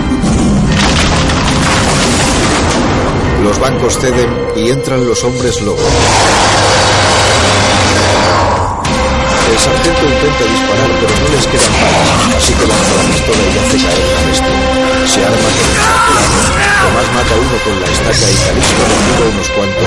Los 3.44 3.60
bancos 3.60 3.98
ceden 3.99 4.30
y 4.56 4.70
entran 4.70 5.06
los 5.06 5.24
hombres 5.24 5.62
lobo. 5.62 5.82
Sargento 9.62 10.06
intenta 10.10 10.44
disparar, 10.44 10.90
pero 10.98 11.14
no 11.22 11.28
les 11.38 11.46
quedan 11.46 11.74
balas, 11.78 12.34
así 12.34 12.52
que 12.58 12.66
lanza 12.66 12.94
la 12.98 13.04
pistola 13.14 13.44
y 13.46 13.54
hace 13.62 13.78
caer 13.78 14.10
la 14.10 14.22
bestia. 14.26 14.58
Se 15.06 15.20
arma 15.22 15.50
con 15.54 15.66
el 15.70 15.78
sargento. 15.78 16.42
Tomás 16.82 17.10
mata 17.14 17.34
uno 17.38 17.58
con 17.62 17.76
la 17.78 17.86
estaca 17.86 18.26
y 18.26 18.38
Calixto 18.42 18.82
tira 19.06 19.26
unos 19.30 19.50
cuantos. 19.54 19.86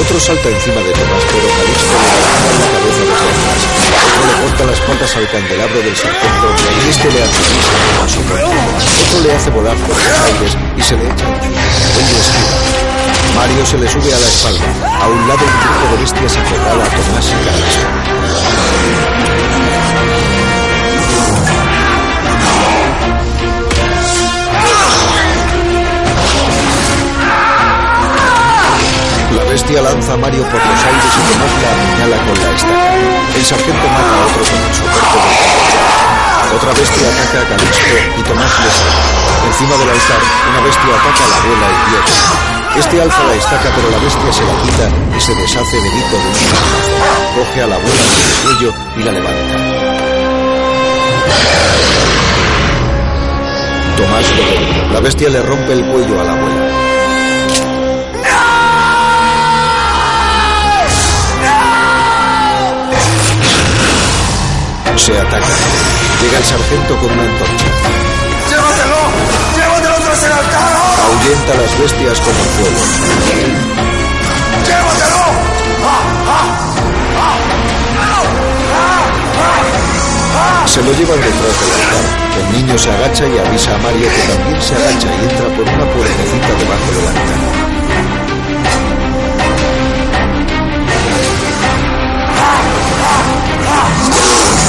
Otro 0.00 0.16
salta 0.16 0.48
encima 0.48 0.80
de 0.80 0.92
Tomás, 0.96 1.24
pero 1.28 1.44
Calixto 1.60 1.92
le 1.92 2.08
en 2.48 2.56
la 2.56 2.68
cabeza 2.72 3.04
desde 3.04 3.28
atrás. 3.36 3.60
Otro 3.84 4.24
le 4.24 4.32
corta 4.40 4.64
las 4.64 4.80
patas 4.80 5.12
al 5.16 5.28
candelabro 5.28 5.76
del 5.76 5.96
sargento 5.96 6.46
y 6.56 6.88
este 6.88 7.06
le 7.12 7.20
atraviesa 7.20 7.76
con 8.00 8.08
su. 8.08 8.20
Otro 8.24 9.18
le 9.28 9.30
hace 9.36 9.50
volar 9.52 9.76
por 9.76 9.92
los 9.92 10.16
aires 10.24 10.56
y 10.72 10.80
se 10.80 10.96
le 10.96 11.04
echa 11.04 11.28
Mario 13.36 13.66
se 13.66 13.78
le 13.78 13.86
sube 13.86 14.12
a 14.14 14.18
la 14.18 14.26
espalda. 14.26 14.64
A 15.02 15.08
un 15.08 15.28
lado 15.28 15.40
un 15.44 15.60
grupo 15.60 15.94
de 15.94 16.00
bestias 16.00 16.36
acorrala 16.36 16.84
a 16.84 16.88
Tomás 16.88 17.28
y 17.28 17.34
Calixto. 17.44 17.86
La 29.36 29.44
bestia 29.44 29.82
lanza 29.82 30.14
a 30.14 30.16
Mario 30.16 30.42
por 30.44 30.54
los 30.54 30.84
aires 30.84 31.04
y 31.04 31.32
Tomás 31.32 31.52
la 31.62 31.68
apuñala 31.72 32.16
con 32.26 32.36
la 32.42 32.50
estaca. 32.56 32.94
El 33.36 33.44
sargento 33.44 33.88
mata 33.88 34.14
a 34.14 34.26
otro 34.26 34.42
con 34.44 34.62
el 34.66 34.74
soporte. 34.74 35.65
Otra 36.54 36.72
bestia 36.72 37.08
ataca 37.08 37.40
a 37.42 37.48
Calixto 37.48 37.96
y 38.18 38.22
Tomás 38.22 38.52
le 38.60 38.70
salva. 38.70 39.02
Encima 39.46 39.76
del 39.76 39.90
altar, 39.90 40.20
una 40.50 40.60
bestia 40.60 40.94
ataca 40.94 41.24
a 41.24 41.28
la 41.28 41.36
abuela 41.36 41.66
y 41.70 41.90
Pietro. 41.90 42.14
Este 42.76 43.02
alza 43.02 43.24
la 43.24 43.34
estaca, 43.34 43.72
pero 43.74 43.90
la 43.90 43.98
bestia 43.98 44.32
se 44.32 44.44
la 44.44 44.62
quita 44.62 45.16
y 45.16 45.20
se 45.20 45.34
deshace 45.34 45.76
de 45.76 45.90
Vito 45.90 46.16
de 46.16 46.26
un. 46.26 47.46
Coge 47.46 47.62
a 47.62 47.66
la 47.66 47.76
abuela 47.76 48.04
por 48.04 48.22
el 48.22 48.56
cuello 48.56 48.74
y 48.96 49.02
la 49.02 49.12
levanta. 49.12 49.56
Tomás 53.96 54.26
lo. 54.36 54.92
La 54.92 55.00
bestia 55.00 55.28
le 55.30 55.42
rompe 55.42 55.72
el 55.72 55.84
cuello 55.86 56.20
a 56.20 56.24
la 56.24 56.32
abuela. 56.32 56.65
Se 64.96 65.12
atacan. 65.12 65.40
Llega 66.20 66.38
el 66.38 66.44
sargento 66.44 66.96
con 66.96 67.12
una 67.12 67.22
antorcha. 67.22 67.66
¡Llévatelo! 68.48 68.96
¡Llévatelo 69.54 69.94
tras 70.04 70.22
el 70.24 70.32
altar! 70.32 70.76
Ahuyenta 71.04 71.52
a 71.52 71.56
las 71.56 71.78
bestias 71.78 72.20
con 72.20 72.34
el 72.34 72.48
fuego. 72.56 72.80
¡Llévatelo! 74.66 75.24
Se 80.66 80.82
lo 80.82 80.92
llevan 80.92 81.20
detrás 81.20 81.60
del 81.60 81.70
altar. 81.72 82.04
El 82.40 82.46
niño 82.56 82.78
se 82.78 82.90
agacha 82.90 83.24
y 83.28 83.38
avisa 83.38 83.74
a 83.74 83.78
Mario 83.78 84.08
que 84.08 84.32
también 84.32 84.62
se 84.62 84.74
agacha 84.74 85.08
y 85.08 85.24
entra 85.30 85.46
por 85.54 85.68
una 85.68 85.86
puertecita 85.92 86.48
debajo 86.58 86.92
del 86.92 87.06
altar. 87.06 87.66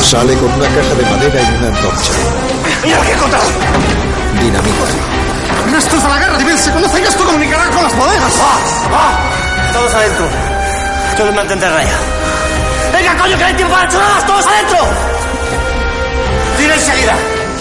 Sale 0.10 0.34
con 0.36 0.50
una 0.54 0.66
caja 0.68 0.96
de 0.96 1.04
madera 1.04 1.42
y 1.42 1.58
una 1.58 1.68
antorcha. 1.68 2.14
¡Mira 2.82 3.02
qué 3.02 3.10
he 3.10 3.14
encontrado! 3.14 3.46
Dinamita. 4.40 4.86
¡Restos 5.70 6.02
de 6.02 6.08
la 6.08 6.18
guerra 6.20 6.38
civil 6.38 6.58
se 6.58 6.72
conocen 6.72 7.04
esto 7.04 7.26
comunicará 7.26 7.70
con 7.70 7.84
las 7.84 7.94
bodegas! 7.94 8.34
Todos 9.74 9.94
adentro. 9.94 10.30
Todos 11.18 11.36
mantente 11.36 11.70
raya. 11.70 11.98
¡Venga, 12.94 13.18
coño, 13.18 13.38
que 13.38 13.44
hay 13.44 13.54
tiempo 13.56 13.74
para 13.74 13.90
chorradas! 13.90 14.26
¡Todos 14.26 14.48
adentro! 14.48 14.78
¡Tira 16.58 16.76
enseguida! 16.76 17.16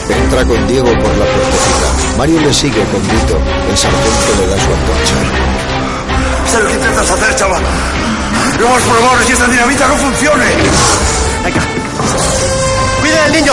Entra 0.08 0.44
con 0.44 0.66
Diego 0.68 0.92
por 1.02 1.16
la 1.16 1.24
puertecita. 1.24 2.16
Mario 2.16 2.40
le 2.42 2.54
sigue 2.54 2.84
con 2.84 3.08
grito. 3.08 3.40
El 3.68 3.76
sargento 3.76 4.34
le 4.38 4.46
da 4.46 4.56
su 4.56 4.72
antorcha. 4.72 5.14
Sé 6.52 6.62
lo 6.62 6.68
que 6.68 6.74
intentas 6.74 7.10
hacer, 7.10 7.34
chaval. 7.34 7.62
Lo 8.60 8.66
hemos 8.66 8.82
probado 8.82 9.28
y 9.28 9.32
esta 9.32 9.46
dinamita 9.48 9.88
no 9.88 9.96
funcione. 9.96 10.44
Venga. 11.42 11.85
¡Cuida 13.06 13.22
del 13.22 13.32
niño! 13.34 13.52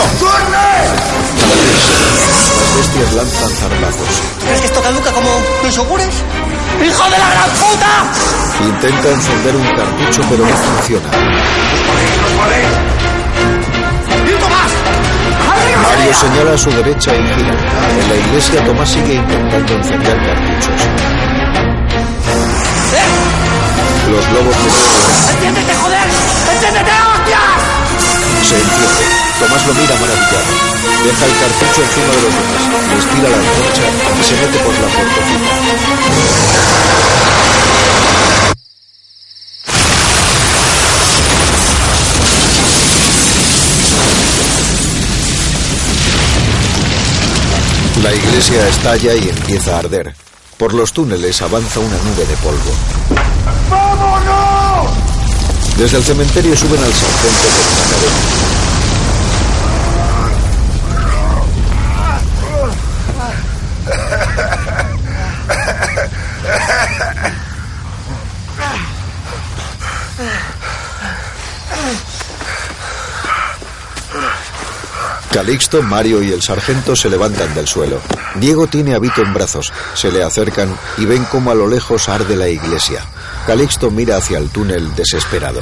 Las 2.60 2.76
bestias 2.76 3.12
lanzan 3.12 3.50
zarpazos. 3.50 4.22
¿Crees 4.42 4.60
que 4.60 4.66
esto 4.66 4.82
caduca 4.82 5.12
como 5.12 5.28
los 5.62 5.76
yogures? 5.76 6.14
¡Hijo 6.84 7.04
de 7.04 7.18
la 7.18 7.30
gran 7.30 7.50
puta! 7.50 8.02
Intenta 8.64 9.10
encender 9.10 9.54
un 9.54 9.66
cartucho 9.76 10.22
pero 10.28 10.44
no 10.44 10.56
funciona. 10.56 11.08
¡Y 14.26 14.32
Tomás! 14.40 14.72
Mario 15.82 16.14
señala 16.14 16.54
a 16.54 16.58
su 16.58 16.70
derecha 16.70 17.14
y 17.14 17.22
gira. 17.22 17.54
En 18.00 18.08
la 18.08 18.16
iglesia 18.16 18.64
Tomás 18.64 18.88
sigue 18.88 19.14
intentando 19.14 19.72
encender 19.72 20.16
cartuchos. 20.16 20.80
Los 24.10 24.28
globos 24.30 24.56
de 24.56 25.32
¡Entiéndete, 25.32 25.74
joder! 25.76 26.08
¡Entiéndete! 26.54 27.13
Se. 28.60 29.04
Tomás 29.38 29.66
lo 29.66 29.74
mira 29.74 29.94
maravillado. 29.96 30.50
Deja 31.04 31.24
el 31.26 31.32
cartucho 31.38 31.82
encima 31.82 32.14
de 32.14 32.22
los 32.22 32.32
demás. 32.34 32.62
Les 32.94 33.04
la 33.22 33.36
antorcha 33.36 33.86
y 34.18 34.22
se 34.24 34.34
mete 34.36 34.58
por 34.58 34.74
la 34.74 34.88
puertecita. 34.88 35.52
La 48.02 48.12
iglesia 48.14 48.68
estalla 48.68 49.14
y 49.14 49.28
empieza 49.30 49.76
a 49.76 49.78
arder. 49.78 50.14
Por 50.58 50.74
los 50.74 50.92
túneles 50.92 51.40
avanza 51.42 51.80
una 51.80 51.96
nube 51.96 52.26
de 52.26 52.36
polvo. 52.36 53.83
Desde 55.76 55.96
el 55.98 56.04
cementerio 56.04 56.56
suben 56.56 56.80
al 56.80 56.92
sargento 56.92 57.48
con 57.50 57.72
una 57.72 57.84
cadena. 57.90 58.73
Calixto, 75.34 75.82
Mario 75.82 76.22
y 76.22 76.30
el 76.30 76.42
sargento 76.42 76.94
se 76.94 77.10
levantan 77.10 77.52
del 77.56 77.66
suelo. 77.66 78.00
Diego 78.36 78.68
tiene 78.68 78.94
a 78.94 79.00
Vito 79.00 79.20
en 79.20 79.34
brazos. 79.34 79.72
Se 79.94 80.12
le 80.12 80.22
acercan 80.22 80.78
y 80.96 81.06
ven 81.06 81.24
cómo 81.24 81.50
a 81.50 81.56
lo 81.56 81.66
lejos 81.66 82.08
arde 82.08 82.36
la 82.36 82.48
iglesia. 82.48 83.04
Calixto 83.44 83.90
mira 83.90 84.16
hacia 84.16 84.38
el 84.38 84.50
túnel 84.50 84.94
desesperado. 84.94 85.60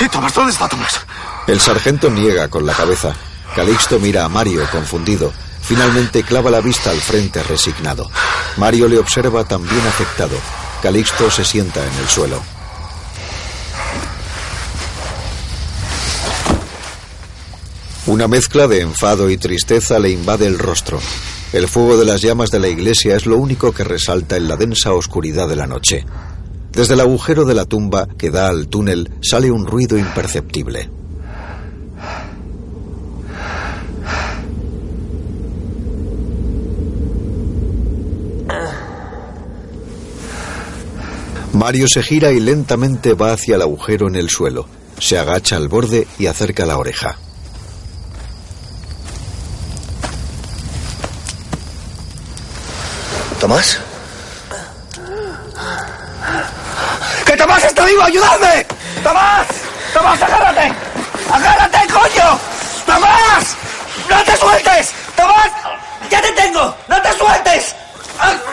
¿Y 0.00 0.08
Tomás? 0.10 0.34
¿Dónde 0.34 0.52
está 0.52 0.68
Tomás? 0.68 1.00
El 1.46 1.60
sargento 1.60 2.10
niega 2.10 2.48
con 2.48 2.66
la 2.66 2.74
cabeza. 2.74 3.14
Calixto 3.56 3.98
mira 3.98 4.26
a 4.26 4.28
Mario 4.28 4.68
confundido. 4.70 5.32
Finalmente 5.62 6.24
clava 6.24 6.50
la 6.50 6.60
vista 6.60 6.90
al 6.90 7.00
frente 7.00 7.42
resignado. 7.42 8.10
Mario 8.58 8.86
le 8.86 8.98
observa 8.98 9.44
también 9.44 9.80
afectado. 9.86 10.36
Calixto 10.82 11.30
se 11.30 11.42
sienta 11.42 11.80
en 11.80 11.94
el 12.00 12.08
suelo. 12.10 12.59
Una 18.06 18.28
mezcla 18.28 18.66
de 18.66 18.80
enfado 18.80 19.28
y 19.28 19.36
tristeza 19.36 19.98
le 19.98 20.10
invade 20.10 20.46
el 20.46 20.58
rostro. 20.58 20.98
El 21.52 21.68
fuego 21.68 21.98
de 21.98 22.06
las 22.06 22.22
llamas 22.22 22.50
de 22.50 22.58
la 22.58 22.68
iglesia 22.68 23.14
es 23.14 23.26
lo 23.26 23.36
único 23.36 23.72
que 23.72 23.84
resalta 23.84 24.36
en 24.36 24.48
la 24.48 24.56
densa 24.56 24.94
oscuridad 24.94 25.48
de 25.48 25.56
la 25.56 25.66
noche. 25.66 26.06
Desde 26.72 26.94
el 26.94 27.00
agujero 27.00 27.44
de 27.44 27.54
la 27.54 27.66
tumba 27.66 28.08
que 28.16 28.30
da 28.30 28.48
al 28.48 28.68
túnel 28.68 29.10
sale 29.20 29.50
un 29.50 29.66
ruido 29.66 29.98
imperceptible. 29.98 30.88
Mario 41.52 41.86
se 41.86 42.02
gira 42.02 42.32
y 42.32 42.40
lentamente 42.40 43.12
va 43.12 43.32
hacia 43.32 43.56
el 43.56 43.62
agujero 43.62 44.08
en 44.08 44.16
el 44.16 44.30
suelo. 44.30 44.66
Se 44.98 45.18
agacha 45.18 45.56
al 45.56 45.68
borde 45.68 46.06
y 46.18 46.26
acerca 46.26 46.64
la 46.64 46.78
oreja. 46.78 47.18
¿Tomás? 53.50 53.78
¡Que 57.26 57.36
Tomás 57.36 57.64
está 57.64 57.84
vivo! 57.84 58.02
¡Ayudadme! 58.04 58.64
¡Tomás! 59.02 59.46
¡Tomás, 59.92 60.22
agárrate! 60.22 60.72
¡Agárrate, 61.32 61.78
coño! 61.92 62.38
¡Tomás! 62.86 63.56
¡No 64.08 64.22
te 64.22 64.36
sueltes! 64.36 64.92
¡Tomás! 65.16 65.50
¡Ya 66.08 66.22
te 66.22 66.30
tengo! 66.30 66.76
¡No 66.86 67.02
te 67.02 67.12
sueltes! 67.18 67.74
Algo 68.20 68.52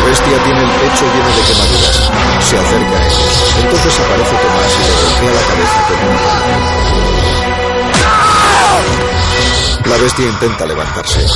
La 0.00 0.06
bestia 0.06 0.42
tiene 0.42 0.62
el 0.62 0.70
pecho 0.70 1.04
lleno 1.04 1.28
de 1.36 1.42
quemaduras. 1.42 1.96
Se 2.48 2.56
acerca 2.56 2.96
a 2.96 3.06
ellos. 3.06 3.54
Entonces 3.62 4.00
aparece 4.00 4.34
Tomás 4.36 4.72
y 4.74 4.82
le 4.82 4.92
golpea 5.04 5.32
la 5.34 5.42
cabeza 5.46 5.78
con 5.86 5.98
una 6.08 6.20
mano. 6.24 6.54
La 9.84 9.96
bestia 9.98 10.26
intenta 10.26 10.64
levantarse. 10.66 11.26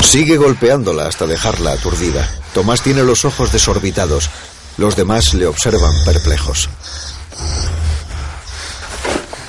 Sigue 0.00 0.38
golpeándola 0.38 1.06
hasta 1.08 1.26
dejarla 1.26 1.72
aturdida. 1.72 2.26
Tomás 2.54 2.80
tiene 2.80 3.02
los 3.02 3.26
ojos 3.26 3.52
desorbitados. 3.52 4.30
Los 4.78 4.96
demás 4.96 5.34
le 5.34 5.46
observan 5.46 5.92
perplejos. 6.06 6.70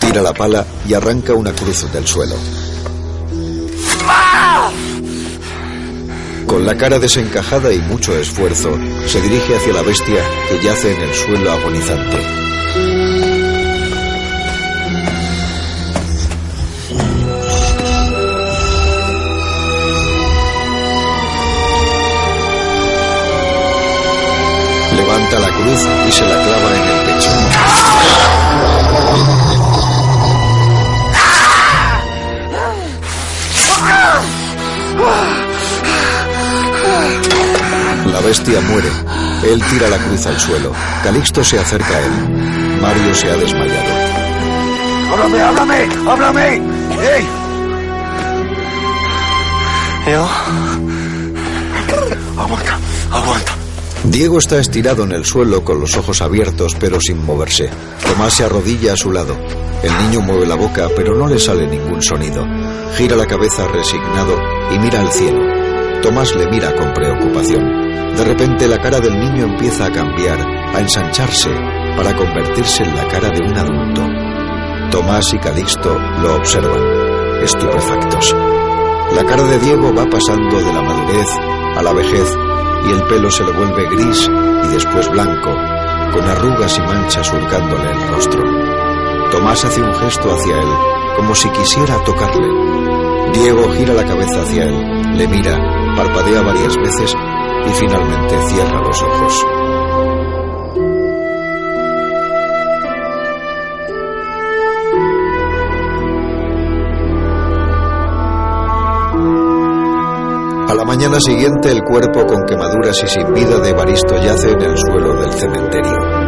Tira 0.10 0.23
la 0.23 0.34
pala 0.34 0.65
y 0.88 0.95
arranca 0.95 1.36
una 1.36 1.53
cruz 1.53 1.86
del 1.94 2.07
suelo. 2.07 2.34
Con 6.48 6.65
la 6.65 6.76
cara 6.76 6.98
desencajada 6.98 7.72
y 7.72 7.77
mucho 7.77 8.18
esfuerzo, 8.18 8.76
se 9.06 9.22
dirige 9.22 9.56
hacia 9.56 9.72
la 9.72 9.84
bestia 9.84 10.23
que 10.49 10.65
yace 10.65 10.95
en 10.95 11.02
el 11.02 11.14
suelo 11.14 11.52
agonizante. 11.52 12.18
Levanta 24.95 25.40
la 25.40 25.56
cruz 25.56 25.88
y 26.07 26.11
se 26.11 26.26
la 26.26 26.44
clava 26.44 26.76
en 26.76 26.81
el 26.81 26.98
La 38.11 38.19
bestia 38.21 38.59
muere. 38.61 38.89
Él 39.43 39.61
tira 39.69 39.89
la 39.89 39.97
cruz 39.97 40.26
al 40.26 40.39
suelo. 40.39 40.71
Calixto 41.03 41.43
se 41.43 41.59
acerca 41.59 41.95
a 41.95 41.99
él. 41.99 42.80
Mario 42.81 43.15
se 43.15 43.30
ha 43.30 43.35
desmayado. 43.35 43.89
¡Háblame, 45.11 45.41
háblame! 45.41 45.89
¡Háblame! 46.09 46.55
¡Ey! 46.55 47.27
¿Yo? 50.11 50.27
Aguanta, 52.38 52.80
aguanta. 53.11 53.55
Diego 54.03 54.39
está 54.39 54.59
estirado 54.59 55.03
en 55.03 55.11
el 55.11 55.26
suelo 55.26 55.63
con 55.63 55.80
los 55.80 55.95
ojos 55.97 56.21
abiertos 56.21 56.76
pero 56.80 56.99
sin 57.01 57.23
moverse. 57.26 57.69
Tomás 58.05 58.34
se 58.34 58.45
arrodilla 58.45 58.93
a 58.93 58.97
su 58.97 59.11
lado. 59.11 59.38
El 59.81 59.97
niño 59.97 60.22
mueve 60.22 60.45
la 60.45 60.56
boca 60.56 60.88
pero 60.95 61.15
no 61.15 61.27
le 61.27 61.39
sale 61.39 61.65
ningún 61.65 62.01
sonido. 62.01 62.45
Gira 62.97 63.15
la 63.15 63.26
cabeza 63.26 63.68
resignado 63.68 64.35
y 64.72 64.80
mira 64.80 64.99
al 64.99 65.11
cielo. 65.11 65.39
Tomás 66.01 66.35
le 66.35 66.47
mira 66.47 66.76
con 66.76 66.93
preocupación. 66.93 68.15
De 68.15 68.26
repente 68.26 68.68
la 68.68 68.77
cara 68.81 68.99
del 68.99 69.18
niño 69.18 69.45
empieza 69.45 69.85
a 69.85 69.91
cambiar, 69.91 70.39
a 70.39 70.80
ensancharse, 70.80 71.49
para 71.95 72.15
convertirse 72.15 72.84
en 72.84 72.95
la 72.95 73.07
cara 73.07 73.30
de 73.30 73.41
un 73.41 73.57
adulto. 73.57 74.01
Tomás 74.91 75.34
y 75.34 75.38
Calixto 75.38 75.97
lo 76.22 76.35
observan, 76.35 77.41
estupefactos. 77.43 78.35
La 79.15 79.23
cara 79.26 79.43
de 79.43 79.60
Diego 79.60 79.93
va 79.93 80.06
pasando 80.06 80.57
de 80.57 80.73
la 80.73 80.81
madurez 80.81 81.30
a 81.77 81.81
la 81.81 81.93
vejez 81.93 82.38
y 82.88 82.91
el 82.91 83.03
pelo 83.03 83.30
se 83.31 83.43
le 83.43 83.51
vuelve 83.51 83.89
gris 83.95 84.30
y 84.64 84.68
después 84.73 85.10
blanco, 85.10 85.51
con 86.14 86.23
arrugas 86.27 86.77
y 86.77 86.81
manchas 86.81 87.27
surcándole 87.27 87.91
el 87.91 88.07
rostro. 88.10 88.78
Tomás 89.31 89.64
hace 89.64 89.81
un 89.81 89.93
gesto 89.93 90.31
hacia 90.31 90.60
él, 90.60 90.69
como 91.15 91.35
si 91.35 91.49
quisiera 91.49 92.03
tocarle. 92.03 92.47
Diego 93.34 93.72
gira 93.72 93.93
la 93.93 94.03
cabeza 94.03 94.41
hacia 94.41 94.64
él, 94.64 95.18
le 95.18 95.27
mira, 95.27 95.56
parpadea 95.95 96.41
varias 96.41 96.76
veces 96.76 97.14
y 97.68 97.69
finalmente 97.69 98.41
cierra 98.47 98.81
los 98.81 99.01
ojos. 99.03 99.45
A 110.69 110.76
la 110.76 110.85
mañana 110.85 111.19
siguiente 111.19 111.72
el 111.72 111.84
cuerpo 111.84 112.26
con 112.26 112.45
quemaduras 112.45 112.95
y 113.03 113.07
sin 113.07 113.34
vida 113.34 113.60
de 113.60 113.69
Evaristo 113.69 114.18
yace 114.18 114.51
en 114.51 114.61
el 114.61 114.77
suelo 114.77 115.22
del 115.22 115.31
cementerio. 115.34 116.19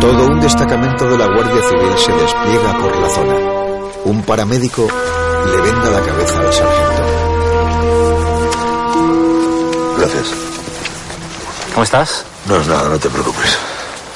Todo 0.00 0.26
un 0.26 0.40
destacamento 0.40 1.06
de 1.06 1.18
la 1.18 1.26
Guardia 1.26 1.62
Civil 1.68 1.98
se 1.98 2.12
despliega 2.12 2.78
por 2.78 2.96
la 2.96 3.08
zona. 3.08 3.34
Un 4.04 4.22
paramédico 4.22 4.86
le 5.46 5.60
venda 5.60 5.90
la 5.90 6.00
cabeza 6.00 6.38
al 6.40 6.52
sargento. 6.52 7.02
Gracias. 9.98 10.26
¿Cómo 11.72 11.84
estás? 11.84 12.24
No 12.46 12.56
es 12.56 12.66
nada, 12.66 12.88
no 12.88 12.98
te 12.98 13.08
preocupes. 13.08 13.56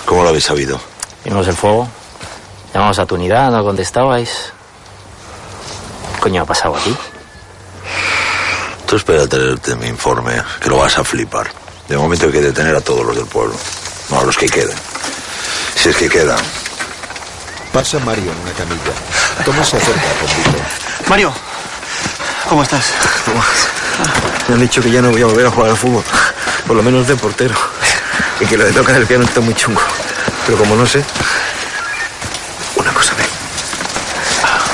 ¿Cómo 0.05 0.23
lo 0.23 0.29
habéis 0.29 0.45
sabido? 0.45 0.81
Vimos 1.25 1.47
el 1.49 1.55
fuego. 1.55 1.89
Llamamos 2.75 2.99
a 2.99 3.07
tu 3.07 3.15
unidad, 3.15 3.51
no 3.51 3.65
contestabais. 3.65 4.53
¿Qué 6.15 6.21
coño 6.21 6.43
ha 6.43 6.45
pasado 6.45 6.77
aquí? 6.77 6.95
Tú 8.87 8.97
espera 8.97 9.23
a 9.23 9.27
tenerte 9.27 9.75
mi 9.77 9.87
informe, 9.87 10.43
que 10.61 10.69
lo 10.69 10.79
vas 10.79 10.99
a 10.99 11.05
flipar. 11.05 11.49
De 11.89 11.97
momento 11.97 12.27
hay 12.27 12.33
que 12.33 12.41
detener 12.41 12.77
a 12.77 12.81
todos 12.81 13.05
los 13.05 13.17
del 13.17 13.27
pueblo. 13.27 13.55
No, 14.11 14.21
a 14.21 14.25
los 14.25 14.37
que 14.37 14.49
queden. 14.49 14.77
Si 15.89 15.93
es 15.93 15.97
que 15.97 16.09
quedan. 16.21 16.37
Pasa 17.73 17.99
Mario 18.01 18.31
en 18.31 18.39
una 18.41 18.53
camilla. 18.53 18.93
Tomás 19.43 19.71
se 19.71 19.79
acerca 19.79 20.03
con 20.21 20.37
Vito. 20.37 20.59
Mario, 21.09 21.33
¿cómo 22.47 22.63
estás? 22.63 22.93
Me 24.49 24.57
han 24.57 24.61
dicho 24.61 24.83
que 24.83 24.91
ya 24.91 25.01
no 25.01 25.11
voy 25.11 25.23
a 25.23 25.25
volver 25.25 25.47
a 25.47 25.51
jugar 25.51 25.71
al 25.71 25.79
fútbol. 25.79 26.05
Por 26.67 26.77
lo 26.77 26.83
menos 26.83 27.09
de 27.09 27.17
portero. 27.17 27.55
Y 28.39 28.45
que 28.45 28.59
lo 28.59 28.67
de 28.67 28.73
tocar 28.73 28.97
el 28.97 29.07
piano 29.07 29.25
está 29.25 29.41
muy 29.41 29.55
chungo. 29.55 29.81
Pero 30.45 30.59
como 30.59 30.77
no 30.77 30.85
sé... 30.85 31.03
Una 32.77 32.93
cosa, 32.93 33.15
ve. 33.15 33.25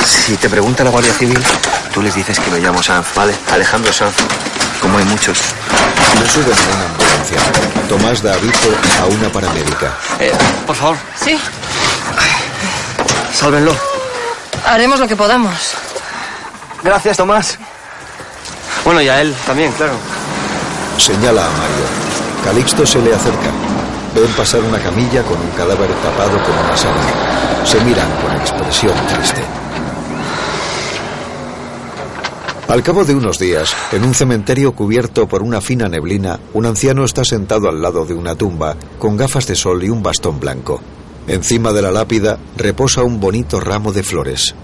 Si 0.05 0.37
te 0.37 0.51
pregunta 0.51 0.83
la 0.83 0.91
Guardia 0.91 1.13
Civil, 1.13 1.41
tú 1.93 2.03
les 2.03 2.17
dices 2.17 2.41
que 2.41 2.51
me 2.51 2.59
llamo 2.59 2.83
Sanz, 2.83 3.07
¿vale? 3.15 3.37
Alejandro 3.53 3.93
Sanz. 3.93 4.17
Como 4.83 4.99
hay 4.99 5.05
muchos. 5.05 5.39
Le 6.21 6.29
suben 6.29 7.04
ambulancia. 7.33 7.89
Tomás 7.89 8.23
da 8.23 8.35
aviso 8.35 8.71
a 9.03 9.07
una 9.07 9.29
paramédica. 9.31 9.93
Eh, 10.21 10.33
por 10.67 10.77
favor. 10.77 10.97
Sí, 11.23 11.39
Sálvenlo. 13.33 13.75
haremos 14.67 15.01
lo 15.01 15.09
que 15.09 15.17
podamos. 15.17 15.55
Gracias, 16.83 17.17
Tomás. 17.17 17.59
Bueno, 18.85 19.01
y 19.01 19.09
a 19.09 19.21
él 19.21 19.35
también, 19.47 19.73
claro. 19.73 19.95
Señala 20.99 21.47
a 21.47 21.51
Mario. 21.51 21.87
Calixto 22.45 22.87
se 22.87 22.99
le 23.01 23.15
acerca. 23.15 23.51
Ven 24.15 24.31
pasar 24.37 24.61
una 24.61 24.79
camilla 24.79 25.23
con 25.23 25.41
un 25.41 25.51
cadáver 25.51 25.91
tapado 26.03 26.41
con 26.43 26.59
una 26.59 26.77
sábana. 26.77 27.65
Se 27.65 27.81
miran 27.81 28.09
con 28.23 28.37
expresión 28.37 28.95
triste. 29.09 29.43
Al 32.67 32.83
cabo 32.83 33.05
de 33.05 33.15
unos 33.15 33.39
días, 33.39 33.77
en 33.93 34.05
un 34.05 34.15
cementerio 34.15 34.73
cubierto 34.73 35.29
por 35.29 35.43
una 35.43 35.61
fina 35.61 35.87
neblina, 35.87 36.41
un 36.55 36.65
anciano 36.65 37.05
está 37.05 37.23
sentado 37.23 37.69
al 37.69 37.83
lado 37.83 38.07
de 38.07 38.15
una 38.15 38.37
tumba, 38.37 38.75
con 38.99 39.19
gafas 39.19 39.47
de 39.47 39.55
sol 39.55 39.85
y 39.85 39.91
un 39.91 40.03
bastón 40.03 40.41
blanco. 40.41 40.81
Encima 41.29 41.73
de 41.73 41.83
la 41.83 41.91
lápida 41.91 42.39
reposa 42.57 43.03
un 43.03 43.21
bonito 43.21 43.61
ramo 43.61 43.93
de 43.93 44.03
flores. 44.03 44.55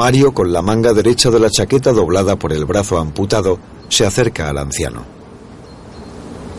Mario, 0.00 0.32
con 0.32 0.50
la 0.50 0.62
manga 0.62 0.94
derecha 0.94 1.28
de 1.28 1.38
la 1.38 1.50
chaqueta 1.50 1.92
doblada 1.92 2.34
por 2.36 2.54
el 2.54 2.64
brazo 2.64 2.96
amputado, 2.96 3.58
se 3.90 4.06
acerca 4.06 4.48
al 4.48 4.56
anciano. 4.56 5.04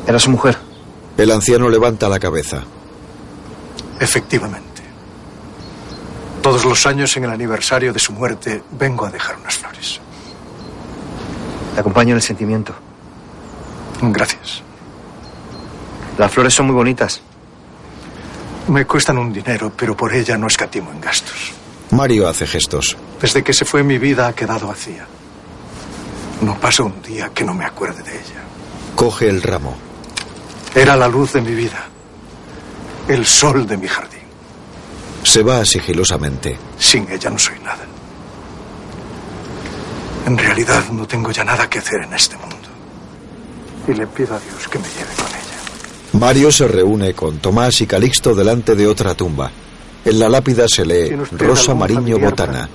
¿Era 0.06 0.20
su 0.20 0.30
mujer? 0.30 0.60
El 1.18 1.32
anciano 1.32 1.68
levanta 1.68 2.08
la 2.08 2.20
cabeza. 2.20 2.62
Efectivamente. 4.00 4.84
Todos 6.44 6.66
los 6.66 6.86
años 6.86 7.18
en 7.18 7.24
el 7.24 7.32
aniversario 7.32 7.92
de 7.92 7.98
su 7.98 8.14
muerte 8.14 8.62
vengo 8.74 9.08
a 9.08 9.10
dejar 9.10 9.38
unas 9.38 9.58
flores. 9.58 10.00
Te 11.74 11.80
acompaño 11.80 12.12
en 12.12 12.18
el 12.18 12.22
sentimiento. 12.22 12.76
Gracias. 14.04 14.62
Las 16.20 16.32
flores 16.32 16.54
son 16.54 16.68
muy 16.68 16.76
bonitas. 16.76 17.20
Me 18.68 18.86
cuestan 18.86 19.18
un 19.18 19.34
dinero, 19.34 19.72
pero 19.76 19.98
por 19.98 20.14
ella 20.14 20.38
no 20.38 20.46
escatimo 20.46 20.92
en 20.92 21.02
gastos. 21.02 21.54
Mario 21.92 22.28
hace 22.28 22.48
gestos. 22.48 22.98
Desde 23.22 23.44
que 23.44 23.54
se 23.54 23.66
fue 23.66 23.84
mi 23.84 23.98
vida 23.98 24.28
ha 24.28 24.34
quedado 24.34 24.68
vacía. 24.68 25.06
No 26.42 26.60
pasa 26.60 26.84
un 26.84 27.02
día 27.02 27.30
que 27.34 27.44
no 27.44 27.54
me 27.54 27.66
acuerde 27.66 28.02
de 28.02 28.12
ella. 28.12 28.42
Coge 28.96 29.30
el 29.30 29.42
ramo. 29.42 29.76
Era 30.74 30.96
la 30.96 31.08
luz 31.08 31.34
de 31.34 31.42
mi 31.42 31.54
vida. 31.54 31.86
El 33.08 33.26
sol 33.26 33.68
de 33.68 33.78
mi 33.78 33.88
jardín. 33.88 34.22
Se 35.24 35.44
va 35.44 35.64
sigilosamente. 35.66 36.58
Sin 36.80 37.10
ella 37.12 37.30
no 37.30 37.38
soy 37.38 37.60
nada. 37.60 37.86
En 40.26 40.38
realidad 40.38 40.90
no 40.92 41.06
tengo 41.06 41.32
ya 41.32 41.44
nada 41.44 41.70
que 41.70 41.80
hacer 41.80 42.04
en 42.04 42.14
este 42.14 42.38
mundo. 42.38 42.56
Y 43.88 43.94
le 43.94 44.08
pido 44.08 44.36
a 44.36 44.40
Dios 44.40 44.68
que 44.70 44.80
me 44.80 44.88
lleve 44.88 45.14
con 45.16 45.28
ella. 45.28 46.20
Mario 46.20 46.52
se 46.52 46.68
reúne 46.68 47.14
con 47.14 47.40
Tomás 47.40 47.82
y 47.82 47.88
Calixto 47.88 48.34
delante 48.34 48.76
de 48.76 48.88
otra 48.88 49.14
tumba. 49.14 49.52
En 50.04 50.20
la 50.20 50.30
lápida 50.30 50.66
se 50.68 50.86
lee 50.86 51.10
¿Tiene 51.10 51.24
usted 51.24 51.46
Rosa 51.46 51.76
Mariño 51.76 52.18
Botana, 52.18 52.68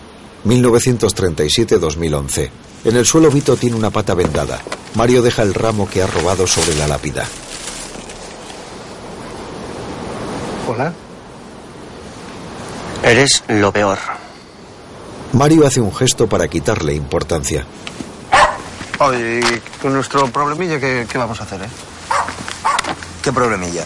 1937-2011. 0.45 2.51
En 2.85 2.97
el 2.97 3.05
suelo 3.05 3.31
Vito 3.31 3.57
tiene 3.57 3.77
una 3.77 3.91
pata 3.91 4.15
vendada. 4.15 4.61
Mario 4.95 5.23
deja 5.23 5.43
el 5.43 5.55
ramo 5.55 5.89
que 5.89 6.03
ha 6.03 6.07
robado 6.07 6.47
sobre 6.47 6.75
la 6.77 6.87
lápida. 6.87 7.27
Hola. 10.69 10.93
Eres 13.03 13.43
lo 13.49 13.73
peor. 13.73 13.99
Mario 15.33 15.67
hace 15.67 15.81
un 15.81 15.95
gesto 15.95 16.29
para 16.29 16.49
quitarle 16.49 16.95
importancia. 16.95 17.67
Oye, 18.99 19.41
con 19.83 19.93
nuestro 19.93 20.27
problemilla, 20.29 20.81
¿qué, 20.81 21.07
qué 21.11 21.19
vamos 21.19 21.39
a 21.41 21.45
hacer, 21.45 21.63
eh? 21.63 21.69
¿Qué 23.23 23.33
problemilla? 23.33 23.85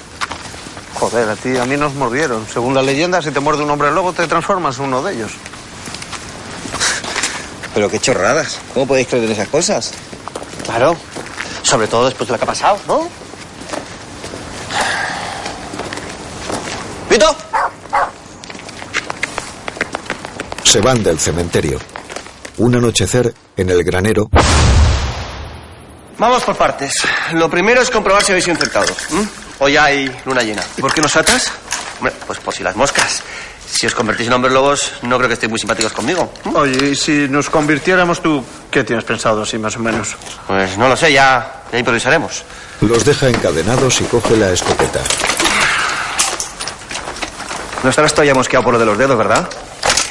Joder, 1.00 1.30
a 1.30 1.34
ti, 1.34 1.56
a 1.56 1.64
mí 1.64 1.78
nos 1.78 1.94
mordieron. 1.94 2.46
Según 2.46 2.74
la 2.74 2.82
leyenda, 2.82 3.22
si 3.22 3.30
te 3.30 3.40
muerde 3.40 3.62
un 3.62 3.70
hombre 3.70 3.90
lobo, 3.90 4.12
te 4.12 4.26
transformas 4.26 4.78
en 4.78 4.84
uno 4.84 5.02
de 5.02 5.14
ellos. 5.14 5.32
Pero 7.72 7.88
qué 7.88 7.98
chorradas. 7.98 8.58
¿Cómo 8.74 8.86
podéis 8.86 9.08
creer 9.08 9.24
en 9.24 9.32
esas 9.32 9.48
cosas? 9.48 9.92
Claro. 10.64 10.94
Sobre 11.62 11.88
todo 11.88 12.04
después 12.04 12.28
de 12.28 12.32
lo 12.32 12.38
que 12.38 12.44
ha 12.44 12.46
pasado, 12.46 12.78
¿no? 12.86 13.08
¡Vito! 17.08 17.34
Se 20.64 20.80
van 20.82 21.02
del 21.02 21.18
cementerio. 21.18 21.78
Un 22.58 22.76
anochecer 22.76 23.34
en 23.56 23.70
el 23.70 23.82
granero. 23.82 24.28
Vamos 26.18 26.42
por 26.42 26.56
partes. 26.56 26.92
Lo 27.32 27.48
primero 27.48 27.80
es 27.80 27.88
comprobar 27.90 28.22
si 28.22 28.32
habéis 28.32 28.44
sido 28.44 28.56
infectados. 28.56 29.08
Ya 29.68 29.84
hay 29.84 30.14
luna 30.24 30.42
llena. 30.42 30.62
¿Y 30.76 30.80
por 30.80 30.92
qué 30.92 31.00
nos 31.00 31.16
atas? 31.16 31.52
Hombre, 31.98 32.14
pues 32.26 32.38
por 32.38 32.54
si 32.54 32.62
las 32.62 32.76
moscas. 32.76 33.22
Si 33.70 33.86
os 33.86 33.94
convertís 33.94 34.26
en 34.26 34.32
hombres 34.32 34.52
lobos, 34.52 34.92
no 35.02 35.16
creo 35.16 35.28
que 35.28 35.34
estéis 35.34 35.50
muy 35.50 35.58
simpáticos 35.58 35.92
conmigo. 35.92 36.32
Oye, 36.54 36.88
y 36.90 36.96
si 36.96 37.28
nos 37.28 37.48
convirtiéramos 37.50 38.20
tú, 38.20 38.44
¿qué 38.70 38.82
tienes 38.82 39.04
pensado 39.04 39.42
así 39.42 39.58
más 39.58 39.76
o 39.76 39.78
menos? 39.78 40.16
Pues 40.46 40.76
no 40.76 40.88
lo 40.88 40.96
sé, 40.96 41.12
ya, 41.12 41.62
ya 41.70 41.78
improvisaremos. 41.78 42.42
Los 42.80 43.04
deja 43.04 43.28
encadenados 43.28 44.00
y 44.00 44.04
coge 44.04 44.36
la 44.36 44.50
escopeta. 44.50 45.00
No 47.82 47.90
estarás 47.90 48.12
todavía 48.12 48.34
mosqueado 48.34 48.64
por 48.64 48.74
lo 48.74 48.78
de 48.80 48.86
los 48.86 48.98
dedos, 48.98 49.16
¿verdad? 49.16 49.48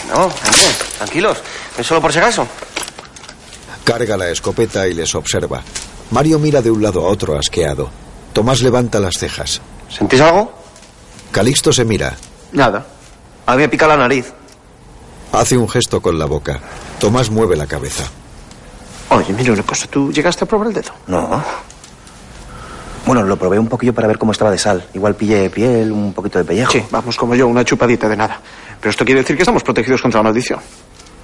No, 0.10 0.24
hombre, 0.24 0.76
tranquilos. 0.98 1.38
Es 1.78 1.86
solo 1.86 2.02
por 2.02 2.12
si 2.14 2.20
acaso. 2.20 2.48
Carga 3.84 4.18
la 4.18 4.30
escopeta 4.30 4.88
y 4.88 4.94
les 4.94 5.14
observa. 5.16 5.62
Mario 6.12 6.40
mira 6.40 6.62
de 6.62 6.72
un 6.72 6.82
lado 6.82 7.06
a 7.06 7.10
otro 7.10 7.38
asqueado. 7.38 7.92
Tomás 8.34 8.62
levanta 8.62 9.00
las 9.00 9.18
cejas. 9.18 9.62
¿Sentís 9.90 10.22
algo? 10.22 10.54
Calixto 11.32 11.72
se 11.74 11.86
mira. 11.86 12.16
Nada. 12.52 12.86
A 13.46 13.56
mí 13.56 13.62
me 13.64 13.70
pica 13.70 13.88
la 13.88 13.98
nariz. 13.98 14.32
Hace 15.32 15.58
un 15.58 15.70
gesto 15.70 16.02
con 16.02 16.18
la 16.18 16.26
boca. 16.26 16.60
Tomás 17.00 17.30
mueve 17.30 17.56
la 17.56 17.68
cabeza. 17.68 18.04
Oye, 19.10 19.34
mira 19.34 19.54
una 19.54 19.64
cosa, 19.64 19.88
¿tú 19.88 20.12
llegaste 20.12 20.44
a 20.44 20.48
probar 20.48 20.68
el 20.68 20.74
dedo? 20.74 20.92
No. 21.08 21.44
Bueno, 23.06 23.24
lo 23.24 23.38
probé 23.38 23.58
un 23.58 23.68
poquillo 23.68 23.94
para 23.94 24.08
ver 24.08 24.20
cómo 24.20 24.32
estaba 24.32 24.52
de 24.52 24.58
sal. 24.60 24.86
Igual 24.94 25.16
pillé 25.16 25.50
piel, 25.50 25.92
un 25.92 26.14
poquito 26.14 26.38
de 26.38 26.46
pellejo. 26.46 26.72
Sí, 26.72 26.84
vamos 26.92 27.16
como 27.18 27.34
yo, 27.34 27.48
una 27.48 27.66
chupadita 27.66 28.08
de 28.08 28.16
nada. 28.16 28.40
Pero 28.80 28.92
esto 28.92 29.04
quiere 29.04 29.22
decir 29.22 29.36
que 29.36 29.42
estamos 29.42 29.64
protegidos 29.64 30.02
contra 30.02 30.20
la 30.20 30.26
maldición. 30.26 30.60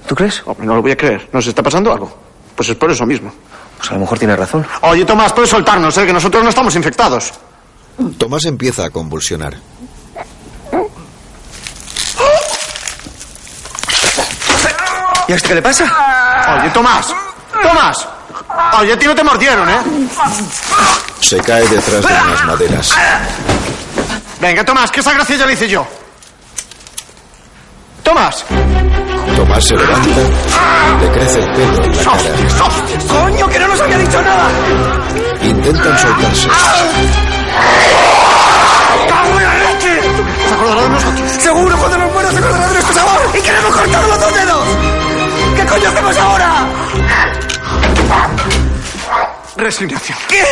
¿Tú 0.06 0.14
crees? 0.14 0.42
Hombre, 0.46 0.66
no 0.66 0.74
lo 0.74 0.82
voy 0.82 0.92
a 0.92 0.96
creer. 0.96 1.28
¿Nos 1.32 1.46
está 1.46 1.62
pasando 1.62 1.92
algo? 1.92 2.12
Pues 2.56 2.68
es 2.70 2.76
por 2.76 2.90
eso 2.90 3.06
mismo. 3.06 3.32
Pues 3.78 3.90
a 3.90 3.94
lo 3.94 4.00
mejor 4.00 4.18
tienes 4.18 4.38
razón. 4.38 4.66
Oye, 4.82 5.04
Tomás, 5.04 5.32
puedes 5.32 5.50
soltarnos, 5.50 5.96
¿eh? 5.98 6.06
Que 6.06 6.12
nosotros 6.12 6.42
no 6.42 6.50
estamos 6.50 6.74
infectados. 6.74 7.32
Tomás 8.18 8.44
empieza 8.44 8.84
a 8.84 8.90
convulsionar. 8.90 9.56
¿Y 15.28 15.32
a 15.32 15.36
este 15.36 15.48
qué 15.48 15.54
le 15.56 15.62
pasa? 15.62 15.84
Oye, 16.60 16.70
Tomás. 16.70 17.08
Tomás. 17.62 18.08
Oye, 18.78 18.92
a 18.92 18.98
ti 18.98 19.06
no 19.06 19.14
te 19.14 19.24
mordieron, 19.24 19.68
¿eh? 19.68 19.78
Se 21.20 21.38
cae 21.40 21.66
detrás 21.66 22.06
de 22.06 22.14
unas 22.14 22.44
maderas. 22.44 22.90
Venga, 24.40 24.64
Tomás, 24.64 24.90
que 24.90 25.00
esa 25.00 25.12
gracia 25.12 25.36
ya 25.36 25.46
la 25.46 25.52
hice 25.52 25.68
yo. 25.68 25.86
Tomás. 28.02 28.44
Tomás 29.34 29.64
se 29.64 29.74
levanta, 29.76 30.20
le 31.00 31.10
crece 31.10 31.38
el 31.40 31.52
pelo 31.52 31.84
en 31.84 31.96
la 31.96 32.02
cara. 32.04 32.18
¡Coño, 33.08 33.48
que 33.48 33.58
no 33.58 33.68
nos 33.68 33.80
había 33.80 33.98
dicho 33.98 34.22
nada! 34.22 34.48
Intentan 35.42 35.98
soltarse. 35.98 36.48
¡Cago 39.08 39.40
en 39.40 39.44
la 39.44 39.54
leche! 39.54 40.00
¿Se 40.48 40.54
acordará 40.54 40.82
de 40.82 40.88
nosotros? 40.88 41.30
Seguro 41.32 41.76
cuando 41.78 41.98
nos 41.98 42.12
muera 42.12 42.30
se 42.30 42.38
acordará 42.38 42.66
de 42.66 42.72
nuestro 42.74 42.94
sabor 42.94 43.20
y 43.34 43.40
que 43.42 43.52
le 43.52 43.58
hemos 43.58 43.76
cortado 43.76 44.08
los 44.08 44.20
dos 44.20 44.34
dedos. 44.34 44.66
¿Qué 45.56 45.66
coño 45.66 45.88
hacemos 45.88 46.16
ahora? 46.18 46.66
Resignación. 49.56 50.18
¿Qué? 50.28 50.44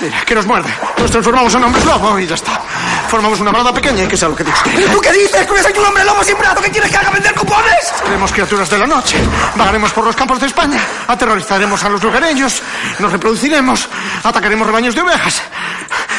Mira, 0.00 0.24
que 0.24 0.34
nos 0.34 0.46
muerde. 0.46 0.72
Nos 0.98 1.10
transformamos 1.10 1.54
en 1.54 1.64
hombres 1.64 1.84
lobo 1.84 2.18
y 2.18 2.26
ya 2.26 2.34
está. 2.34 2.60
Formamos 3.08 3.40
una 3.40 3.50
brada 3.50 3.72
pequeña 3.72 4.04
y 4.04 4.06
que 4.06 4.16
sea 4.16 4.28
lo 4.28 4.36
que 4.36 4.44
Dios 4.44 4.58
quiera. 4.62 4.78
¿Pero 4.78 4.92
tú 4.92 5.00
qué 5.00 5.12
dices? 5.12 5.46
¿Que 5.46 5.62
soy 5.62 5.72
un 5.78 5.86
hombre 5.86 6.04
lobo 6.04 6.22
sin 6.22 6.36
brazo? 6.38 6.60
¿Qué 6.60 6.70
quieres 6.70 6.90
que 6.90 6.96
haga 6.96 7.10
vender 7.10 7.34
cupones? 7.34 7.92
Seremos 8.04 8.32
criaturas 8.32 8.70
de 8.70 8.78
la 8.78 8.86
noche. 8.86 9.18
Vagaremos 9.56 9.92
por 9.92 10.04
los 10.04 10.14
campos 10.14 10.40
de 10.40 10.46
España. 10.46 10.80
Aterrorizaremos 11.06 11.82
a 11.84 11.88
los 11.88 12.02
lugareños. 12.02 12.62
Nos 12.98 13.10
reproduciremos. 13.10 13.88
Atacaremos 14.22 14.66
rebaños 14.66 14.94
de 14.94 15.00
ovejas. 15.00 15.42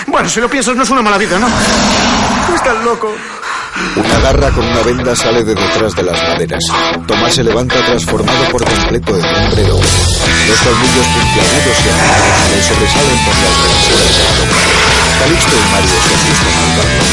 Bueno, 0.08 0.28
si 0.28 0.42
lo 0.42 0.50
piensas, 0.50 0.76
no 0.76 0.84
es 0.84 0.90
una 0.90 1.02
mala 1.02 1.18
vida, 1.18 1.38
¿no? 1.40 1.48
Tú 2.48 2.56
estás 2.56 2.84
loco. 2.84 3.16
Una 3.96 4.20
garra 4.20 4.50
con 4.52 4.66
una 4.66 4.82
venda 4.82 5.16
sale 5.16 5.44
de 5.44 5.54
detrás 5.54 5.96
de 5.96 6.04
las 6.04 6.22
maderas. 6.22 6.64
Tomás 7.08 7.34
se 7.34 7.44
levanta 7.44 7.76
transformado 7.86 8.44
por 8.52 8.64
completo 8.64 9.18
en 9.18 9.26
hombre 9.26 9.68
lobo. 9.68 9.82
Los 9.82 10.60
colmillos 10.60 11.08
puntiagudos 11.08 11.78
y 11.78 11.90
afilados 11.90 12.50
le 12.50 12.64
sobresalen 12.64 13.20
por 13.26 13.36
las 13.40 13.56
grasuras 13.64 14.12
del 14.18 14.32
lomo. 14.40 14.56
Calixto 15.20 15.56
y 15.56 15.66
Mario 15.72 15.98
se 16.06 16.14
asustan 16.16 16.56
al 16.60 16.72
verlo. 16.78 17.04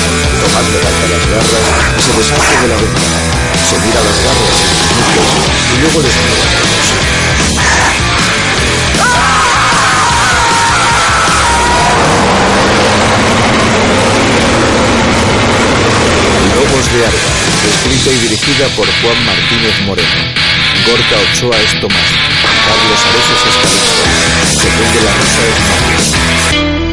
Tomás 0.40 0.66
levanta 0.72 1.04
las 1.12 1.24
garras 1.30 1.64
y 1.96 2.02
se 2.02 2.12
deshace 2.16 2.54
de 2.62 2.68
la 2.68 2.76
venda. 2.76 3.08
Se 3.68 3.76
mira 3.84 4.00
las 4.00 4.18
garras 4.24 4.56
y 4.56 4.94
núcleos 4.96 5.32
y 5.72 5.80
luego 5.80 5.98
les 6.02 6.14
mira 6.16 6.44
a. 8.02 8.05
De 16.92 17.04
Arga, 17.04 17.18
escrita 17.68 18.10
y 18.10 18.18
dirigida 18.28 18.68
por 18.76 18.86
Juan 18.86 19.26
Martínez 19.26 19.80
Moreno. 19.86 20.08
Gorka 20.86 21.16
Ochoa 21.32 21.56
es 21.60 21.80
Tomás. 21.80 21.98
Carlos 22.64 23.00
Areces 23.06 23.40
es 23.48 23.56
Calixto. 23.56 24.02
Segundo 24.62 24.98
La 25.04 25.12
Rosa 25.12 25.42
es 25.50 26.64
Mario. 26.70 26.85